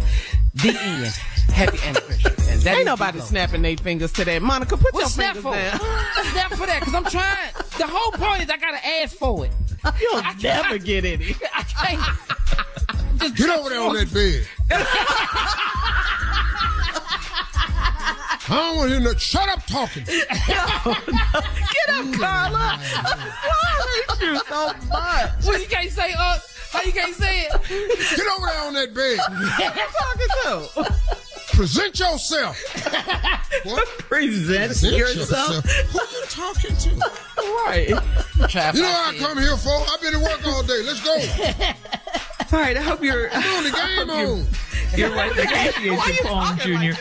The 0.62 0.76
end. 0.80 1.06
Happy 1.52 1.78
anniversary. 1.85 2.35
And 2.48 2.62
that 2.62 2.76
Ain't 2.78 2.86
nobody 2.86 3.20
snapping 3.20 3.60
their 3.62 3.76
fingers 3.76 4.10
to 4.14 4.24
that. 4.24 4.40
Monica, 4.43 4.76
put 4.78 4.93
Well, 4.93 5.02
your 5.02 5.09
snap 5.10 5.36
fingers 5.36 5.43
for 5.52 5.56
it. 5.56 5.70
down. 5.70 5.80
snap 6.32 6.51
for 6.55 6.66
that, 6.66 6.80
because 6.80 6.94
I'm 6.94 7.05
trying. 7.05 7.52
The 7.76 7.86
whole 7.86 8.10
point 8.12 8.43
is 8.43 8.51
I 8.51 8.56
gotta 8.56 8.85
ask 8.85 9.14
for 9.16 9.44
it. 9.47 9.52
You'll 10.01 10.16
I 10.16 10.35
never 10.43 10.68
can't- 10.70 10.85
get 10.85 11.05
any. 11.05 11.36
I 11.55 11.62
can't. 11.62 12.01
Just 13.20 13.36
get 13.36 13.51
over 13.51 13.68
there 13.68 13.80
on 13.82 13.94
that 13.94 14.12
bed. 14.12 14.47
I 17.30 18.43
don't 18.48 18.76
want 18.78 18.89
to 18.90 18.94
hear 18.97 19.05
no. 19.05 19.14
Shut 19.18 19.48
up 19.48 19.64
talking. 19.66 20.05
Get 20.05 20.28
up, 20.28 22.12
Carla. 22.14 22.78
I 22.80 24.06
hate 24.09 24.26
you 24.26 24.39
so 24.48 24.72
much. 24.89 25.44
Well, 25.47 25.60
you 25.60 25.66
can't 25.66 25.90
say 25.90 26.12
uh. 26.18 26.39
How 26.70 26.82
you 26.82 26.93
can't 26.93 27.15
say 27.15 27.43
it? 27.43 27.53
Get 28.16 28.27
over 28.36 28.47
there 28.47 28.61
on 28.66 28.74
that 28.74 28.95
bed. 28.95 29.19
Who 29.28 29.45
you 29.45 29.86
talking 29.99 30.85
to? 30.85 31.57
Present 31.57 31.99
yourself. 31.99 32.57
What? 33.65 33.89
Present 33.99 34.69
Present 34.69 34.97
yourself. 34.97 35.65
Who 35.65 35.99
you 35.99 36.24
talking 36.28 36.77
to? 36.77 37.11
Right. 37.66 37.89
Trap 38.49 38.74
You 38.74 38.82
know 38.82 38.89
what 38.89 39.15
I 39.15 39.19
come 39.19 39.39
here 39.39 39.57
for? 39.57 39.70
I've 39.90 40.01
been 40.01 40.12
to 40.12 40.20
work 40.20 40.47
all 40.47 40.62
day. 40.62 40.82
Let's 40.82 41.03
go. 41.03 41.16
All 42.51 42.59
right, 42.59 42.78
I 42.78 42.81
hope 42.81 43.03
you're. 43.03 43.28
Come 43.28 43.45
on, 43.45 43.65
the 43.65 43.70
game 43.70 44.11
on. 44.11 44.47
Your 44.97 45.15
wife 45.15 45.32
appreciates 45.32 45.85
your 45.85 46.24
poem, 46.24 46.59
Junior. 46.61 46.95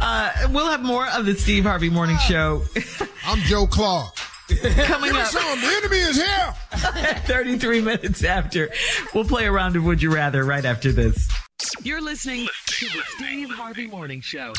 uh, 0.00 0.48
we'll 0.50 0.66
have 0.66 0.82
more 0.82 1.06
of 1.10 1.24
the 1.24 1.36
Steve 1.36 1.62
Harvey 1.64 1.88
Morning 1.88 2.18
Show 2.18 2.64
I'm 3.24 3.38
Joe 3.42 3.68
Clark. 3.68 4.16
Coming 4.86 5.14
up. 5.14 5.26
Some 5.26 5.60
the 5.60 5.66
enemy 5.66 5.96
is 5.98 6.16
here. 6.16 6.54
33 7.26 7.80
minutes 7.82 8.24
after. 8.24 8.70
We'll 9.14 9.24
play 9.24 9.46
a 9.46 9.52
round 9.52 9.76
of 9.76 9.84
Would 9.84 10.02
You 10.02 10.12
Rather 10.14 10.44
right 10.44 10.64
after 10.64 10.92
this. 10.92 11.28
You're 11.82 12.00
listening 12.00 12.46
to 12.66 12.86
the 12.86 13.02
Steve 13.16 13.50
Harvey 13.50 13.86
Morning 13.88 14.20
Show. 14.20 14.52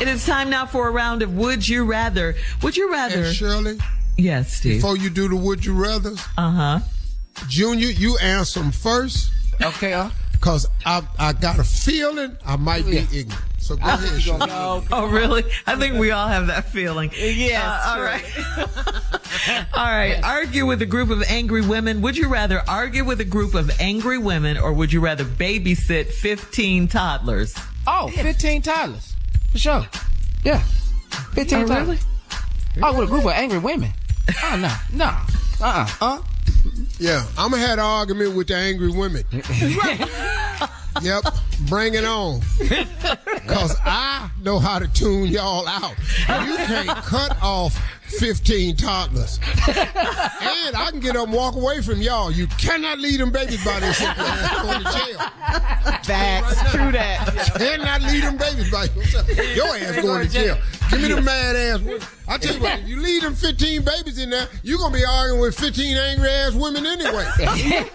It 0.00 0.08
is 0.08 0.24
time 0.26 0.50
now 0.50 0.66
for 0.66 0.88
a 0.88 0.90
round 0.90 1.22
of 1.22 1.34
Would 1.34 1.68
You 1.68 1.84
Rather. 1.84 2.34
Would 2.62 2.76
you 2.76 2.90
rather? 2.90 3.24
And 3.24 3.34
Shirley, 3.34 3.78
yes, 4.16 4.54
Steve. 4.54 4.76
before 4.78 4.96
you 4.96 5.10
do 5.10 5.28
the 5.28 5.36
would 5.36 5.64
you 5.64 5.74
rather, 5.74 6.12
Uh 6.38 6.50
huh. 6.50 6.80
Junior, 7.48 7.88
you 7.88 8.16
answer 8.18 8.60
them 8.60 8.72
first. 8.72 9.30
Okay, 9.62 9.92
uh. 9.92 10.08
Cause 10.40 10.66
I 10.84 11.02
I 11.18 11.32
got 11.32 11.58
a 11.58 11.64
feeling 11.64 12.36
I 12.44 12.56
might 12.56 12.84
be 12.86 12.98
ignorant. 12.98 13.34
So 13.58 13.74
go 13.76 13.82
ahead, 13.84 14.22
Shirley. 14.22 14.46
Oh, 14.92 15.08
really? 15.10 15.42
I 15.66 15.74
think 15.74 15.96
we 15.96 16.12
all 16.12 16.28
have 16.28 16.46
that 16.48 16.66
feeling. 16.66 17.10
Yes, 17.16 17.64
Uh, 17.64 17.88
all 17.88 17.96
true. 17.96 18.04
right. 18.04 19.66
all 19.74 19.84
right. 19.86 20.20
Argue 20.22 20.66
with 20.66 20.82
a 20.82 20.86
group 20.86 21.10
of 21.10 21.22
angry 21.24 21.62
women. 21.66 22.00
Would 22.02 22.16
you 22.16 22.28
rather 22.28 22.62
argue 22.68 23.04
with 23.04 23.20
a 23.20 23.24
group 23.24 23.54
of 23.54 23.70
angry 23.80 24.18
women 24.18 24.56
or 24.56 24.72
would 24.72 24.92
you 24.92 25.00
rather 25.00 25.24
babysit 25.24 26.06
15 26.12 26.86
toddlers? 26.86 27.56
Oh, 27.88 28.08
15 28.14 28.62
toddlers. 28.62 29.14
For 29.50 29.58
sure. 29.58 29.86
Yeah. 30.44 30.60
15 31.34 31.58
Oh, 31.64 31.66
toddlers. 31.66 31.86
really? 31.88 31.98
Oh, 32.82 32.98
with 33.00 33.08
a 33.08 33.10
group 33.10 33.24
of 33.24 33.30
angry 33.32 33.58
women. 33.58 33.90
Oh, 34.44 34.56
no. 34.56 34.72
No. 34.96 35.06
Uh-uh. 35.60 35.88
Uh. 36.00 36.22
Yeah, 36.98 37.26
I'm 37.36 37.50
gonna 37.50 37.62
have 37.62 37.78
an 37.78 37.84
argument 37.84 38.34
with 38.34 38.48
the 38.48 38.56
angry 38.56 38.90
women. 38.90 39.24
yep, 41.02 41.24
bring 41.68 41.94
it 41.94 42.04
on. 42.04 42.40
Cause 43.46 43.76
I 43.84 44.30
know 44.42 44.58
how 44.58 44.78
to 44.78 44.88
tune 44.88 45.26
y'all 45.26 45.66
out. 45.68 45.94
You 46.46 46.56
can't 46.56 46.88
cut 47.04 47.36
off 47.42 47.78
15 48.06 48.76
toddlers. 48.76 49.38
and 49.66 50.76
I 50.76 50.88
can 50.90 51.00
get 51.00 51.16
up 51.16 51.26
and 51.26 51.34
walk 51.34 51.54
away 51.56 51.82
from 51.82 52.00
y'all. 52.00 52.30
You 52.30 52.46
cannot 52.46 52.98
leave 52.98 53.18
them 53.18 53.30
babies 53.30 53.64
by 53.64 53.80
themselves. 53.80 54.18
You're 54.18 54.62
going 54.62 54.84
to 54.84 54.92
jail. 54.92 55.18
Facts. 56.04 56.72
True 56.72 56.92
that. 56.92 57.52
Cannot 57.56 58.02
leave 58.02 58.22
them 58.22 58.36
babies 58.36 58.70
by 58.70 58.84
yourself. 58.84 59.28
Your 59.56 59.76
ass 59.76 60.02
going 60.02 60.26
to 60.26 60.32
jail. 60.32 60.58
Give 60.90 61.00
me 61.02 61.08
the 61.12 61.20
mad 61.22 61.56
ass 61.56 61.80
women. 61.80 62.00
I 62.28 62.38
tell 62.38 62.54
you 62.54 62.60
what, 62.62 62.78
if 62.80 62.88
you 62.88 62.96
leave 63.00 63.22
them 63.22 63.34
15 63.34 63.84
babies 63.84 64.18
in 64.18 64.30
there, 64.30 64.48
you're 64.62 64.78
going 64.78 64.92
to 64.92 64.98
be 64.98 65.04
arguing 65.04 65.40
with 65.40 65.58
15 65.58 65.96
angry 65.96 66.28
ass 66.28 66.54
women 66.54 66.86
anyway. 66.86 67.24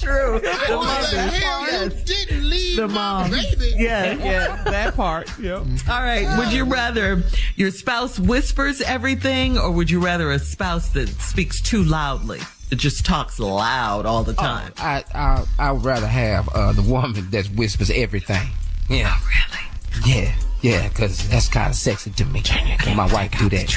True. 0.00 0.34
What 0.34 0.42
the 0.42 1.30
hell? 1.32 1.84
You 1.84 1.90
didn't 1.90 2.48
leave 2.50 2.76
The 2.76 2.88
my 2.88 2.94
mom. 2.94 3.30
baby. 3.30 3.74
Yeah. 3.76 4.14
Yeah, 4.14 4.62
that 4.64 4.94
part. 4.96 5.30
Yep. 5.38 5.58
All 5.88 6.00
right. 6.00 6.38
Would 6.38 6.52
you 6.52 6.64
rather 6.64 7.22
your 7.56 7.70
spouse 7.70 8.18
whispers 8.18 8.80
everything 8.80 9.58
or 9.58 9.70
would 9.70 9.90
you 9.90 10.00
rather 10.04 10.30
a 10.30 10.38
spouse 10.38 10.88
that 10.90 11.08
speaks 11.08 11.60
too 11.60 11.82
loudly? 11.84 12.40
That 12.70 12.76
just 12.76 13.04
talks 13.04 13.38
loud 13.38 14.06
all 14.06 14.24
the 14.24 14.32
time. 14.32 14.72
I, 14.78 15.04
I, 15.14 15.44
I 15.58 15.72
would 15.72 15.84
rather 15.84 16.06
have 16.06 16.48
uh, 16.48 16.72
the 16.72 16.80
woman 16.80 17.28
that 17.30 17.46
whispers 17.48 17.90
everything. 17.90 18.48
Yeah. 18.88 19.14
really? 19.20 19.64
Yeah. 20.06 20.34
Yeah, 20.62 20.88
because 20.88 21.28
that's 21.28 21.48
kind 21.48 21.68
of 21.70 21.76
sexy 21.76 22.10
to 22.12 22.24
me. 22.24 22.42
When 22.86 22.96
my 22.96 23.06
wife 23.12 23.32
do 23.38 23.48
that. 23.50 23.70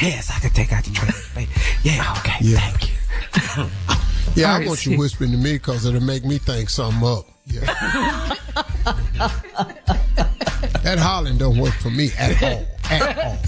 Yes, 0.00 0.30
I 0.30 0.38
can 0.38 0.50
take 0.50 0.72
out 0.72 0.84
the 0.84 0.90
trash. 0.92 1.20
Yeah. 1.82 2.14
Okay. 2.18 2.36
Yeah. 2.40 2.58
Thank 2.60 2.88
you. 2.88 3.70
Yeah, 4.36 4.48
All 4.48 4.54
I 4.54 4.58
right, 4.58 4.66
want 4.66 4.78
Steve. 4.80 4.94
you 4.94 4.98
whispering 4.98 5.30
to 5.30 5.36
me 5.36 5.52
because 5.52 5.84
it'll 5.86 6.00
make 6.02 6.24
me 6.24 6.38
think 6.38 6.68
something 6.68 7.06
up. 7.06 7.24
Yeah. 7.46 7.60
that 10.82 10.98
hollering 10.98 11.38
don't 11.38 11.56
work 11.58 11.74
for 11.74 11.90
me 11.90 12.10
at 12.18 12.42
all. 12.42 12.66
At 13.02 13.18
all. 13.24 13.38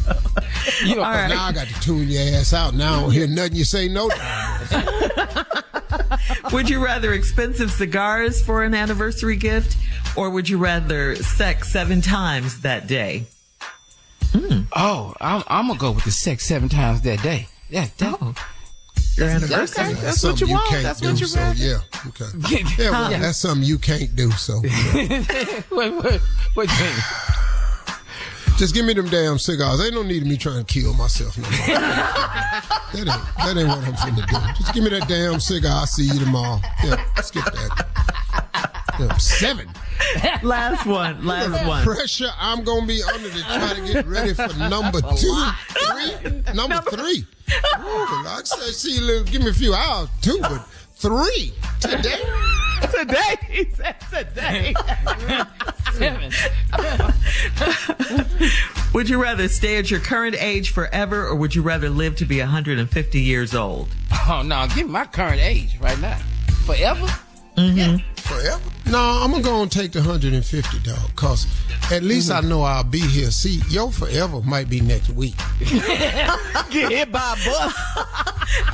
You 0.85 0.97
know, 0.97 1.03
All 1.03 1.11
right. 1.11 1.29
Now 1.29 1.45
I 1.47 1.53
got 1.53 1.67
to 1.69 1.81
tune 1.81 2.09
your 2.09 2.23
ass 2.37 2.53
out. 2.53 2.75
Now 2.75 2.99
I 2.99 3.01
don't 3.03 3.13
hear 3.13 3.27
nothing 3.27 3.57
you 3.57 3.65
say 3.65 3.89
no. 3.89 4.11
Would 6.53 6.69
you 6.69 6.85
rather 6.85 7.13
expensive 7.13 7.71
cigars 7.71 8.43
for 8.43 8.63
an 8.63 8.75
anniversary 8.75 9.37
gift 9.37 9.77
or 10.17 10.31
would 10.31 10.49
you 10.49 10.59
rather 10.59 11.15
sex 11.17 11.73
seven 11.73 12.01
times 12.01 12.61
that 12.63 12.87
day? 12.87 13.27
Hmm. 14.33 14.63
Oh, 14.75 15.15
I'm, 15.21 15.43
I'm 15.49 15.67
gonna 15.69 15.79
go 15.79 15.93
with 15.93 16.05
the 16.05 16.11
sex 16.11 16.47
seven 16.47 16.69
times 16.69 17.03
that 17.03 17.23
day. 17.23 17.47
Yeah, 17.69 17.87
that, 17.99 18.19
Oh. 18.21 18.35
your 19.17 19.29
anniversary. 19.29 19.85
Okay, 19.85 19.93
that's 19.95 20.23
what 20.25 20.41
you, 20.41 20.47
you 20.49 20.55
want. 20.55 20.69
Can't 20.69 20.83
That's 20.83 21.01
do, 21.01 21.09
what 21.11 21.21
you 21.21 21.27
so, 21.27 21.41
want. 21.41 21.59
Yeah. 21.59 21.79
Okay. 22.07 22.65
Yeah, 22.79 22.91
well, 22.91 23.11
Yeah. 23.11 23.19
that's 23.19 23.39
something 23.39 23.67
you 23.67 23.79
can't 23.79 24.15
do. 24.17 24.31
So 24.33 24.61
wait, 24.63 25.71
wait, 25.71 26.21
wait. 26.57 26.71
Just 28.57 28.75
give 28.75 28.85
me 28.85 28.95
them 28.95 29.09
damn 29.09 29.39
cigars. 29.39 29.81
Ain't 29.85 29.95
no 29.95 30.03
need 30.03 30.23
of 30.23 30.29
me 30.29 30.37
trying 30.37 30.65
to 30.65 30.73
kill 30.73 30.95
myself. 30.95 31.37
No 31.37 31.45
more. 31.45 31.53
that 31.67 32.95
ain't 32.95 33.07
that 33.07 33.57
ain't 33.57 33.69
what 33.69 33.79
I'm 33.79 33.95
finna 33.95 34.27
do. 34.27 34.63
Just 34.63 34.75
give 34.75 34.83
me 34.83 34.91
that 34.91 35.09
damn 35.09 35.41
cigar. 35.41 35.81
I'll 35.81 35.87
see 35.87 36.05
you 36.05 36.19
tomorrow. 36.19 36.61
Yeah, 36.85 37.05
skip 37.21 37.45
that. 37.45 37.87
Damn, 38.99 39.19
seven. 39.19 39.69
Last 40.43 40.87
one. 40.87 41.25
Last 41.25 41.67
one. 41.67 41.85
Pressure 41.85 42.31
I'm 42.39 42.65
gonna 42.65 42.87
be 42.87 43.03
under 43.03 43.29
to 43.29 43.43
try 43.43 43.75
to 43.75 43.93
get 43.93 44.07
ready 44.07 44.33
for 44.33 44.49
number 44.57 45.01
two, 45.01 45.47
three, 45.69 46.43
number 46.55 46.81
three. 46.91 47.27
Ooh, 47.79 48.25
like 48.25 48.41
I 48.41 48.43
said, 48.45 48.75
see, 48.75 49.25
give 49.25 49.43
me 49.43 49.51
a 49.51 49.55
few 49.55 49.75
hours, 49.75 50.09
two, 50.23 50.39
but 50.41 50.67
three 50.97 51.53
today. 51.81 52.21
Today, 52.91 53.37
he 53.51 53.69
said 53.71 53.97
today. 54.11 54.75
Seven. 55.93 56.33
Would 58.95 59.09
you 59.09 59.23
rather 59.23 59.49
stay 59.49 59.79
at 59.79 59.91
your 59.91 60.01
current 60.01 60.37
age 60.39 60.71
forever 60.71 61.27
or 61.27 61.35
would 61.35 61.55
you 61.55 61.63
rather 61.63 61.91
live 61.91 62.17
to 62.17 62.25
be 62.25 62.41
150 62.41 63.21
years 63.21 63.55
old? 63.55 63.89
Oh 64.29 64.43
no, 64.45 64.67
give 64.69 64.87
me 64.87 64.93
my 64.93 65.05
current 65.05 65.41
age 65.41 65.79
right 65.81 65.99
now. 66.01 66.19
Forever? 66.65 67.07
Mm-hmm. 67.57 67.99
Forever? 68.21 68.63
No, 68.91 68.99
I'm 69.23 69.31
gonna 69.31 69.43
go 69.43 69.63
and 69.63 69.73
take 69.73 69.93
the 69.93 70.01
150 70.01 70.79
dog, 70.81 71.17
cause 71.17 71.47
at 71.91 72.03
least 72.03 72.31
I 72.31 72.41
know 72.41 72.63
I'll 72.63 72.85
be 72.85 73.01
here. 73.01 73.31
See, 73.31 73.61
your 73.69 73.91
forever 73.91 74.41
might 74.43 74.69
be 74.69 74.81
next 74.81 75.11
week. 75.11 75.37
Get 75.59 76.93
hit 76.93 77.13
by 77.13 77.35
a 77.35 77.45
bus. 77.45 77.75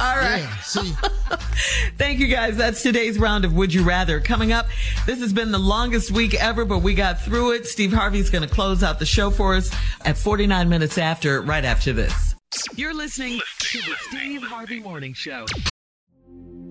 All 0.00 0.16
right. 0.16 0.38
Yeah, 0.38 0.56
see, 0.60 0.92
Thank 1.98 2.18
you 2.18 2.26
guys. 2.28 2.56
That's 2.56 2.82
today's 2.82 3.18
round 3.18 3.44
of 3.44 3.52
Would 3.54 3.72
You 3.72 3.82
Rather. 3.84 4.20
Coming 4.20 4.52
up, 4.52 4.66
this 5.06 5.20
has 5.20 5.32
been 5.32 5.52
the 5.52 5.59
longest 5.59 6.10
week 6.10 6.34
ever, 6.34 6.64
but 6.64 6.78
we 6.78 6.94
got 6.94 7.20
through 7.20 7.52
it. 7.52 7.66
Steve 7.66 7.92
Harvey's 7.92 8.30
going 8.30 8.46
to 8.46 8.52
close 8.52 8.82
out 8.82 8.98
the 8.98 9.06
show 9.06 9.30
for 9.30 9.54
us 9.54 9.70
at 10.04 10.18
49 10.18 10.68
minutes 10.68 10.98
after, 10.98 11.40
right 11.40 11.64
after 11.64 11.92
this. 11.92 12.34
You're 12.74 12.94
listening 12.94 13.40
to 13.59 13.78
the 13.78 13.94
Steve 14.09 14.42
Harvey 14.42 14.80
Morning 14.80 15.14
Show. 15.14 15.46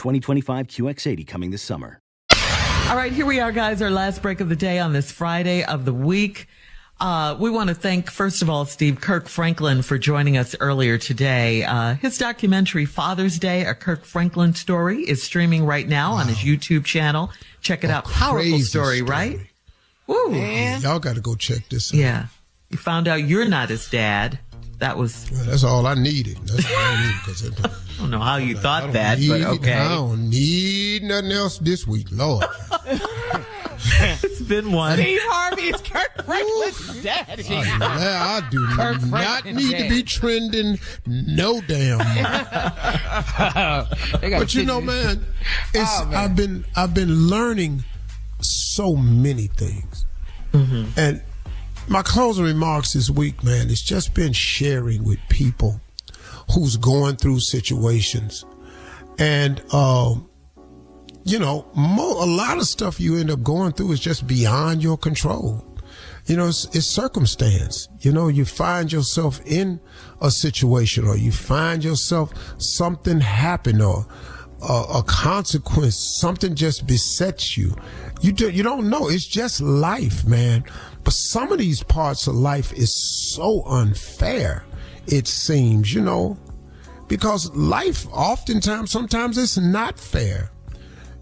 2025 0.00 0.66
QX80 0.66 1.26
coming 1.26 1.50
this 1.50 1.60
summer. 1.60 2.00
All 2.88 2.96
right, 2.96 3.12
here 3.12 3.26
we 3.26 3.38
are, 3.38 3.52
guys. 3.52 3.82
Our 3.82 3.90
last 3.90 4.22
break 4.22 4.40
of 4.40 4.48
the 4.48 4.56
day 4.56 4.78
on 4.78 4.94
this 4.94 5.12
Friday 5.12 5.62
of 5.62 5.84
the 5.84 5.92
week. 5.92 6.48
Uh, 6.98 7.36
we 7.38 7.50
want 7.50 7.68
to 7.68 7.74
thank, 7.74 8.10
first 8.10 8.40
of 8.40 8.48
all, 8.48 8.64
Steve 8.64 9.00
Kirk 9.02 9.28
Franklin 9.28 9.82
for 9.82 9.98
joining 9.98 10.38
us 10.38 10.56
earlier 10.58 10.96
today. 10.96 11.64
Uh, 11.64 11.94
his 11.96 12.16
documentary, 12.16 12.86
Father's 12.86 13.38
Day, 13.38 13.66
a 13.66 13.74
Kirk 13.74 14.04
Franklin 14.04 14.54
story, 14.54 15.02
is 15.02 15.22
streaming 15.22 15.66
right 15.66 15.86
now 15.86 16.12
on 16.12 16.28
his 16.28 16.38
YouTube 16.38 16.86
channel. 16.86 17.30
Check 17.60 17.84
it 17.84 17.90
out. 17.90 18.04
Powerful 18.06 18.58
story, 18.60 18.98
story. 18.98 19.02
right? 19.02 19.38
Woo. 20.06 20.34
y'all 20.34 20.98
got 20.98 21.14
to 21.14 21.20
go 21.20 21.34
check 21.34 21.68
this 21.68 21.92
out. 21.92 21.98
Yeah. 21.98 22.26
You 22.70 22.78
found 22.78 23.06
out 23.06 23.16
you're 23.16 23.48
not 23.48 23.68
his 23.68 23.88
dad. 23.90 24.38
That 24.80 24.96
was, 24.96 25.28
Well, 25.30 25.44
that's 25.44 25.62
all 25.62 25.86
I 25.86 25.94
needed. 25.94 26.38
That's 26.44 26.64
all 26.64 26.78
I 26.78 27.02
needed 27.02 27.20
because 27.24 27.46
I 27.46 27.48
don't, 27.50 27.66
I 27.74 28.00
don't 28.00 28.10
know 28.10 28.18
how 28.18 28.36
you 28.36 28.56
I 28.56 28.60
thought 28.60 28.92
that, 28.94 29.18
need, 29.18 29.28
but 29.28 29.42
I 29.42 29.88
don't 29.88 30.30
need 30.30 31.02
nothing 31.02 31.32
else 31.32 31.58
this 31.58 31.86
week, 31.86 32.08
Lord. 32.10 32.44
It's 33.82 34.42
been 34.42 34.72
one. 34.72 34.98
Steve 34.98 35.20
Harvey 35.22 35.62
is 35.62 35.80
Kirk 35.80 36.24
Franklin's 36.24 37.02
daddy. 37.02 37.44
Oh, 37.48 37.78
I, 37.80 38.42
I 38.42 38.50
do 38.50 38.66
Kirk 38.68 39.00
not 39.02 39.42
Franklin 39.42 39.56
need 39.56 39.78
to 39.78 39.88
be 39.88 40.02
trending 40.02 40.78
no 41.06 41.60
damn. 41.62 41.98
They 44.20 44.30
but 44.30 44.54
you 44.54 44.64
know, 44.64 44.80
man, 44.80 45.24
it's 45.72 46.00
Oh, 46.00 46.06
man. 46.06 46.14
I've 46.14 46.36
been 46.36 46.64
I've 46.76 46.94
been 46.94 47.28
learning 47.28 47.84
so 48.40 48.96
many 48.96 49.46
things, 49.46 50.04
mm-hmm. 50.52 50.98
and 50.98 51.22
my 51.88 52.02
closing 52.02 52.44
remarks 52.44 52.92
this 52.92 53.10
week, 53.10 53.42
man, 53.42 53.70
it's 53.70 53.82
just 53.82 54.14
been 54.14 54.32
sharing 54.32 55.04
with 55.04 55.18
people 55.28 55.80
who's 56.54 56.76
going 56.76 57.16
through 57.16 57.40
situations, 57.40 58.44
and 59.18 59.62
um, 59.72 60.28
you 61.24 61.38
know, 61.38 61.66
mo- 61.74 62.24
a 62.24 62.26
lot 62.26 62.58
of 62.58 62.64
stuff 62.64 63.00
you 63.00 63.16
end 63.16 63.30
up 63.30 63.42
going 63.42 63.72
through 63.72 63.92
is 63.92 64.00
just 64.00 64.26
beyond 64.26 64.82
your 64.82 64.96
control. 64.96 65.64
You 66.26 66.36
know, 66.36 66.48
it's, 66.48 66.64
it's 66.76 66.86
circumstance. 66.86 67.88
You 68.00 68.12
know, 68.12 68.28
you 68.28 68.44
find 68.44 68.92
yourself 68.92 69.40
in 69.46 69.80
a 70.20 70.30
situation 70.30 71.06
or 71.06 71.16
you 71.16 71.32
find 71.32 71.82
yourself 71.82 72.32
something 72.58 73.20
happen 73.20 73.80
or 73.80 74.06
a, 74.62 75.02
consequence, 75.06 75.96
something 75.96 76.54
just 76.54 76.86
besets 76.86 77.56
you. 77.56 77.74
You 78.20 78.32
do, 78.32 78.50
you 78.50 78.62
don't 78.62 78.90
know. 78.90 79.08
It's 79.08 79.26
just 79.26 79.60
life, 79.60 80.24
man. 80.26 80.64
But 81.04 81.14
some 81.14 81.52
of 81.52 81.58
these 81.58 81.82
parts 81.82 82.26
of 82.26 82.34
life 82.34 82.72
is 82.72 82.94
so 83.34 83.64
unfair. 83.64 84.64
It 85.06 85.26
seems, 85.26 85.92
you 85.94 86.02
know, 86.02 86.38
because 87.08 87.50
life 87.54 88.06
oftentimes, 88.12 88.90
sometimes 88.90 89.36
it's 89.38 89.56
not 89.56 89.98
fair 89.98 90.50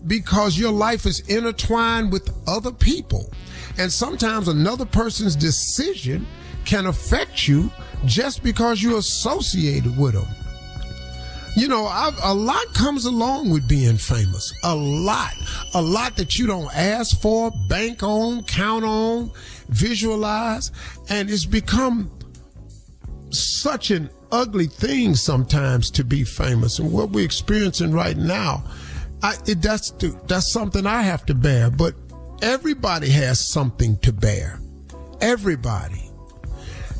because 0.06 0.58
your 0.58 0.72
life 0.72 1.06
is 1.06 1.20
intertwined 1.28 2.12
with 2.12 2.30
other 2.46 2.72
people. 2.72 3.32
And 3.78 3.92
sometimes 3.92 4.48
another 4.48 4.84
person's 4.84 5.36
decision 5.36 6.26
can 6.64 6.86
affect 6.86 7.48
you 7.48 7.70
just 8.04 8.42
because 8.42 8.82
you're 8.82 8.98
associated 8.98 9.96
with 9.96 10.14
them. 10.14 10.26
You 11.56 11.66
know, 11.66 11.86
I've, 11.86 12.16
a 12.22 12.34
lot 12.34 12.72
comes 12.74 13.04
along 13.04 13.50
with 13.50 13.68
being 13.68 13.96
famous. 13.96 14.52
A 14.62 14.74
lot. 14.74 15.32
A 15.74 15.82
lot 15.82 16.16
that 16.16 16.38
you 16.38 16.46
don't 16.46 16.72
ask 16.74 17.20
for, 17.20 17.50
bank 17.68 18.02
on, 18.02 18.44
count 18.44 18.84
on, 18.84 19.32
visualize. 19.68 20.72
And 21.08 21.30
it's 21.30 21.44
become 21.44 22.10
such 23.30 23.90
an 23.90 24.10
ugly 24.32 24.66
thing 24.66 25.14
sometimes 25.14 25.90
to 25.92 26.04
be 26.04 26.24
famous. 26.24 26.78
And 26.78 26.92
what 26.92 27.10
we're 27.10 27.24
experiencing 27.24 27.92
right 27.92 28.16
now, 28.16 28.64
I, 29.22 29.34
it, 29.46 29.62
that's 29.62 29.90
that's 30.26 30.52
something 30.52 30.86
I 30.86 31.02
have 31.02 31.26
to 31.26 31.34
bear. 31.34 31.70
But 31.70 31.94
everybody 32.42 33.08
has 33.10 33.50
something 33.52 33.96
to 33.98 34.12
bear. 34.12 34.60
Everybody. 35.20 36.10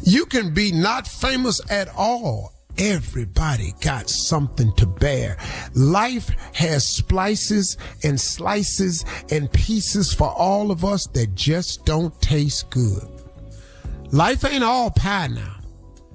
You 0.03 0.27
can 0.27 0.55
be 0.55 0.73
not 0.73 1.07
famous 1.07 1.61
at 1.71 1.89
all. 1.97 2.53
Everybody 2.79 3.75
got 3.81 4.09
something 4.09 4.73
to 4.75 4.87
bear. 4.87 5.37
Life 5.75 6.31
has 6.55 6.87
splices 6.89 7.77
and 8.05 8.21
slices 8.21 9.05
and 9.31 9.53
pieces 9.53 10.13
for 10.13 10.29
all 10.29 10.71
of 10.71 10.85
us 10.85 11.07
that 11.09 11.35
just 11.35 11.85
don't 11.85 12.19
taste 12.23 12.71
good. 12.71 13.03
Life 14.13 14.45
ain't 14.45 14.63
all 14.63 14.91
pie 14.91 15.27
now. 15.27 15.57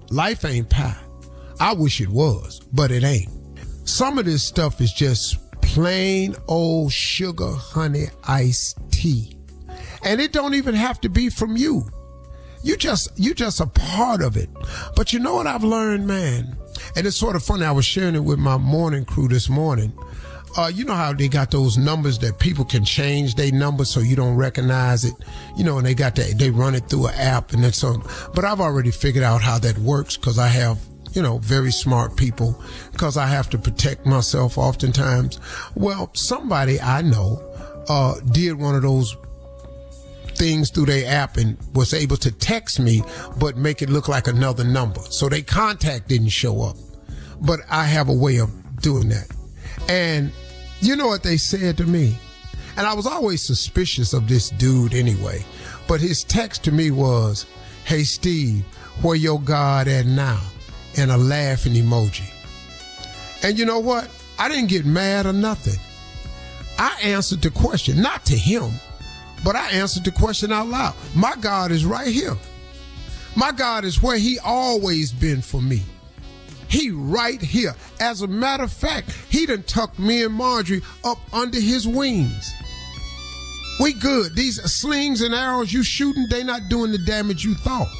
Life 0.09 0.45
ain't 0.45 0.69
pie. 0.69 0.97
I 1.59 1.73
wish 1.73 1.99
it 1.99 2.09
was, 2.09 2.61
but 2.71 2.91
it 2.91 3.03
ain't. 3.03 3.29
Some 3.83 4.17
of 4.17 4.25
this 4.25 4.43
stuff 4.43 4.79
is 4.79 4.93
just 4.93 5.37
plain 5.61 6.35
old 6.47 6.91
sugar 6.91 7.51
honey 7.51 8.05
iced 8.23 8.77
tea. 8.89 9.37
And 10.03 10.21
it 10.21 10.31
don't 10.31 10.53
even 10.53 10.75
have 10.75 11.01
to 11.01 11.09
be 11.09 11.29
from 11.29 11.57
you. 11.57 11.89
You 12.63 12.77
just 12.77 13.11
you 13.17 13.33
just 13.33 13.59
a 13.59 13.67
part 13.67 14.21
of 14.21 14.37
it. 14.37 14.49
But 14.95 15.13
you 15.13 15.19
know 15.19 15.35
what 15.35 15.47
I've 15.47 15.63
learned, 15.63 16.07
man? 16.07 16.57
And 16.95 17.05
it's 17.05 17.17
sort 17.17 17.35
of 17.35 17.43
funny. 17.43 17.65
I 17.65 17.71
was 17.71 17.85
sharing 17.85 18.15
it 18.15 18.23
with 18.23 18.39
my 18.39 18.57
morning 18.57 19.05
crew 19.05 19.27
this 19.27 19.49
morning. 19.49 19.93
uh, 20.57 20.71
you 20.73 20.85
know 20.85 20.93
how 20.93 21.11
they 21.13 21.27
got 21.27 21.51
those 21.51 21.77
numbers 21.77 22.19
that 22.19 22.39
people 22.39 22.63
can 22.63 22.85
change 22.85 23.35
their 23.35 23.51
number 23.51 23.83
so 23.85 23.99
you 23.99 24.15
don't 24.15 24.35
recognize 24.35 25.03
it, 25.03 25.13
you 25.57 25.63
know, 25.63 25.77
and 25.77 25.85
they 25.87 25.93
got 25.95 26.15
that 26.15 26.37
they 26.37 26.51
run 26.51 26.75
it 26.75 26.87
through 26.89 27.07
an 27.07 27.15
app 27.15 27.53
and 27.53 27.63
then 27.63 27.73
so. 27.73 28.01
But 28.33 28.45
I've 28.45 28.61
already 28.61 28.91
figured 28.91 29.23
out 29.23 29.41
how 29.41 29.57
that 29.59 29.77
works 29.79 30.15
because 30.17 30.39
I 30.39 30.47
have 30.47 30.79
you 31.13 31.21
know, 31.21 31.37
very 31.39 31.71
smart 31.71 32.15
people 32.17 32.59
because 32.91 33.17
I 33.17 33.27
have 33.27 33.47
to 33.51 33.57
protect 33.59 34.03
myself 34.07 34.57
oftentimes. 34.57 35.39
Well, 35.75 36.09
somebody 36.13 36.81
I 36.81 37.03
know, 37.03 37.39
uh, 37.87 38.15
did 38.31 38.53
one 38.53 38.73
of 38.73 38.81
those 38.81 39.15
things 40.35 40.69
through 40.69 40.85
their 40.87 41.09
app 41.09 41.37
and 41.37 41.57
was 41.73 41.93
able 41.93 42.17
to 42.17 42.31
text 42.31 42.79
me, 42.79 43.01
but 43.37 43.57
make 43.57 43.81
it 43.81 43.89
look 43.89 44.07
like 44.07 44.27
another 44.27 44.63
number. 44.63 45.01
So 45.09 45.29
their 45.29 45.41
contact 45.41 46.09
didn't 46.09 46.29
show 46.29 46.61
up. 46.61 46.77
But 47.41 47.59
I 47.69 47.85
have 47.85 48.09
a 48.09 48.13
way 48.13 48.37
of 48.37 48.51
doing 48.81 49.09
that. 49.09 49.27
And 49.89 50.31
you 50.81 50.95
know 50.95 51.07
what 51.07 51.23
they 51.23 51.37
said 51.37 51.77
to 51.77 51.85
me? 51.85 52.17
And 52.77 52.87
I 52.87 52.93
was 52.93 53.05
always 53.05 53.41
suspicious 53.41 54.13
of 54.13 54.27
this 54.27 54.49
dude 54.49 54.93
anyway. 54.93 55.43
But 55.87 56.01
his 56.01 56.23
text 56.23 56.63
to 56.65 56.71
me 56.71 56.91
was, 56.91 57.45
Hey 57.85 58.03
Steve, 58.03 58.63
where 59.01 59.15
your 59.15 59.39
God 59.39 59.87
at 59.87 60.05
now? 60.05 60.41
And 60.97 61.11
a 61.11 61.17
laughing 61.17 61.73
emoji. 61.73 62.29
And 63.43 63.57
you 63.57 63.65
know 63.65 63.79
what? 63.79 64.09
I 64.39 64.47
didn't 64.47 64.69
get 64.69 64.85
mad 64.85 65.25
or 65.25 65.33
nothing. 65.33 65.79
I 66.77 66.97
answered 67.01 67.41
the 67.41 67.51
question, 67.51 68.01
not 68.01 68.25
to 68.25 68.35
him, 68.35 68.71
but 69.43 69.55
I 69.55 69.69
answered 69.71 70.03
the 70.05 70.11
question 70.11 70.51
out 70.51 70.67
loud. 70.67 70.95
My 71.15 71.35
God 71.39 71.71
is 71.71 71.85
right 71.85 72.07
here. 72.07 72.37
My 73.35 73.51
God 73.51 73.83
is 73.83 74.01
where 74.01 74.17
he 74.17 74.39
always 74.39 75.11
been 75.11 75.41
for 75.41 75.61
me. 75.61 75.81
He 76.69 76.91
right 76.91 77.41
here. 77.41 77.75
As 77.99 78.21
a 78.21 78.27
matter 78.27 78.63
of 78.63 78.71
fact, 78.71 79.11
he 79.29 79.45
done 79.45 79.63
tucked 79.63 79.99
me 79.99 80.23
and 80.23 80.33
Marjorie 80.33 80.81
up 81.03 81.19
under 81.33 81.59
his 81.59 81.87
wings. 81.87 82.53
We 83.79 83.93
good. 83.93 84.35
These 84.35 84.61
slings 84.71 85.21
and 85.21 85.33
arrows 85.33 85.73
you 85.73 85.83
shooting, 85.83 86.27
they 86.29 86.43
not 86.43 86.69
doing 86.69 86.91
the 86.91 86.99
damage 86.99 87.43
you 87.43 87.55
thought. 87.55 87.91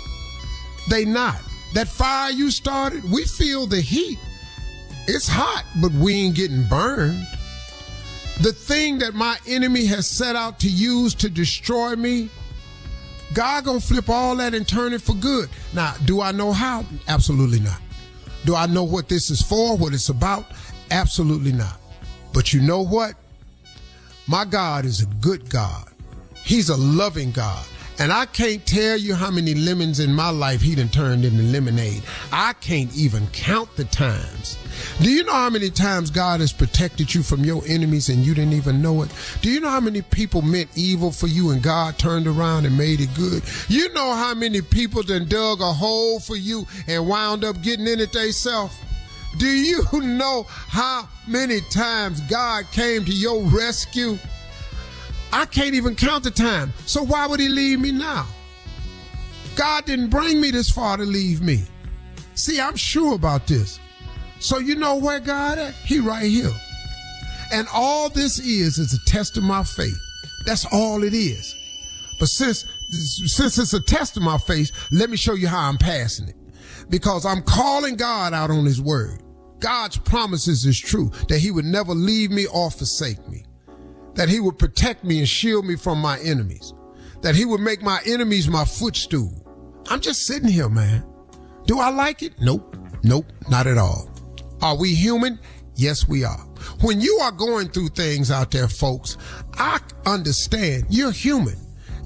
They 0.90 1.06
not. 1.06 1.42
That 1.74 1.88
fire 1.88 2.32
you 2.32 2.52
started, 2.52 3.04
we 3.12 3.26
feel 3.26 3.66
the 3.66 3.82
heat. 3.82 4.20
It's 5.08 5.28
hot, 5.28 5.66
but 5.82 5.92
we 5.92 6.14
ain't 6.14 6.36
getting 6.36 6.64
burned. 6.68 7.26
The 8.42 8.52
thing 8.52 8.98
that 9.00 9.14
my 9.14 9.38
enemy 9.48 9.86
has 9.86 10.08
set 10.08 10.36
out 10.36 10.60
to 10.62 10.68
use 10.70 11.14
to 11.16 11.30
destroy 11.30 11.96
me, 11.96 12.30
God 13.34 13.66
gonna 13.66 13.80
flip 13.80 14.10
all 14.10 14.36
that 14.38 14.54
and 14.54 14.68
turn 14.68 14.94
it 14.94 15.02
for 15.02 15.14
good. 15.14 15.50
Now, 15.74 15.96
do 16.06 16.22
I 16.22 16.32
know 16.32 16.52
how? 16.52 16.86
Absolutely 17.08 17.60
not. 17.60 17.80
Do 18.46 18.56
I 18.56 18.66
know 18.66 18.84
what 18.84 19.08
this 19.08 19.30
is 19.30 19.42
for, 19.42 19.78
what 19.78 19.94
it's 19.94 20.10
about? 20.10 20.46
Absolutely 20.92 21.52
not. 21.52 21.80
But 22.34 22.54
you 22.54 22.62
know 22.62 22.82
what? 22.82 23.14
My 24.28 24.46
God 24.46 24.86
is 24.86 25.02
a 25.02 25.06
good 25.06 25.50
God. 25.50 25.90
He's 26.44 26.70
a 26.70 26.78
loving 26.78 27.32
God. 27.32 27.66
And 28.00 28.12
I 28.12 28.26
can't 28.26 28.66
tell 28.66 28.98
you 28.98 29.14
how 29.14 29.30
many 29.30 29.54
lemons 29.54 30.00
in 30.00 30.14
my 30.14 30.30
life 30.30 30.62
he 30.62 30.76
done 30.76 30.90
turned 30.90 31.26
into 31.26 31.44
lemonade. 31.44 32.04
I 32.32 32.54
can't 32.54 32.96
even 32.96 33.28
count 33.28 33.76
the 33.76 33.86
times. 33.86 34.58
Do 35.02 35.12
you 35.12 35.24
know 35.24 35.34
how 35.34 35.50
many 35.50 35.70
times 35.70 36.10
God 36.10 36.40
has 36.40 36.52
protected 36.52 37.14
you 37.14 37.24
from 37.24 37.46
your 37.46 37.62
enemies 37.68 38.10
and 38.10 38.26
you 38.26 38.34
didn't 38.34 38.54
even 38.54 38.82
know 38.82 39.04
it? 39.04 39.12
Do 39.42 39.50
you 39.50 39.60
know 39.60 39.70
how 39.70 39.80
many 39.80 40.02
people 40.02 40.42
meant 40.42 40.70
evil 40.76 41.12
for 41.12 41.28
you 41.28 41.52
and 41.52 41.62
God 41.62 41.98
turned 41.98 42.28
around 42.28 42.66
and 42.66 42.78
made 42.78 43.00
it 43.00 43.14
good? 43.14 43.44
You 43.68 43.94
know 43.94 44.14
how 44.14 44.34
many 44.34 44.62
people 44.62 45.04
done 45.04 45.28
dug 45.28 45.62
a 45.62 45.72
hole 45.72 46.20
for 46.20 46.36
you 46.36 46.66
and 46.88 47.08
wound 47.08 47.44
up 47.44 47.62
getting 47.62 47.88
in 47.88 48.00
it 48.00 48.12
themselves? 48.12 48.76
Do 49.38 49.48
you 49.48 49.84
know 49.94 50.46
how 50.48 51.08
many 51.28 51.62
times 51.72 52.22
God 52.22 52.66
came 52.72 53.06
to 53.06 53.14
your 53.14 53.42
rescue? 53.44 54.18
I 55.34 55.48
can't 55.48 55.74
even 55.74 55.96
count 55.96 56.24
the 56.24 56.32
time. 56.32 56.72
So 56.86 57.04
why 57.04 57.26
would 57.26 57.40
he 57.40 57.50
leave 57.50 57.80
me 57.80 57.92
now? 57.92 58.28
God 59.56 59.84
didn't 59.86 60.12
bring 60.12 60.40
me 60.40 60.52
this 60.52 60.70
far 60.70 60.96
to 60.96 61.04
leave 61.04 61.42
me. 61.42 61.64
See, 62.36 62.62
I'm 62.62 62.76
sure 62.76 63.16
about 63.16 63.48
this. 63.48 63.80
So 64.38 64.60
you 64.60 64.76
know 64.76 64.96
where 64.96 65.20
God 65.20 65.58
at? 65.58 65.74
He 65.74 66.00
right 66.00 66.26
here. 66.26 66.54
And 67.52 67.68
all 67.74 68.10
this 68.10 68.38
is 68.38 68.78
is 68.78 68.94
a 68.94 69.10
test 69.10 69.36
of 69.36 69.44
my 69.44 69.64
faith. 69.64 69.98
That's 70.46 70.66
all 70.72 71.04
it 71.04 71.16
is. 71.16 71.56
But 72.20 72.28
since 72.28 72.66
since 73.26 73.58
it's 73.58 73.74
a 73.74 73.82
test 73.82 74.18
of 74.18 74.24
my 74.24 74.38
faith, 74.38 74.72
let 74.92 75.10
me 75.10 75.18
show 75.18 75.34
you 75.34 75.48
how 75.48 75.68
I'm 75.68 75.78
passing 75.78 76.30
it. 76.30 76.36
Because 76.90 77.26
I'm 77.26 77.42
calling 77.42 77.96
God 77.96 78.34
out 78.34 78.52
on 78.52 78.66
his 78.66 78.80
word. 78.80 79.24
God's 79.60 79.98
promises 79.98 80.64
is 80.66 80.80
true 80.80 81.10
that 81.30 81.40
he 81.40 81.50
would 81.50 81.66
never 81.66 81.94
leave 81.94 82.30
me 82.30 82.46
or 82.46 82.70
forsake 82.70 83.28
me. 83.28 83.46
That 84.16 84.30
he 84.30 84.40
would 84.40 84.60
protect 84.60 85.04
me 85.04 85.20
and 85.20 85.28
shield 85.28 85.66
me 85.66 85.76
from 85.76 86.00
my 86.00 86.20
enemies. 86.20 86.74
That 87.22 87.36
he 87.36 87.46
would 87.46 87.62
make 87.62 87.82
my 87.82 88.00
enemies 88.06 88.48
my 88.48 88.66
footstool. 88.66 89.32
I'm 89.90 90.02
just 90.02 90.26
sitting 90.26 90.50
here, 90.50 90.70
man. 90.70 91.06
Do 91.66 91.80
I 91.80 91.90
like 91.90 92.22
it? 92.22 92.34
Nope. 92.40 92.78
Nope. 93.04 93.32
Not 93.50 93.68
at 93.68 93.78
all. 93.78 94.10
Are 94.62 94.78
we 94.78 94.94
human? 94.94 95.40
Yes, 95.76 96.08
we 96.08 96.24
are. 96.24 96.46
When 96.82 97.02
you 97.02 97.18
are 97.22 97.32
going 97.32 97.70
through 97.70 97.90
things 97.90 98.30
out 98.32 98.52
there, 98.52 98.68
folks, 98.68 99.18
I 99.54 99.80
understand 100.06 100.86
you're 100.90 101.12
human. 101.12 101.56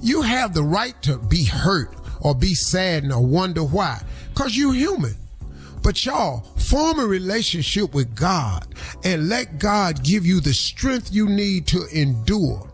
You 0.00 0.22
have 0.22 0.54
the 0.54 0.62
right 0.62 1.00
to 1.02 1.18
be 1.18 1.44
hurt 1.44 1.94
or 2.20 2.34
be 2.34 2.54
sad 2.54 3.10
or 3.12 3.24
wonder 3.24 3.62
why, 3.62 4.00
because 4.32 4.56
you're 4.56 4.74
human. 4.74 5.14
But 5.82 6.04
y'all, 6.04 6.40
form 6.56 6.98
a 6.98 7.06
relationship 7.06 7.94
with 7.94 8.14
God 8.14 8.66
and 9.04 9.28
let 9.28 9.58
God 9.58 10.02
give 10.02 10.26
you 10.26 10.40
the 10.40 10.52
strength 10.52 11.12
you 11.12 11.28
need 11.28 11.66
to 11.68 11.86
endure. 11.92 12.70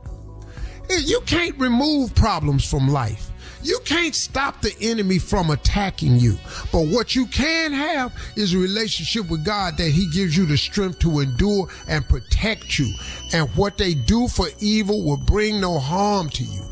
You 0.90 1.20
can't 1.22 1.58
remove 1.58 2.14
problems 2.14 2.68
from 2.68 2.88
life. 2.88 3.30
You 3.62 3.78
can't 3.86 4.14
stop 4.14 4.60
the 4.60 4.74
enemy 4.82 5.18
from 5.18 5.50
attacking 5.50 6.16
you. 6.16 6.36
But 6.70 6.88
what 6.88 7.16
you 7.16 7.24
can 7.26 7.72
have 7.72 8.12
is 8.36 8.52
a 8.52 8.58
relationship 8.58 9.30
with 9.30 9.42
God 9.42 9.78
that 9.78 9.88
He 9.88 10.06
gives 10.10 10.36
you 10.36 10.44
the 10.44 10.58
strength 10.58 10.98
to 10.98 11.20
endure 11.20 11.68
and 11.88 12.06
protect 12.06 12.78
you. 12.78 12.92
And 13.32 13.48
what 13.56 13.78
they 13.78 13.94
do 13.94 14.28
for 14.28 14.48
evil 14.60 15.02
will 15.02 15.24
bring 15.24 15.62
no 15.62 15.78
harm 15.78 16.28
to 16.30 16.44
you. 16.44 16.62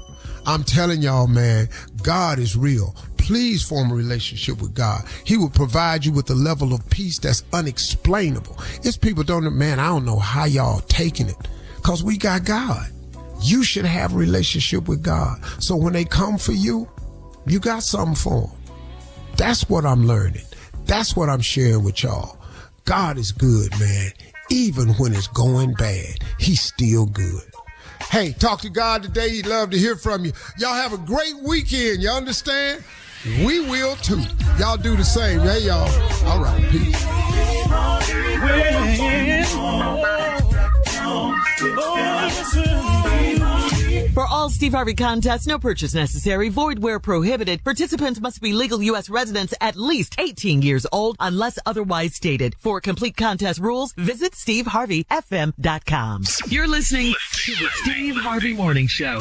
I'm 0.45 0.65
telling 0.65 1.01
y'all, 1.01 1.29
man, 1.29 1.69
God 2.03 2.39
is 2.39 2.57
real. 2.57 2.95
Please 3.23 3.63
form 3.63 3.93
a 3.93 3.95
relationship 3.95 4.61
with 4.61 4.75
God. 4.75 5.05
He 5.25 5.37
will 5.37 5.49
provide 5.49 6.05
you 6.05 6.11
with 6.11 6.29
a 6.31 6.35
level 6.35 6.75
of 6.75 6.91
peace 6.91 7.21
that's 7.21 7.45
unexplainable. 7.53 8.59
It's 8.83 8.97
people 8.97 9.23
don't, 9.23 9.57
man, 9.57 9.79
I 9.79 9.87
don't 9.87 10.05
know 10.05 10.19
how 10.19 10.45
y'all 10.45 10.81
taking 10.81 11.29
it 11.29 11.37
because 11.77 12.03
we 12.03 12.19
got 12.19 12.45
God. 12.45 12.91
You 13.41 13.63
should 13.63 13.85
have 13.85 14.13
a 14.13 14.17
relationship 14.17 14.89
with 14.89 15.05
God. 15.05 15.41
So 15.63 15.77
when 15.77 15.93
they 15.93 16.05
come 16.05 16.37
for 16.37 16.51
you, 16.51 16.89
you 17.47 17.61
got 17.61 17.85
something 17.85 18.17
for 18.17 18.49
them. 18.49 18.51
That's 19.37 19.69
what 19.69 19.87
I'm 19.87 20.05
learning. 20.05 20.45
That's 20.87 21.15
what 21.15 21.29
I'm 21.29 21.41
sharing 21.41 21.85
with 21.85 22.03
y'all. 22.03 22.39
God 22.87 23.19
is 23.19 23.31
good, 23.31 23.71
man. 23.79 24.11
Even 24.51 24.89
when 24.95 25.15
it's 25.15 25.29
going 25.29 25.75
bad, 25.75 26.17
he's 26.41 26.61
still 26.61 27.07
good. 27.07 27.45
Hey, 28.11 28.33
talk 28.33 28.61
to 28.63 28.69
God 28.69 29.05
today. 29.05 29.31
He'd 29.31 29.47
love 29.47 29.71
to 29.71 29.79
hear 29.79 29.95
from 29.95 30.25
you. 30.25 30.33
Y'all 30.59 30.75
have 30.75 30.93
a 30.93 30.99
great 30.99 31.37
weekend. 31.37 32.03
You 32.03 32.11
understand? 32.11 32.83
We 33.25 33.61
will 33.61 33.97
too. 33.97 34.21
Y'all 34.59 34.77
do 34.77 34.97
the 34.97 35.05
same. 35.05 35.41
Hey, 35.41 35.61
y'all. 35.61 35.89
All 36.27 36.43
right. 36.43 36.63
Peace. 36.71 37.03
For 44.13 44.27
all 44.27 44.51
Steve 44.51 44.73
Harvey 44.73 44.95
contests, 44.95 45.47
no 45.47 45.59
purchase 45.59 45.95
necessary, 45.95 46.49
void 46.49 46.81
where 46.81 46.99
prohibited. 46.99 47.63
Participants 47.63 48.21
must 48.21 48.43
be 48.43 48.53
legal 48.53 48.83
U.S. 48.83 49.09
residents 49.09 49.55
at 49.61 49.77
least 49.77 50.17
18 50.19 50.61
years 50.61 50.85
old 50.93 51.17
unless 51.21 51.59
otherwise 51.65 52.15
stated. 52.15 52.57
For 52.59 52.81
complete 52.81 53.17
contest 53.17 53.61
rules, 53.61 53.93
visit 53.93 54.33
SteveHarveyFM.com. 54.33 56.25
You're 56.49 56.69
listening 56.69 57.15
to 57.45 57.53
the 57.53 57.69
Steve 57.83 58.17
Harvey 58.17 58.53
Morning 58.53 58.89
Show. 58.89 59.21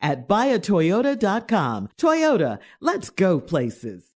at 0.00 0.28
buyatoyota.com. 0.28 1.88
Toyota, 1.96 2.58
let's 2.80 3.10
go 3.10 3.40
places. 3.40 4.10